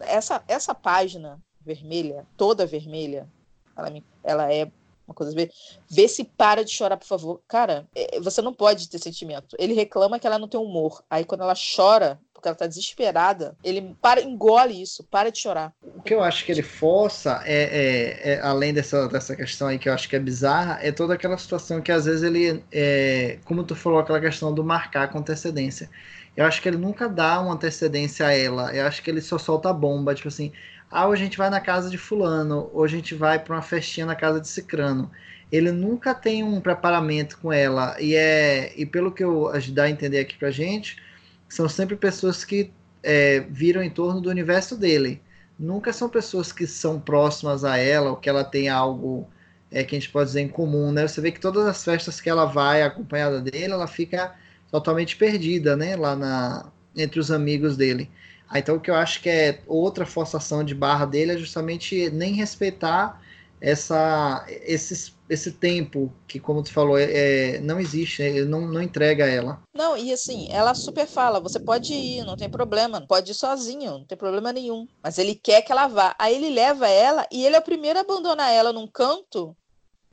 Essa 0.00 0.42
essa 0.46 0.74
página 0.74 1.40
vermelha, 1.60 2.26
toda 2.36 2.66
vermelha, 2.66 3.28
ela, 3.76 3.90
me, 3.90 4.04
ela 4.22 4.52
é 4.52 4.70
uma 5.06 5.14
coisa 5.14 5.32
vê, 5.32 5.50
vê 5.88 6.08
se 6.08 6.24
para 6.24 6.64
de 6.64 6.72
chorar, 6.72 6.96
por 6.96 7.06
favor. 7.06 7.40
Cara, 7.46 7.86
é, 7.94 8.20
você 8.20 8.42
não 8.42 8.52
pode 8.52 8.88
ter 8.88 8.98
sentimento. 8.98 9.56
Ele 9.58 9.72
reclama 9.72 10.18
que 10.18 10.26
ela 10.26 10.38
não 10.38 10.48
tem 10.48 10.58
humor. 10.58 11.02
Aí 11.08 11.24
quando 11.24 11.42
ela 11.42 11.54
chora, 11.54 12.20
porque 12.34 12.48
ela 12.48 12.56
tá 12.56 12.66
desesperada, 12.66 13.56
ele 13.62 13.96
para, 14.00 14.20
engole 14.20 14.80
isso, 14.80 15.04
para 15.04 15.30
de 15.30 15.38
chorar. 15.38 15.72
O 15.96 16.02
que 16.02 16.12
eu 16.12 16.22
acho 16.22 16.44
que 16.44 16.50
ele 16.50 16.62
força 16.62 17.40
é, 17.44 17.62
é, 17.62 18.32
é, 18.32 18.40
além 18.40 18.74
dessa, 18.74 19.08
dessa 19.08 19.36
questão 19.36 19.68
aí 19.68 19.78
que 19.78 19.88
eu 19.88 19.92
acho 19.92 20.08
que 20.08 20.16
é 20.16 20.20
bizarra, 20.20 20.78
é 20.82 20.90
toda 20.90 21.14
aquela 21.14 21.38
situação 21.38 21.80
que 21.80 21.92
às 21.92 22.04
vezes 22.04 22.24
ele, 22.24 22.64
é, 22.72 23.38
como 23.44 23.62
tu 23.62 23.76
falou, 23.76 24.00
aquela 24.00 24.20
questão 24.20 24.52
do 24.52 24.64
marcar 24.64 25.10
com 25.10 25.18
antecedência. 25.18 25.88
Eu 26.36 26.44
acho 26.44 26.60
que 26.60 26.68
ele 26.68 26.76
nunca 26.76 27.08
dá 27.08 27.40
uma 27.40 27.54
antecedência 27.54 28.26
a 28.26 28.32
ela. 28.32 28.74
Eu 28.74 28.86
acho 28.86 29.02
que 29.02 29.10
ele 29.10 29.20
só 29.20 29.38
solta 29.38 29.70
a 29.70 29.72
bomba, 29.72 30.14
tipo 30.14 30.28
assim, 30.28 30.52
ah, 30.90 31.08
hoje 31.08 31.22
a 31.22 31.24
gente 31.24 31.38
vai 31.38 31.50
na 31.50 31.60
casa 31.60 31.90
de 31.90 31.98
fulano, 31.98 32.70
hoje 32.72 32.94
a 32.96 32.98
gente 32.98 33.14
vai 33.14 33.38
para 33.38 33.54
uma 33.56 33.62
festinha 33.62 34.06
na 34.06 34.14
casa 34.14 34.40
de 34.40 34.48
cicrano. 34.48 35.10
Ele 35.50 35.72
nunca 35.72 36.14
tem 36.14 36.42
um 36.44 36.60
preparamento 36.60 37.38
com 37.38 37.52
ela 37.52 37.96
e 38.00 38.14
é 38.14 38.72
e 38.76 38.84
pelo 38.84 39.12
que 39.12 39.24
eu 39.24 39.50
dá 39.72 39.84
a 39.84 39.90
entender 39.90 40.18
aqui 40.18 40.36
pra 40.36 40.50
gente, 40.50 41.00
são 41.48 41.68
sempre 41.68 41.96
pessoas 41.96 42.44
que 42.44 42.72
é, 43.02 43.40
viram 43.50 43.82
em 43.82 43.90
torno 43.90 44.20
do 44.20 44.28
universo 44.30 44.76
dele. 44.76 45.22
Nunca 45.58 45.92
são 45.92 46.08
pessoas 46.08 46.52
que 46.52 46.66
são 46.66 47.00
próximas 47.00 47.64
a 47.64 47.78
ela 47.78 48.10
ou 48.10 48.16
que 48.16 48.28
ela 48.28 48.44
tem 48.44 48.68
algo 48.68 49.28
é, 49.70 49.84
que 49.84 49.96
a 49.96 49.98
gente 49.98 50.10
pode 50.10 50.26
dizer 50.28 50.42
em 50.42 50.48
comum, 50.48 50.92
né? 50.92 51.06
Você 51.06 51.20
vê 51.20 51.32
que 51.32 51.40
todas 51.40 51.66
as 51.66 51.82
festas 51.84 52.20
que 52.20 52.28
ela 52.28 52.46
vai 52.46 52.82
acompanhada 52.82 53.40
dele, 53.40 53.72
ela 53.72 53.86
fica 53.86 54.34
totalmente 54.70 55.16
perdida, 55.16 55.76
né? 55.76 55.96
Lá 55.96 56.16
na, 56.16 56.72
entre 56.96 57.20
os 57.20 57.30
amigos 57.30 57.76
dele. 57.76 58.10
Ah, 58.48 58.58
então 58.58 58.76
o 58.76 58.80
que 58.80 58.90
eu 58.90 58.94
acho 58.94 59.20
que 59.20 59.28
é 59.28 59.60
outra 59.66 60.06
forçação 60.06 60.62
de 60.62 60.74
barra 60.74 61.04
dele 61.04 61.32
é 61.32 61.38
justamente 61.38 62.10
nem 62.10 62.34
respeitar 62.34 63.20
essa, 63.60 64.44
esses, 64.48 65.14
esse 65.28 65.52
tempo 65.52 66.12
que, 66.28 66.38
como 66.38 66.62
tu 66.62 66.72
falou, 66.72 66.98
é, 66.98 67.56
é 67.56 67.60
não 67.60 67.80
existe, 67.80 68.22
né? 68.22 68.28
ele 68.28 68.44
não, 68.44 68.60
não 68.60 68.82
entrega 68.82 69.26
ela. 69.26 69.60
Não, 69.74 69.96
e 69.96 70.12
assim, 70.12 70.46
ela 70.50 70.74
super 70.74 71.06
fala: 71.06 71.40
você 71.40 71.58
pode 71.58 71.92
ir, 71.92 72.24
não 72.24 72.36
tem 72.36 72.48
problema, 72.48 73.04
pode 73.06 73.32
ir 73.32 73.34
sozinho, 73.34 73.92
não 73.92 74.04
tem 74.04 74.16
problema 74.16 74.52
nenhum. 74.52 74.86
Mas 75.02 75.18
ele 75.18 75.34
quer 75.34 75.62
que 75.62 75.72
ela 75.72 75.88
vá. 75.88 76.14
Aí 76.18 76.36
ele 76.36 76.50
leva 76.50 76.88
ela 76.88 77.26
e 77.32 77.44
ele 77.44 77.56
é 77.56 77.58
o 77.58 77.62
primeiro 77.62 77.98
a 77.98 78.02
abandonar 78.02 78.52
ela 78.52 78.72
num 78.72 78.86
canto. 78.86 79.56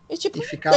E 0.09 0.17
tipo, 0.17 0.37
e 0.37 0.57
com 0.57 0.69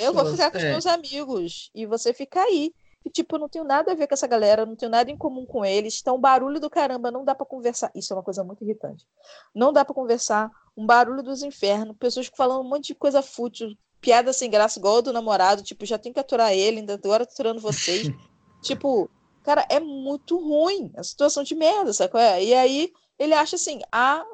eu 0.00 0.12
vou 0.12 0.26
ficar 0.26 0.50
com 0.50 0.58
os 0.58 0.64
é. 0.64 0.70
meus 0.70 0.86
amigos 0.86 1.70
e 1.74 1.86
você 1.86 2.12
fica 2.12 2.40
aí. 2.40 2.72
E, 3.04 3.10
tipo, 3.10 3.36
eu 3.36 3.40
não 3.40 3.48
tenho 3.48 3.64
nada 3.64 3.92
a 3.92 3.94
ver 3.94 4.06
com 4.06 4.14
essa 4.14 4.26
galera, 4.26 4.64
não 4.64 4.74
tenho 4.74 4.90
nada 4.90 5.10
em 5.10 5.16
comum 5.16 5.44
com 5.44 5.64
eles. 5.64 5.98
Então, 6.00 6.18
barulho 6.18 6.58
do 6.58 6.70
caramba, 6.70 7.10
não 7.10 7.24
dá 7.24 7.34
para 7.34 7.44
conversar. 7.44 7.90
Isso 7.94 8.12
é 8.12 8.16
uma 8.16 8.22
coisa 8.22 8.42
muito 8.42 8.64
irritante. 8.64 9.06
Não 9.54 9.72
dá 9.72 9.84
para 9.84 9.94
conversar. 9.94 10.50
Um 10.76 10.86
barulho 10.86 11.22
dos 11.22 11.42
infernos, 11.42 11.96
pessoas 11.98 12.30
falando 12.34 12.62
um 12.62 12.68
monte 12.68 12.88
de 12.88 12.94
coisa 12.94 13.22
fútil, 13.22 13.76
piada 14.00 14.32
sem 14.32 14.50
graça, 14.50 14.78
igual 14.78 15.02
do 15.02 15.12
namorado, 15.12 15.62
tipo, 15.62 15.84
já 15.84 15.98
tem 15.98 16.12
que 16.12 16.20
aturar 16.20 16.52
ele, 16.52 16.80
ainda 16.80 16.94
agora 16.94 17.24
aturando 17.24 17.60
vocês. 17.60 18.08
tipo, 18.62 19.10
cara, 19.42 19.66
é 19.68 19.78
muito 19.78 20.38
ruim. 20.38 20.90
A 20.96 21.02
situação 21.02 21.42
de 21.42 21.54
merda, 21.54 21.92
sabe? 21.92 22.12
E 22.42 22.54
aí 22.54 22.92
ele 23.18 23.34
acha 23.34 23.56
assim: 23.56 23.80
ah, 23.92 24.24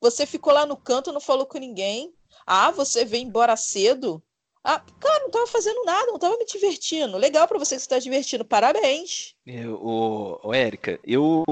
você 0.00 0.24
ficou 0.24 0.52
lá 0.52 0.64
no 0.64 0.76
canto, 0.76 1.12
não 1.12 1.20
falou 1.20 1.46
com 1.46 1.58
ninguém. 1.58 2.14
Ah, 2.46 2.70
você 2.70 3.04
veio 3.04 3.24
embora 3.24 3.56
cedo. 3.56 4.22
Ah, 4.62 4.78
cara, 4.78 5.22
não 5.22 5.30
tava 5.30 5.46
fazendo 5.46 5.82
nada, 5.84 6.12
não 6.12 6.18
tava 6.18 6.36
me 6.36 6.44
divertindo. 6.44 7.16
Legal 7.16 7.48
para 7.48 7.58
você 7.58 7.76
que 7.76 7.80
está 7.80 7.98
divertindo, 7.98 8.44
parabéns. 8.44 9.34
O, 9.80 10.48
o 10.48 10.54
Érica, 10.54 11.00
eu, 11.02 11.44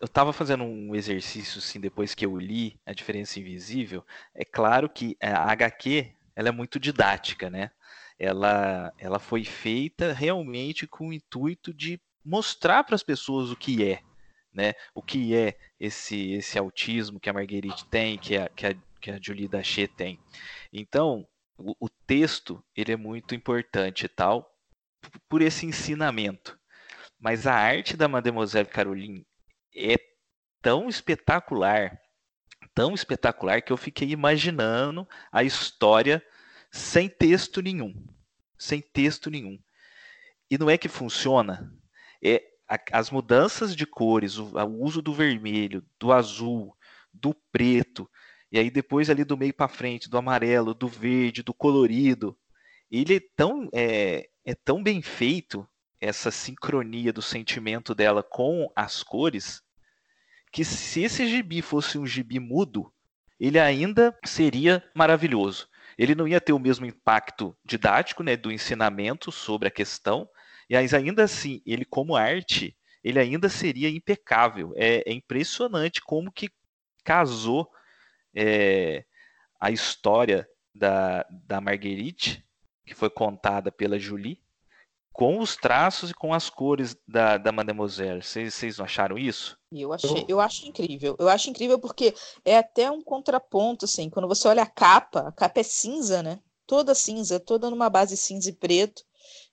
eu 0.00 0.08
tava 0.08 0.32
fazendo 0.32 0.64
um 0.64 0.94
exercício 0.94 1.58
assim 1.58 1.78
depois 1.78 2.14
que 2.14 2.24
eu 2.24 2.36
li 2.38 2.80
A 2.86 2.94
Diferença 2.94 3.38
Invisível. 3.38 4.02
É 4.34 4.44
claro 4.44 4.88
que 4.88 5.14
a 5.20 5.52
HQ 5.52 6.14
ela 6.34 6.48
é 6.48 6.52
muito 6.52 6.80
didática, 6.80 7.50
né? 7.50 7.70
Ela, 8.18 8.92
ela 8.98 9.18
foi 9.18 9.44
feita 9.44 10.12
realmente 10.12 10.86
com 10.86 11.08
o 11.08 11.12
intuito 11.12 11.74
de 11.74 12.00
mostrar 12.24 12.82
para 12.84 12.94
as 12.94 13.02
pessoas 13.02 13.50
o 13.50 13.56
que 13.56 13.86
é, 13.86 14.00
né? 14.52 14.72
O 14.94 15.02
que 15.02 15.34
é 15.34 15.58
esse 15.78 16.32
esse 16.32 16.58
autismo 16.58 17.20
que 17.20 17.28
a 17.28 17.32
Marguerite 17.32 17.84
tem, 17.86 18.16
que 18.16 18.36
a, 18.38 18.48
que 18.48 18.66
a, 18.66 18.74
que 19.00 19.10
a 19.10 19.18
Julie 19.20 19.48
Dachet 19.48 19.88
tem. 19.94 20.18
Então, 20.72 21.26
o, 21.56 21.74
o 21.86 21.88
texto 22.06 22.64
ele 22.76 22.92
é 22.92 22.96
muito 22.96 23.34
importante 23.34 24.04
e 24.04 24.08
tal 24.08 24.50
por 25.28 25.42
esse 25.42 25.66
ensinamento. 25.66 26.58
Mas 27.18 27.46
a 27.46 27.54
arte 27.54 27.96
da 27.96 28.08
Mademoiselle 28.08 28.68
Caroline 28.68 29.26
é 29.74 29.96
tão 30.60 30.88
espetacular, 30.88 31.98
tão 32.74 32.94
espetacular 32.94 33.62
que 33.62 33.72
eu 33.72 33.76
fiquei 33.76 34.10
imaginando 34.10 35.06
a 35.30 35.42
história 35.42 36.24
sem 36.70 37.08
texto 37.08 37.62
nenhum, 37.62 37.94
sem 38.58 38.80
texto 38.80 39.30
nenhum. 39.30 39.58
E 40.50 40.58
não 40.58 40.68
é 40.68 40.76
que 40.76 40.88
funciona, 40.88 41.72
é 42.22 42.42
as 42.90 43.10
mudanças 43.10 43.76
de 43.76 43.86
cores, 43.86 44.38
o, 44.38 44.56
o 44.56 44.82
uso 44.82 45.02
do 45.02 45.12
vermelho, 45.12 45.84
do 45.98 46.12
azul, 46.12 46.76
do 47.12 47.34
preto, 47.52 48.10
e 48.54 48.58
aí 48.60 48.70
depois 48.70 49.10
ali 49.10 49.24
do 49.24 49.36
meio 49.36 49.52
para 49.52 49.66
frente, 49.66 50.08
do 50.08 50.16
amarelo, 50.16 50.74
do 50.74 50.86
verde, 50.86 51.42
do 51.42 51.52
colorido, 51.52 52.38
ele 52.88 53.16
é 53.16 53.20
tão, 53.34 53.68
é, 53.74 54.28
é 54.44 54.54
tão 54.54 54.80
bem 54.80 55.02
feito, 55.02 55.66
essa 56.00 56.30
sincronia 56.30 57.12
do 57.12 57.20
sentimento 57.20 57.96
dela 57.96 58.22
com 58.22 58.70
as 58.76 59.02
cores, 59.02 59.60
que 60.52 60.64
se 60.64 61.02
esse 61.02 61.26
gibi 61.26 61.62
fosse 61.62 61.98
um 61.98 62.06
gibi 62.06 62.38
mudo, 62.38 62.92
ele 63.40 63.58
ainda 63.58 64.16
seria 64.24 64.88
maravilhoso. 64.94 65.68
Ele 65.98 66.14
não 66.14 66.28
ia 66.28 66.40
ter 66.40 66.52
o 66.52 66.58
mesmo 66.60 66.86
impacto 66.86 67.56
didático, 67.64 68.22
né, 68.22 68.36
do 68.36 68.52
ensinamento 68.52 69.32
sobre 69.32 69.66
a 69.66 69.72
questão, 69.72 70.28
mas 70.70 70.94
ainda 70.94 71.24
assim, 71.24 71.60
ele 71.66 71.84
como 71.84 72.14
arte, 72.14 72.76
ele 73.02 73.18
ainda 73.18 73.48
seria 73.48 73.90
impecável. 73.90 74.72
É, 74.76 75.10
é 75.10 75.12
impressionante 75.12 76.00
como 76.00 76.30
que 76.30 76.50
casou 77.02 77.68
é, 78.34 79.04
a 79.60 79.70
história 79.70 80.48
da, 80.74 81.26
da 81.30 81.60
Marguerite, 81.60 82.44
que 82.84 82.94
foi 82.94 83.08
contada 83.08 83.70
pela 83.70 83.98
Julie, 83.98 84.42
com 85.12 85.38
os 85.38 85.54
traços 85.54 86.10
e 86.10 86.14
com 86.14 86.34
as 86.34 86.50
cores 86.50 86.96
da, 87.06 87.38
da 87.38 87.52
Mademoiselle. 87.52 88.20
Vocês 88.20 88.78
não 88.78 88.84
acharam 88.84 89.16
isso? 89.16 89.56
Eu 89.70 89.92
achei, 89.92 90.24
eu 90.26 90.40
acho 90.40 90.66
incrível. 90.66 91.16
Eu 91.18 91.28
acho 91.28 91.48
incrível 91.48 91.78
porque 91.78 92.14
é 92.44 92.58
até 92.58 92.90
um 92.90 93.00
contraponto, 93.00 93.84
assim, 93.84 94.10
quando 94.10 94.26
você 94.26 94.48
olha 94.48 94.64
a 94.64 94.66
capa, 94.66 95.28
a 95.28 95.32
capa 95.32 95.60
é 95.60 95.62
cinza, 95.62 96.22
né? 96.22 96.40
Toda 96.66 96.94
cinza, 96.94 97.38
toda 97.38 97.70
numa 97.70 97.88
base 97.88 98.16
cinza 98.16 98.50
e 98.50 98.52
preto, 98.52 99.04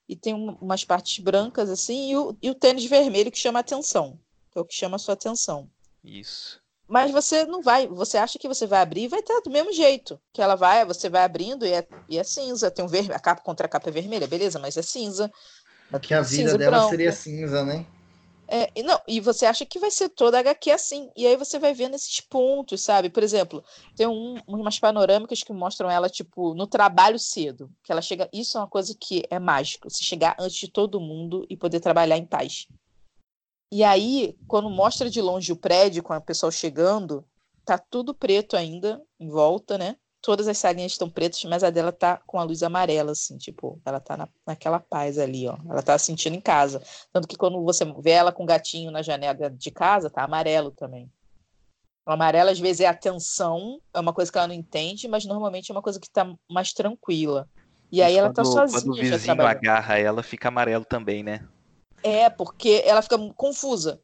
e 0.08 0.16
tem 0.16 0.34
um, 0.34 0.58
umas 0.62 0.84
partes 0.84 1.24
brancas, 1.24 1.70
assim, 1.70 2.12
e 2.12 2.18
o, 2.18 2.38
e 2.42 2.50
o 2.50 2.56
tênis 2.56 2.86
vermelho 2.86 3.32
que 3.32 3.38
chama 3.38 3.60
a 3.60 3.62
atenção, 3.62 4.20
é 4.56 4.60
o 4.60 4.66
que 4.66 4.74
chama 4.74 4.96
a 4.96 5.00
sua 5.00 5.14
atenção. 5.14 5.70
Isso. 6.04 6.61
Mas 6.92 7.10
você 7.10 7.46
não 7.46 7.62
vai, 7.62 7.88
você 7.88 8.18
acha 8.18 8.38
que 8.38 8.50
você 8.50 8.68
vai 8.68 8.82
abrir 8.82 9.04
e 9.04 9.08
vai 9.08 9.22
estar 9.22 9.40
do 9.40 9.50
mesmo 9.50 9.72
jeito. 9.72 10.20
Que 10.34 10.42
ela 10.42 10.56
vai, 10.56 10.84
você 10.84 11.08
vai 11.08 11.24
abrindo 11.24 11.66
e 11.66 11.72
é, 11.72 11.88
e 12.10 12.20
é 12.20 12.24
cinza. 12.26 12.70
Tem 12.70 12.84
um 12.84 12.88
vermelho, 12.90 13.16
a 13.16 13.20
capa 13.20 13.42
contra 13.42 13.66
a 13.66 13.70
capa 13.70 13.88
é 13.88 13.94
vermelha, 13.94 14.28
beleza, 14.28 14.60
mas 14.60 14.76
é 14.76 14.82
cinza. 14.82 15.32
Que 16.02 16.14
a 16.14 16.22
vida 16.22 16.58
dela 16.58 16.72
branco. 16.72 16.90
seria 16.90 17.14
cinza, 17.14 17.64
né? 17.64 17.86
É, 18.46 18.70
e 18.76 18.84
não, 18.84 19.00
e 19.08 19.22
você 19.22 19.46
acha 19.46 19.66
que 19.66 19.80
vai 19.80 19.90
ser 19.90 20.10
toda 20.10 20.40
HQ 20.40 20.70
assim. 20.70 21.10
E 21.16 21.26
aí 21.26 21.38
você 21.38 21.58
vai 21.58 21.74
vendo 21.74 21.96
esses 21.96 22.20
pontos, 22.20 22.84
sabe? 22.84 23.10
Por 23.10 23.24
exemplo, 23.24 23.64
tem 23.96 24.06
um, 24.06 24.36
umas 24.46 24.78
panorâmicas 24.78 25.44
que 25.44 25.54
mostram 25.54 25.90
ela, 25.90 26.10
tipo, 26.10 26.54
no 26.54 26.68
trabalho 26.68 27.18
cedo. 27.18 27.72
Que 27.86 27.94
ela 27.94 28.02
chega. 28.02 28.28
Isso 28.34 28.58
é 28.58 28.60
uma 28.60 28.68
coisa 28.68 28.94
que 29.00 29.24
é 29.30 29.40
mágico. 29.40 29.90
Se 29.90 30.04
chegar 30.04 30.36
antes 30.38 30.58
de 30.58 30.70
todo 30.70 31.00
mundo 31.00 31.48
e 31.50 31.56
poder 31.56 31.80
trabalhar 31.80 32.18
em 32.18 32.26
paz. 32.26 32.68
E 33.72 33.86
aí, 33.86 34.38
quando 34.48 34.70
mostra 34.70 35.10
de 35.10 35.22
longe 35.22 35.54
o 35.54 35.56
prédio 35.56 36.04
com 36.04 36.12
a 36.12 36.20
pessoa 36.20 36.52
chegando, 36.52 37.26
tá 37.64 37.78
tudo 37.78 38.14
preto 38.14 38.58
ainda 38.58 39.02
em 39.18 39.30
volta, 39.30 39.78
né? 39.78 39.96
Todas 40.22 40.48
as 40.48 40.58
salinhas 40.58 40.92
estão 40.92 41.10
pretas, 41.10 41.42
mas 41.46 41.64
a 41.64 41.70
dela 41.70 41.92
tá 41.92 42.18
com 42.28 42.38
a 42.38 42.44
luz 42.44 42.62
amarela, 42.62 43.14
assim, 43.14 43.38
tipo, 43.38 43.82
ela 43.86 44.00
tá 44.00 44.18
na, 44.18 44.28
naquela 44.46 44.80
paz 44.80 45.18
ali, 45.18 45.48
ó. 45.48 45.58
Ela 45.70 45.82
tá 45.82 45.98
sentindo 45.98 46.36
em 46.36 46.42
casa. 46.42 46.84
Tanto 47.14 47.28
que 47.28 47.38
quando 47.38 47.64
você 47.64 47.86
vê 48.02 48.12
ela 48.12 48.32
com 48.32 48.44
o 48.44 48.46
gatinho 48.46 48.92
na 48.92 49.02
janela 49.02 49.50
de 49.50 49.72
casa, 49.72 50.10
tá 50.10 50.24
amarelo 50.24 50.72
também. 50.72 51.10
O 52.06 52.12
amarelo, 52.12 52.50
às 52.50 52.60
vezes, 52.60 52.82
é 52.82 52.88
atenção, 52.88 53.80
é 53.94 54.00
uma 54.00 54.14
coisa 54.14 54.32
que 54.32 54.38
ela 54.38 54.48
não 54.48 54.54
entende, 54.54 55.08
mas 55.08 55.26
normalmente 55.26 55.72
é 55.72 55.74
uma 55.74 55.82
coisa 55.82 56.00
que 56.00 56.10
tá 56.10 56.36
mais 56.50 56.74
tranquila. 56.74 57.48
E 57.92 58.02
aí 58.02 58.16
ela 58.16 58.34
tá 58.34 58.44
sozinha. 58.44 58.82
Quando 58.82 58.98
o 58.98 59.02
vizinho 59.02 59.42
agarra 59.42 59.98
ela, 59.98 60.22
fica 60.22 60.50
amarelo 60.50 60.84
também, 60.84 61.24
né? 61.24 61.48
É, 62.04 62.30
porque 62.30 62.82
ela 62.86 63.02
fica 63.02 63.18
confusa. 63.36 64.02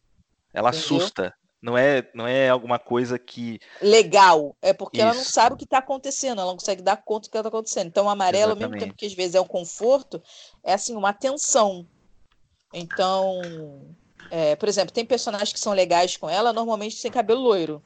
Ela 0.54 0.70
entendeu? 0.70 0.98
assusta. 0.98 1.34
Não 1.62 1.76
é, 1.76 2.08
não 2.14 2.28
é 2.28 2.50
alguma 2.50 2.78
coisa 2.78 3.18
que. 3.18 3.60
Legal. 3.82 4.56
É 4.62 4.74
porque 4.74 4.98
Isso. 4.98 5.08
ela 5.08 5.16
não 5.16 5.24
sabe 5.24 5.56
o 5.56 5.58
que 5.58 5.64
está 5.64 5.80
acontecendo, 5.80 6.40
ela 6.40 6.52
não 6.52 6.58
consegue 6.58 6.82
dar 6.82 6.98
conta 6.98 7.28
do 7.28 7.32
que 7.32 7.38
está 7.38 7.48
acontecendo. 7.48 7.88
Então, 7.88 8.06
o 8.06 8.10
amarelo, 8.10 8.52
Exatamente. 8.52 8.64
ao 8.64 8.70
mesmo 8.70 8.86
tempo 8.86 8.98
que 8.98 9.06
às 9.06 9.14
vezes 9.14 9.36
é 9.36 9.42
um 9.42 9.48
conforto, 9.48 10.22
é 10.64 10.74
assim, 10.74 10.96
uma 10.96 11.14
tensão. 11.14 11.88
Então, 12.74 13.42
é, 14.30 14.56
por 14.56 14.70
exemplo, 14.70 14.94
tem 14.94 15.06
personagens 15.06 15.52
que 15.52 15.60
são 15.60 15.74
legais 15.74 16.16
com 16.16 16.30
ela, 16.30 16.54
normalmente 16.54 16.96
sem 16.96 17.12
cabelo 17.12 17.42
loiro. 17.42 17.82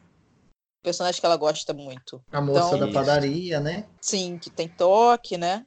Personagem 0.83 1.21
que 1.21 1.25
ela 1.25 1.37
gosta 1.37 1.73
muito. 1.73 2.21
A 2.31 2.41
moça 2.41 2.75
então, 2.75 2.87
da 2.87 2.93
padaria, 2.93 3.59
né? 3.59 3.85
Sim, 4.01 4.37
que 4.37 4.49
tem 4.49 4.67
toque, 4.67 5.37
né? 5.37 5.65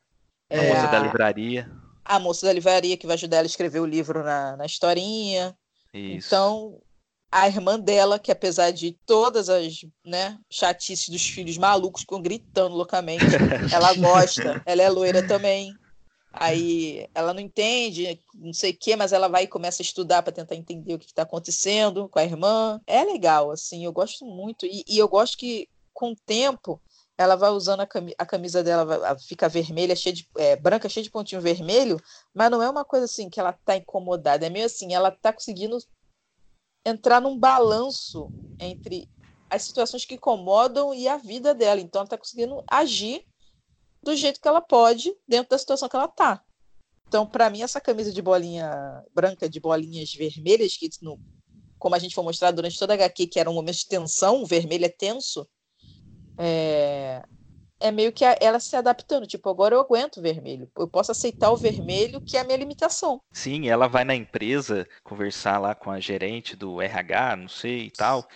A 0.50 0.56
é, 0.56 0.68
moça 0.68 0.88
da 0.88 0.98
livraria 0.98 1.70
a 2.04 2.18
moça 2.18 2.46
da 2.46 2.52
livraria 2.52 2.96
que 2.96 3.06
vai 3.06 3.14
ajudar 3.14 3.38
ela 3.38 3.46
a 3.46 3.46
escrever 3.46 3.80
o 3.80 3.86
livro 3.86 4.22
na, 4.22 4.56
na 4.56 4.66
historinha. 4.66 5.56
Isso. 5.92 6.26
Então, 6.26 6.80
a 7.30 7.48
irmã 7.48 7.80
dela, 7.80 8.18
que 8.18 8.30
apesar 8.30 8.70
de 8.70 8.92
todas 9.06 9.48
as 9.48 9.84
né, 10.04 10.38
chatices 10.50 11.08
dos 11.08 11.26
filhos 11.26 11.58
malucos 11.58 12.02
que 12.02 12.06
ficam 12.06 12.22
gritando 12.22 12.76
loucamente, 12.76 13.24
ela 13.72 13.94
gosta, 13.94 14.62
ela 14.64 14.82
é 14.82 14.88
loira 14.88 15.26
também. 15.26 15.74
Aí 16.36 17.08
ela 17.14 17.32
não 17.32 17.40
entende, 17.40 18.20
não 18.34 18.52
sei 18.52 18.72
o 18.72 18.76
quê, 18.76 18.96
mas 18.96 19.12
ela 19.12 19.28
vai 19.28 19.44
e 19.44 19.48
começa 19.48 19.82
a 19.82 19.84
estudar 19.84 20.22
para 20.22 20.32
tentar 20.32 20.56
entender 20.56 20.94
o 20.94 20.98
que 20.98 21.06
está 21.06 21.22
acontecendo 21.22 22.08
com 22.08 22.18
a 22.18 22.24
irmã. 22.24 22.80
É 22.86 23.04
legal, 23.04 23.52
assim, 23.52 23.84
eu 23.84 23.92
gosto 23.92 24.24
muito. 24.24 24.66
E, 24.66 24.84
e 24.88 24.98
eu 24.98 25.08
gosto 25.08 25.38
que, 25.38 25.68
com 25.92 26.10
o 26.10 26.16
tempo, 26.26 26.82
ela 27.16 27.36
vai 27.36 27.50
usando 27.50 27.80
a, 27.80 27.86
camisa, 27.86 28.14
a 28.18 28.26
camisa 28.26 28.62
dela, 28.62 29.16
fica 29.18 29.48
vermelha, 29.48 29.94
cheia 29.94 30.14
de, 30.14 30.28
é, 30.36 30.56
branca, 30.56 30.88
cheia 30.88 31.04
de 31.04 31.10
pontinho 31.10 31.40
vermelho, 31.40 32.00
mas 32.34 32.50
não 32.50 32.62
é 32.62 32.68
uma 32.68 32.84
coisa 32.84 33.04
assim 33.04 33.30
que 33.30 33.38
ela 33.38 33.52
tá 33.52 33.76
incomodada, 33.76 34.46
é 34.46 34.50
meio 34.50 34.66
assim, 34.66 34.94
ela 34.94 35.10
tá 35.10 35.32
conseguindo 35.32 35.78
entrar 36.84 37.20
num 37.20 37.38
balanço 37.38 38.28
entre 38.58 39.08
as 39.48 39.62
situações 39.62 40.04
que 40.04 40.14
incomodam 40.14 40.92
e 40.92 41.06
a 41.08 41.16
vida 41.16 41.54
dela. 41.54 41.80
Então 41.80 42.00
ela 42.00 42.08
tá 42.08 42.18
conseguindo 42.18 42.62
agir 42.68 43.24
do 44.02 44.14
jeito 44.14 44.40
que 44.40 44.48
ela 44.48 44.60
pode 44.60 45.16
dentro 45.26 45.50
da 45.50 45.58
situação 45.58 45.88
que 45.88 45.96
ela 45.96 46.08
tá. 46.08 46.44
Então, 47.06 47.26
para 47.26 47.48
mim, 47.48 47.62
essa 47.62 47.80
camisa 47.80 48.12
de 48.12 48.20
bolinha 48.20 49.04
branca, 49.14 49.48
de 49.48 49.60
bolinhas 49.60 50.12
vermelhas, 50.12 50.76
que 50.76 50.90
no, 51.00 51.18
como 51.78 51.94
a 51.94 51.98
gente 51.98 52.14
foi 52.14 52.24
mostrado 52.24 52.56
durante 52.56 52.78
toda 52.78 52.92
a 52.92 52.96
HQ, 52.96 53.28
que 53.28 53.38
era 53.38 53.48
um 53.48 53.54
momento 53.54 53.76
de 53.76 53.86
tensão, 53.86 54.42
o 54.42 54.46
vermelho 54.46 54.84
é 54.84 54.88
tenso, 54.88 55.48
é, 56.38 57.22
é 57.80 57.90
meio 57.90 58.12
que 58.12 58.24
ela 58.24 58.58
se 58.60 58.74
adaptando. 58.76 59.26
Tipo, 59.26 59.48
agora 59.50 59.74
eu 59.74 59.80
aguento 59.80 60.18
o 60.18 60.22
vermelho. 60.22 60.70
Eu 60.76 60.88
posso 60.88 61.12
aceitar 61.12 61.50
o 61.50 61.56
vermelho, 61.56 62.20
que 62.20 62.36
é 62.36 62.40
a 62.40 62.44
minha 62.44 62.56
limitação. 62.56 63.20
Sim, 63.32 63.68
ela 63.68 63.88
vai 63.88 64.04
na 64.04 64.14
empresa 64.14 64.86
conversar 65.02 65.58
lá 65.58 65.74
com 65.74 65.90
a 65.90 66.00
gerente 66.00 66.56
do 66.56 66.80
RH, 66.80 67.36
não 67.36 67.48
sei 67.48 67.86
e 67.86 67.90
tal, 67.90 68.26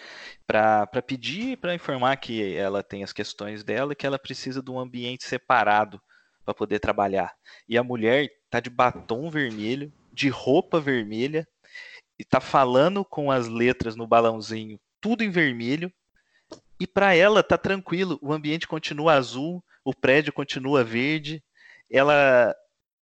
para 0.46 0.86
pedir, 1.06 1.56
para 1.56 1.74
informar 1.74 2.16
que 2.16 2.54
ela 2.56 2.82
tem 2.82 3.04
as 3.04 3.12
questões 3.12 3.62
dela 3.62 3.92
e 3.92 3.96
que 3.96 4.06
ela 4.06 4.18
precisa 4.18 4.62
de 4.62 4.70
um 4.70 4.78
ambiente 4.78 5.24
separado 5.24 6.00
para 6.44 6.54
poder 6.54 6.80
trabalhar. 6.80 7.32
E 7.68 7.78
a 7.78 7.84
mulher 7.84 8.28
tá 8.50 8.58
de 8.60 8.70
batom 8.70 9.30
vermelho, 9.30 9.92
de 10.12 10.28
roupa 10.28 10.80
vermelha, 10.80 11.46
e 12.18 12.24
tá 12.24 12.40
falando 12.40 13.04
com 13.04 13.30
as 13.30 13.46
letras 13.46 13.94
no 13.94 14.06
balãozinho, 14.06 14.78
tudo 15.00 15.22
em 15.22 15.30
vermelho, 15.30 15.92
e 16.80 16.86
para 16.86 17.14
ela 17.14 17.42
tá 17.42 17.58
tranquilo, 17.58 18.18
o 18.22 18.32
ambiente 18.32 18.68
continua 18.68 19.14
azul, 19.14 19.62
o 19.84 19.94
prédio 19.94 20.32
continua 20.32 20.84
verde. 20.84 21.42
Ela 21.90 22.54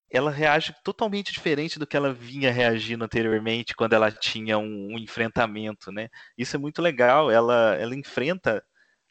ela 0.08 0.30
reage 0.30 0.72
totalmente 0.84 1.32
diferente 1.32 1.78
do 1.80 1.86
que 1.86 1.96
ela 1.96 2.12
vinha 2.12 2.52
reagindo 2.52 3.04
anteriormente 3.04 3.74
quando 3.74 3.92
ela 3.92 4.10
tinha 4.10 4.56
um, 4.56 4.94
um 4.94 4.98
enfrentamento, 4.98 5.90
né? 5.90 6.08
Isso 6.38 6.54
é 6.56 6.58
muito 6.58 6.80
legal. 6.80 7.30
Ela 7.30 7.74
ela 7.74 7.94
enfrenta 7.94 8.64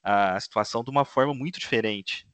a 0.04 0.40
situação 0.40 0.84
de 0.84 0.90
uma 0.90 1.04
forma 1.04 1.34
muito 1.34 1.60
diferente. 1.60 2.28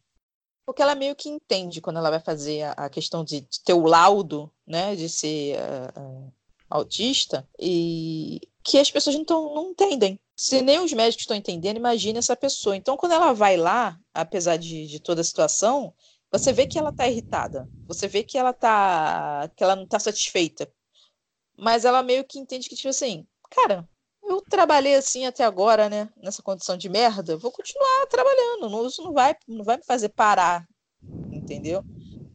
Porque 0.65 0.81
ela 0.81 0.95
meio 0.95 1.15
que 1.15 1.27
entende 1.27 1.81
quando 1.81 1.97
ela 1.97 2.09
vai 2.09 2.19
fazer 2.19 2.63
a, 2.77 2.89
questão 2.89 3.23
de, 3.23 3.41
de, 3.41 3.63
ter 3.63 3.73
o 3.73 3.85
laudo, 3.85 4.51
né, 4.65 4.95
de 4.95 5.09
ser 5.09 5.57
uh, 5.57 5.99
uh, 5.99 6.33
autista, 6.71 7.47
e 7.59 8.39
que 8.63 8.79
as 8.79 8.89
pessoas 8.89 9.15
não, 9.29 9.53
não 9.53 9.71
entendem. 9.71 10.19
Se 10.35 10.61
nem 10.61 10.79
os 10.79 10.93
médicos 10.93 11.23
estão 11.23 11.35
entendendo, 11.35 11.77
imagine 11.77 12.17
essa 12.17 12.35
pessoa. 12.35 12.75
Então, 12.75 12.97
quando 12.97 13.11
ela 13.11 13.33
vai 13.33 13.57
lá, 13.57 13.99
apesar 14.13 14.57
de, 14.57 14.87
de 14.87 14.99
toda 14.99 15.21
a 15.21 15.23
situação, 15.23 15.93
você 16.31 16.53
vê 16.53 16.65
que 16.65 16.79
ela 16.79 16.89
está 16.89 17.07
irritada. 17.07 17.69
Você 17.87 18.07
vê 18.07 18.23
que 18.23 18.37
ela 18.37 18.53
tá. 18.53 19.51
que 19.55 19.63
ela 19.63 19.75
não 19.75 19.83
está 19.83 19.99
satisfeita. 19.99 20.71
Mas 21.57 21.85
ela 21.85 22.01
meio 22.01 22.23
que 22.23 22.39
entende 22.39 22.69
que, 22.69 22.75
tipo 22.75 22.89
assim, 22.89 23.27
cara, 23.49 23.87
eu 24.23 24.41
trabalhei 24.41 24.95
assim 24.95 25.25
até 25.25 25.43
agora, 25.43 25.89
né? 25.89 26.09
Nessa 26.17 26.41
condição 26.41 26.77
de 26.77 26.89
merda, 26.89 27.37
vou 27.37 27.51
continuar 27.51 28.07
trabalhando. 28.07 28.87
Isso 28.87 29.03
não 29.03 29.13
vai, 29.13 29.35
não 29.47 29.63
vai 29.63 29.77
me 29.77 29.83
fazer 29.83 30.09
parar. 30.09 30.65
Entendeu? 31.31 31.83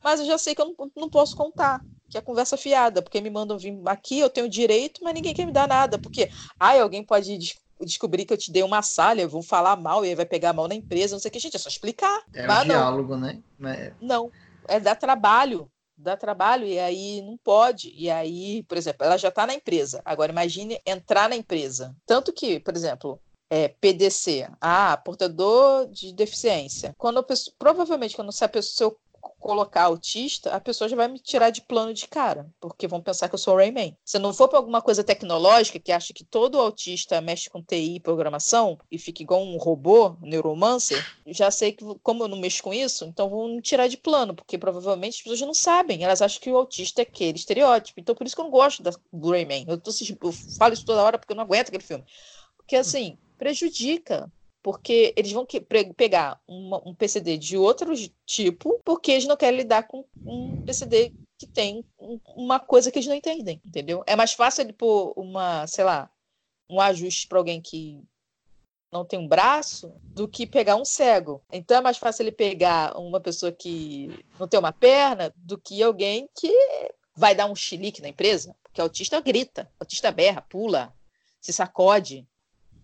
Mas 0.04 0.20
eu 0.20 0.26
já 0.26 0.38
sei 0.38 0.54
que 0.54 0.60
eu 0.60 0.74
não, 0.78 0.90
não 0.94 1.10
posso 1.10 1.34
contar 1.34 1.80
que 2.09 2.19
é 2.19 2.20
conversa 2.20 2.57
fiada, 2.57 3.03
porque 3.03 3.20
me 3.20 3.31
mandam 3.31 3.59
vir 3.59 3.78
aqui, 3.87 4.19
eu 4.19 4.31
tenho 4.31 4.49
direito, 4.49 5.03
mas 5.03 5.15
ninguém 5.15 5.35
quer 5.35 5.47
me 5.47 5.53
dar 5.53 5.69
nada, 5.69 5.99
porque 5.99 6.31
ai, 6.59 6.81
alguém 6.81 7.03
pode 7.03 7.37
des 7.39 7.57
descobrir 7.78 8.24
que 8.24 8.33
eu 8.33 8.39
te 8.39 8.51
dei 8.51 8.62
uma 8.62 8.81
salha, 8.81 9.28
vão 9.28 9.43
falar 9.43 9.77
mal 9.77 10.03
e 10.03 10.09
aí 10.09 10.15
vai 10.15 10.24
pegar 10.24 10.55
mal 10.55 10.66
na 10.66 10.74
empresa, 10.74 11.15
não 11.15 11.20
sei 11.20 11.28
o 11.28 11.33
que, 11.33 11.39
gente, 11.39 11.57
é 11.57 11.59
só 11.59 11.69
explicar. 11.69 12.23
É 12.33 12.51
um 12.51 12.65
diálogo, 12.65 13.16
né? 13.16 13.39
É... 13.65 13.93
Não, 14.01 14.31
é 14.66 14.81
dar 14.81 14.97
trabalho, 14.97 15.70
dá 15.97 16.16
trabalho 16.16 16.66
e 16.66 16.78
aí 16.78 17.23
não 17.23 17.37
pode. 17.37 17.93
E 17.95 18.11
aí, 18.11 18.62
por 18.65 18.78
exemplo, 18.78 19.05
ela 19.05 19.16
já 19.16 19.28
está 19.28 19.47
na 19.47 19.55
empresa. 19.55 20.01
Agora 20.05 20.33
imagine 20.33 20.81
entrar 20.87 21.28
na 21.28 21.37
empresa. 21.37 21.95
Tanto 22.07 22.33
que, 22.33 22.61
por 22.61 22.74
exemplo, 22.74 23.20
é, 23.49 23.69
PDC, 23.69 24.49
ah, 24.61 24.97
portador 24.97 25.87
de 25.89 26.12
deficiência. 26.12 26.95
Quando 26.99 27.23
pessoa, 27.23 27.55
provavelmente 27.59 28.16
quando 28.16 28.33
se 28.33 28.45
a 28.45 28.49
pessoa, 28.49 28.97
colocar 29.39 29.85
autista, 29.85 30.55
a 30.55 30.61
pessoa 30.61 30.89
já 30.89 30.97
vai 30.97 31.09
me 31.09 31.19
tirar 31.19 31.51
de 31.51 31.62
plano 31.62 31.93
de 31.93 32.07
cara, 32.09 32.51
porque 32.61 32.86
vão 32.86 33.03
pensar 33.03 33.28
que 33.28 33.35
eu 33.35 33.39
sou 33.39 33.55
o 33.55 33.57
Rayman. 33.57 33.97
Se 34.05 34.19
não 34.19 34.32
for 34.32 34.48
para 34.48 34.59
alguma 34.59 34.82
coisa 34.82 35.05
tecnológica, 35.05 35.78
que 35.78 35.93
acha 35.93 36.12
que 36.12 36.24
todo 36.24 36.59
autista 36.59 37.20
mexe 37.20 37.51
com 37.51 37.62
TI 37.62 37.97
e 37.97 38.01
programação 38.01 38.78
e 38.90 38.98
fica 38.98 39.23
igual 39.23 39.43
um 39.43 39.57
robô, 39.57 40.16
neuromancer, 40.20 41.05
já 41.27 41.51
sei 41.51 41.73
que, 41.73 41.85
como 42.03 42.24
eu 42.24 42.28
não 42.28 42.39
mexo 42.39 42.62
com 42.62 42.73
isso, 42.73 43.05
então 43.05 43.28
vão 43.28 43.48
me 43.48 43.62
tirar 43.62 43.89
de 43.89 43.97
plano, 43.97 44.35
porque 44.35 44.59
provavelmente 44.59 45.16
as 45.16 45.23
pessoas 45.23 45.40
não 45.40 45.55
sabem, 45.55 46.05
elas 46.05 46.23
acham 46.23 46.40
que 46.40 46.51
o 46.51 46.57
autista 46.57 47.01
é 47.01 47.05
aquele 47.05 47.39
estereótipo. 47.39 48.01
Então 48.01 48.15
por 48.15 48.27
isso 48.27 48.35
que 48.35 48.40
eu 48.40 48.44
não 48.44 48.51
gosto 48.51 48.82
do 49.12 49.31
Rayman. 49.31 49.65
Eu, 49.69 49.78
tô, 49.78 49.90
eu 49.90 50.32
falo 50.59 50.74
isso 50.74 50.85
toda 50.85 51.03
hora 51.03 51.19
porque 51.19 51.32
eu 51.32 51.36
não 51.36 51.44
aguento 51.44 51.69
aquele 51.69 51.82
filme. 51.82 52.05
Porque 52.57 52.77
assim, 52.77 53.19
prejudica 53.39 54.31
porque 54.66 55.14
eles 55.16 55.30
vão 55.30 55.47
pegar 55.97 56.43
uma, 56.44 56.82
um 56.84 56.93
PCD 56.93 57.38
de 57.38 57.56
outro 57.56 57.94
tipo, 58.26 58.80
porque 58.84 59.12
eles 59.12 59.24
não 59.24 59.36
querem 59.36 59.59
lidar 59.60 59.86
com 59.86 60.05
um 60.24 60.60
PCD 60.62 61.12
que 61.38 61.47
tem 61.47 61.84
uma 62.34 62.59
coisa 62.59 62.90
que 62.90 62.98
eles 62.98 63.06
não 63.06 63.14
entendem, 63.14 63.62
entendeu? 63.64 64.02
É 64.09 64.16
mais 64.16 64.32
fácil 64.32 64.62
ele 64.62 64.72
pôr 64.72 65.12
uma, 65.16 65.68
sei 65.68 65.84
lá, 65.84 66.10
um 66.68 66.80
ajuste 66.80 67.28
para 67.28 67.38
alguém 67.38 67.62
que 67.62 68.02
não 68.90 69.05
tem 69.05 69.20
um 69.20 69.28
braço 69.28 69.94
do 70.02 70.26
que 70.26 70.44
pegar 70.44 70.74
um 70.74 70.84
cego. 70.84 71.40
Então 71.52 71.76
é 71.76 71.80
mais 71.80 71.97
fácil 71.97 72.24
ele 72.24 72.32
pegar 72.32 72.98
uma 72.98 73.20
pessoa 73.20 73.52
que 73.52 74.10
não 74.36 74.48
tem 74.48 74.59
uma 74.59 74.72
perna 74.72 75.32
do 75.36 75.56
que 75.56 75.80
alguém 75.80 76.28
que 76.34 76.52
vai 77.14 77.36
dar 77.36 77.47
um 77.47 77.55
chilique 77.55 78.02
na 78.02 78.09
empresa, 78.09 78.52
porque 78.64 78.80
autista 78.80 79.20
grita, 79.20 79.70
autista 79.78 80.10
berra, 80.10 80.43
pula, 80.43 80.93
se 81.40 81.52
sacode, 81.52 82.26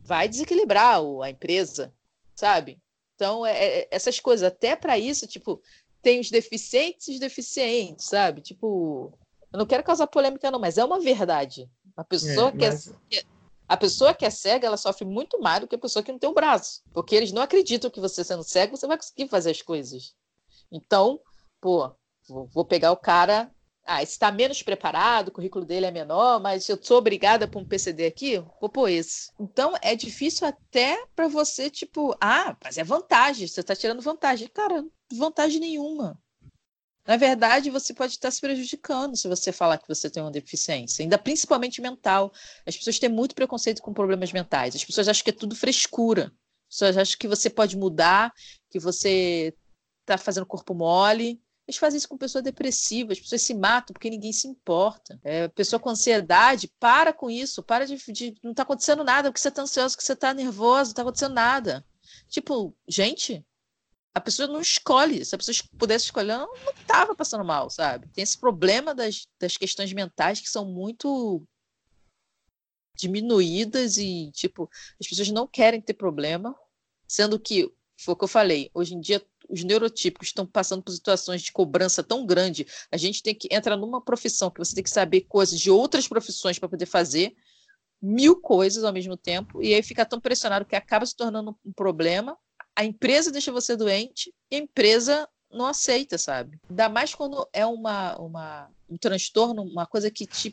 vai 0.02 0.28
desequilibrar 0.28 1.00
a 1.22 1.30
empresa, 1.30 1.92
sabe? 2.34 2.80
Então, 3.14 3.46
é, 3.46 3.80
é 3.80 3.88
essas 3.90 4.18
coisas, 4.18 4.46
até 4.46 4.74
para 4.74 4.98
isso, 4.98 5.26
tipo, 5.26 5.62
tem 6.02 6.20
os 6.20 6.30
deficientes 6.30 7.08
e 7.08 7.12
os 7.12 7.20
deficientes, 7.20 8.06
sabe? 8.06 8.40
Tipo, 8.40 9.12
eu 9.52 9.58
não 9.58 9.66
quero 9.66 9.84
causar 9.84 10.06
polêmica, 10.06 10.50
não, 10.50 10.58
mas 10.58 10.78
é 10.78 10.84
uma 10.84 11.00
verdade. 11.00 11.70
A 11.96 12.02
pessoa 12.02 12.48
é, 12.48 12.52
mas... 12.52 12.92
que 13.08 13.18
é, 13.18 13.24
a 13.68 13.76
pessoa 13.76 14.12
que 14.12 14.24
é 14.24 14.30
cega, 14.30 14.66
ela 14.66 14.76
sofre 14.76 15.04
muito 15.04 15.40
mais 15.40 15.60
do 15.60 15.68
que 15.68 15.76
a 15.76 15.78
pessoa 15.78 16.02
que 16.02 16.10
não 16.10 16.18
tem 16.18 16.28
o 16.28 16.34
braço. 16.34 16.82
Porque 16.92 17.14
eles 17.14 17.32
não 17.32 17.42
acreditam 17.42 17.90
que 17.90 18.00
você 18.00 18.24
sendo 18.24 18.42
cego, 18.42 18.76
você 18.76 18.86
vai 18.86 18.96
conseguir 18.96 19.28
fazer 19.28 19.50
as 19.50 19.62
coisas. 19.62 20.14
Então, 20.70 21.20
pô, 21.60 21.90
vou 22.28 22.64
pegar 22.64 22.92
o 22.92 22.96
cara 22.96 23.50
ah, 23.84 24.02
está 24.02 24.30
menos 24.30 24.62
preparado, 24.62 25.28
o 25.28 25.32
currículo 25.32 25.64
dele 25.64 25.86
é 25.86 25.90
menor, 25.90 26.40
mas 26.40 26.68
eu 26.68 26.78
sou 26.82 26.98
obrigada 26.98 27.48
por 27.48 27.60
um 27.60 27.64
PCD 27.64 28.06
aqui, 28.06 28.38
vou 28.60 28.70
pôr 28.70 28.88
esse. 28.88 29.30
Então 29.40 29.74
é 29.82 29.96
difícil 29.96 30.46
até 30.46 31.04
para 31.16 31.28
você, 31.28 31.68
tipo, 31.68 32.16
ah, 32.20 32.56
mas 32.62 32.78
é 32.78 32.84
vantagem, 32.84 33.46
você 33.46 33.60
está 33.60 33.74
tirando 33.74 34.00
vantagem. 34.00 34.48
Cara, 34.48 34.84
vantagem 35.12 35.60
nenhuma. 35.60 36.18
Na 37.04 37.16
verdade, 37.16 37.68
você 37.70 37.92
pode 37.92 38.12
estar 38.12 38.30
se 38.30 38.40
prejudicando 38.40 39.16
se 39.16 39.26
você 39.26 39.50
falar 39.50 39.78
que 39.78 39.88
você 39.88 40.09
tem 40.09 40.22
uma 40.22 40.30
deficiência, 40.30 41.02
ainda 41.02 41.18
principalmente 41.18 41.80
mental. 41.80 42.32
As 42.64 42.76
pessoas 42.76 42.98
têm 42.98 43.09
muito 43.09 43.34
preconceito 43.34 43.82
com 43.82 43.92
problemas 43.92 44.32
mentais. 44.32 44.76
As 44.76 44.84
pessoas 44.84 45.09
acham 45.09 45.24
que 45.24 45.30
é 45.30 45.32
tudo 45.32 45.56
frescura. 45.56 46.32
As 46.68 46.76
pessoas 46.76 46.96
acham 46.96 47.18
que 47.18 47.26
você 47.26 47.50
pode 47.50 47.76
mudar, 47.76 48.32
que 48.70 48.78
você 48.78 49.52
está 50.02 50.16
fazendo 50.16 50.46
corpo 50.46 50.74
mole. 50.74 51.40
Eles 51.73 51.78
fazem 51.78 51.97
isso 51.97 52.09
com 52.09 52.19
pessoas 52.19 52.44
depressivas, 52.44 53.16
as 53.16 53.23
pessoas 53.23 53.40
se 53.40 53.55
matam 53.55 53.94
porque 53.94 54.11
ninguém 54.11 54.32
se 54.32 54.47
importa. 54.47 55.19
É, 55.24 55.49
pessoa 55.49 55.81
com 55.81 55.89
ansiedade, 55.89 56.70
para 56.78 57.15
com 57.15 57.31
isso, 57.31 57.62
para 57.62 57.86
de. 57.86 57.97
de 58.12 58.35
não 58.43 58.51
está 58.51 58.62
acontecendo 58.62 59.03
nada, 59.03 59.31
porque 59.31 59.40
você 59.40 59.49
está 59.49 59.62
ansioso, 59.62 59.97
que 59.97 60.05
você 60.05 60.12
está 60.12 60.35
nervoso, 60.35 60.89
não 60.89 60.90
está 60.90 61.03
acontecendo 61.03 61.35
nada. 61.35 61.85
Tipo, 62.28 62.77
gente, 62.86 63.43
a 64.15 64.20
pessoa 64.20 64.47
não 64.47 64.61
escolhe. 64.61 65.24
Se 65.24 65.35
a 65.35 65.39
pessoa 65.39 65.57
pudesse 65.78 66.05
escolher, 66.05 66.36
não 66.36 66.53
estava 66.78 67.15
passando 67.15 67.44
mal, 67.44 67.70
sabe? 67.70 68.07
Tem 68.09 68.23
esse 68.23 68.39
problema 68.39 68.94
das, 68.94 69.27
das 69.40 69.57
questões 69.57 69.90
mentais 69.94 70.40
que 70.40 70.51
são 70.51 70.66
muito 70.66 71.43
diminuídas 72.94 73.97
e, 73.97 74.31
tipo, 74.32 74.69
as 75.01 75.09
pessoas 75.09 75.31
não 75.31 75.47
querem 75.47 75.81
ter 75.81 75.94
problema, 75.94 76.55
sendo 77.09 77.40
que, 77.40 77.73
foi 77.99 78.12
o 78.12 78.16
que 78.16 78.24
eu 78.24 78.28
falei, 78.28 78.70
hoje 78.74 78.94
em 78.94 79.01
dia 79.01 79.27
os 79.52 79.62
neurotípicos 79.62 80.28
estão 80.28 80.46
passando 80.46 80.82
por 80.82 80.92
situações 80.92 81.42
de 81.42 81.52
cobrança 81.52 82.02
tão 82.02 82.24
grande, 82.24 82.66
a 82.90 82.96
gente 82.96 83.22
tem 83.22 83.34
que 83.34 83.48
entrar 83.50 83.76
numa 83.76 84.00
profissão 84.00 84.50
que 84.50 84.58
você 84.58 84.74
tem 84.74 84.82
que 84.82 84.90
saber 84.90 85.22
coisas 85.22 85.60
de 85.60 85.70
outras 85.70 86.08
profissões 86.08 86.58
para 86.58 86.70
poder 86.70 86.86
fazer 86.86 87.34
mil 88.00 88.40
coisas 88.40 88.82
ao 88.82 88.92
mesmo 88.92 89.16
tempo, 89.16 89.62
e 89.62 89.74
aí 89.74 89.82
fica 89.82 90.06
tão 90.06 90.20
pressionado 90.20 90.64
que 90.64 90.74
acaba 90.74 91.04
se 91.04 91.14
tornando 91.14 91.56
um 91.64 91.72
problema. 91.72 92.36
A 92.74 92.84
empresa 92.84 93.30
deixa 93.30 93.52
você 93.52 93.76
doente 93.76 94.34
e 94.50 94.56
a 94.56 94.58
empresa 94.58 95.28
não 95.52 95.66
aceita, 95.66 96.16
sabe? 96.16 96.58
Ainda 96.68 96.88
mais 96.88 97.14
quando 97.14 97.46
é 97.52 97.64
uma, 97.66 98.16
uma, 98.16 98.70
um 98.88 98.96
transtorno, 98.96 99.62
uma 99.62 99.86
coisa 99.86 100.10
que 100.10 100.26
te, 100.26 100.52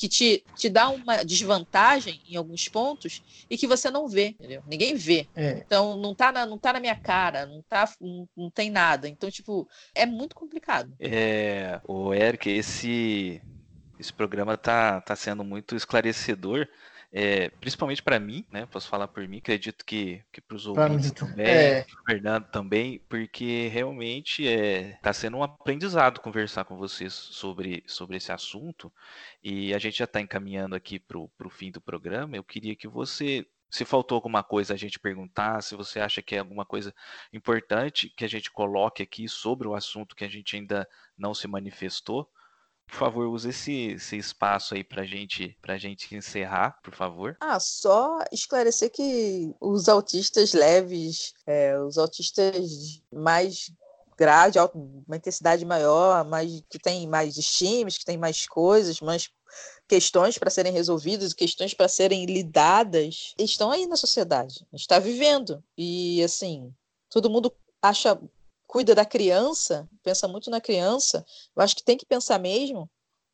que 0.00 0.08
te, 0.08 0.42
te 0.56 0.70
dá 0.70 0.88
uma 0.88 1.22
desvantagem 1.22 2.22
em 2.26 2.34
alguns 2.34 2.66
pontos 2.68 3.22
e 3.50 3.58
que 3.58 3.66
você 3.66 3.90
não 3.90 4.08
vê, 4.08 4.28
entendeu? 4.28 4.62
Ninguém 4.66 4.94
vê. 4.94 5.28
É. 5.36 5.58
Então, 5.58 5.94
não 5.98 6.14
tá, 6.14 6.32
na, 6.32 6.46
não 6.46 6.56
tá 6.56 6.72
na 6.72 6.80
minha 6.80 6.96
cara, 6.96 7.44
não, 7.44 7.62
tá, 7.68 7.86
não, 8.00 8.26
não 8.34 8.50
tem 8.50 8.70
nada. 8.70 9.06
Então, 9.06 9.30
tipo, 9.30 9.68
é 9.94 10.06
muito 10.06 10.34
complicado. 10.34 10.90
É, 10.98 11.78
o 11.86 12.14
Eric, 12.14 12.48
esse, 12.48 13.42
esse 13.98 14.10
programa 14.10 14.56
tá, 14.56 15.02
tá 15.02 15.14
sendo 15.14 15.44
muito 15.44 15.76
esclarecedor 15.76 16.66
é, 17.12 17.48
principalmente 17.48 18.02
para 18.02 18.20
mim, 18.20 18.44
né? 18.50 18.66
Posso 18.66 18.88
falar 18.88 19.08
por 19.08 19.26
mim, 19.26 19.38
acredito 19.38 19.84
que, 19.84 20.22
que 20.32 20.40
para 20.40 20.56
os 20.56 20.66
ouvintes 20.66 21.10
também, 21.10 21.46
é. 21.46 21.86
Fernando 22.06 22.46
também, 22.50 23.00
porque 23.08 23.68
realmente 23.68 24.46
é, 24.46 24.98
tá 25.02 25.12
sendo 25.12 25.38
um 25.38 25.42
aprendizado 25.42 26.20
conversar 26.20 26.64
com 26.64 26.76
vocês 26.76 27.12
sobre, 27.12 27.82
sobre 27.86 28.16
esse 28.16 28.30
assunto. 28.30 28.92
E 29.42 29.74
a 29.74 29.78
gente 29.78 29.98
já 29.98 30.04
está 30.04 30.20
encaminhando 30.20 30.76
aqui 30.76 31.00
para 31.00 31.18
o 31.18 31.50
fim 31.50 31.72
do 31.72 31.80
programa. 31.80 32.36
Eu 32.36 32.44
queria 32.44 32.76
que 32.76 32.86
você 32.86 33.44
se 33.70 33.84
faltou 33.84 34.16
alguma 34.16 34.42
coisa 34.42 34.74
a 34.74 34.76
gente 34.76 34.98
perguntar, 34.98 35.62
se 35.62 35.76
você 35.76 36.00
acha 36.00 36.20
que 36.20 36.34
é 36.34 36.38
alguma 36.40 36.64
coisa 36.64 36.92
importante 37.32 38.12
que 38.16 38.24
a 38.24 38.28
gente 38.28 38.50
coloque 38.50 39.02
aqui 39.02 39.28
sobre 39.28 39.66
o 39.68 39.74
assunto 39.74 40.16
que 40.16 40.24
a 40.24 40.28
gente 40.28 40.56
ainda 40.56 40.88
não 41.16 41.32
se 41.32 41.46
manifestou, 41.46 42.28
por 42.90 42.98
favor, 42.98 43.26
use 43.28 43.48
esse, 43.48 43.92
esse 43.92 44.16
espaço 44.16 44.74
aí 44.74 44.84
pra 44.84 45.04
gente, 45.04 45.56
pra 45.62 45.78
gente 45.78 46.14
encerrar, 46.14 46.78
por 46.82 46.94
favor. 46.94 47.36
Ah, 47.40 47.58
só 47.60 48.18
esclarecer 48.32 48.90
que 48.90 49.54
os 49.60 49.88
autistas 49.88 50.52
leves, 50.52 51.32
é, 51.46 51.78
os 51.80 51.96
autistas 51.96 53.00
mais 53.12 53.72
grade, 54.18 54.58
uma 54.74 55.16
intensidade 55.16 55.64
maior, 55.64 56.24
mais, 56.24 56.62
que 56.68 56.78
tem 56.78 57.06
mais 57.06 57.38
estímulos, 57.38 57.96
que 57.96 58.04
tem 58.04 58.18
mais 58.18 58.46
coisas, 58.46 59.00
mais 59.00 59.30
questões 59.88 60.36
para 60.36 60.50
serem 60.50 60.72
resolvidas, 60.72 61.32
questões 61.32 61.72
para 61.72 61.88
serem 61.88 62.26
lidadas, 62.26 63.34
estão 63.38 63.70
aí 63.70 63.86
na 63.86 63.96
sociedade. 63.96 64.66
A 64.72 64.76
gente 64.76 64.82
está 64.82 64.98
vivendo. 64.98 65.62
E, 65.76 66.22
assim, 66.22 66.72
todo 67.08 67.30
mundo 67.30 67.52
acha 67.80 68.20
cuida 68.70 68.94
da 68.94 69.04
criança, 69.04 69.88
pensa 70.00 70.28
muito 70.28 70.48
na 70.48 70.60
criança, 70.60 71.26
eu 71.56 71.60
acho 71.60 71.74
que 71.74 71.82
tem 71.82 71.96
que 71.96 72.06
pensar 72.06 72.38
mesmo, 72.38 72.88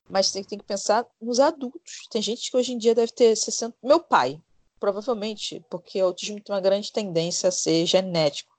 mas 0.08 0.30
tem, 0.30 0.42
tem 0.42 0.58
que 0.58 0.64
pensar 0.64 1.06
nos 1.20 1.38
adultos. 1.38 2.08
Tem 2.10 2.22
gente 2.22 2.50
que 2.50 2.56
hoje 2.56 2.72
em 2.72 2.78
dia 2.78 2.94
deve 2.94 3.12
ter 3.12 3.36
60. 3.36 3.76
Meu 3.82 4.00
pai, 4.00 4.40
provavelmente, 4.80 5.62
porque 5.68 6.00
o 6.02 6.06
autismo 6.06 6.40
tem 6.40 6.54
uma 6.54 6.60
grande 6.60 6.90
tendência 6.90 7.50
a 7.50 7.52
ser 7.52 7.84
genético. 7.84 8.56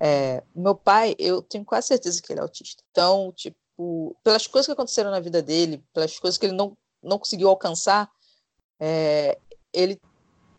É, 0.00 0.42
meu 0.56 0.74
pai, 0.74 1.14
eu 1.18 1.42
tenho 1.42 1.64
quase 1.64 1.88
certeza 1.88 2.22
que 2.22 2.32
ele 2.32 2.40
é 2.40 2.42
autista. 2.42 2.82
Então, 2.90 3.30
tipo, 3.36 4.16
pelas 4.24 4.46
coisas 4.46 4.64
que 4.64 4.72
aconteceram 4.72 5.10
na 5.10 5.20
vida 5.20 5.42
dele, 5.42 5.84
pelas 5.92 6.18
coisas 6.18 6.38
que 6.38 6.46
ele 6.46 6.56
não, 6.56 6.74
não 7.02 7.18
conseguiu 7.18 7.50
alcançar, 7.50 8.10
é, 8.80 9.38
ele 9.74 10.00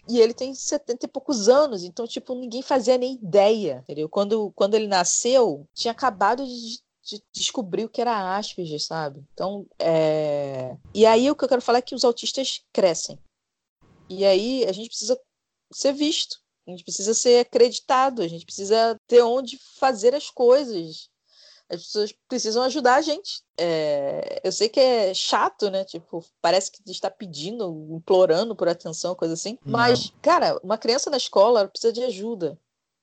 e 0.09 0.19
ele 0.19 0.33
tem 0.33 0.55
70 0.55 1.05
e 1.05 1.09
poucos 1.09 1.47
anos, 1.47 1.83
então, 1.83 2.07
tipo, 2.07 2.33
ninguém 2.33 2.63
fazia 2.63 2.97
nem 2.97 3.13
ideia, 3.13 3.81
entendeu? 3.83 4.09
Quando, 4.09 4.51
quando 4.55 4.73
ele 4.73 4.87
nasceu, 4.87 5.67
tinha 5.73 5.91
acabado 5.91 6.43
de, 6.43 6.79
de 7.03 7.23
descobrir 7.31 7.85
o 7.85 7.89
que 7.89 8.01
era 8.01 8.35
Asperger, 8.35 8.83
sabe? 8.83 9.23
Então, 9.33 9.67
é... 9.77 10.75
E 10.95 11.05
aí 11.05 11.29
o 11.29 11.35
que 11.35 11.43
eu 11.43 11.47
quero 11.47 11.61
falar 11.61 11.77
é 11.77 11.83
que 11.83 11.93
os 11.93 12.03
autistas 12.03 12.63
crescem. 12.73 13.19
E 14.09 14.25
aí 14.25 14.65
a 14.65 14.71
gente 14.71 14.89
precisa 14.89 15.19
ser 15.71 15.93
visto, 15.93 16.39
a 16.67 16.71
gente 16.71 16.83
precisa 16.83 17.13
ser 17.13 17.41
acreditado, 17.41 18.23
a 18.23 18.27
gente 18.27 18.45
precisa 18.45 18.99
ter 19.07 19.21
onde 19.21 19.59
fazer 19.77 20.15
as 20.15 20.31
coisas. 20.31 21.07
As 21.69 21.83
pessoas 21.83 22.13
precisam 22.27 22.63
ajudar 22.63 22.95
a 22.95 23.01
gente. 23.01 23.43
É, 23.57 24.41
eu 24.43 24.51
sei 24.51 24.67
que 24.67 24.79
é 24.79 25.13
chato, 25.13 25.69
né? 25.69 25.85
Tipo, 25.85 26.25
parece 26.41 26.71
que 26.71 26.81
está 26.89 27.11
pedindo, 27.11 27.87
implorando 27.91 28.55
por 28.55 28.67
atenção, 28.67 29.13
coisa 29.13 29.35
assim. 29.35 29.57
Não. 29.63 29.73
Mas, 29.73 30.11
cara, 30.21 30.59
uma 30.63 30.77
criança 30.77 31.09
na 31.09 31.17
escola 31.17 31.67
precisa 31.67 31.93
de 31.93 32.03
ajuda. 32.03 32.57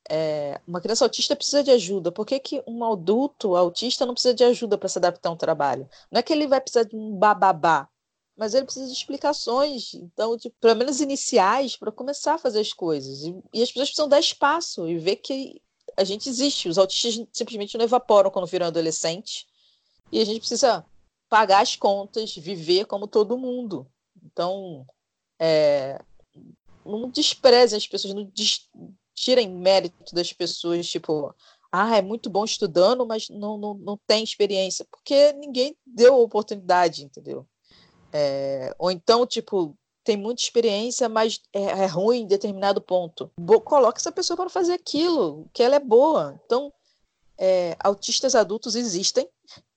É, 0.08 0.60
uma 0.66 0.80
criança 0.80 1.04
autista 1.04 1.36
precisa 1.36 1.62
de 1.62 1.70
ajuda. 1.70 2.10
Por 2.10 2.26
que, 2.26 2.38
que 2.38 2.62
um 2.66 2.84
adulto 2.84 3.56
autista 3.56 4.04
não 4.04 4.14
precisa 4.14 4.34
de 4.34 4.44
ajuda 4.44 4.76
para 4.78 4.88
se 4.88 4.98
adaptar 4.98 5.28
a 5.28 5.32
um 5.32 5.36
trabalho? 5.36 5.88
Não 6.10 6.18
é 6.18 6.22
que 6.22 6.32
ele 6.32 6.46
vai 6.46 6.60
precisar 6.60 6.84
de 6.84 6.96
um 6.96 7.16
bababá, 7.16 7.88
mas 8.36 8.54
ele 8.54 8.64
precisa 8.64 8.86
de 8.86 8.92
explicações, 8.92 9.94
então, 9.94 10.36
de, 10.36 10.50
pelo 10.60 10.76
menos 10.76 11.00
iniciais, 11.00 11.76
para 11.76 11.90
começar 11.90 12.34
a 12.34 12.38
fazer 12.38 12.60
as 12.60 12.72
coisas. 12.72 13.22
E, 13.22 13.34
e, 13.54 13.62
as 13.62 13.70
pessoas 13.70 13.88
precisam 13.88 14.08
dar 14.08 14.20
espaço 14.20 14.88
e 14.88 14.98
ver 14.98 15.16
que 15.16 15.60
a 15.96 16.04
gente 16.04 16.28
existe. 16.28 16.68
Os 16.68 16.78
autistas 16.78 17.26
simplesmente 17.32 17.76
não 17.76 17.84
evaporam 17.84 18.30
quando 18.30 18.46
viram 18.46 18.66
adolescente. 18.66 19.46
E 20.12 20.20
a 20.20 20.24
gente 20.24 20.40
precisa 20.40 20.84
pagar 21.28 21.62
as 21.62 21.74
contas, 21.76 22.34
viver 22.36 22.86
como 22.86 23.06
todo 23.06 23.38
mundo. 23.38 23.86
Então, 24.24 24.86
é, 25.38 26.00
não 26.84 27.10
desprezem 27.10 27.76
as 27.76 27.86
pessoas, 27.86 28.14
não 28.14 28.24
des, 28.24 28.68
tirem 29.14 29.48
mérito 29.48 30.14
das 30.14 30.32
pessoas, 30.32 30.86
tipo, 30.86 31.34
ah, 31.72 31.96
é 31.96 32.02
muito 32.02 32.30
bom 32.30 32.44
estudando, 32.44 33.04
mas 33.06 33.28
não, 33.28 33.58
não, 33.58 33.74
não 33.74 33.98
tem 34.06 34.22
experiência, 34.22 34.86
porque 34.90 35.32
ninguém 35.32 35.76
deu 35.84 36.20
oportunidade, 36.20 37.04
entendeu? 37.04 37.46
É, 38.12 38.74
ou 38.78 38.90
então, 38.90 39.26
tipo, 39.26 39.76
tem 40.06 40.16
muita 40.16 40.40
experiência, 40.40 41.08
mas 41.08 41.40
é, 41.52 41.62
é 41.62 41.86
ruim 41.86 42.20
em 42.20 42.26
determinado 42.26 42.80
ponto. 42.80 43.28
Bo 43.38 43.60
coloca 43.60 43.98
essa 43.98 44.12
pessoa 44.12 44.36
para 44.36 44.48
fazer 44.48 44.72
aquilo, 44.72 45.48
que 45.52 45.64
ela 45.64 45.74
é 45.74 45.80
boa. 45.80 46.40
Então, 46.46 46.72
é, 47.36 47.76
autistas 47.80 48.36
adultos 48.36 48.76
existem 48.76 49.28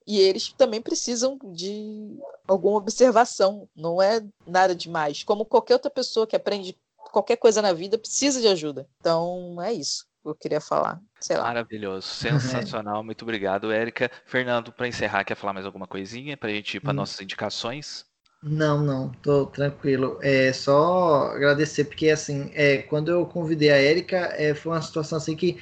e 0.06 0.20
eles 0.20 0.54
também 0.54 0.82
precisam 0.82 1.38
de 1.44 2.16
alguma 2.48 2.78
observação, 2.78 3.68
não 3.76 4.00
é 4.02 4.24
nada 4.46 4.76
demais. 4.76 5.24
Como 5.24 5.44
qualquer 5.44 5.74
outra 5.74 5.90
pessoa 5.90 6.28
que 6.28 6.36
aprende 6.36 6.78
qualquer 7.12 7.38
coisa 7.38 7.60
na 7.60 7.74
vida 7.74 7.98
precisa 7.98 8.40
de 8.40 8.48
ajuda. 8.48 8.88
Então, 9.00 9.60
é 9.62 9.74
isso 9.74 10.06
que 10.22 10.30
eu 10.30 10.36
queria 10.36 10.62
falar. 10.62 11.02
Sei 11.20 11.38
lá. 11.38 11.44
Maravilhoso, 11.44 12.06
sensacional. 12.14 13.04
Muito 13.04 13.24
obrigado, 13.24 13.72
Érica. 13.72 14.12
Fernando, 14.26 14.72
para 14.72 14.88
encerrar, 14.88 15.24
quer 15.24 15.36
falar 15.36 15.54
mais 15.54 15.66
alguma 15.66 15.88
coisinha 15.88 16.38
para 16.38 16.50
a 16.50 16.54
gente 16.54 16.78
ir 16.78 16.80
para 16.80 16.92
hum. 16.92 16.98
nossas 16.98 17.20
indicações? 17.20 18.06
Não, 18.42 18.82
não, 18.82 19.10
tô 19.22 19.46
tranquilo. 19.48 20.18
É 20.22 20.54
só 20.54 21.32
agradecer, 21.36 21.84
porque 21.86 22.10
assim, 22.10 22.50
é, 22.54 22.78
quando 22.84 23.12
eu 23.12 23.26
convidei 23.26 23.70
a 23.70 23.76
Érica, 23.76 24.34
é, 24.38 24.54
foi 24.54 24.72
uma 24.72 24.82
situação 24.82 25.18
assim 25.18 25.36
que 25.36 25.58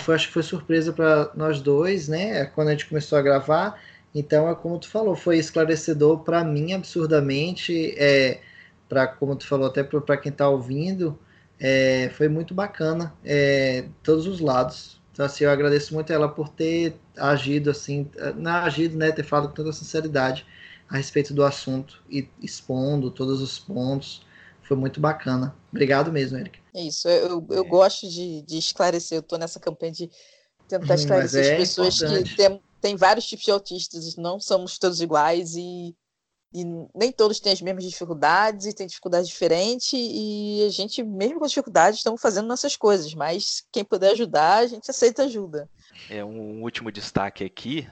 foi, 0.00 0.14
acho 0.14 0.28
que 0.28 0.32
foi 0.32 0.42
surpresa 0.42 0.92
para 0.94 1.30
nós 1.34 1.60
dois, 1.60 2.08
né? 2.08 2.46
Quando 2.46 2.68
a 2.68 2.70
gente 2.70 2.86
começou 2.88 3.18
a 3.18 3.22
gravar. 3.22 3.78
Então, 4.14 4.48
é 4.48 4.54
como 4.54 4.78
tu 4.78 4.88
falou, 4.88 5.14
foi 5.14 5.38
esclarecedor 5.38 6.20
para 6.20 6.42
mim 6.44 6.72
absurdamente, 6.72 7.94
é, 7.98 8.40
para 8.88 9.06
como 9.06 9.36
tu 9.36 9.46
falou 9.46 9.66
até 9.66 9.82
para 9.84 10.16
quem 10.16 10.32
está 10.32 10.48
ouvindo, 10.48 11.18
é, 11.60 12.10
foi 12.14 12.28
muito 12.28 12.54
bacana, 12.54 13.12
é, 13.24 13.86
todos 14.02 14.26
os 14.26 14.40
lados. 14.40 15.00
Então, 15.12 15.26
assim, 15.26 15.44
eu 15.44 15.50
agradeço 15.50 15.92
muito 15.94 16.10
ela 16.12 16.28
por 16.28 16.48
ter 16.48 16.96
agido 17.16 17.70
assim, 17.70 18.10
não 18.36 18.52
agido, 18.52 18.96
né? 18.96 19.12
Ter 19.12 19.22
falado 19.22 19.48
com 19.48 19.54
toda 19.54 19.72
sinceridade 19.72 20.46
a 20.92 20.98
respeito 20.98 21.32
do 21.32 21.42
assunto 21.42 22.02
e 22.08 22.28
expondo 22.42 23.10
todos 23.10 23.40
os 23.40 23.58
pontos. 23.58 24.20
Foi 24.62 24.76
muito 24.76 25.00
bacana. 25.00 25.56
Obrigado 25.70 26.12
mesmo, 26.12 26.38
Eric. 26.38 26.60
É 26.74 26.82
isso, 26.82 27.08
eu, 27.08 27.44
eu 27.50 27.64
é. 27.64 27.68
gosto 27.68 28.06
de, 28.08 28.42
de 28.42 28.58
esclarecer, 28.58 29.16
eu 29.16 29.20
estou 29.20 29.38
nessa 29.38 29.58
campanha 29.58 29.92
de 29.92 30.10
tentar 30.68 30.94
esclarecer 30.94 31.44
é 31.44 31.52
as 31.52 31.58
pessoas 31.58 31.96
importante. 31.96 32.30
que 32.30 32.36
tem, 32.36 32.62
tem 32.80 32.96
vários 32.96 33.26
tipos 33.26 33.44
de 33.44 33.50
autistas, 33.50 34.16
não 34.16 34.38
somos 34.38 34.78
todos 34.78 35.00
iguais 35.00 35.54
e, 35.56 35.96
e 36.52 36.64
nem 36.94 37.10
todos 37.10 37.40
têm 37.40 37.52
as 37.52 37.62
mesmas 37.62 37.84
dificuldades 37.84 38.66
e 38.66 38.74
têm 38.74 38.86
dificuldades 38.86 39.28
diferentes 39.28 39.92
e 39.94 40.62
a 40.66 40.70
gente, 40.70 41.02
mesmo 41.02 41.40
com 41.40 41.46
dificuldades, 41.46 41.98
estamos 41.98 42.20
fazendo 42.20 42.46
nossas 42.46 42.76
coisas, 42.76 43.14
mas 43.14 43.64
quem 43.72 43.84
puder 43.84 44.12
ajudar, 44.12 44.58
a 44.58 44.66
gente 44.66 44.90
aceita 44.90 45.24
ajuda. 45.24 45.68
É 46.10 46.22
um 46.24 46.62
último 46.62 46.92
destaque 46.92 47.44
aqui, 47.44 47.86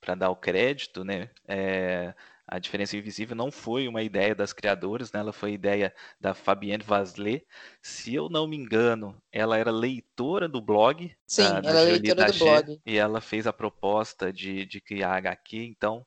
para 0.00 0.14
dar 0.14 0.30
o 0.30 0.36
crédito, 0.36 1.04
né? 1.04 1.28
É, 1.48 2.14
a 2.48 2.58
diferença 2.58 2.96
invisível 2.96 3.34
não 3.34 3.50
foi 3.50 3.88
uma 3.88 4.02
ideia 4.02 4.34
das 4.34 4.52
criadoras, 4.52 5.10
né? 5.10 5.18
ela 5.18 5.32
foi 5.32 5.52
ideia 5.52 5.92
da 6.20 6.32
Fabienne 6.32 6.84
Vaslet. 6.84 7.44
Se 7.82 8.14
eu 8.14 8.28
não 8.28 8.46
me 8.46 8.56
engano, 8.56 9.20
ela 9.32 9.58
era 9.58 9.70
leitora 9.70 10.48
do 10.48 10.60
blog. 10.60 11.12
Sim, 11.26 11.42
da, 11.42 11.58
ela 11.64 11.80
é 11.80 11.84
leitora 11.84 12.32
do 12.32 12.38
blog. 12.38 12.80
E 12.86 12.96
ela 12.96 13.20
fez 13.20 13.48
a 13.48 13.52
proposta 13.52 14.32
de, 14.32 14.64
de 14.64 14.80
criar 14.80 15.16
HQ. 15.16 15.56
Então, 15.56 16.06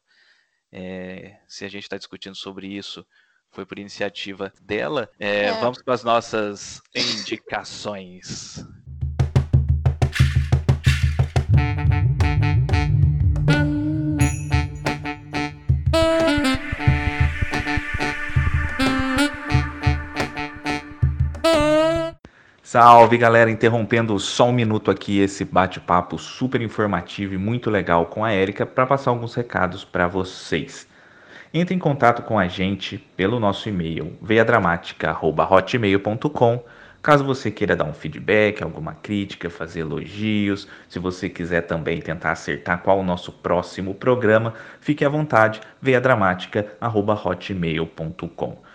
é, 0.72 1.38
se 1.46 1.66
a 1.66 1.70
gente 1.70 1.84
está 1.84 1.98
discutindo 1.98 2.36
sobre 2.36 2.68
isso, 2.68 3.06
foi 3.52 3.66
por 3.66 3.78
iniciativa 3.78 4.54
dela. 4.62 5.10
É, 5.20 5.46
é. 5.46 5.60
Vamos 5.60 5.82
para 5.82 5.94
as 5.94 6.04
nossas 6.06 6.82
indicações. 6.96 8.64
Salve 22.72 23.18
galera, 23.18 23.50
interrompendo 23.50 24.20
só 24.20 24.50
um 24.50 24.52
minuto 24.52 24.92
aqui 24.92 25.18
esse 25.18 25.44
bate-papo 25.44 26.20
super 26.20 26.62
informativo 26.62 27.34
e 27.34 27.38
muito 27.38 27.68
legal 27.68 28.06
com 28.06 28.24
a 28.24 28.32
Érica 28.32 28.64
para 28.64 28.86
passar 28.86 29.10
alguns 29.10 29.34
recados 29.34 29.84
para 29.84 30.08
vocês. 30.08 30.88
Entre 31.52 31.74
em 31.74 31.80
contato 31.80 32.22
com 32.22 32.38
a 32.38 32.48
gente 32.48 33.00
pelo 33.18 33.40
nosso 33.40 33.68
e-mail 33.68 34.16
veiadramática.hotmail.com 34.22 36.64
caso 37.02 37.26
você 37.26 37.50
queira 37.50 37.76
dar 37.76 37.86
um 37.86 37.94
feedback, 37.94 38.62
alguma 38.62 38.94
crítica, 38.94 39.50
fazer 39.50 39.80
elogios, 39.80 40.68
se 40.88 41.00
você 41.00 41.28
quiser 41.28 41.62
também 41.62 42.00
tentar 42.00 42.34
acertar 42.34 42.84
qual 42.84 43.00
o 43.00 43.04
nosso 43.04 43.32
próximo 43.32 43.96
programa, 43.96 44.54
fique 44.80 45.04
à 45.04 45.10
vontade, 45.10 45.60
veiadramática.hotmail.com. 45.82 48.69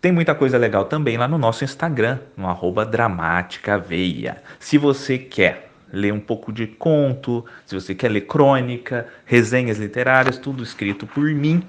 Tem 0.00 0.12
muita 0.12 0.32
coisa 0.32 0.56
legal 0.56 0.84
também 0.84 1.16
lá 1.16 1.26
no 1.26 1.36
nosso 1.36 1.64
Instagram, 1.64 2.20
no 2.36 2.46
arroba 2.46 2.86
dramaticaveia. 2.86 4.40
Se 4.60 4.78
você 4.78 5.18
quer 5.18 5.72
ler 5.92 6.12
um 6.12 6.20
pouco 6.20 6.52
de 6.52 6.68
conto, 6.68 7.44
se 7.66 7.74
você 7.74 7.96
quer 7.96 8.08
ler 8.08 8.20
crônica, 8.20 9.08
resenhas 9.24 9.76
literárias, 9.76 10.38
tudo 10.38 10.62
escrito 10.62 11.04
por 11.04 11.24
mim, 11.24 11.64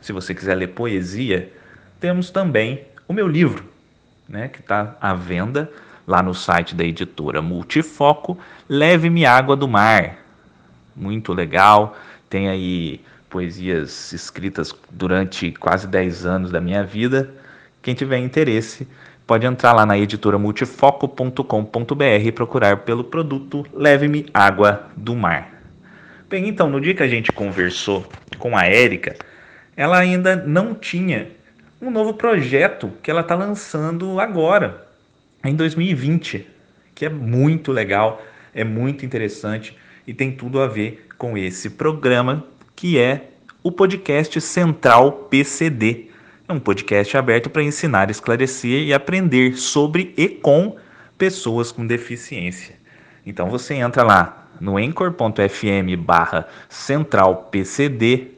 se 0.00 0.12
você 0.12 0.34
quiser 0.34 0.56
ler 0.56 0.66
poesia, 0.68 1.52
temos 2.00 2.30
também 2.30 2.82
o 3.06 3.12
meu 3.12 3.28
livro, 3.28 3.70
né, 4.28 4.48
que 4.48 4.58
está 4.58 4.96
à 5.00 5.14
venda 5.14 5.70
lá 6.04 6.24
no 6.24 6.34
site 6.34 6.74
da 6.74 6.82
editora 6.82 7.40
Multifoco, 7.40 8.36
Leve-me 8.68 9.24
Água 9.24 9.54
do 9.54 9.68
Mar 9.68 10.21
muito 10.94 11.32
legal. 11.32 11.96
Tem 12.28 12.48
aí 12.48 13.00
poesias 13.28 14.12
escritas 14.12 14.74
durante 14.90 15.52
quase 15.52 15.86
10 15.86 16.26
anos 16.26 16.50
da 16.50 16.60
minha 16.60 16.84
vida. 16.84 17.30
Quem 17.80 17.94
tiver 17.94 18.18
interesse, 18.18 18.86
pode 19.26 19.46
entrar 19.46 19.72
lá 19.72 19.86
na 19.86 19.98
editora 19.98 20.38
multifoco.com.br 20.38 22.04
e 22.22 22.30
procurar 22.30 22.78
pelo 22.78 23.04
produto 23.04 23.66
Leve-me 23.72 24.26
Água 24.34 24.88
do 24.96 25.16
Mar. 25.16 25.50
Bem, 26.28 26.48
então, 26.48 26.68
no 26.68 26.80
dia 26.80 26.94
que 26.94 27.02
a 27.02 27.08
gente 27.08 27.32
conversou 27.32 28.06
com 28.38 28.56
a 28.56 28.64
Érica, 28.64 29.16
ela 29.76 29.98
ainda 29.98 30.36
não 30.36 30.74
tinha 30.74 31.28
um 31.80 31.90
novo 31.90 32.14
projeto 32.14 32.92
que 33.02 33.10
ela 33.10 33.22
está 33.22 33.34
lançando 33.34 34.20
agora, 34.20 34.86
em 35.44 35.54
2020, 35.54 36.46
que 36.94 37.04
é 37.04 37.08
muito 37.08 37.72
legal, 37.72 38.22
é 38.54 38.62
muito 38.62 39.04
interessante 39.04 39.76
e 40.06 40.12
tem 40.12 40.32
tudo 40.32 40.60
a 40.60 40.66
ver 40.66 41.06
com 41.18 41.36
esse 41.36 41.70
programa 41.70 42.44
que 42.74 42.98
é 42.98 43.30
o 43.62 43.70
podcast 43.70 44.40
Central 44.40 45.12
PCD. 45.30 46.10
É 46.48 46.52
um 46.52 46.58
podcast 46.58 47.16
aberto 47.16 47.48
para 47.48 47.62
ensinar, 47.62 48.10
esclarecer 48.10 48.82
e 48.82 48.92
aprender 48.92 49.56
sobre 49.56 50.12
e 50.16 50.28
com 50.28 50.76
pessoas 51.16 51.70
com 51.70 51.86
deficiência. 51.86 52.74
Então 53.24 53.48
você 53.48 53.74
entra 53.74 54.02
lá 54.02 54.48
no 54.60 54.76
anchor.fm 54.76 55.96
barra 55.98 56.48
centralpcd 56.68 58.32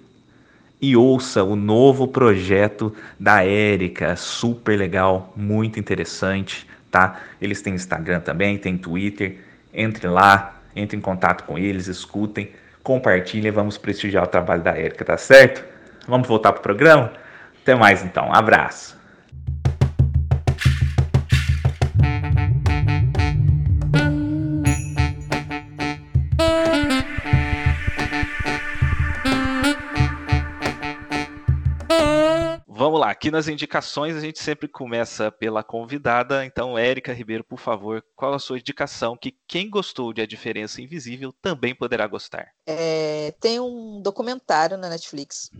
e 0.81 0.97
ouça 0.97 1.43
o 1.43 1.57
novo 1.57 2.07
projeto 2.07 2.95
da 3.19 3.43
Érica, 3.43 4.17
super 4.17 4.79
legal, 4.79 5.33
muito 5.35 5.81
interessante, 5.81 6.67
tá? 6.91 7.21
Eles 7.41 7.63
têm 7.63 7.75
Instagram 7.75 8.21
também, 8.21 8.59
tem 8.59 8.77
Twitter, 8.77 9.39
entre 9.73 10.07
lá, 10.07 10.54
entre 10.75 10.97
em 10.97 11.01
contato 11.01 11.45
com 11.45 11.59
eles, 11.59 11.87
escutem, 11.87 12.53
compartilhem, 12.83 13.51
vamos 13.51 13.79
prestigiar 13.79 14.25
o 14.25 14.27
trabalho 14.27 14.63
da 14.63 14.73
Érica, 14.73 15.05
tá 15.05 15.17
certo? 15.17 15.65
Vamos 16.07 16.29
voltar 16.29 16.53
pro 16.53 16.63
programa? 16.63 17.13
Até 17.63 17.75
mais 17.75 18.05
então, 18.05 18.33
abraço. 18.33 19.04
Aqui 33.25 33.31
nas 33.31 33.49
indicações 33.49 34.15
a 34.15 34.21
gente 34.21 34.39
sempre 34.39 34.69
começa 34.69 35.33
pela 35.33 35.65
convidada. 35.65 36.45
Então, 36.45 36.77
Érica 36.77 37.11
Ribeiro, 37.11 37.43
por 37.43 37.59
favor, 37.59 38.05
qual 38.15 38.35
a 38.35 38.39
sua 38.39 38.59
indicação 38.59 39.17
que 39.17 39.35
quem 39.49 39.71
gostou 39.71 40.13
de 40.13 40.21
A 40.21 40.27
Diferença 40.27 40.83
Invisível 40.83 41.33
também 41.41 41.75
poderá 41.75 42.07
gostar? 42.07 42.53
É, 42.67 43.33
tem 43.41 43.59
um 43.59 44.03
documentário 44.03 44.77
na 44.77 44.91
Netflix. 44.91 45.51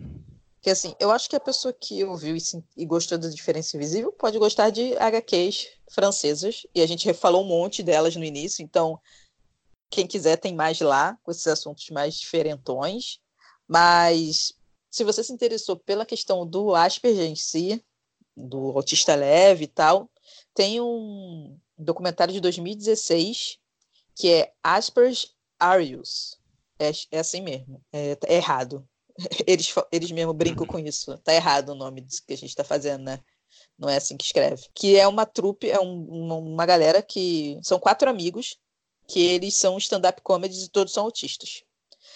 Que 0.61 0.69
assim, 0.69 0.93
eu 0.99 1.09
acho 1.09 1.27
que 1.27 1.35
a 1.35 1.39
pessoa 1.39 1.73
que 1.73 2.03
ouviu 2.03 2.35
e, 2.35 2.41
e 2.77 2.85
gostou 2.85 3.17
da 3.17 3.29
Diferença 3.29 3.75
Invisível 3.75 4.11
pode 4.11 4.37
gostar 4.37 4.69
de 4.69 4.95
HQs 4.97 5.69
francesas. 5.89 6.67
E 6.75 6.83
a 6.83 6.87
gente 6.87 7.11
falou 7.15 7.43
um 7.43 7.47
monte 7.47 7.81
delas 7.81 8.15
no 8.15 8.23
início, 8.23 8.61
então 8.61 8.99
quem 9.89 10.05
quiser 10.05 10.37
tem 10.37 10.53
mais 10.53 10.79
lá, 10.81 11.17
com 11.23 11.31
esses 11.31 11.47
assuntos 11.47 11.89
mais 11.89 12.13
diferentões. 12.13 13.17
Mas 13.67 14.53
se 14.95 15.03
você 15.03 15.21
se 15.21 15.33
interessou 15.33 15.75
pela 15.75 16.05
questão 16.05 16.47
do 16.47 16.73
Asperger 16.73 17.25
em 17.25 17.35
si, 17.35 17.83
do 18.33 18.71
autista 18.77 19.13
leve 19.13 19.65
e 19.65 19.67
tal, 19.67 20.09
tem 20.53 20.79
um 20.79 21.59
documentário 21.77 22.33
de 22.33 22.39
2016 22.39 23.59
que 24.15 24.31
é 24.31 24.53
Asperger 24.63 25.29
Arius. 25.59 26.39
É, 26.79 26.91
é 27.11 27.19
assim 27.19 27.41
mesmo, 27.41 27.83
é, 27.91 28.17
é, 28.25 28.35
errado. 28.35 28.87
Eles, 29.45 29.73
eles 29.91 30.11
mesmo 30.11 30.33
brincam 30.33 30.65
com 30.65 30.79
isso. 30.79 31.17
Tá 31.19 31.33
errado 31.33 31.69
o 31.69 31.75
nome 31.75 32.01
disso 32.01 32.23
que 32.25 32.33
a 32.33 32.37
gente 32.37 32.49
está 32.49 32.63
fazendo, 32.65 33.03
né? 33.03 33.21
não 33.77 33.89
é 33.89 33.97
assim 33.97 34.15
que 34.15 34.25
escreve. 34.25 34.63
Que 34.73 34.97
é 34.97 35.07
uma 35.07 35.25
trupe, 35.25 35.69
é 35.69 35.79
um, 35.79 36.03
uma, 36.03 36.35
uma 36.35 36.65
galera 36.65 37.01
que 37.01 37.57
são 37.63 37.79
quatro 37.79 38.09
amigos, 38.09 38.57
que 39.07 39.21
eles 39.21 39.55
são 39.55 39.77
stand-up 39.77 40.21
comedies 40.21 40.63
e 40.63 40.69
todos 40.69 40.93
são 40.93 41.05
autistas. 41.05 41.63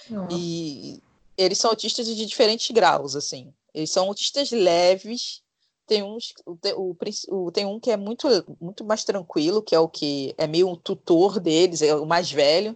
Nossa. 0.09 0.35
E 0.35 1.01
eles 1.39 1.57
são 1.57 1.69
autistas 1.69 2.05
de 2.05 2.25
diferentes 2.25 2.69
graus, 2.71 3.15
assim. 3.15 3.53
Eles 3.73 3.91
são 3.91 4.07
autistas 4.07 4.51
leves. 4.51 5.41
Tem 5.87 6.03
uns, 6.03 6.33
o, 6.45 6.95
o, 7.29 7.51
tem 7.51 7.65
um 7.65 7.79
que 7.79 7.89
é 7.89 7.97
muito, 7.97 8.27
muito 8.59 8.83
mais 8.83 9.03
tranquilo, 9.03 9.61
que 9.61 9.73
é 9.73 9.79
o 9.79 9.87
que 9.87 10.35
é 10.37 10.45
meio 10.45 10.67
um 10.67 10.75
tutor 10.75 11.39
deles, 11.39 11.81
é 11.81 11.95
o 11.95 12.05
mais 12.05 12.31
velho, 12.31 12.75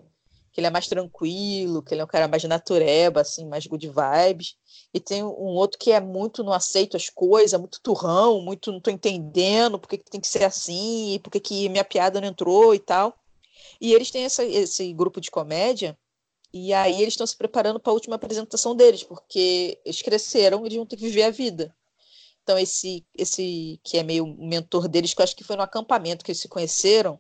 que 0.52 0.60
ele 0.60 0.68
é 0.68 0.70
mais 0.72 0.88
tranquilo, 0.88 1.84
que 1.84 1.94
ele 1.94 2.02
é 2.02 2.04
um 2.06 2.08
cara 2.08 2.28
mais 2.28 2.44
natureba, 2.46 3.22
assim, 3.22 3.46
mais 3.46 3.68
good 3.68 3.88
vibes. 3.88 4.56
E 4.94 5.00
tem 5.00 5.24
um 5.24 5.56
outro 5.56 5.78
que 5.78 5.92
é 5.92 6.00
muito 6.00 6.44
não 6.44 6.54
aceito 6.54 6.96
as 6.96 7.10
coisas, 7.10 7.60
muito 7.60 7.82
turrão, 7.82 8.42
muito 8.42 8.72
não 8.72 8.80
tô 8.80 8.90
entendendo 8.90 9.78
porque 9.78 9.98
que 9.98 10.10
tem 10.10 10.22
que 10.22 10.28
ser 10.28 10.46
assim, 10.46 11.20
porque 11.22 11.40
que 11.40 11.68
minha 11.70 11.84
piada 11.84 12.22
não 12.22 12.30
entrou 12.30 12.74
e 12.74 12.80
tal. 12.80 13.14
E 13.82 13.94
eles 13.94 14.10
têm 14.10 14.24
essa, 14.24 14.44
esse 14.44 14.94
grupo 14.94 15.20
de 15.20 15.30
comédia, 15.30 15.98
e 16.54 16.74
aí 16.74 17.02
eles 17.02 17.14
estão 17.14 17.28
se 17.28 17.36
preparando 17.36 17.80
para 17.80 17.92
a 17.92 17.94
última 17.94 18.16
apresentação 18.16 18.76
deles, 18.76 19.04
porque 19.04 19.80
eles 19.84 20.02
cresceram, 20.02 20.66
eles 20.66 20.78
vão 20.78 20.86
ter 20.86 20.98
que 20.98 21.04
viver 21.04 21.24
a 21.24 21.32
vida. 21.32 21.76
Então, 22.44 22.58
esse, 22.60 23.06
esse 23.16 23.80
que 23.84 23.98
é 23.98 24.04
meio 24.04 24.28
mentor 24.28 24.88
deles, 24.88 25.14
que 25.14 25.22
eu 25.22 25.24
acho 25.24 25.36
que 25.36 25.44
foi 25.44 25.56
no 25.56 25.64
acampamento 25.64 26.24
que 26.24 26.32
eles 26.32 26.42
se 26.42 26.50
conheceram, 26.50 27.20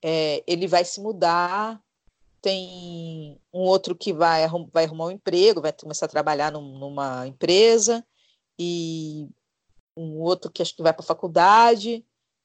é, 0.00 0.42
ele 0.46 0.66
vai 0.66 0.84
se 0.84 1.00
mudar 1.00 1.82
tem 2.42 3.40
um 3.54 3.60
outro 3.60 3.94
que 3.94 4.12
vai, 4.12 4.44
vai 4.72 4.84
arrumar 4.84 5.06
um 5.06 5.10
emprego, 5.12 5.62
vai 5.62 5.72
começar 5.72 6.06
a 6.06 6.08
trabalhar 6.08 6.50
num, 6.50 6.76
numa 6.76 7.26
empresa, 7.26 8.04
e 8.58 9.28
um 9.96 10.20
outro 10.20 10.50
que 10.50 10.60
acho 10.60 10.74
que 10.74 10.82
vai 10.82 10.92
para 10.92 11.04
a 11.04 11.06
faculdade. 11.06 12.04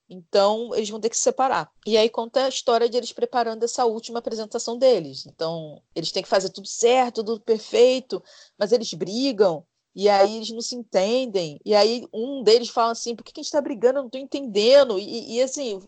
Então, 0.10 0.74
eles 0.74 0.90
vão 0.90 1.00
ter 1.00 1.10
que 1.10 1.18
se 1.18 1.24
separar. 1.24 1.70
E 1.86 1.98
aí 1.98 2.10
conta 2.10 2.46
a 2.46 2.50
história 2.50 2.88
de 2.88 2.96
eles 2.96 3.12
preparando 3.12 3.64
essa 3.64 3.86
última 3.86 4.20
apresentação 4.20 4.78
deles. 4.78 5.26
Então, 5.26 5.82
eles 5.94 6.12
têm 6.12 6.24
que 6.24 6.30
fazer 6.30 6.50
tudo 6.50 6.68
certo, 6.68 7.24
tudo 7.24 7.42
perfeito, 7.42 8.24
mas 8.58 8.72
eles 8.72 8.94
brigam, 8.94 9.66
e 9.94 10.08
aí 10.08 10.38
eles 10.38 10.52
não 10.52 10.62
se 10.62 10.76
entendem. 10.76 11.60
E 11.66 11.76
aí 11.76 12.08
um 12.14 12.44
deles 12.44 12.70
fala 12.70 12.92
assim: 12.92 13.16
por 13.16 13.24
que, 13.24 13.34
que 13.34 13.40
a 13.40 13.44
gente 13.44 13.50
está 13.50 13.60
brigando? 13.60 14.00
Eu 14.00 14.04
não 14.04 14.08
estou 14.08 14.22
entendendo. 14.22 14.98
E, 15.00 15.36
e, 15.36 15.42
assim, 15.42 15.82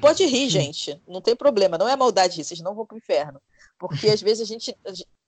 Pode 0.00 0.24
rir, 0.26 0.48
gente, 0.48 1.00
não 1.06 1.20
tem 1.20 1.34
problema, 1.34 1.78
não 1.78 1.88
é 1.88 1.96
maldade 1.96 2.40
isso, 2.40 2.48
vocês 2.48 2.60
não 2.60 2.74
vão 2.74 2.86
pro 2.86 2.96
inferno. 2.96 3.40
Porque 3.78 4.08
às 4.08 4.20
vezes 4.20 4.42
a 4.42 4.44
gente, 4.44 4.76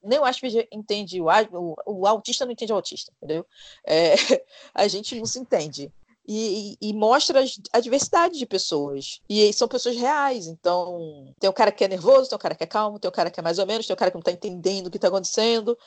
nem 0.03 0.19
o 0.19 0.25
Asperger 0.25 0.69
entende 0.71 1.21
o, 1.21 1.27
o, 1.53 1.77
o 1.87 2.07
autista 2.07 2.45
não 2.45 2.53
entende 2.53 2.73
o 2.73 2.77
autista, 2.77 3.13
entendeu? 3.17 3.47
É, 3.85 4.15
a 4.75 4.87
gente 4.89 5.17
não 5.17 5.27
se 5.27 5.39
entende. 5.39 5.93
E, 6.29 6.77
e, 6.81 6.89
e, 6.91 6.93
mostra 6.93 7.45
a 7.73 7.79
diversidade 7.81 8.37
de 8.37 8.47
pessoas. 8.47 9.21
E 9.29 9.53
são 9.53 9.69
pessoas 9.69 9.97
reais. 9.97 10.47
Então, 10.47 11.33
tem 11.39 11.49
o 11.49 11.53
cara 11.53 11.71
que 11.71 11.85
é 11.85 11.89
nervoso, 11.89 12.29
tem 12.29 12.37
o 12.37 12.41
cara 12.41 12.55
que 12.55 12.65
é 12.65 12.67
calmo, 12.67 12.99
tem 12.99 13.09
o 13.09 13.13
cara 13.13 13.31
que 13.31 13.39
é 13.39 13.43
mais 13.43 13.59
ou 13.59 13.67
menos, 13.67 13.87
tem 13.87 13.95
o 13.95 13.97
cara 13.97 14.11
que 14.11 14.17
não 14.17 14.21
está 14.21 14.33
entendendo 14.33 14.89
o 14.89 14.91
que 14.91 14.97
está 14.97 15.09
acontecendo. 15.09 15.79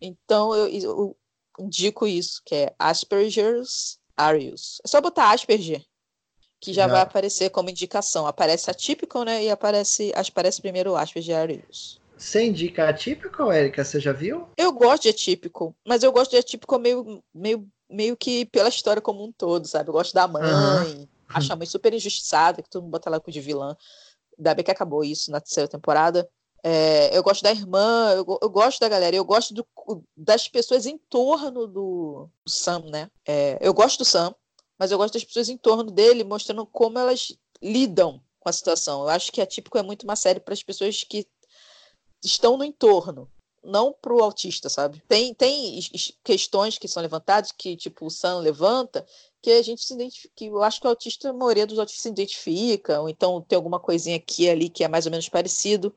Então, 0.00 0.54
eu, 0.54 0.68
eu, 0.68 1.16
indico 1.58 2.06
isso, 2.06 2.40
que 2.44 2.54
é 2.54 2.74
Asperger's 2.78 3.98
Arius. 4.16 4.80
É 4.84 4.88
só 4.88 5.00
botar 5.00 5.32
Asperger 5.32 5.84
que 6.60 6.72
já, 6.72 6.82
já, 6.82 6.88
vai 6.88 7.00
aparecer 7.00 7.50
como 7.50 7.70
indicação. 7.70 8.26
Aparece 8.26 8.70
atípico, 8.70 9.24
né? 9.24 9.42
E 9.44 9.50
aparece, 9.50 10.12
aparece 10.14 10.60
primeiro 10.60 10.94
de 11.16 11.32
Arius. 11.32 11.98
Você 12.16 12.44
indica 12.44 12.86
atípico, 12.86 13.50
Érica? 13.50 13.82
Você 13.82 13.98
já 13.98 14.12
viu? 14.12 14.46
Eu 14.54 14.70
gosto 14.72 15.04
de 15.04 15.08
atípico, 15.08 15.74
mas 15.88 16.02
eu 16.02 16.12
gosto 16.12 16.32
de 16.32 16.36
atípico 16.36 16.78
meio, 16.78 17.24
meio, 17.34 17.66
meio 17.90 18.16
que 18.16 18.46
pela 18.46 18.68
história 18.68 19.02
como 19.02 19.24
um 19.24 19.32
todo, 19.32 19.66
sabe? 19.66 19.88
Eu 19.88 19.92
gosto 19.92 20.14
da 20.14 20.28
mãe, 20.28 20.42
uhum. 20.42 21.08
acho 21.28 21.52
a 21.52 21.56
mãe 21.56 21.66
super 21.66 21.92
injustiçada, 21.92 22.62
que 22.62 22.70
todo 22.70 22.82
mundo 22.82 22.92
bota 22.92 23.08
ela 23.08 23.20
com 23.20 23.30
de 23.30 23.40
vilã. 23.40 23.76
Ainda 24.38 24.54
bem 24.54 24.64
que 24.64 24.70
acabou 24.70 25.04
isso 25.04 25.30
na 25.30 25.40
terceira 25.40 25.68
temporada. 25.68 26.28
É, 26.62 27.16
eu 27.16 27.22
gosto 27.22 27.42
da 27.42 27.50
irmã, 27.50 28.12
eu, 28.12 28.38
eu, 28.40 28.50
gosto 28.50 28.80
da 28.80 28.88
galera, 28.88 29.16
eu 29.16 29.24
gosto 29.24 29.54
do, 29.54 29.66
das 30.16 30.46
pessoas 30.46 30.84
em 30.84 30.98
torno 30.98 31.66
do, 31.66 32.28
do 32.44 32.50
Sam, 32.50 32.84
né? 32.90 33.10
É, 33.26 33.58
eu 33.60 33.72
gosto 33.72 33.98
do 33.98 34.04
Sam, 34.04 34.34
mas 34.78 34.90
eu 34.90 34.98
gosto 34.98 35.14
das 35.14 35.24
pessoas 35.24 35.48
em 35.48 35.56
torno 35.56 35.90
dele, 35.90 36.22
mostrando 36.22 36.66
como 36.66 36.98
elas 36.98 37.34
lidam 37.62 38.22
com 38.38 38.48
a 38.48 38.52
situação. 38.52 39.02
Eu 39.02 39.08
acho 39.08 39.32
que 39.32 39.40
a 39.40 39.46
Típico 39.46 39.78
é 39.78 39.82
muito 39.82 40.04
uma 40.04 40.16
série 40.16 40.40
para 40.40 40.52
as 40.52 40.62
pessoas 40.62 41.02
que 41.02 41.26
estão 42.22 42.58
no 42.58 42.64
entorno, 42.64 43.30
não 43.62 43.92
para 43.92 44.14
o 44.14 44.22
autista, 44.22 44.68
sabe? 44.68 45.02
Tem, 45.08 45.34
tem 45.34 45.80
questões 46.24 46.78
que 46.78 46.88
são 46.88 47.02
levantadas, 47.02 47.52
que 47.52 47.76
tipo 47.76 48.06
o 48.06 48.10
Sam 48.10 48.38
levanta, 48.38 49.06
que 49.42 49.50
a 49.50 49.62
gente 49.62 49.82
se 49.82 49.94
identifica, 49.94 50.32
que 50.34 50.46
eu 50.46 50.62
acho 50.62 50.80
que 50.80 50.86
o 50.86 50.90
autista, 50.90 51.30
a 51.30 51.32
maioria 51.32 51.66
dos 51.66 51.78
autistas 51.78 52.02
se 52.02 52.08
identifica, 52.08 53.00
ou 53.00 53.08
então 53.08 53.40
tem 53.42 53.56
alguma 53.56 53.80
coisinha 53.80 54.16
aqui 54.16 54.44
e 54.44 54.50
ali 54.50 54.68
que 54.68 54.84
é 54.84 54.88
mais 54.88 55.06
ou 55.06 55.10
menos 55.10 55.28
parecido, 55.28 55.94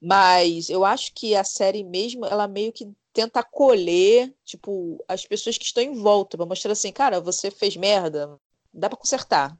mas 0.00 0.68
eu 0.70 0.84
acho 0.84 1.12
que 1.14 1.34
a 1.34 1.44
série 1.44 1.82
mesmo, 1.82 2.26
ela 2.26 2.46
meio 2.46 2.72
que 2.72 2.88
tenta 3.12 3.40
acolher, 3.40 4.34
tipo, 4.44 5.02
as 5.08 5.24
pessoas 5.26 5.56
que 5.56 5.64
estão 5.64 5.82
em 5.82 5.94
volta, 5.94 6.36
para 6.36 6.46
mostrar 6.46 6.72
assim, 6.72 6.92
cara, 6.92 7.20
você 7.20 7.50
fez 7.50 7.76
merda, 7.76 8.38
dá 8.72 8.88
para 8.88 8.98
consertar. 8.98 9.58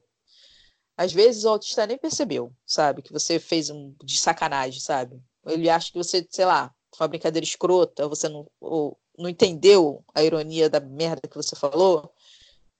Às 0.96 1.12
vezes 1.12 1.44
o 1.44 1.48
autista 1.48 1.86
nem 1.86 1.98
percebeu, 1.98 2.52
sabe, 2.66 3.02
que 3.02 3.12
você 3.12 3.38
fez 3.38 3.70
um 3.70 3.94
de 4.04 4.18
sacanagem, 4.18 4.80
sabe? 4.80 5.20
Ele 5.46 5.70
acha 5.70 5.90
que 5.90 5.98
você, 5.98 6.26
sei 6.30 6.44
lá, 6.44 6.74
uma 6.98 7.08
brincadeira 7.08 7.44
escrota, 7.44 8.08
você 8.08 8.28
não, 8.28 8.46
ou, 8.60 8.98
não 9.18 9.28
entendeu 9.28 10.04
a 10.14 10.22
ironia 10.22 10.68
da 10.70 10.80
merda 10.80 11.28
que 11.28 11.36
você 11.36 11.54
falou. 11.56 12.12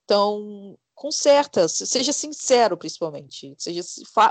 Então, 0.04 0.78
conserta, 0.94 1.68
seja 1.68 2.12
sincero, 2.12 2.76
principalmente. 2.76 3.54
Seja, 3.58 3.82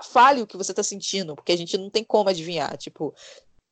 fale 0.04 0.42
o 0.42 0.48
que 0.48 0.58
você 0.58 0.72
está 0.72 0.82
sentindo, 0.82 1.36
porque 1.36 1.52
a 1.52 1.58
gente 1.58 1.78
não 1.78 1.90
tem 1.90 2.04
como 2.04 2.30
adivinhar. 2.30 2.76
Tipo, 2.78 3.14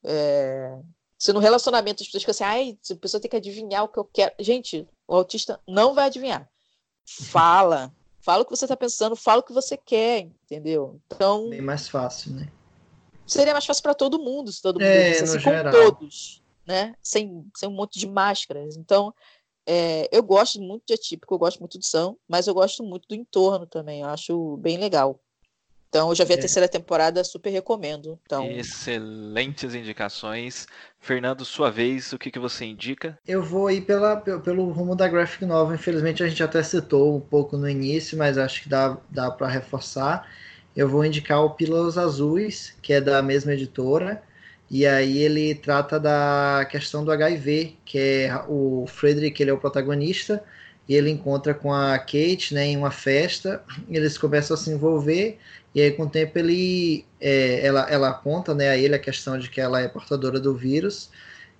é, 0.03 0.77
se 1.17 1.31
no 1.31 1.39
relacionamento 1.39 2.03
as 2.03 2.07
pessoas 2.07 2.23
ficam 2.23 2.31
assim, 2.31 2.43
ai, 2.43 2.77
a 2.91 2.95
pessoa 2.95 3.21
tem 3.21 3.29
que 3.29 3.37
adivinhar 3.37 3.83
o 3.83 3.87
que 3.87 3.97
eu 3.97 4.05
quero. 4.05 4.33
Gente, 4.39 4.87
o 5.07 5.15
autista 5.15 5.59
não 5.67 5.93
vai 5.93 6.05
adivinhar. 6.05 6.49
Fala. 7.05 7.93
Fala 8.19 8.43
o 8.43 8.45
que 8.45 8.55
você 8.55 8.65
está 8.65 8.77
pensando, 8.77 9.15
fala 9.15 9.41
o 9.41 9.43
que 9.43 9.51
você 9.51 9.75
quer, 9.75 10.19
entendeu? 10.19 11.01
Então. 11.07 11.49
Bem 11.49 11.61
mais 11.61 11.89
fácil, 11.89 12.33
né? 12.33 12.49
Seria 13.25 13.53
mais 13.53 13.65
fácil 13.65 13.83
para 13.83 13.93
todo 13.93 14.19
mundo, 14.19 14.51
se 14.51 14.61
todo 14.61 14.75
mundo 14.79 14.85
é, 14.85 15.11
assim, 15.11 15.33
com 15.33 15.39
geral. 15.39 15.71
todos, 15.71 16.41
né? 16.65 16.93
Sem, 17.01 17.45
sem 17.55 17.69
um 17.69 17.73
monte 17.73 17.99
de 17.99 18.07
máscaras. 18.07 18.75
Então, 18.75 19.13
é, 19.65 20.09
eu 20.11 20.21
gosto 20.21 20.61
muito 20.61 20.83
de 20.85 20.93
atípico, 20.93 21.33
eu 21.33 21.39
gosto 21.39 21.59
muito 21.59 21.77
do 21.77 21.85
São, 21.85 22.17
mas 22.27 22.47
eu 22.47 22.53
gosto 22.53 22.83
muito 22.83 23.07
do 23.07 23.15
entorno 23.15 23.65
também. 23.65 24.01
Eu 24.01 24.09
acho 24.09 24.57
bem 24.57 24.77
legal. 24.77 25.19
Então, 25.93 26.09
eu 26.09 26.15
já 26.15 26.23
vi 26.23 26.33
a 26.33 26.37
é. 26.37 26.39
terceira 26.39 26.67
temporada, 26.67 27.23
super 27.23 27.51
recomendo. 27.51 28.19
Então... 28.25 28.49
Excelentes 28.49 29.75
indicações. 29.75 30.67
Fernando, 30.99 31.45
sua 31.45 31.69
vez, 31.69 32.11
o 32.13 32.17
que, 32.17 32.31
que 32.31 32.39
você 32.39 32.65
indica? 32.65 33.15
Eu 33.27 33.43
vou 33.43 33.69
ir 33.69 33.81
pela, 33.81 34.17
pelo 34.17 34.71
rumo 34.71 34.95
da 34.95 35.07
graphic 35.07 35.45
novel. 35.45 35.75
Infelizmente, 35.75 36.23
a 36.23 36.27
gente 36.27 36.41
até 36.41 36.63
citou 36.63 37.15
um 37.15 37.19
pouco 37.19 37.57
no 37.57 37.69
início, 37.69 38.17
mas 38.17 38.39
acho 38.39 38.63
que 38.63 38.69
dá, 38.69 38.97
dá 39.07 39.29
para 39.29 39.47
reforçar. 39.47 40.27
Eu 40.75 40.87
vou 40.87 41.05
indicar 41.05 41.43
o 41.43 41.51
Pílulas 41.51 41.97
Azuis, 41.97 42.75
que 42.81 42.93
é 42.93 43.01
da 43.01 43.21
mesma 43.21 43.53
editora. 43.53 44.21
E 44.69 44.85
aí 44.87 45.19
ele 45.19 45.53
trata 45.55 45.99
da 45.99 46.67
questão 46.69 47.03
do 47.05 47.11
HIV, 47.11 47.75
que 47.85 47.99
é 47.99 48.43
o 48.47 48.85
Frederick, 48.87 49.41
ele 49.41 49.51
é 49.51 49.53
o 49.53 49.59
protagonista, 49.59 50.43
e 50.89 50.95
ele 50.95 51.11
encontra 51.11 51.53
com 51.53 51.71
a 51.71 51.97
Kate 51.99 52.53
né, 52.53 52.65
em 52.65 52.77
uma 52.77 52.89
festa, 52.89 53.63
eles 53.87 54.17
começam 54.17 54.55
a 54.55 54.57
se 54.57 54.71
envolver, 54.71 55.37
e 55.75 55.81
aí, 55.81 55.91
com 55.91 56.03
o 56.03 56.09
tempo, 56.09 56.37
ele, 56.37 57.03
é, 57.19 57.65
ela, 57.65 57.89
ela 57.89 58.13
conta 58.13 58.53
né, 58.53 58.69
a 58.69 58.77
ele 58.77 58.93
a 58.93 58.99
questão 58.99 59.37
de 59.39 59.49
que 59.49 59.59
ela 59.59 59.81
é 59.81 59.87
portadora 59.87 60.39
do 60.39 60.55
vírus. 60.55 61.09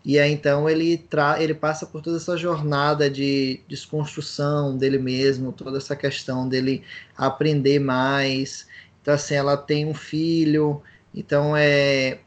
E 0.05 0.19
aí, 0.19 0.31
então, 0.31 0.69
ele, 0.69 0.97
tra 0.97 1.41
ele 1.41 1.53
passa 1.53 1.85
por 1.85 2.01
toda 2.01 2.17
essa 2.17 2.37
jornada 2.37 3.09
de 3.09 3.61
desconstrução 3.67 4.77
dele 4.77 4.99
mesmo, 4.99 5.51
toda 5.51 5.77
essa 5.77 5.95
questão 5.95 6.47
dele 6.47 6.83
aprender 7.17 7.79
mais. 7.79 8.67
Então, 9.03 9.13
assim, 9.13 9.35
ela 9.35 9.55
tem 9.55 9.85
um 9.85 9.93
filho. 9.93 10.81
Então, 11.13 11.55
é, 11.55 12.21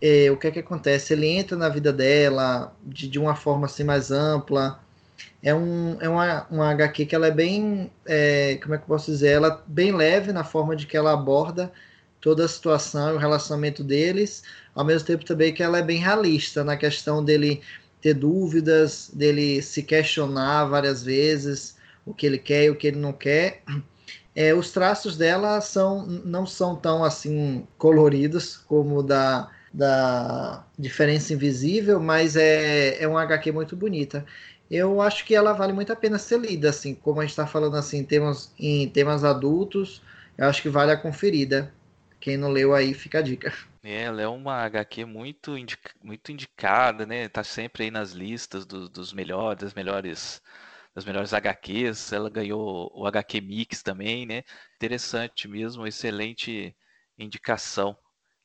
é 0.00 0.30
o 0.30 0.38
que 0.38 0.46
é 0.46 0.50
que 0.50 0.60
acontece? 0.60 1.12
Ele 1.12 1.26
entra 1.26 1.58
na 1.58 1.68
vida 1.68 1.92
dela 1.92 2.74
de, 2.82 3.06
de 3.08 3.18
uma 3.18 3.36
forma 3.36 3.66
assim 3.66 3.84
mais 3.84 4.10
ampla 4.10 4.80
é, 5.42 5.54
um, 5.54 5.96
é 6.00 6.08
uma, 6.08 6.46
uma 6.50 6.70
HQ 6.70 7.06
que 7.06 7.14
ela 7.14 7.26
é 7.26 7.30
bem, 7.30 7.90
é, 8.06 8.58
como 8.62 8.74
é 8.74 8.78
que 8.78 8.84
eu 8.84 8.88
posso 8.88 9.10
dizer, 9.10 9.28
ela 9.28 9.48
é 9.48 9.70
bem 9.70 9.92
leve 9.92 10.32
na 10.32 10.44
forma 10.44 10.76
de 10.76 10.86
que 10.86 10.96
ela 10.96 11.12
aborda 11.12 11.72
toda 12.20 12.44
a 12.44 12.48
situação 12.48 13.12
e 13.12 13.14
o 13.14 13.18
relacionamento 13.18 13.82
deles, 13.82 14.42
ao 14.74 14.84
mesmo 14.84 15.06
tempo 15.06 15.24
também 15.24 15.54
que 15.54 15.62
ela 15.62 15.78
é 15.78 15.82
bem 15.82 15.98
realista 15.98 16.62
na 16.62 16.76
questão 16.76 17.24
dele 17.24 17.62
ter 18.00 18.14
dúvidas, 18.14 19.10
dele 19.12 19.62
se 19.62 19.82
questionar 19.82 20.66
várias 20.66 21.02
vezes 21.02 21.76
o 22.04 22.14
que 22.14 22.26
ele 22.26 22.38
quer 22.38 22.64
e 22.64 22.70
o 22.70 22.76
que 22.76 22.86
ele 22.86 22.98
não 22.98 23.12
quer. 23.12 23.62
É, 24.40 24.54
os 24.54 24.70
traços 24.70 25.18
dela 25.18 25.60
são, 25.60 26.06
não 26.06 26.46
são 26.46 26.74
tão 26.74 27.04
assim 27.04 27.66
coloridos 27.76 28.56
como 28.56 29.02
da 29.02 29.50
da 29.72 30.64
Diferença 30.78 31.32
Invisível, 31.32 32.00
mas 32.00 32.36
é, 32.36 33.00
é 33.02 33.06
um 33.06 33.16
HQ 33.16 33.52
muito 33.52 33.76
bonita. 33.76 34.24
Eu 34.70 35.00
acho 35.00 35.24
que 35.24 35.34
ela 35.34 35.52
vale 35.52 35.72
muito 35.72 35.92
a 35.92 35.96
pena 35.96 36.18
ser 36.18 36.40
lida, 36.40 36.70
assim, 36.70 36.94
como 36.94 37.20
a 37.20 37.22
gente 37.22 37.30
está 37.32 37.46
falando 37.46 37.76
assim, 37.76 37.98
em 37.98 38.04
temas, 38.04 38.52
em 38.58 38.88
temas 38.88 39.24
adultos, 39.24 40.02
eu 40.38 40.46
acho 40.46 40.62
que 40.62 40.68
vale 40.68 40.90
a 40.90 40.96
conferida. 40.96 41.72
Quem 42.18 42.36
não 42.36 42.50
leu 42.50 42.74
aí, 42.74 42.94
fica 42.94 43.18
a 43.18 43.22
dica. 43.22 43.52
É, 43.82 44.04
ela 44.04 44.22
é 44.22 44.28
uma 44.28 44.54
HQ 44.64 45.04
muito, 45.04 45.56
indica, 45.56 45.90
muito 46.02 46.32
indicada, 46.32 47.06
né? 47.06 47.28
Tá 47.28 47.44
sempre 47.44 47.84
aí 47.84 47.90
nas 47.90 48.12
listas 48.12 48.66
do, 48.66 48.88
dos 48.88 49.12
melhores, 49.12 49.62
das 49.62 49.74
melhores 49.74 50.42
das 50.94 51.04
melhores 51.04 51.32
HQs. 51.32 52.12
Ela 52.12 52.30
ganhou 52.30 52.90
o 52.94 53.06
HQ 53.06 53.40
Mix 53.40 53.82
também, 53.82 54.26
né? 54.26 54.42
Interessante 54.76 55.48
mesmo, 55.48 55.86
excelente 55.86 56.74
indicação. 57.18 57.96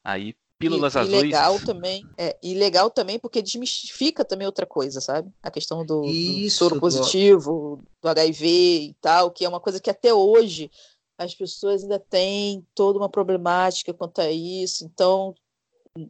Aí, 0.04 0.36
Pílulas 0.58 0.96
e, 0.96 1.00
Azuis. 1.00 1.22
E 1.22 1.26
legal 1.26 1.60
também, 1.60 2.06
é, 2.18 2.38
e 2.42 2.54
legal 2.54 2.90
também 2.90 3.20
porque 3.20 3.42
desmistifica 3.42 4.24
também 4.24 4.48
outra 4.48 4.66
coisa, 4.66 5.02
sabe? 5.02 5.30
A 5.44 5.52
questão 5.52 5.86
do, 5.86 6.02
do 6.02 6.50
soro 6.50 6.80
positivo, 6.80 7.84
do 8.02 8.08
HIV 8.08 8.48
e 8.48 8.94
tal, 9.02 9.32
que 9.32 9.44
é 9.44 9.50
uma 9.50 9.60
coisa 9.60 9.82
que 9.82 9.90
até 9.90 10.14
hoje 10.14 10.72
as 11.18 11.34
pessoas 11.34 11.84
ainda 11.84 12.00
têm 12.00 12.66
toda 12.74 12.98
uma 12.98 13.10
problemática 13.10 13.94
quanto 13.94 14.20
a 14.20 14.32
isso. 14.32 14.86
Então, 14.86 15.36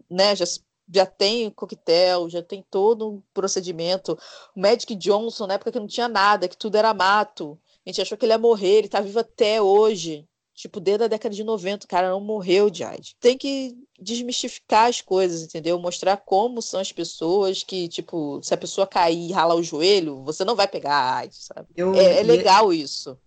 né, 0.10 0.36
já 0.36 0.46
já 0.92 1.06
tem 1.06 1.50
coquetel, 1.50 2.30
já 2.30 2.42
tem 2.42 2.64
todo 2.70 3.10
um 3.10 3.22
procedimento. 3.34 4.18
O 4.56 4.60
Magic 4.60 4.96
Johnson, 4.96 5.48
na 5.48 5.56
época 5.56 5.72
que 5.72 5.80
não 5.80 5.88
tinha 5.88 6.08
nada, 6.08 6.48
que 6.48 6.58
tudo 6.58 6.76
era 6.76 6.94
mato, 6.94 7.58
a 7.86 7.90
gente 7.90 8.02
achou 8.02 8.18
que 8.18 8.26
ele 8.26 8.34
ia 8.34 8.38
morrer, 8.38 8.78
ele 8.78 8.90
tá 8.90 9.02
vivo 9.02 9.20
até 9.20 9.62
hoje. 9.62 10.28
Tipo, 10.54 10.80
desde 10.80 11.04
a 11.04 11.08
década 11.08 11.36
de 11.36 11.44
90, 11.44 11.86
o 11.86 11.88
cara 11.88 12.10
não 12.10 12.22
morreu 12.22 12.70
de 12.70 12.82
AIDS. 12.82 13.14
Tem 13.20 13.38
que 13.38 13.76
desmistificar 14.00 14.88
as 14.88 15.02
coisas, 15.02 15.44
entendeu? 15.44 15.78
Mostrar 15.78 16.16
como 16.16 16.62
são 16.62 16.80
as 16.80 16.94
pessoas 16.94 17.62
que, 17.62 17.90
tipo, 17.90 18.40
se 18.42 18.54
a 18.54 18.58
pessoa 18.58 18.88
cair 18.88 19.30
e 19.30 19.34
ralar 19.34 19.56
o 19.56 19.64
joelho, 19.64 20.24
você 20.24 20.46
não 20.46 20.56
vai 20.56 20.66
pegar 20.66 20.94
a 20.94 21.16
AIDS, 21.18 21.50
sabe? 21.54 21.68
Eu, 21.76 21.94
é, 21.94 22.20
é 22.20 22.24
legal 22.24 22.72
isso. 22.72 23.20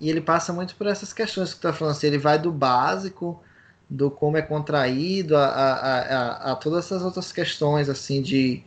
E 0.00 0.08
ele 0.08 0.22
passa 0.22 0.54
muito 0.54 0.74
por 0.74 0.86
essas 0.86 1.12
questões 1.12 1.52
que 1.52 1.60
tu 1.60 1.62
tá 1.62 1.72
falando, 1.74 1.94
assim, 1.94 2.06
ele 2.06 2.18
vai 2.18 2.38
do 2.38 2.50
básico 2.50 3.42
do 3.90 4.08
como 4.08 4.36
é 4.36 4.42
contraído, 4.42 5.36
a, 5.36 5.46
a, 5.46 5.98
a, 5.98 6.52
a, 6.52 6.56
todas 6.56 6.84
essas 6.86 7.02
outras 7.02 7.32
questões 7.32 7.88
assim 7.88 8.22
de, 8.22 8.62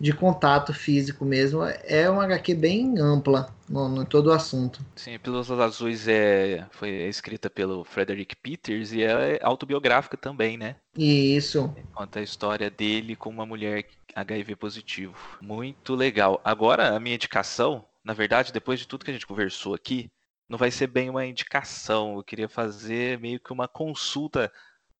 de 0.00 0.14
contato 0.14 0.72
físico 0.72 1.26
mesmo. 1.26 1.62
É 1.84 2.08
uma 2.08 2.24
HQ 2.24 2.54
bem 2.54 2.98
ampla 2.98 3.54
no, 3.68 3.86
no 3.88 4.04
todo 4.06 4.28
o 4.28 4.32
assunto. 4.32 4.80
Sim, 4.96 5.18
Pílulas 5.18 5.50
Azuis 5.50 6.08
é, 6.08 6.66
foi 6.70 6.88
escrita 7.06 7.50
pelo 7.50 7.84
Frederick 7.84 8.34
Peters 8.34 8.92
e 8.92 9.02
é 9.02 9.38
autobiográfica 9.42 10.16
também, 10.16 10.56
né? 10.56 10.76
Isso. 10.96 11.70
Conta 11.92 12.20
a 12.20 12.22
história 12.22 12.70
dele 12.70 13.14
com 13.14 13.28
uma 13.28 13.44
mulher 13.44 13.84
HIV 14.14 14.56
positivo. 14.56 15.14
Muito 15.42 15.94
legal. 15.94 16.40
Agora, 16.42 16.96
a 16.96 17.00
minha 17.00 17.14
indicação, 17.14 17.84
na 18.02 18.14
verdade, 18.14 18.52
depois 18.52 18.80
de 18.80 18.88
tudo 18.88 19.04
que 19.04 19.10
a 19.10 19.14
gente 19.14 19.26
conversou 19.26 19.74
aqui, 19.74 20.10
não 20.52 20.58
vai 20.58 20.70
ser 20.70 20.86
bem 20.86 21.08
uma 21.08 21.24
indicação. 21.24 22.16
Eu 22.16 22.22
queria 22.22 22.46
fazer 22.46 23.18
meio 23.18 23.40
que 23.40 23.54
uma 23.54 23.66
consulta 23.66 24.52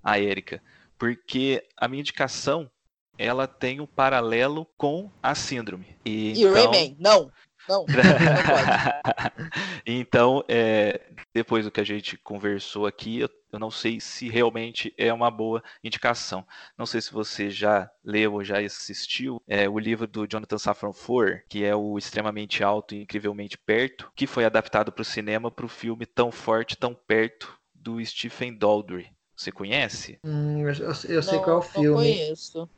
à 0.02 0.18
Érica, 0.18 0.62
porque 0.98 1.62
a 1.76 1.86
minha 1.86 2.00
indicação 2.00 2.70
ela 3.18 3.46
tem 3.46 3.78
um 3.78 3.86
paralelo 3.86 4.66
com 4.78 5.10
a 5.22 5.34
síndrome. 5.34 5.94
E, 6.06 6.32
e 6.32 6.42
então... 6.42 6.54
Rayman, 6.54 6.96
não. 6.98 7.30
Não, 7.68 7.86
então, 9.86 10.42
é, 10.48 11.00
depois 11.32 11.64
do 11.64 11.70
que 11.70 11.80
a 11.80 11.84
gente 11.84 12.16
conversou 12.16 12.86
aqui, 12.86 13.20
eu, 13.20 13.30
eu, 13.52 13.58
não 13.58 13.70
sei 13.70 14.00
se 14.00 14.28
realmente 14.28 14.94
é 14.96 15.12
uma 15.12 15.30
boa 15.30 15.62
indicação. 15.84 16.46
Não 16.76 16.86
sei 16.86 17.00
se 17.00 17.12
você 17.12 17.50
já 17.50 17.90
leu 18.04 18.34
ou 18.34 18.44
já 18.44 18.58
assistiu 18.58 19.42
é, 19.46 19.68
o 19.68 19.78
livro 19.78 20.06
do 20.06 20.26
Jonathan 20.26 20.58
Safran 20.58 20.92
Foer, 20.92 21.44
que 21.48 21.64
é 21.64 21.74
o 21.74 21.98
Extremamente 21.98 22.64
Alto 22.64 22.94
e 22.94 23.02
Incrivelmente 23.02 23.58
Perto, 23.58 24.10
que 24.14 24.26
foi 24.26 24.44
adaptado 24.44 24.90
para 24.90 25.02
o 25.02 25.04
cinema 25.04 25.50
para 25.50 25.66
o 25.66 25.68
filme 25.68 26.06
Tão 26.06 26.32
Forte, 26.32 26.76
Tão 26.76 26.94
Perto, 26.94 27.58
do 27.74 28.04
Stephen 28.04 28.56
Daldry. 28.56 29.10
Você 29.36 29.50
conhece? 29.50 30.18
Hum, 30.24 30.60
eu, 30.60 30.68
eu, 30.68 30.94
sei 31.22 31.38
não, 31.38 31.44
qual 31.44 31.56
é 31.56 31.58
o 31.58 31.62
filme. 31.62 31.88
Não 31.88 31.94
conheço. 31.96 32.70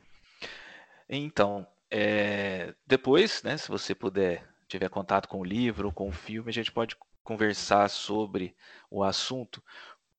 Então, 1.07 1.67
é, 1.91 2.73
depois, 2.87 3.43
né, 3.43 3.55
se 3.57 3.69
você 3.69 3.93
puder 3.93 4.43
tiver 4.67 4.89
contato 4.89 5.27
com 5.27 5.39
o 5.39 5.45
livro 5.45 5.87
ou 5.87 5.93
com 5.93 6.09
o 6.09 6.11
filme, 6.11 6.49
a 6.49 6.53
gente 6.53 6.71
pode 6.71 6.95
conversar 7.23 7.89
sobre 7.89 8.55
o 8.89 9.03
assunto, 9.03 9.61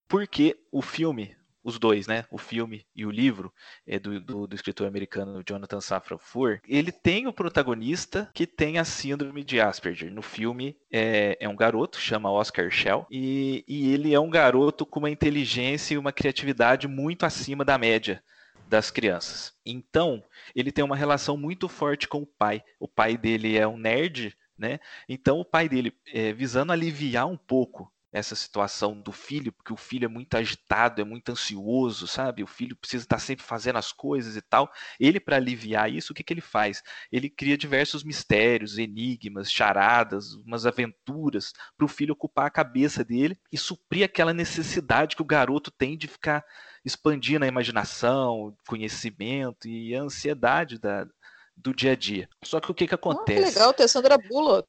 porque 0.09 0.57
o 0.71 0.81
filme, 0.83 1.37
os 1.63 1.79
dois, 1.79 2.07
né, 2.07 2.25
o 2.31 2.39
filme 2.39 2.87
e 2.95 3.05
o 3.05 3.11
livro 3.11 3.53
é 3.87 3.99
do, 3.99 4.21
do, 4.21 4.47
do 4.47 4.55
escritor 4.55 4.87
americano 4.87 5.43
Jonathan 5.47 5.81
Safran 5.81 6.19
Foer, 6.19 6.61
ele 6.67 6.93
tem 6.93 7.27
o 7.27 7.33
protagonista 7.33 8.31
que 8.33 8.47
tem 8.47 8.79
a 8.79 8.85
síndrome 8.85 9.43
de 9.43 9.61
Asperger. 9.61 10.13
No 10.13 10.23
filme 10.23 10.77
é, 10.93 11.37
é 11.41 11.49
um 11.49 11.57
garoto, 11.57 12.01
chama 12.01 12.31
Oscar 12.31 12.71
Shell, 12.71 13.07
e, 13.11 13.65
e 13.67 13.93
ele 13.93 14.15
é 14.15 14.21
um 14.21 14.31
garoto 14.31 14.87
com 14.87 15.01
uma 15.01 15.11
inteligência 15.11 15.95
e 15.95 15.99
uma 15.99 16.13
criatividade 16.13 16.87
muito 16.87 17.27
acima 17.27 17.65
da 17.65 17.77
média 17.77 18.23
das 18.69 18.91
crianças. 18.91 19.55
Então, 19.65 20.23
ele 20.55 20.73
tem 20.73 20.85
uma 20.85 20.97
relação 20.97 21.37
muito 21.37 21.69
forte 21.69 22.09
com 22.09 22.23
o 22.23 22.27
pai. 22.27 22.63
O 22.79 22.89
pai 22.89 23.17
dele 23.17 23.57
é 23.57 23.67
um 23.67 23.77
nerd, 23.77 24.37
né? 24.59 24.79
Então, 25.09 25.39
o 25.39 25.45
pai 25.45 25.69
dele, 25.69 25.93
é, 26.13 26.33
visando 26.33 26.73
aliviar 26.73 27.27
um 27.27 27.37
pouco 27.37 27.93
essa 28.17 28.35
situação 28.35 28.99
do 28.99 29.13
filho, 29.13 29.53
porque 29.53 29.75
o 29.75 29.77
filho 29.77 30.07
é 30.07 30.09
muito 30.09 30.35
agitado, 30.37 31.03
é 31.03 31.05
muito 31.05 31.31
ansioso, 31.31 32.07
sabe? 32.07 32.43
O 32.43 32.47
filho 32.47 32.75
precisa 32.75 33.05
estar 33.05 33.19
sempre 33.19 33.45
fazendo 33.45 33.77
as 33.77 33.93
coisas 33.93 34.37
e 34.37 34.41
tal. 34.41 34.73
Ele, 34.99 35.21
para 35.21 35.37
aliviar 35.37 35.93
isso, 35.93 36.13
o 36.13 36.17
que, 36.17 36.25
que 36.25 36.33
ele 36.33 36.41
faz? 36.41 36.83
Ele 37.13 37.29
cria 37.29 37.59
diversos 37.59 38.03
mistérios, 38.03 38.79
enigmas, 38.79 39.53
charadas, 39.53 40.33
umas 40.33 40.65
aventuras 40.65 41.53
para 41.77 41.85
o 41.85 41.89
filho 41.89 42.15
ocupar 42.15 42.47
a 42.47 42.51
cabeça 42.51 43.05
dele 43.05 43.39
e 43.53 43.59
suprir 43.59 44.05
aquela 44.05 44.33
necessidade 44.33 45.15
que 45.15 45.23
o 45.23 45.27
garoto 45.27 45.71
tem 45.71 45.95
de 45.95 46.09
ficar 46.09 46.43
expandindo 46.83 47.45
a 47.45 47.49
imaginação, 47.49 48.57
conhecimento 48.67 49.69
e 49.69 49.95
a 49.95 50.01
ansiedade 50.01 50.79
da, 50.79 51.07
do 51.55 51.75
dia 51.75 51.93
a 51.93 51.97
dia. 51.97 52.31
Só 52.43 52.61
que 52.61 52.71
o 52.71 52.75
que, 52.75 52.87
que 52.87 52.95
acontece? 52.95 53.41
Oh, 53.41 53.43
que 53.43 53.55
legal, 53.55 53.75
tem 53.75 53.87
Sandra 53.87 54.17
Bullock. 54.17 54.67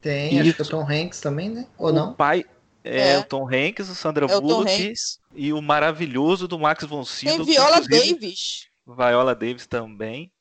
Tem, 0.00 0.40
Isso. 0.40 0.40
acho 0.40 0.54
que 0.54 0.62
é 0.62 0.64
o 0.64 0.68
Tom 0.68 0.90
Hanks 0.90 1.20
também, 1.20 1.50
né? 1.50 1.68
Ou 1.78 1.90
o 1.90 1.92
não? 1.92 2.14
pai, 2.14 2.44
é, 2.82 3.12
é, 3.12 3.18
o 3.18 3.24
Tom 3.24 3.46
Hanks, 3.46 3.88
o 3.88 3.94
Sandra 3.94 4.26
é 4.26 4.40
Bullock 4.40 4.92
e 5.34 5.52
o 5.52 5.60
maravilhoso 5.60 6.48
do 6.48 6.58
Max 6.58 6.84
von 6.84 7.04
Sydow. 7.04 7.44
Tem 7.44 7.54
Viola 7.54 7.80
Davis. 7.80 8.68
Viola 8.86 9.34
Davis 9.34 9.66
também. 9.66 10.32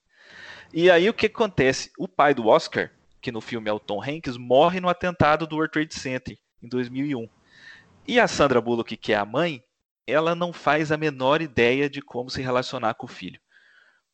E 0.74 0.90
aí 0.90 1.10
o 1.10 1.14
que 1.14 1.26
acontece? 1.26 1.92
O 1.98 2.08
pai 2.08 2.34
do 2.34 2.48
Oscar, 2.48 2.92
que 3.22 3.32
no 3.32 3.42
filme 3.42 3.70
é 3.70 3.74
o 3.74 3.80
Tom 3.80 4.02
Hanks, 4.02 4.38
morre 4.38 4.80
no 4.80 4.90
atentado 4.90 5.46
do 5.46 5.56
World 5.56 5.72
Trade 5.72 5.94
Center 5.94 6.38
em 6.62 6.68
2001. 6.68 7.28
E 8.08 8.20
a 8.20 8.28
Sandra 8.28 8.62
Bullock, 8.62 8.96
que 8.96 9.14
é 9.14 9.18
a 9.18 9.26
mãe, 9.26 9.64
ela 10.08 10.34
não 10.34 10.54
faz 10.54 10.92
a 10.92 10.98
menor 10.98 11.42
ideia 11.42 11.90
de 11.90 12.02
como 12.02 12.30
se 12.30 12.42
relacionar 12.42 12.94
com 12.94 13.06
o 13.06 13.10
filho. 13.10 13.40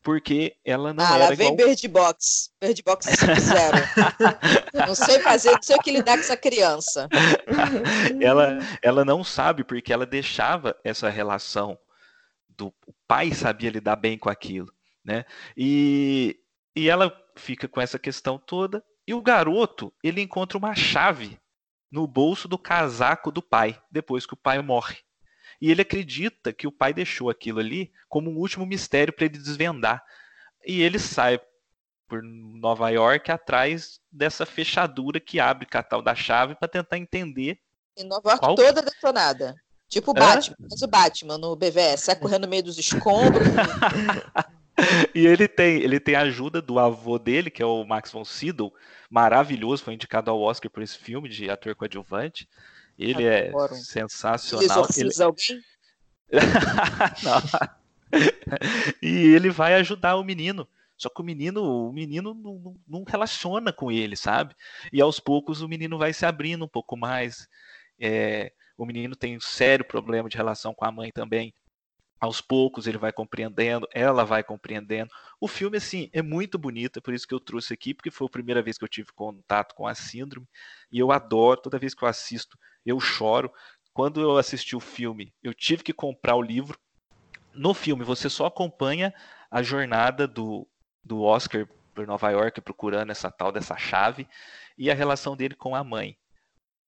Porque 0.05 0.55
ela 0.63 0.93
não 0.93 1.03
ah, 1.03 1.15
era 1.15 1.29
lá 1.29 1.35
vem 1.35 1.53
igual... 1.53 1.67
Bird 1.67 1.87
Box. 1.87 2.51
Bird 2.61 2.83
Box 2.83 3.07
zero. 3.39 3.77
não 4.87 4.93
sei 4.93 5.19
fazer, 5.19 5.53
não 5.53 5.63
sei 5.63 5.75
o 5.75 5.79
que 5.79 5.89
lidar 5.89 6.13
com 6.13 6.19
essa 6.19 6.37
criança. 6.37 7.09
ela, 8.21 8.59
ela 8.83 9.03
não 9.03 9.23
sabe 9.23 9.63
porque 9.63 9.91
ela 9.91 10.05
deixava 10.05 10.77
essa 10.83 11.09
relação 11.09 11.75
do 12.47 12.67
o 12.85 12.93
pai 13.07 13.33
sabia 13.33 13.71
lidar 13.71 13.95
bem 13.95 14.15
com 14.15 14.29
aquilo, 14.29 14.71
né? 15.03 15.25
E, 15.57 16.39
e 16.75 16.87
ela 16.87 17.11
fica 17.35 17.67
com 17.67 17.81
essa 17.81 17.97
questão 17.97 18.37
toda 18.37 18.83
e 19.07 19.13
o 19.15 19.23
garoto, 19.23 19.91
ele 20.03 20.21
encontra 20.21 20.55
uma 20.55 20.75
chave 20.75 21.39
no 21.91 22.05
bolso 22.05 22.47
do 22.47 22.59
casaco 22.59 23.31
do 23.31 23.41
pai, 23.41 23.81
depois 23.89 24.27
que 24.27 24.35
o 24.35 24.37
pai 24.37 24.61
morre. 24.61 24.97
E 25.61 25.71
ele 25.71 25.81
acredita 25.81 26.53
que 26.53 26.67
o 26.67 26.71
pai 26.71 26.93
deixou 26.93 27.29
aquilo 27.29 27.59
ali 27.59 27.91
como 28.09 28.29
um 28.29 28.37
último 28.37 28.65
mistério 28.65 29.13
para 29.13 29.25
ele 29.25 29.37
desvendar. 29.37 30.03
E 30.65 30.81
ele 30.81 30.99
sai 30.99 31.39
por 32.07 32.21
Nova 32.23 32.89
York 32.89 33.31
atrás 33.31 33.99
dessa 34.11 34.45
fechadura 34.45 35.19
que 35.19 35.39
abre 35.39 35.65
o 35.65 35.83
tal 35.83 36.01
da 36.01 36.15
chave 36.15 36.55
para 36.55 36.67
tentar 36.67 36.97
entender. 36.97 37.59
E 37.97 38.03
Nova 38.03 38.29
York 38.29 38.39
qual... 38.39 38.55
toda 38.55 38.81
detonada. 38.81 39.55
Tipo 39.87 40.11
o 40.11 40.13
Batman, 40.13 40.55
mas 40.59 40.81
o 40.81 40.87
Batman 40.87 41.37
no 41.37 41.55
BVS, 41.55 42.01
sai 42.01 42.15
correndo 42.15 42.43
no 42.43 42.49
meio 42.49 42.63
dos 42.63 42.77
escombros. 42.77 43.47
e 45.13 45.25
ele 45.25 45.47
tem, 45.47 45.81
ele 45.81 45.99
tem 45.99 46.15
a 46.15 46.21
ajuda 46.21 46.61
do 46.61 46.79
avô 46.79 47.19
dele, 47.19 47.51
que 47.51 47.61
é 47.61 47.65
o 47.65 47.85
Max 47.85 48.11
von 48.11 48.25
Sydow, 48.25 48.73
maravilhoso, 49.09 49.83
foi 49.83 49.93
indicado 49.93 50.31
ao 50.31 50.41
Oscar 50.41 50.71
por 50.71 50.81
esse 50.81 50.97
filme 50.97 51.29
de 51.29 51.49
ator 51.49 51.75
coadjuvante. 51.75 52.49
Ele 52.97 53.25
é 53.25 53.51
sensacional. 53.73 54.87
Ele 54.95 55.23
alguém? 55.23 55.61
e 59.01 59.33
ele 59.33 59.49
vai 59.49 59.75
ajudar 59.75 60.15
o 60.15 60.23
menino. 60.23 60.67
Só 60.97 61.09
que 61.09 61.21
o 61.21 61.25
menino, 61.25 61.61
o 61.61 61.91
menino 61.91 62.33
não, 62.33 62.75
não, 62.87 63.03
relaciona 63.03 63.73
com 63.73 63.91
ele, 63.91 64.15
sabe? 64.15 64.55
E 64.93 65.01
aos 65.01 65.19
poucos 65.19 65.61
o 65.61 65.67
menino 65.67 65.97
vai 65.97 66.13
se 66.13 66.25
abrindo 66.25 66.63
um 66.63 66.69
pouco 66.69 66.95
mais. 66.95 67.47
É, 67.99 68.53
o 68.77 68.85
menino 68.85 69.15
tem 69.15 69.35
um 69.35 69.41
sério 69.41 69.85
problema 69.85 70.29
de 70.29 70.37
relação 70.37 70.73
com 70.73 70.85
a 70.85 70.91
mãe 70.91 71.11
também. 71.11 71.53
aos 72.19 72.41
poucos 72.41 72.87
ele 72.87 72.97
vai 72.97 73.11
compreendendo, 73.11 73.87
ela 73.93 74.23
vai 74.23 74.43
compreendendo. 74.43 75.11
O 75.39 75.47
filme, 75.47 75.77
assim, 75.77 76.09
é 76.13 76.21
muito 76.21 76.57
bonito, 76.57 76.97
é 76.99 77.01
por 77.01 77.13
isso 77.13 77.27
que 77.27 77.33
eu 77.33 77.39
trouxe 77.39 77.73
aqui, 77.73 77.93
porque 77.93 78.09
foi 78.09 78.27
a 78.27 78.29
primeira 78.29 78.63
vez 78.63 78.77
que 78.77 78.83
eu 78.85 78.89
tive 78.89 79.11
contato 79.13 79.75
com 79.75 79.85
a 79.85 79.93
síndrome, 79.93 80.47
e 80.91 80.97
eu 80.97 81.11
adoro, 81.11 81.61
toda 81.61 81.77
vez 81.77 81.93
que 81.93 82.03
eu 82.03 82.07
assisto, 82.07 82.57
eu 82.85 82.99
choro. 82.99 83.51
Quando 83.93 84.21
eu 84.21 84.37
assisti 84.37 84.75
o 84.75 84.79
filme, 84.79 85.33
eu 85.41 85.53
tive 85.53 85.83
que 85.83 85.93
comprar 85.93 86.35
o 86.35 86.41
livro. 86.41 86.77
No 87.53 87.73
filme, 87.73 88.03
você 88.03 88.29
só 88.29 88.47
acompanha 88.47 89.13
a 89.49 89.63
jornada 89.63 90.27
do, 90.27 90.67
do 91.03 91.21
Oscar 91.21 91.67
por 91.93 92.05
Nova 92.05 92.29
York 92.29 92.59
procurando 92.59 93.11
essa 93.11 93.31
tal 93.31 93.51
dessa 93.51 93.77
chave 93.77 94.27
e 94.77 94.91
a 94.91 94.93
relação 94.93 95.35
dele 95.35 95.55
com 95.55 95.73
a 95.73 95.83
mãe. 95.83 96.17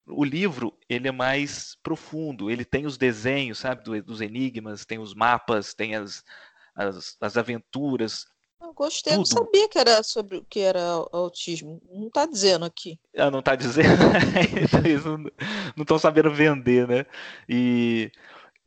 O 0.05 0.23
livro 0.23 0.77
ele 0.89 1.07
é 1.07 1.11
mais 1.11 1.75
profundo, 1.81 2.51
ele 2.51 2.63
tem 2.63 2.85
os 2.85 2.97
desenhos, 2.97 3.59
sabe, 3.59 4.01
dos 4.01 4.21
enigmas, 4.21 4.85
tem 4.85 4.99
os 4.99 5.13
mapas, 5.13 5.73
tem 5.73 5.95
as, 5.95 6.23
as, 6.75 7.17
as 7.19 7.37
aventuras. 7.37 8.25
Eu 8.59 8.73
gostei, 8.73 9.13
tudo. 9.13 9.19
não 9.19 9.25
sabia 9.25 9.69
que 9.69 9.77
era 9.77 10.01
sobre 10.03 10.37
o 10.37 10.45
que 10.45 10.59
era 10.59 10.81
autismo. 11.11 11.81
Não 11.91 12.07
está 12.07 12.25
dizendo 12.25 12.65
aqui. 12.65 12.99
Ah, 13.15 13.29
não 13.29 13.39
está 13.39 13.55
dizendo? 13.55 13.87
Eles 14.83 15.05
não 15.05 15.83
estão 15.83 15.99
sabendo 15.99 16.31
vender, 16.31 16.87
né? 16.87 17.05
E, 17.47 18.11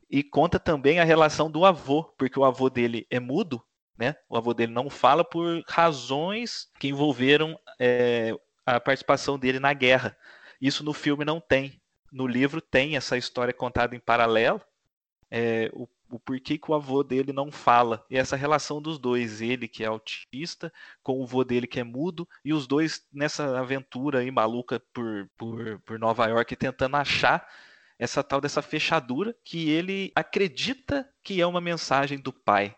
e 0.08 0.22
conta 0.22 0.58
também 0.60 1.00
a 1.00 1.04
relação 1.04 1.50
do 1.50 1.64
avô, 1.64 2.04
porque 2.16 2.38
o 2.38 2.44
avô 2.44 2.70
dele 2.70 3.06
é 3.10 3.18
mudo, 3.18 3.62
né? 3.98 4.16
O 4.28 4.36
avô 4.36 4.54
dele 4.54 4.72
não 4.72 4.88
fala 4.88 5.24
por 5.24 5.62
razões 5.68 6.68
que 6.78 6.88
envolveram 6.88 7.58
é, 7.78 8.34
a 8.64 8.78
participação 8.78 9.38
dele 9.38 9.58
na 9.58 9.72
guerra. 9.72 10.16
Isso 10.60 10.84
no 10.84 10.92
filme 10.92 11.24
não 11.24 11.40
tem. 11.40 11.80
No 12.12 12.26
livro 12.26 12.60
tem 12.60 12.96
essa 12.96 13.16
história 13.18 13.52
contada 13.52 13.94
em 13.94 14.00
paralelo, 14.00 14.60
é, 15.30 15.70
o, 15.72 15.88
o 16.10 16.18
porquê 16.18 16.58
que 16.58 16.70
o 16.70 16.74
avô 16.74 17.02
dele 17.02 17.32
não 17.32 17.50
fala. 17.50 18.04
E 18.10 18.16
essa 18.16 18.36
relação 18.36 18.80
dos 18.80 18.98
dois, 18.98 19.40
ele 19.40 19.68
que 19.68 19.84
é 19.84 19.86
autista, 19.86 20.72
com 21.02 21.20
o 21.20 21.24
avô 21.24 21.44
dele 21.44 21.66
que 21.66 21.80
é 21.80 21.84
mudo, 21.84 22.28
e 22.44 22.52
os 22.52 22.66
dois 22.66 23.06
nessa 23.12 23.58
aventura 23.58 24.20
aí 24.20 24.30
maluca 24.30 24.80
por, 24.92 25.30
por, 25.36 25.80
por 25.80 25.98
Nova 25.98 26.26
York 26.26 26.56
tentando 26.56 26.96
achar 26.96 27.46
essa 27.98 28.22
tal 28.22 28.40
dessa 28.40 28.62
fechadura 28.62 29.36
que 29.44 29.68
ele 29.68 30.10
acredita 30.14 31.08
que 31.22 31.40
é 31.40 31.46
uma 31.46 31.60
mensagem 31.60 32.18
do 32.18 32.32
pai. 32.32 32.74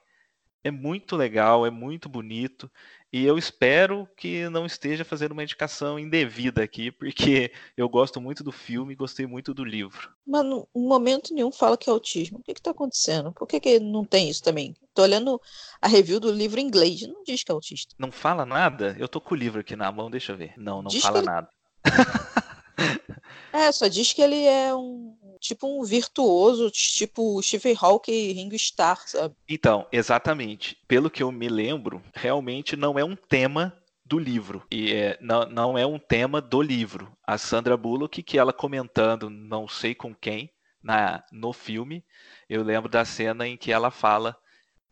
É 0.65 0.71
muito 0.71 1.17
legal, 1.17 1.67
é 1.67 1.71
muito 1.71 2.09
bonito. 2.09 2.71
E 3.13 3.27
eu 3.27 3.37
espero 3.37 4.09
que 4.17 4.49
não 4.49 4.65
esteja 4.65 5.05
fazendo 5.05 5.33
uma 5.33 5.43
indicação 5.43 5.99
indevida 5.99 6.63
aqui, 6.63 6.91
porque 6.91 7.53
eu 7.77 7.87
gosto 7.87 8.21
muito 8.23 8.43
do 8.43 8.51
filme 8.51 8.95
e 8.95 8.97
gostei 8.97 9.27
muito 9.27 9.53
do 9.53 9.63
livro. 9.63 10.11
Mas 10.27 10.45
no 10.47 10.67
momento 10.75 11.35
nenhum 11.35 11.53
fala 11.53 11.77
que 11.77 11.91
é 11.91 11.93
autismo. 11.93 12.39
O 12.39 12.43
que 12.43 12.53
está 12.53 12.71
acontecendo? 12.71 13.31
Por 13.33 13.47
que, 13.47 13.61
que 13.61 13.79
não 13.79 14.03
tem 14.03 14.31
isso 14.31 14.43
também? 14.43 14.75
Estou 14.89 15.05
olhando 15.05 15.39
a 15.81 15.89
review 15.89 16.19
do 16.19 16.33
livro 16.33 16.59
em 16.59 16.65
inglês, 16.65 17.03
não 17.03 17.23
diz 17.23 17.45
que 17.45 17.53
é 17.53 17.55
autista. 17.55 17.95
Não 17.99 18.11
fala 18.11 18.47
nada? 18.47 18.97
Eu 18.99 19.07
tô 19.07 19.21
com 19.21 19.35
o 19.35 19.39
livro 19.39 19.61
aqui 19.61 19.77
na 19.77 19.93
mão, 19.93 20.11
deixa 20.11 20.33
eu 20.33 20.37
ver. 20.37 20.55
Não, 20.57 20.81
não 20.81 20.89
diz 20.89 21.03
fala 21.03 21.19
ele... 21.19 21.27
nada. 21.27 21.49
é, 23.53 23.71
só 23.73 23.89
diz 23.89 24.15
que 24.15 24.23
ele 24.23 24.43
é 24.45 24.75
um 24.75 25.15
tipo 25.43 25.67
um 25.67 25.85
virtuoso, 25.85 26.71
tipo 26.71 27.43
Stephen 27.43 27.77
Hawking 27.79 28.13
e 28.13 28.33
Ringo 28.33 28.55
Starr, 28.55 29.03
sabe? 29.07 29.35
Então, 29.49 29.87
exatamente. 29.93 30.79
Pelo 30.87 31.11
que 31.11 31.23
eu 31.23 31.33
me 31.33 31.49
lembro, 31.49 32.01
realmente 32.15 32.77
não 32.77 32.99
é 32.99 33.05
um 33.05 33.17
tema 33.17 33.77
do 34.05 34.19
livro. 34.19 34.63
E 34.71 34.93
é, 34.93 35.19
não, 35.21 35.45
não 35.47 35.79
é 35.79 35.85
um 35.85 35.99
tema 35.99 36.41
do 36.41 36.63
livro. 36.63 37.13
A 37.27 37.37
Sandra 37.37 37.77
Bullock, 37.77 38.23
que 38.23 38.39
ela 38.39 38.53
comentando, 38.53 39.29
não 39.29 39.67
sei 39.67 39.95
com 39.95 40.15
quem, 40.15 40.51
na, 40.83 41.23
no 41.33 41.53
filme, 41.53 42.05
eu 42.49 42.63
lembro 42.63 42.89
da 42.89 43.05
cena 43.05 43.47
em 43.47 43.57
que 43.57 43.73
ela 43.73 43.91
fala 43.91 44.37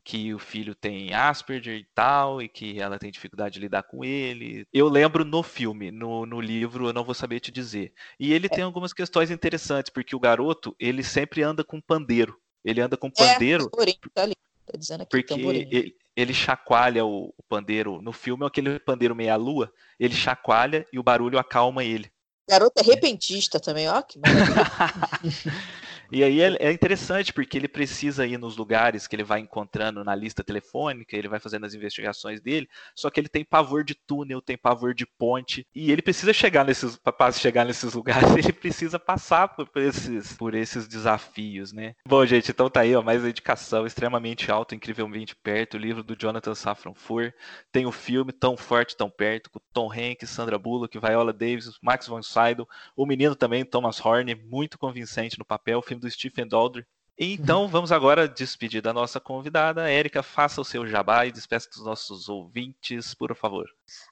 que 0.04 0.32
o 0.34 0.38
filho 0.38 0.74
tem 0.74 1.12
Asperger 1.12 1.76
e 1.76 1.86
tal, 1.94 2.40
e 2.40 2.48
que 2.48 2.80
ela 2.80 2.98
tem 2.98 3.10
dificuldade 3.10 3.54
de 3.54 3.60
lidar 3.60 3.82
com 3.82 4.04
ele. 4.04 4.66
Eu 4.72 4.88
lembro 4.88 5.24
no 5.24 5.42
filme, 5.42 5.90
no, 5.90 6.26
no 6.26 6.40
livro 6.40 6.88
eu 6.88 6.92
não 6.92 7.04
vou 7.04 7.14
saber 7.14 7.40
te 7.40 7.50
dizer. 7.50 7.92
E 8.18 8.32
ele 8.32 8.46
é. 8.46 8.48
tem 8.48 8.64
algumas 8.64 8.92
questões 8.92 9.30
interessantes, 9.30 9.90
porque 9.90 10.16
o 10.16 10.20
garoto, 10.20 10.74
ele 10.78 11.02
sempre 11.02 11.42
anda 11.42 11.62
com 11.62 11.80
pandeiro. 11.80 12.36
Ele 12.64 12.80
anda 12.80 12.96
com 12.96 13.08
é, 13.08 13.10
pandeiro. 13.10 13.70
É, 13.78 14.08
tá 14.14 14.22
ali. 14.22 14.34
Tá 14.66 14.78
dizendo 14.78 15.02
aqui, 15.02 15.10
porque 15.10 15.34
ele, 15.34 15.96
ele, 16.14 16.34
chacoalha 16.34 17.04
o, 17.04 17.34
o, 17.36 17.42
pandeiro. 17.48 18.00
No 18.00 18.12
filme 18.12 18.44
é 18.44 18.46
aquele 18.46 18.78
pandeiro 18.78 19.16
meia-lua. 19.16 19.72
Ele 19.98 20.14
chacoalha 20.14 20.86
e 20.92 20.98
o 20.98 21.02
barulho 21.02 21.38
acalma 21.38 21.82
ele. 21.82 22.10
Garoto 22.48 22.80
é 22.80 22.84
repentista 22.84 23.58
também, 23.58 23.88
ó, 23.88 24.00
que 24.02 24.20
E 26.10 26.24
aí 26.24 26.40
é, 26.40 26.56
é 26.58 26.72
interessante 26.72 27.32
porque 27.32 27.56
ele 27.56 27.68
precisa 27.68 28.26
ir 28.26 28.38
nos 28.38 28.56
lugares 28.56 29.06
que 29.06 29.14
ele 29.14 29.22
vai 29.22 29.40
encontrando 29.40 30.02
na 30.02 30.14
lista 30.14 30.42
telefônica, 30.42 31.16
ele 31.16 31.28
vai 31.28 31.38
fazendo 31.38 31.66
as 31.66 31.74
investigações 31.74 32.40
dele, 32.40 32.68
só 32.94 33.10
que 33.10 33.20
ele 33.20 33.28
tem 33.28 33.44
pavor 33.44 33.84
de 33.84 33.94
túnel, 33.94 34.40
tem 34.40 34.56
pavor 34.56 34.94
de 34.94 35.06
ponte, 35.06 35.66
e 35.74 35.92
ele 35.92 36.02
precisa 36.02 36.32
chegar 36.32 36.64
nesses, 36.64 36.96
para 36.96 37.32
chegar 37.32 37.64
nesses 37.64 37.94
lugares, 37.94 38.36
ele 38.36 38.52
precisa 38.52 38.98
passar 38.98 39.48
por, 39.48 39.68
esses, 39.76 40.32
por 40.34 40.54
esses 40.54 40.88
desafios, 40.88 41.72
né? 41.72 41.94
Bom, 42.06 42.24
gente, 42.26 42.50
então 42.50 42.68
tá 42.68 42.80
aí, 42.80 42.94
ó, 42.94 43.02
mais 43.02 43.22
uma 43.22 43.30
indicação 43.30 43.86
extremamente 43.86 44.50
alta, 44.50 44.74
incrivelmente 44.74 45.36
perto, 45.36 45.74
o 45.74 45.80
livro 45.80 46.02
do 46.02 46.16
Jonathan 46.16 46.54
Safran 46.54 46.94
Foer, 46.94 47.34
tem 47.70 47.86
o 47.86 47.92
filme 47.92 48.32
Tão 48.32 48.56
Forte, 48.56 48.96
Tão 48.96 49.10
Perto, 49.10 49.50
com 49.50 49.60
Tom 49.72 49.92
Hanks, 49.92 50.30
Sandra 50.30 50.58
Bullock, 50.58 50.98
Viola 50.98 51.32
Davis, 51.32 51.78
Max 51.82 52.06
von 52.06 52.22
Sydow, 52.22 52.68
o 52.96 53.06
menino 53.06 53.36
também, 53.36 53.64
Thomas 53.64 54.04
Horne, 54.04 54.34
muito 54.34 54.78
convincente 54.78 55.38
no 55.38 55.44
papel, 55.44 55.78
o 55.78 55.82
filme 55.82 55.99
do 56.00 56.10
Stephen 56.10 56.48
Daldry. 56.48 56.84
Então, 57.22 57.68
vamos 57.68 57.92
agora 57.92 58.26
despedir 58.26 58.80
da 58.80 58.94
nossa 58.94 59.20
convidada. 59.20 59.90
Érica, 59.90 60.22
faça 60.22 60.58
o 60.58 60.64
seu 60.64 60.86
jabá 60.86 61.26
e 61.26 61.32
despeça 61.32 61.68
dos 61.68 61.84
nossos 61.84 62.30
ouvintes, 62.30 63.14
por 63.14 63.36
favor. 63.36 63.68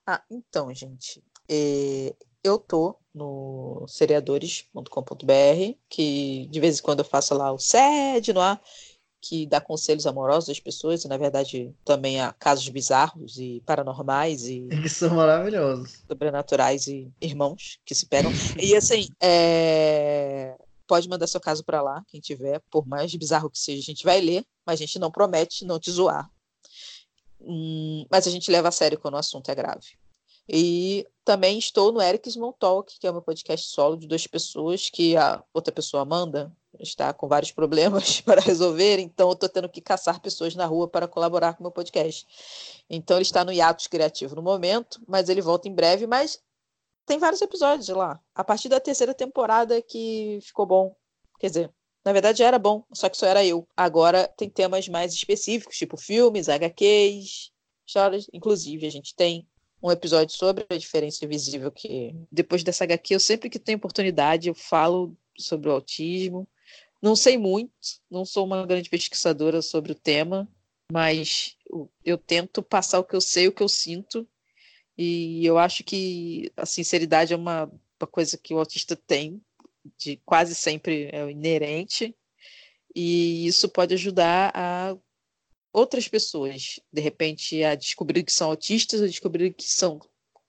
Ah, 0.06 0.22
então, 0.30 0.74
gente, 0.74 1.24
é, 1.48 2.14
eu 2.44 2.58
tô 2.58 2.98
no 3.14 3.86
seriadores.com.br, 3.88 5.78
que 5.88 6.46
de 6.50 6.60
vez 6.60 6.78
em 6.78 6.82
quando 6.82 6.98
eu 6.98 7.04
faço 7.06 7.34
lá 7.34 7.50
o 7.50 7.58
SED 7.58 8.34
no 8.34 8.42
ar, 8.42 8.60
que 9.22 9.46
dá 9.46 9.58
conselhos 9.58 10.06
amorosos 10.06 10.50
às 10.50 10.60
pessoas, 10.60 11.02
e 11.02 11.08
na 11.08 11.16
verdade 11.16 11.74
também 11.86 12.20
há 12.20 12.34
casos 12.34 12.68
bizarros 12.68 13.38
e 13.38 13.62
paranormais 13.64 14.44
e. 14.44 14.68
Que 14.82 14.88
são 14.90 15.14
maravilhosos. 15.14 16.04
Sobrenaturais 16.06 16.86
e 16.86 17.10
irmãos 17.22 17.78
que 17.86 17.94
se 17.94 18.04
pegam. 18.04 18.30
e 18.60 18.76
assim, 18.76 19.08
é 19.18 20.54
pode 20.88 21.08
mandar 21.08 21.26
seu 21.26 21.40
caso 21.40 21.62
para 21.62 21.82
lá, 21.82 22.02
quem 22.08 22.20
tiver, 22.20 22.60
por 22.70 22.86
mais 22.86 23.14
bizarro 23.14 23.50
que 23.50 23.58
seja, 23.58 23.80
a 23.80 23.84
gente 23.84 24.04
vai 24.04 24.20
ler, 24.20 24.44
mas 24.66 24.80
a 24.80 24.84
gente 24.84 24.98
não 24.98 25.10
promete 25.10 25.64
não 25.64 25.78
te 25.78 25.90
zoar. 25.90 26.28
Hum, 27.40 28.04
mas 28.10 28.26
a 28.26 28.30
gente 28.30 28.50
leva 28.50 28.68
a 28.68 28.72
sério 28.72 28.98
quando 28.98 29.14
o 29.14 29.18
assunto 29.18 29.48
é 29.50 29.54
grave. 29.54 29.98
E 30.48 31.06
também 31.24 31.58
estou 31.58 31.92
no 31.92 32.00
Eric 32.00 32.28
Small 32.30 32.54
Talk, 32.54 32.98
que 32.98 33.06
é 33.06 33.12
um 33.12 33.20
podcast 33.20 33.68
solo 33.68 33.98
de 33.98 34.06
duas 34.06 34.26
pessoas 34.26 34.88
que 34.88 35.14
a 35.14 35.44
outra 35.52 35.72
pessoa 35.72 36.04
manda, 36.06 36.50
está 36.80 37.12
com 37.12 37.28
vários 37.28 37.52
problemas 37.52 38.20
para 38.22 38.40
resolver, 38.40 38.98
então 38.98 39.28
eu 39.28 39.34
estou 39.34 39.48
tendo 39.48 39.68
que 39.68 39.80
caçar 39.80 40.20
pessoas 40.20 40.54
na 40.54 40.64
rua 40.64 40.88
para 40.88 41.06
colaborar 41.06 41.52
com 41.52 41.60
o 41.60 41.64
meu 41.64 41.70
podcast. 41.70 42.26
Então 42.88 43.18
ele 43.18 43.22
está 43.22 43.44
no 43.44 43.52
hiatus 43.52 43.86
criativo 43.88 44.34
no 44.34 44.42
momento, 44.42 45.00
mas 45.06 45.28
ele 45.28 45.42
volta 45.42 45.68
em 45.68 45.74
breve, 45.74 46.06
mas 46.06 46.40
tem 47.08 47.18
vários 47.18 47.42
episódios 47.42 47.88
lá. 47.88 48.20
A 48.34 48.44
partir 48.44 48.68
da 48.68 48.78
terceira 48.78 49.14
temporada 49.14 49.80
que 49.82 50.38
ficou 50.42 50.66
bom. 50.66 50.94
Quer 51.40 51.48
dizer, 51.48 51.74
na 52.04 52.12
verdade 52.12 52.42
era 52.42 52.58
bom, 52.58 52.84
só 52.92 53.08
que 53.08 53.16
só 53.16 53.26
era 53.26 53.44
eu. 53.44 53.66
Agora 53.76 54.28
tem 54.36 54.48
temas 54.48 54.86
mais 54.88 55.14
específicos, 55.14 55.76
tipo 55.76 55.96
filmes, 55.96 56.48
HQs, 56.48 57.50
histórias. 57.86 58.26
Inclusive, 58.32 58.86
a 58.86 58.90
gente 58.90 59.14
tem 59.14 59.48
um 59.82 59.90
episódio 59.90 60.36
sobre 60.36 60.66
a 60.68 60.76
diferença 60.76 61.24
invisível 61.24 61.72
que 61.72 62.14
depois 62.30 62.62
dessa 62.62 62.84
HQ, 62.84 63.14
eu 63.14 63.20
sempre 63.20 63.48
que 63.48 63.58
tenho 63.58 63.78
oportunidade, 63.78 64.48
eu 64.48 64.54
falo 64.54 65.16
sobre 65.36 65.68
o 65.68 65.72
autismo. 65.72 66.46
Não 67.00 67.16
sei 67.16 67.38
muito, 67.38 67.72
não 68.10 68.24
sou 68.24 68.44
uma 68.44 68.66
grande 68.66 68.90
pesquisadora 68.90 69.62
sobre 69.62 69.92
o 69.92 69.94
tema, 69.94 70.48
mas 70.92 71.56
eu, 72.04 72.18
tento 72.18 72.62
passar 72.62 72.98
o 72.98 73.04
que 73.04 73.14
eu 73.14 73.20
sei, 73.20 73.46
o 73.46 73.52
que 73.52 73.62
eu 73.62 73.68
sinto 73.68 74.28
e 74.98 75.46
eu 75.46 75.56
acho 75.56 75.84
que 75.84 76.50
a 76.56 76.66
sinceridade 76.66 77.32
é 77.32 77.36
uma, 77.36 77.70
uma 78.00 78.06
coisa 78.10 78.36
que 78.36 78.52
o 78.52 78.58
autista 78.58 78.96
tem, 78.96 79.40
de 79.96 80.16
quase 80.24 80.54
sempre 80.56 81.08
é 81.12 81.30
inerente, 81.30 82.14
e 82.94 83.46
isso 83.46 83.68
pode 83.68 83.94
ajudar 83.94 84.50
a 84.54 84.96
outras 85.72 86.08
pessoas, 86.08 86.80
de 86.92 87.00
repente, 87.00 87.62
a 87.62 87.76
descobrir 87.76 88.24
que 88.24 88.32
são 88.32 88.50
autistas, 88.50 89.00
a 89.00 89.06
descobrir 89.06 89.54
que 89.54 89.64
são 89.64 90.00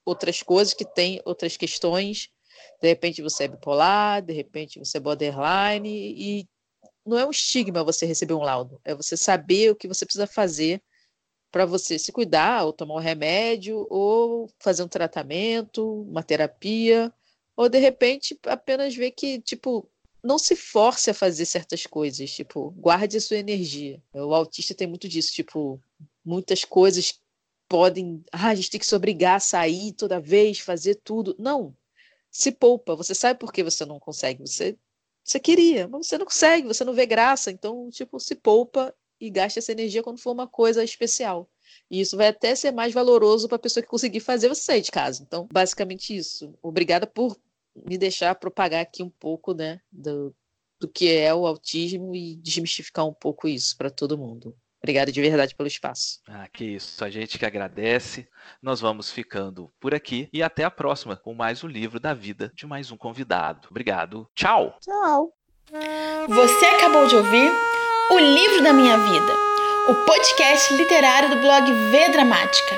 outras 0.04 0.42
coisas, 0.42 0.74
que 0.74 0.86
têm 0.86 1.22
outras 1.26 1.56
questões. 1.56 2.30
De 2.82 2.88
repente 2.88 3.22
você 3.22 3.44
é 3.44 3.48
bipolar, 3.48 4.24
de 4.24 4.34
repente 4.34 4.80
você 4.80 4.98
é 4.98 5.02
borderline, 5.02 5.90
e 5.90 6.50
não 7.06 7.20
é 7.20 7.26
um 7.26 7.32
estigma 7.32 7.84
você 7.84 8.06
receber 8.06 8.34
um 8.34 8.42
laudo, 8.42 8.82
é 8.84 8.96
você 8.96 9.16
saber 9.16 9.72
o 9.72 9.76
que 9.76 9.88
você 9.88 10.06
precisa 10.06 10.26
fazer 10.26 10.82
para 11.52 11.66
você 11.66 11.98
se 11.98 12.12
cuidar, 12.12 12.64
ou 12.66 12.74
tomar 12.74 12.96
um 12.96 13.00
remédio, 13.00 13.88
ou 13.90 14.50
fazer 14.60 14.84
um 14.84 14.88
tratamento, 14.88 16.02
uma 16.04 16.24
terapia, 16.24 17.14
ou 17.56 17.68
de 17.68 17.80
repente 17.80 18.38
apenas 18.46 18.96
ver 18.96 19.12
que, 19.12 19.40
tipo, 19.42 19.90
não 20.24 20.38
se 20.38 20.56
force 20.56 21.10
a 21.10 21.14
fazer 21.14 21.46
certas 21.46 21.86
coisas, 21.86 22.32
tipo, 22.32 22.72
guarde 22.72 23.18
a 23.18 23.22
sua 23.22 23.38
energia. 23.38 24.02
O 24.14 24.34
autista 24.34 24.74
tem 24.74 24.88
muito 24.88 25.08
disso, 25.08 25.34
tipo, 25.34 25.82
muitas 26.24 26.64
coisas 26.64 27.20
podem, 27.68 28.24
ah, 28.32 28.50
a 28.50 28.56
gente 28.56 28.70
tem 28.72 28.80
que 28.80 28.86
se 28.86 28.96
obrigar 28.96 29.38
a 29.38 29.40
sair 29.40 29.94
toda 29.94 30.20
vez, 30.20 30.60
fazer 30.60 30.96
tudo. 30.96 31.36
Não. 31.40 31.76
Se 32.32 32.52
poupa, 32.52 32.96
você 32.96 33.16
sabe 33.16 33.40
por 33.40 33.52
que 33.52 33.64
você 33.64 33.86
não 33.86 34.00
consegue, 34.00 34.42
você 34.42 34.78
você 35.24 35.40
queria, 35.40 35.88
mas 35.88 36.08
você 36.08 36.18
não 36.18 36.26
consegue, 36.26 36.68
você 36.68 36.84
não 36.84 36.94
vê 36.94 37.06
graça, 37.06 37.52
então, 37.52 37.88
tipo, 37.92 38.20
se 38.20 38.34
poupa 38.34 38.94
e 39.20 39.30
gaste 39.30 39.60
essa 39.60 39.72
energia 39.72 40.04
quando 40.04 40.20
for 40.20 40.32
uma 40.32 40.48
coisa 40.48 40.84
especial. 40.84 41.50
E 41.90 42.00
isso 42.02 42.18
vai 42.18 42.28
até 42.28 42.56
ser 42.56 42.72
mais 42.72 42.94
valoroso 42.94 43.48
para 43.48 43.58
a 43.58 43.60
pessoa 43.60 43.84
que 43.84 43.90
conseguir 43.90 44.20
fazer 44.20 44.48
você 44.48 44.62
sair 44.62 44.82
de 44.82 44.91
casa. 44.91 45.24
Então, 45.24 45.48
basicamente 45.52 46.16
isso. 46.16 46.54
Obrigada 46.62 47.06
por 47.06 47.38
me 47.76 47.98
deixar 47.98 48.36
propagar 48.36 48.82
aqui 48.82 49.04
um 49.04 49.10
pouco, 49.10 49.54
né, 49.54 49.80
do, 49.91 50.36
do 50.80 50.88
que 50.88 51.12
é 51.12 51.34
o 51.34 51.46
autismo 51.46 52.16
e 52.16 52.36
desmistificar 52.36 53.06
um 53.06 53.14
pouco 53.14 53.48
isso 53.48 53.78
para 53.78 53.90
todo 53.90 54.18
mundo. 54.18 54.56
Obrigada 54.82 55.12
de 55.12 55.22
verdade 55.22 55.56
pelo 55.56 55.68
espaço. 55.68 56.22
Ah, 56.28 56.48
que 56.48 56.64
isso. 56.64 57.04
A 57.04 57.10
gente 57.10 57.38
que 57.38 57.46
agradece. 57.46 58.28
Nós 58.62 58.80
vamos 58.80 59.12
ficando 59.12 59.70
por 59.80 59.94
aqui 59.94 60.30
e 60.32 60.41
até 60.41 60.64
a 60.64 60.72
próxima 60.72 61.18
com 61.18 61.34
mais 61.34 61.64
o 61.64 61.68
um 61.68 61.70
livro 61.70 62.00
da 62.00 62.14
vida 62.14 62.52
de 62.56 62.66
mais 62.66 62.90
um 62.90 62.98
convidado. 62.98 63.68
Obrigado. 63.70 64.30
Tchau. 64.34 64.78
Tchau. 64.80 65.34
Você 66.28 66.66
acabou 66.66 67.06
de 67.08 67.16
ouvir 67.16 67.52
O 68.10 68.18
Livro 68.18 68.64
da 68.64 68.73
Minha 68.73 68.98
Vida, 68.98 69.34
o 69.88 69.94
podcast 69.94 70.73
literário 70.73 71.30
do 71.30 71.36
blog 71.38 71.72
V 71.72 72.10
Dramática. 72.10 72.76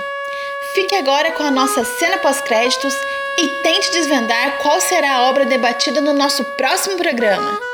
Fique 0.74 0.94
agora 0.96 1.32
com 1.32 1.44
a 1.44 1.50
nossa 1.50 1.86
cena 1.86 2.18
pós-créditos 2.18 2.94
e 3.38 3.48
tente 3.64 3.92
desvendar 3.92 4.58
qual 4.58 4.82
será 4.82 5.16
a 5.16 5.30
obra 5.30 5.46
debatida 5.46 6.02
no 6.02 6.14
nosso 6.14 6.44
próximo 6.44 6.98
programa. 6.98 7.71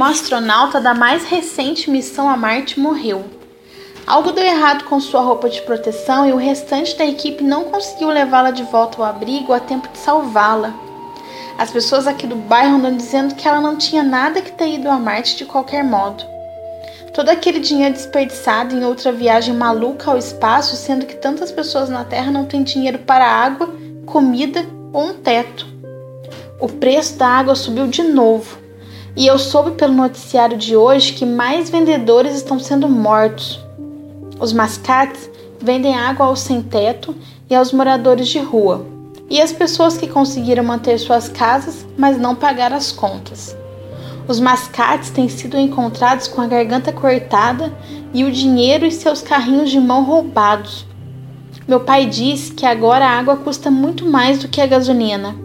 Uma 0.00 0.12
astronauta 0.12 0.80
da 0.80 0.94
mais 0.94 1.26
recente 1.26 1.90
missão 1.90 2.26
a 2.26 2.34
Marte 2.34 2.80
morreu. 2.80 3.22
Algo 4.06 4.32
deu 4.32 4.42
errado 4.42 4.84
com 4.84 4.98
sua 4.98 5.20
roupa 5.20 5.50
de 5.50 5.60
proteção 5.60 6.26
e 6.26 6.32
o 6.32 6.38
restante 6.38 6.96
da 6.96 7.04
equipe 7.04 7.44
não 7.44 7.64
conseguiu 7.64 8.08
levá-la 8.08 8.50
de 8.50 8.62
volta 8.62 8.96
ao 8.96 9.04
abrigo 9.04 9.52
a 9.52 9.60
tempo 9.60 9.88
de 9.88 9.98
salvá-la. 9.98 10.72
As 11.58 11.70
pessoas 11.70 12.06
aqui 12.06 12.26
do 12.26 12.34
bairro 12.34 12.76
andam 12.76 12.96
dizendo 12.96 13.34
que 13.34 13.46
ela 13.46 13.60
não 13.60 13.76
tinha 13.76 14.02
nada 14.02 14.40
que 14.40 14.52
ter 14.52 14.68
ido 14.76 14.88
a 14.88 14.98
Marte 14.98 15.36
de 15.36 15.44
qualquer 15.44 15.84
modo. 15.84 16.24
Todo 17.12 17.28
aquele 17.28 17.60
dinheiro 17.60 17.92
desperdiçado 17.92 18.74
em 18.74 18.82
outra 18.82 19.12
viagem 19.12 19.54
maluca 19.54 20.10
ao 20.10 20.16
espaço, 20.16 20.76
sendo 20.76 21.04
que 21.04 21.16
tantas 21.16 21.52
pessoas 21.52 21.90
na 21.90 22.04
Terra 22.04 22.30
não 22.30 22.46
têm 22.46 22.62
dinheiro 22.62 23.00
para 23.00 23.26
água, 23.26 23.68
comida 24.06 24.64
ou 24.94 25.10
um 25.10 25.12
teto. 25.18 25.66
O 26.58 26.68
preço 26.68 27.18
da 27.18 27.28
água 27.28 27.54
subiu 27.54 27.86
de 27.86 28.02
novo 28.02 28.59
e 29.20 29.26
eu 29.26 29.38
soube 29.38 29.72
pelo 29.72 29.92
noticiário 29.92 30.56
de 30.56 30.74
hoje 30.74 31.12
que 31.12 31.26
mais 31.26 31.68
vendedores 31.68 32.34
estão 32.34 32.58
sendo 32.58 32.88
mortos. 32.88 33.60
Os 34.40 34.50
mascates 34.50 35.28
vendem 35.60 35.94
água 35.94 36.24
aos 36.24 36.40
sem-teto 36.40 37.14
e 37.50 37.54
aos 37.54 37.70
moradores 37.70 38.28
de 38.28 38.38
rua, 38.38 38.86
e 39.28 39.38
as 39.38 39.52
pessoas 39.52 39.98
que 39.98 40.08
conseguiram 40.08 40.64
manter 40.64 40.96
suas 40.96 41.28
casas, 41.28 41.86
mas 41.98 42.16
não 42.16 42.34
pagar 42.34 42.72
as 42.72 42.92
contas. 42.92 43.54
Os 44.26 44.40
mascates 44.40 45.10
têm 45.10 45.28
sido 45.28 45.58
encontrados 45.58 46.26
com 46.26 46.40
a 46.40 46.46
garganta 46.46 46.90
cortada 46.90 47.70
e 48.14 48.24
o 48.24 48.32
dinheiro 48.32 48.86
e 48.86 48.90
seus 48.90 49.20
carrinhos 49.20 49.70
de 49.70 49.78
mão 49.78 50.02
roubados. 50.02 50.86
Meu 51.68 51.80
pai 51.80 52.06
diz 52.06 52.48
que 52.48 52.64
agora 52.64 53.04
a 53.04 53.18
água 53.18 53.36
custa 53.36 53.70
muito 53.70 54.06
mais 54.06 54.38
do 54.38 54.48
que 54.48 54.62
a 54.62 54.66
gasolina, 54.66 55.36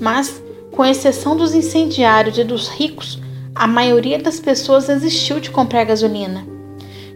mas 0.00 0.41
com 0.72 0.84
exceção 0.84 1.36
dos 1.36 1.54
incendiários 1.54 2.38
e 2.38 2.44
dos 2.44 2.68
ricos, 2.68 3.20
a 3.54 3.66
maioria 3.66 4.18
das 4.18 4.40
pessoas 4.40 4.86
desistiu 4.86 5.38
de 5.38 5.50
comprar 5.50 5.84
gasolina. 5.84 6.46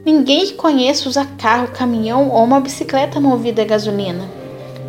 Ninguém 0.05 0.47
que 0.47 0.53
conheça 0.53 1.09
usa 1.09 1.25
carro, 1.25 1.69
caminhão 1.69 2.29
ou 2.29 2.45
uma 2.45 2.61
bicicleta 2.61 3.19
movida 3.19 3.63
a 3.63 3.65
gasolina. 3.65 4.29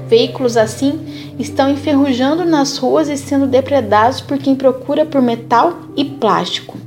Veículos 0.07 0.57
assim 0.57 1.33
estão 1.39 1.69
enferrujando 1.69 2.43
nas 2.45 2.77
ruas 2.77 3.07
e 3.07 3.17
sendo 3.17 3.47
depredados 3.47 4.19
por 4.19 4.37
quem 4.37 4.53
procura 4.53 5.05
por 5.05 5.21
metal 5.21 5.73
e 5.95 6.03
plástico. 6.03 6.77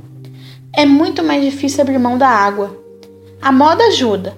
É 0.73 0.85
muito 0.85 1.23
mais 1.23 1.43
difícil 1.43 1.81
abrir 1.81 1.97
mão 1.97 2.17
da 2.17 2.29
água. 2.29 2.77
A 3.41 3.51
moda 3.51 3.83
ajuda. 3.85 4.35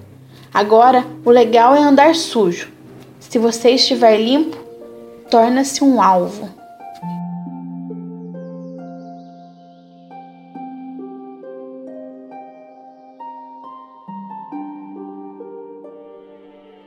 Agora, 0.52 1.04
o 1.24 1.30
legal 1.30 1.74
é 1.74 1.78
andar 1.78 2.14
sujo. 2.14 2.72
Se 3.20 3.38
você 3.38 3.70
estiver 3.70 4.16
limpo, 4.16 4.56
torna-se 5.30 5.84
um 5.84 6.00
alvo. 6.00 6.63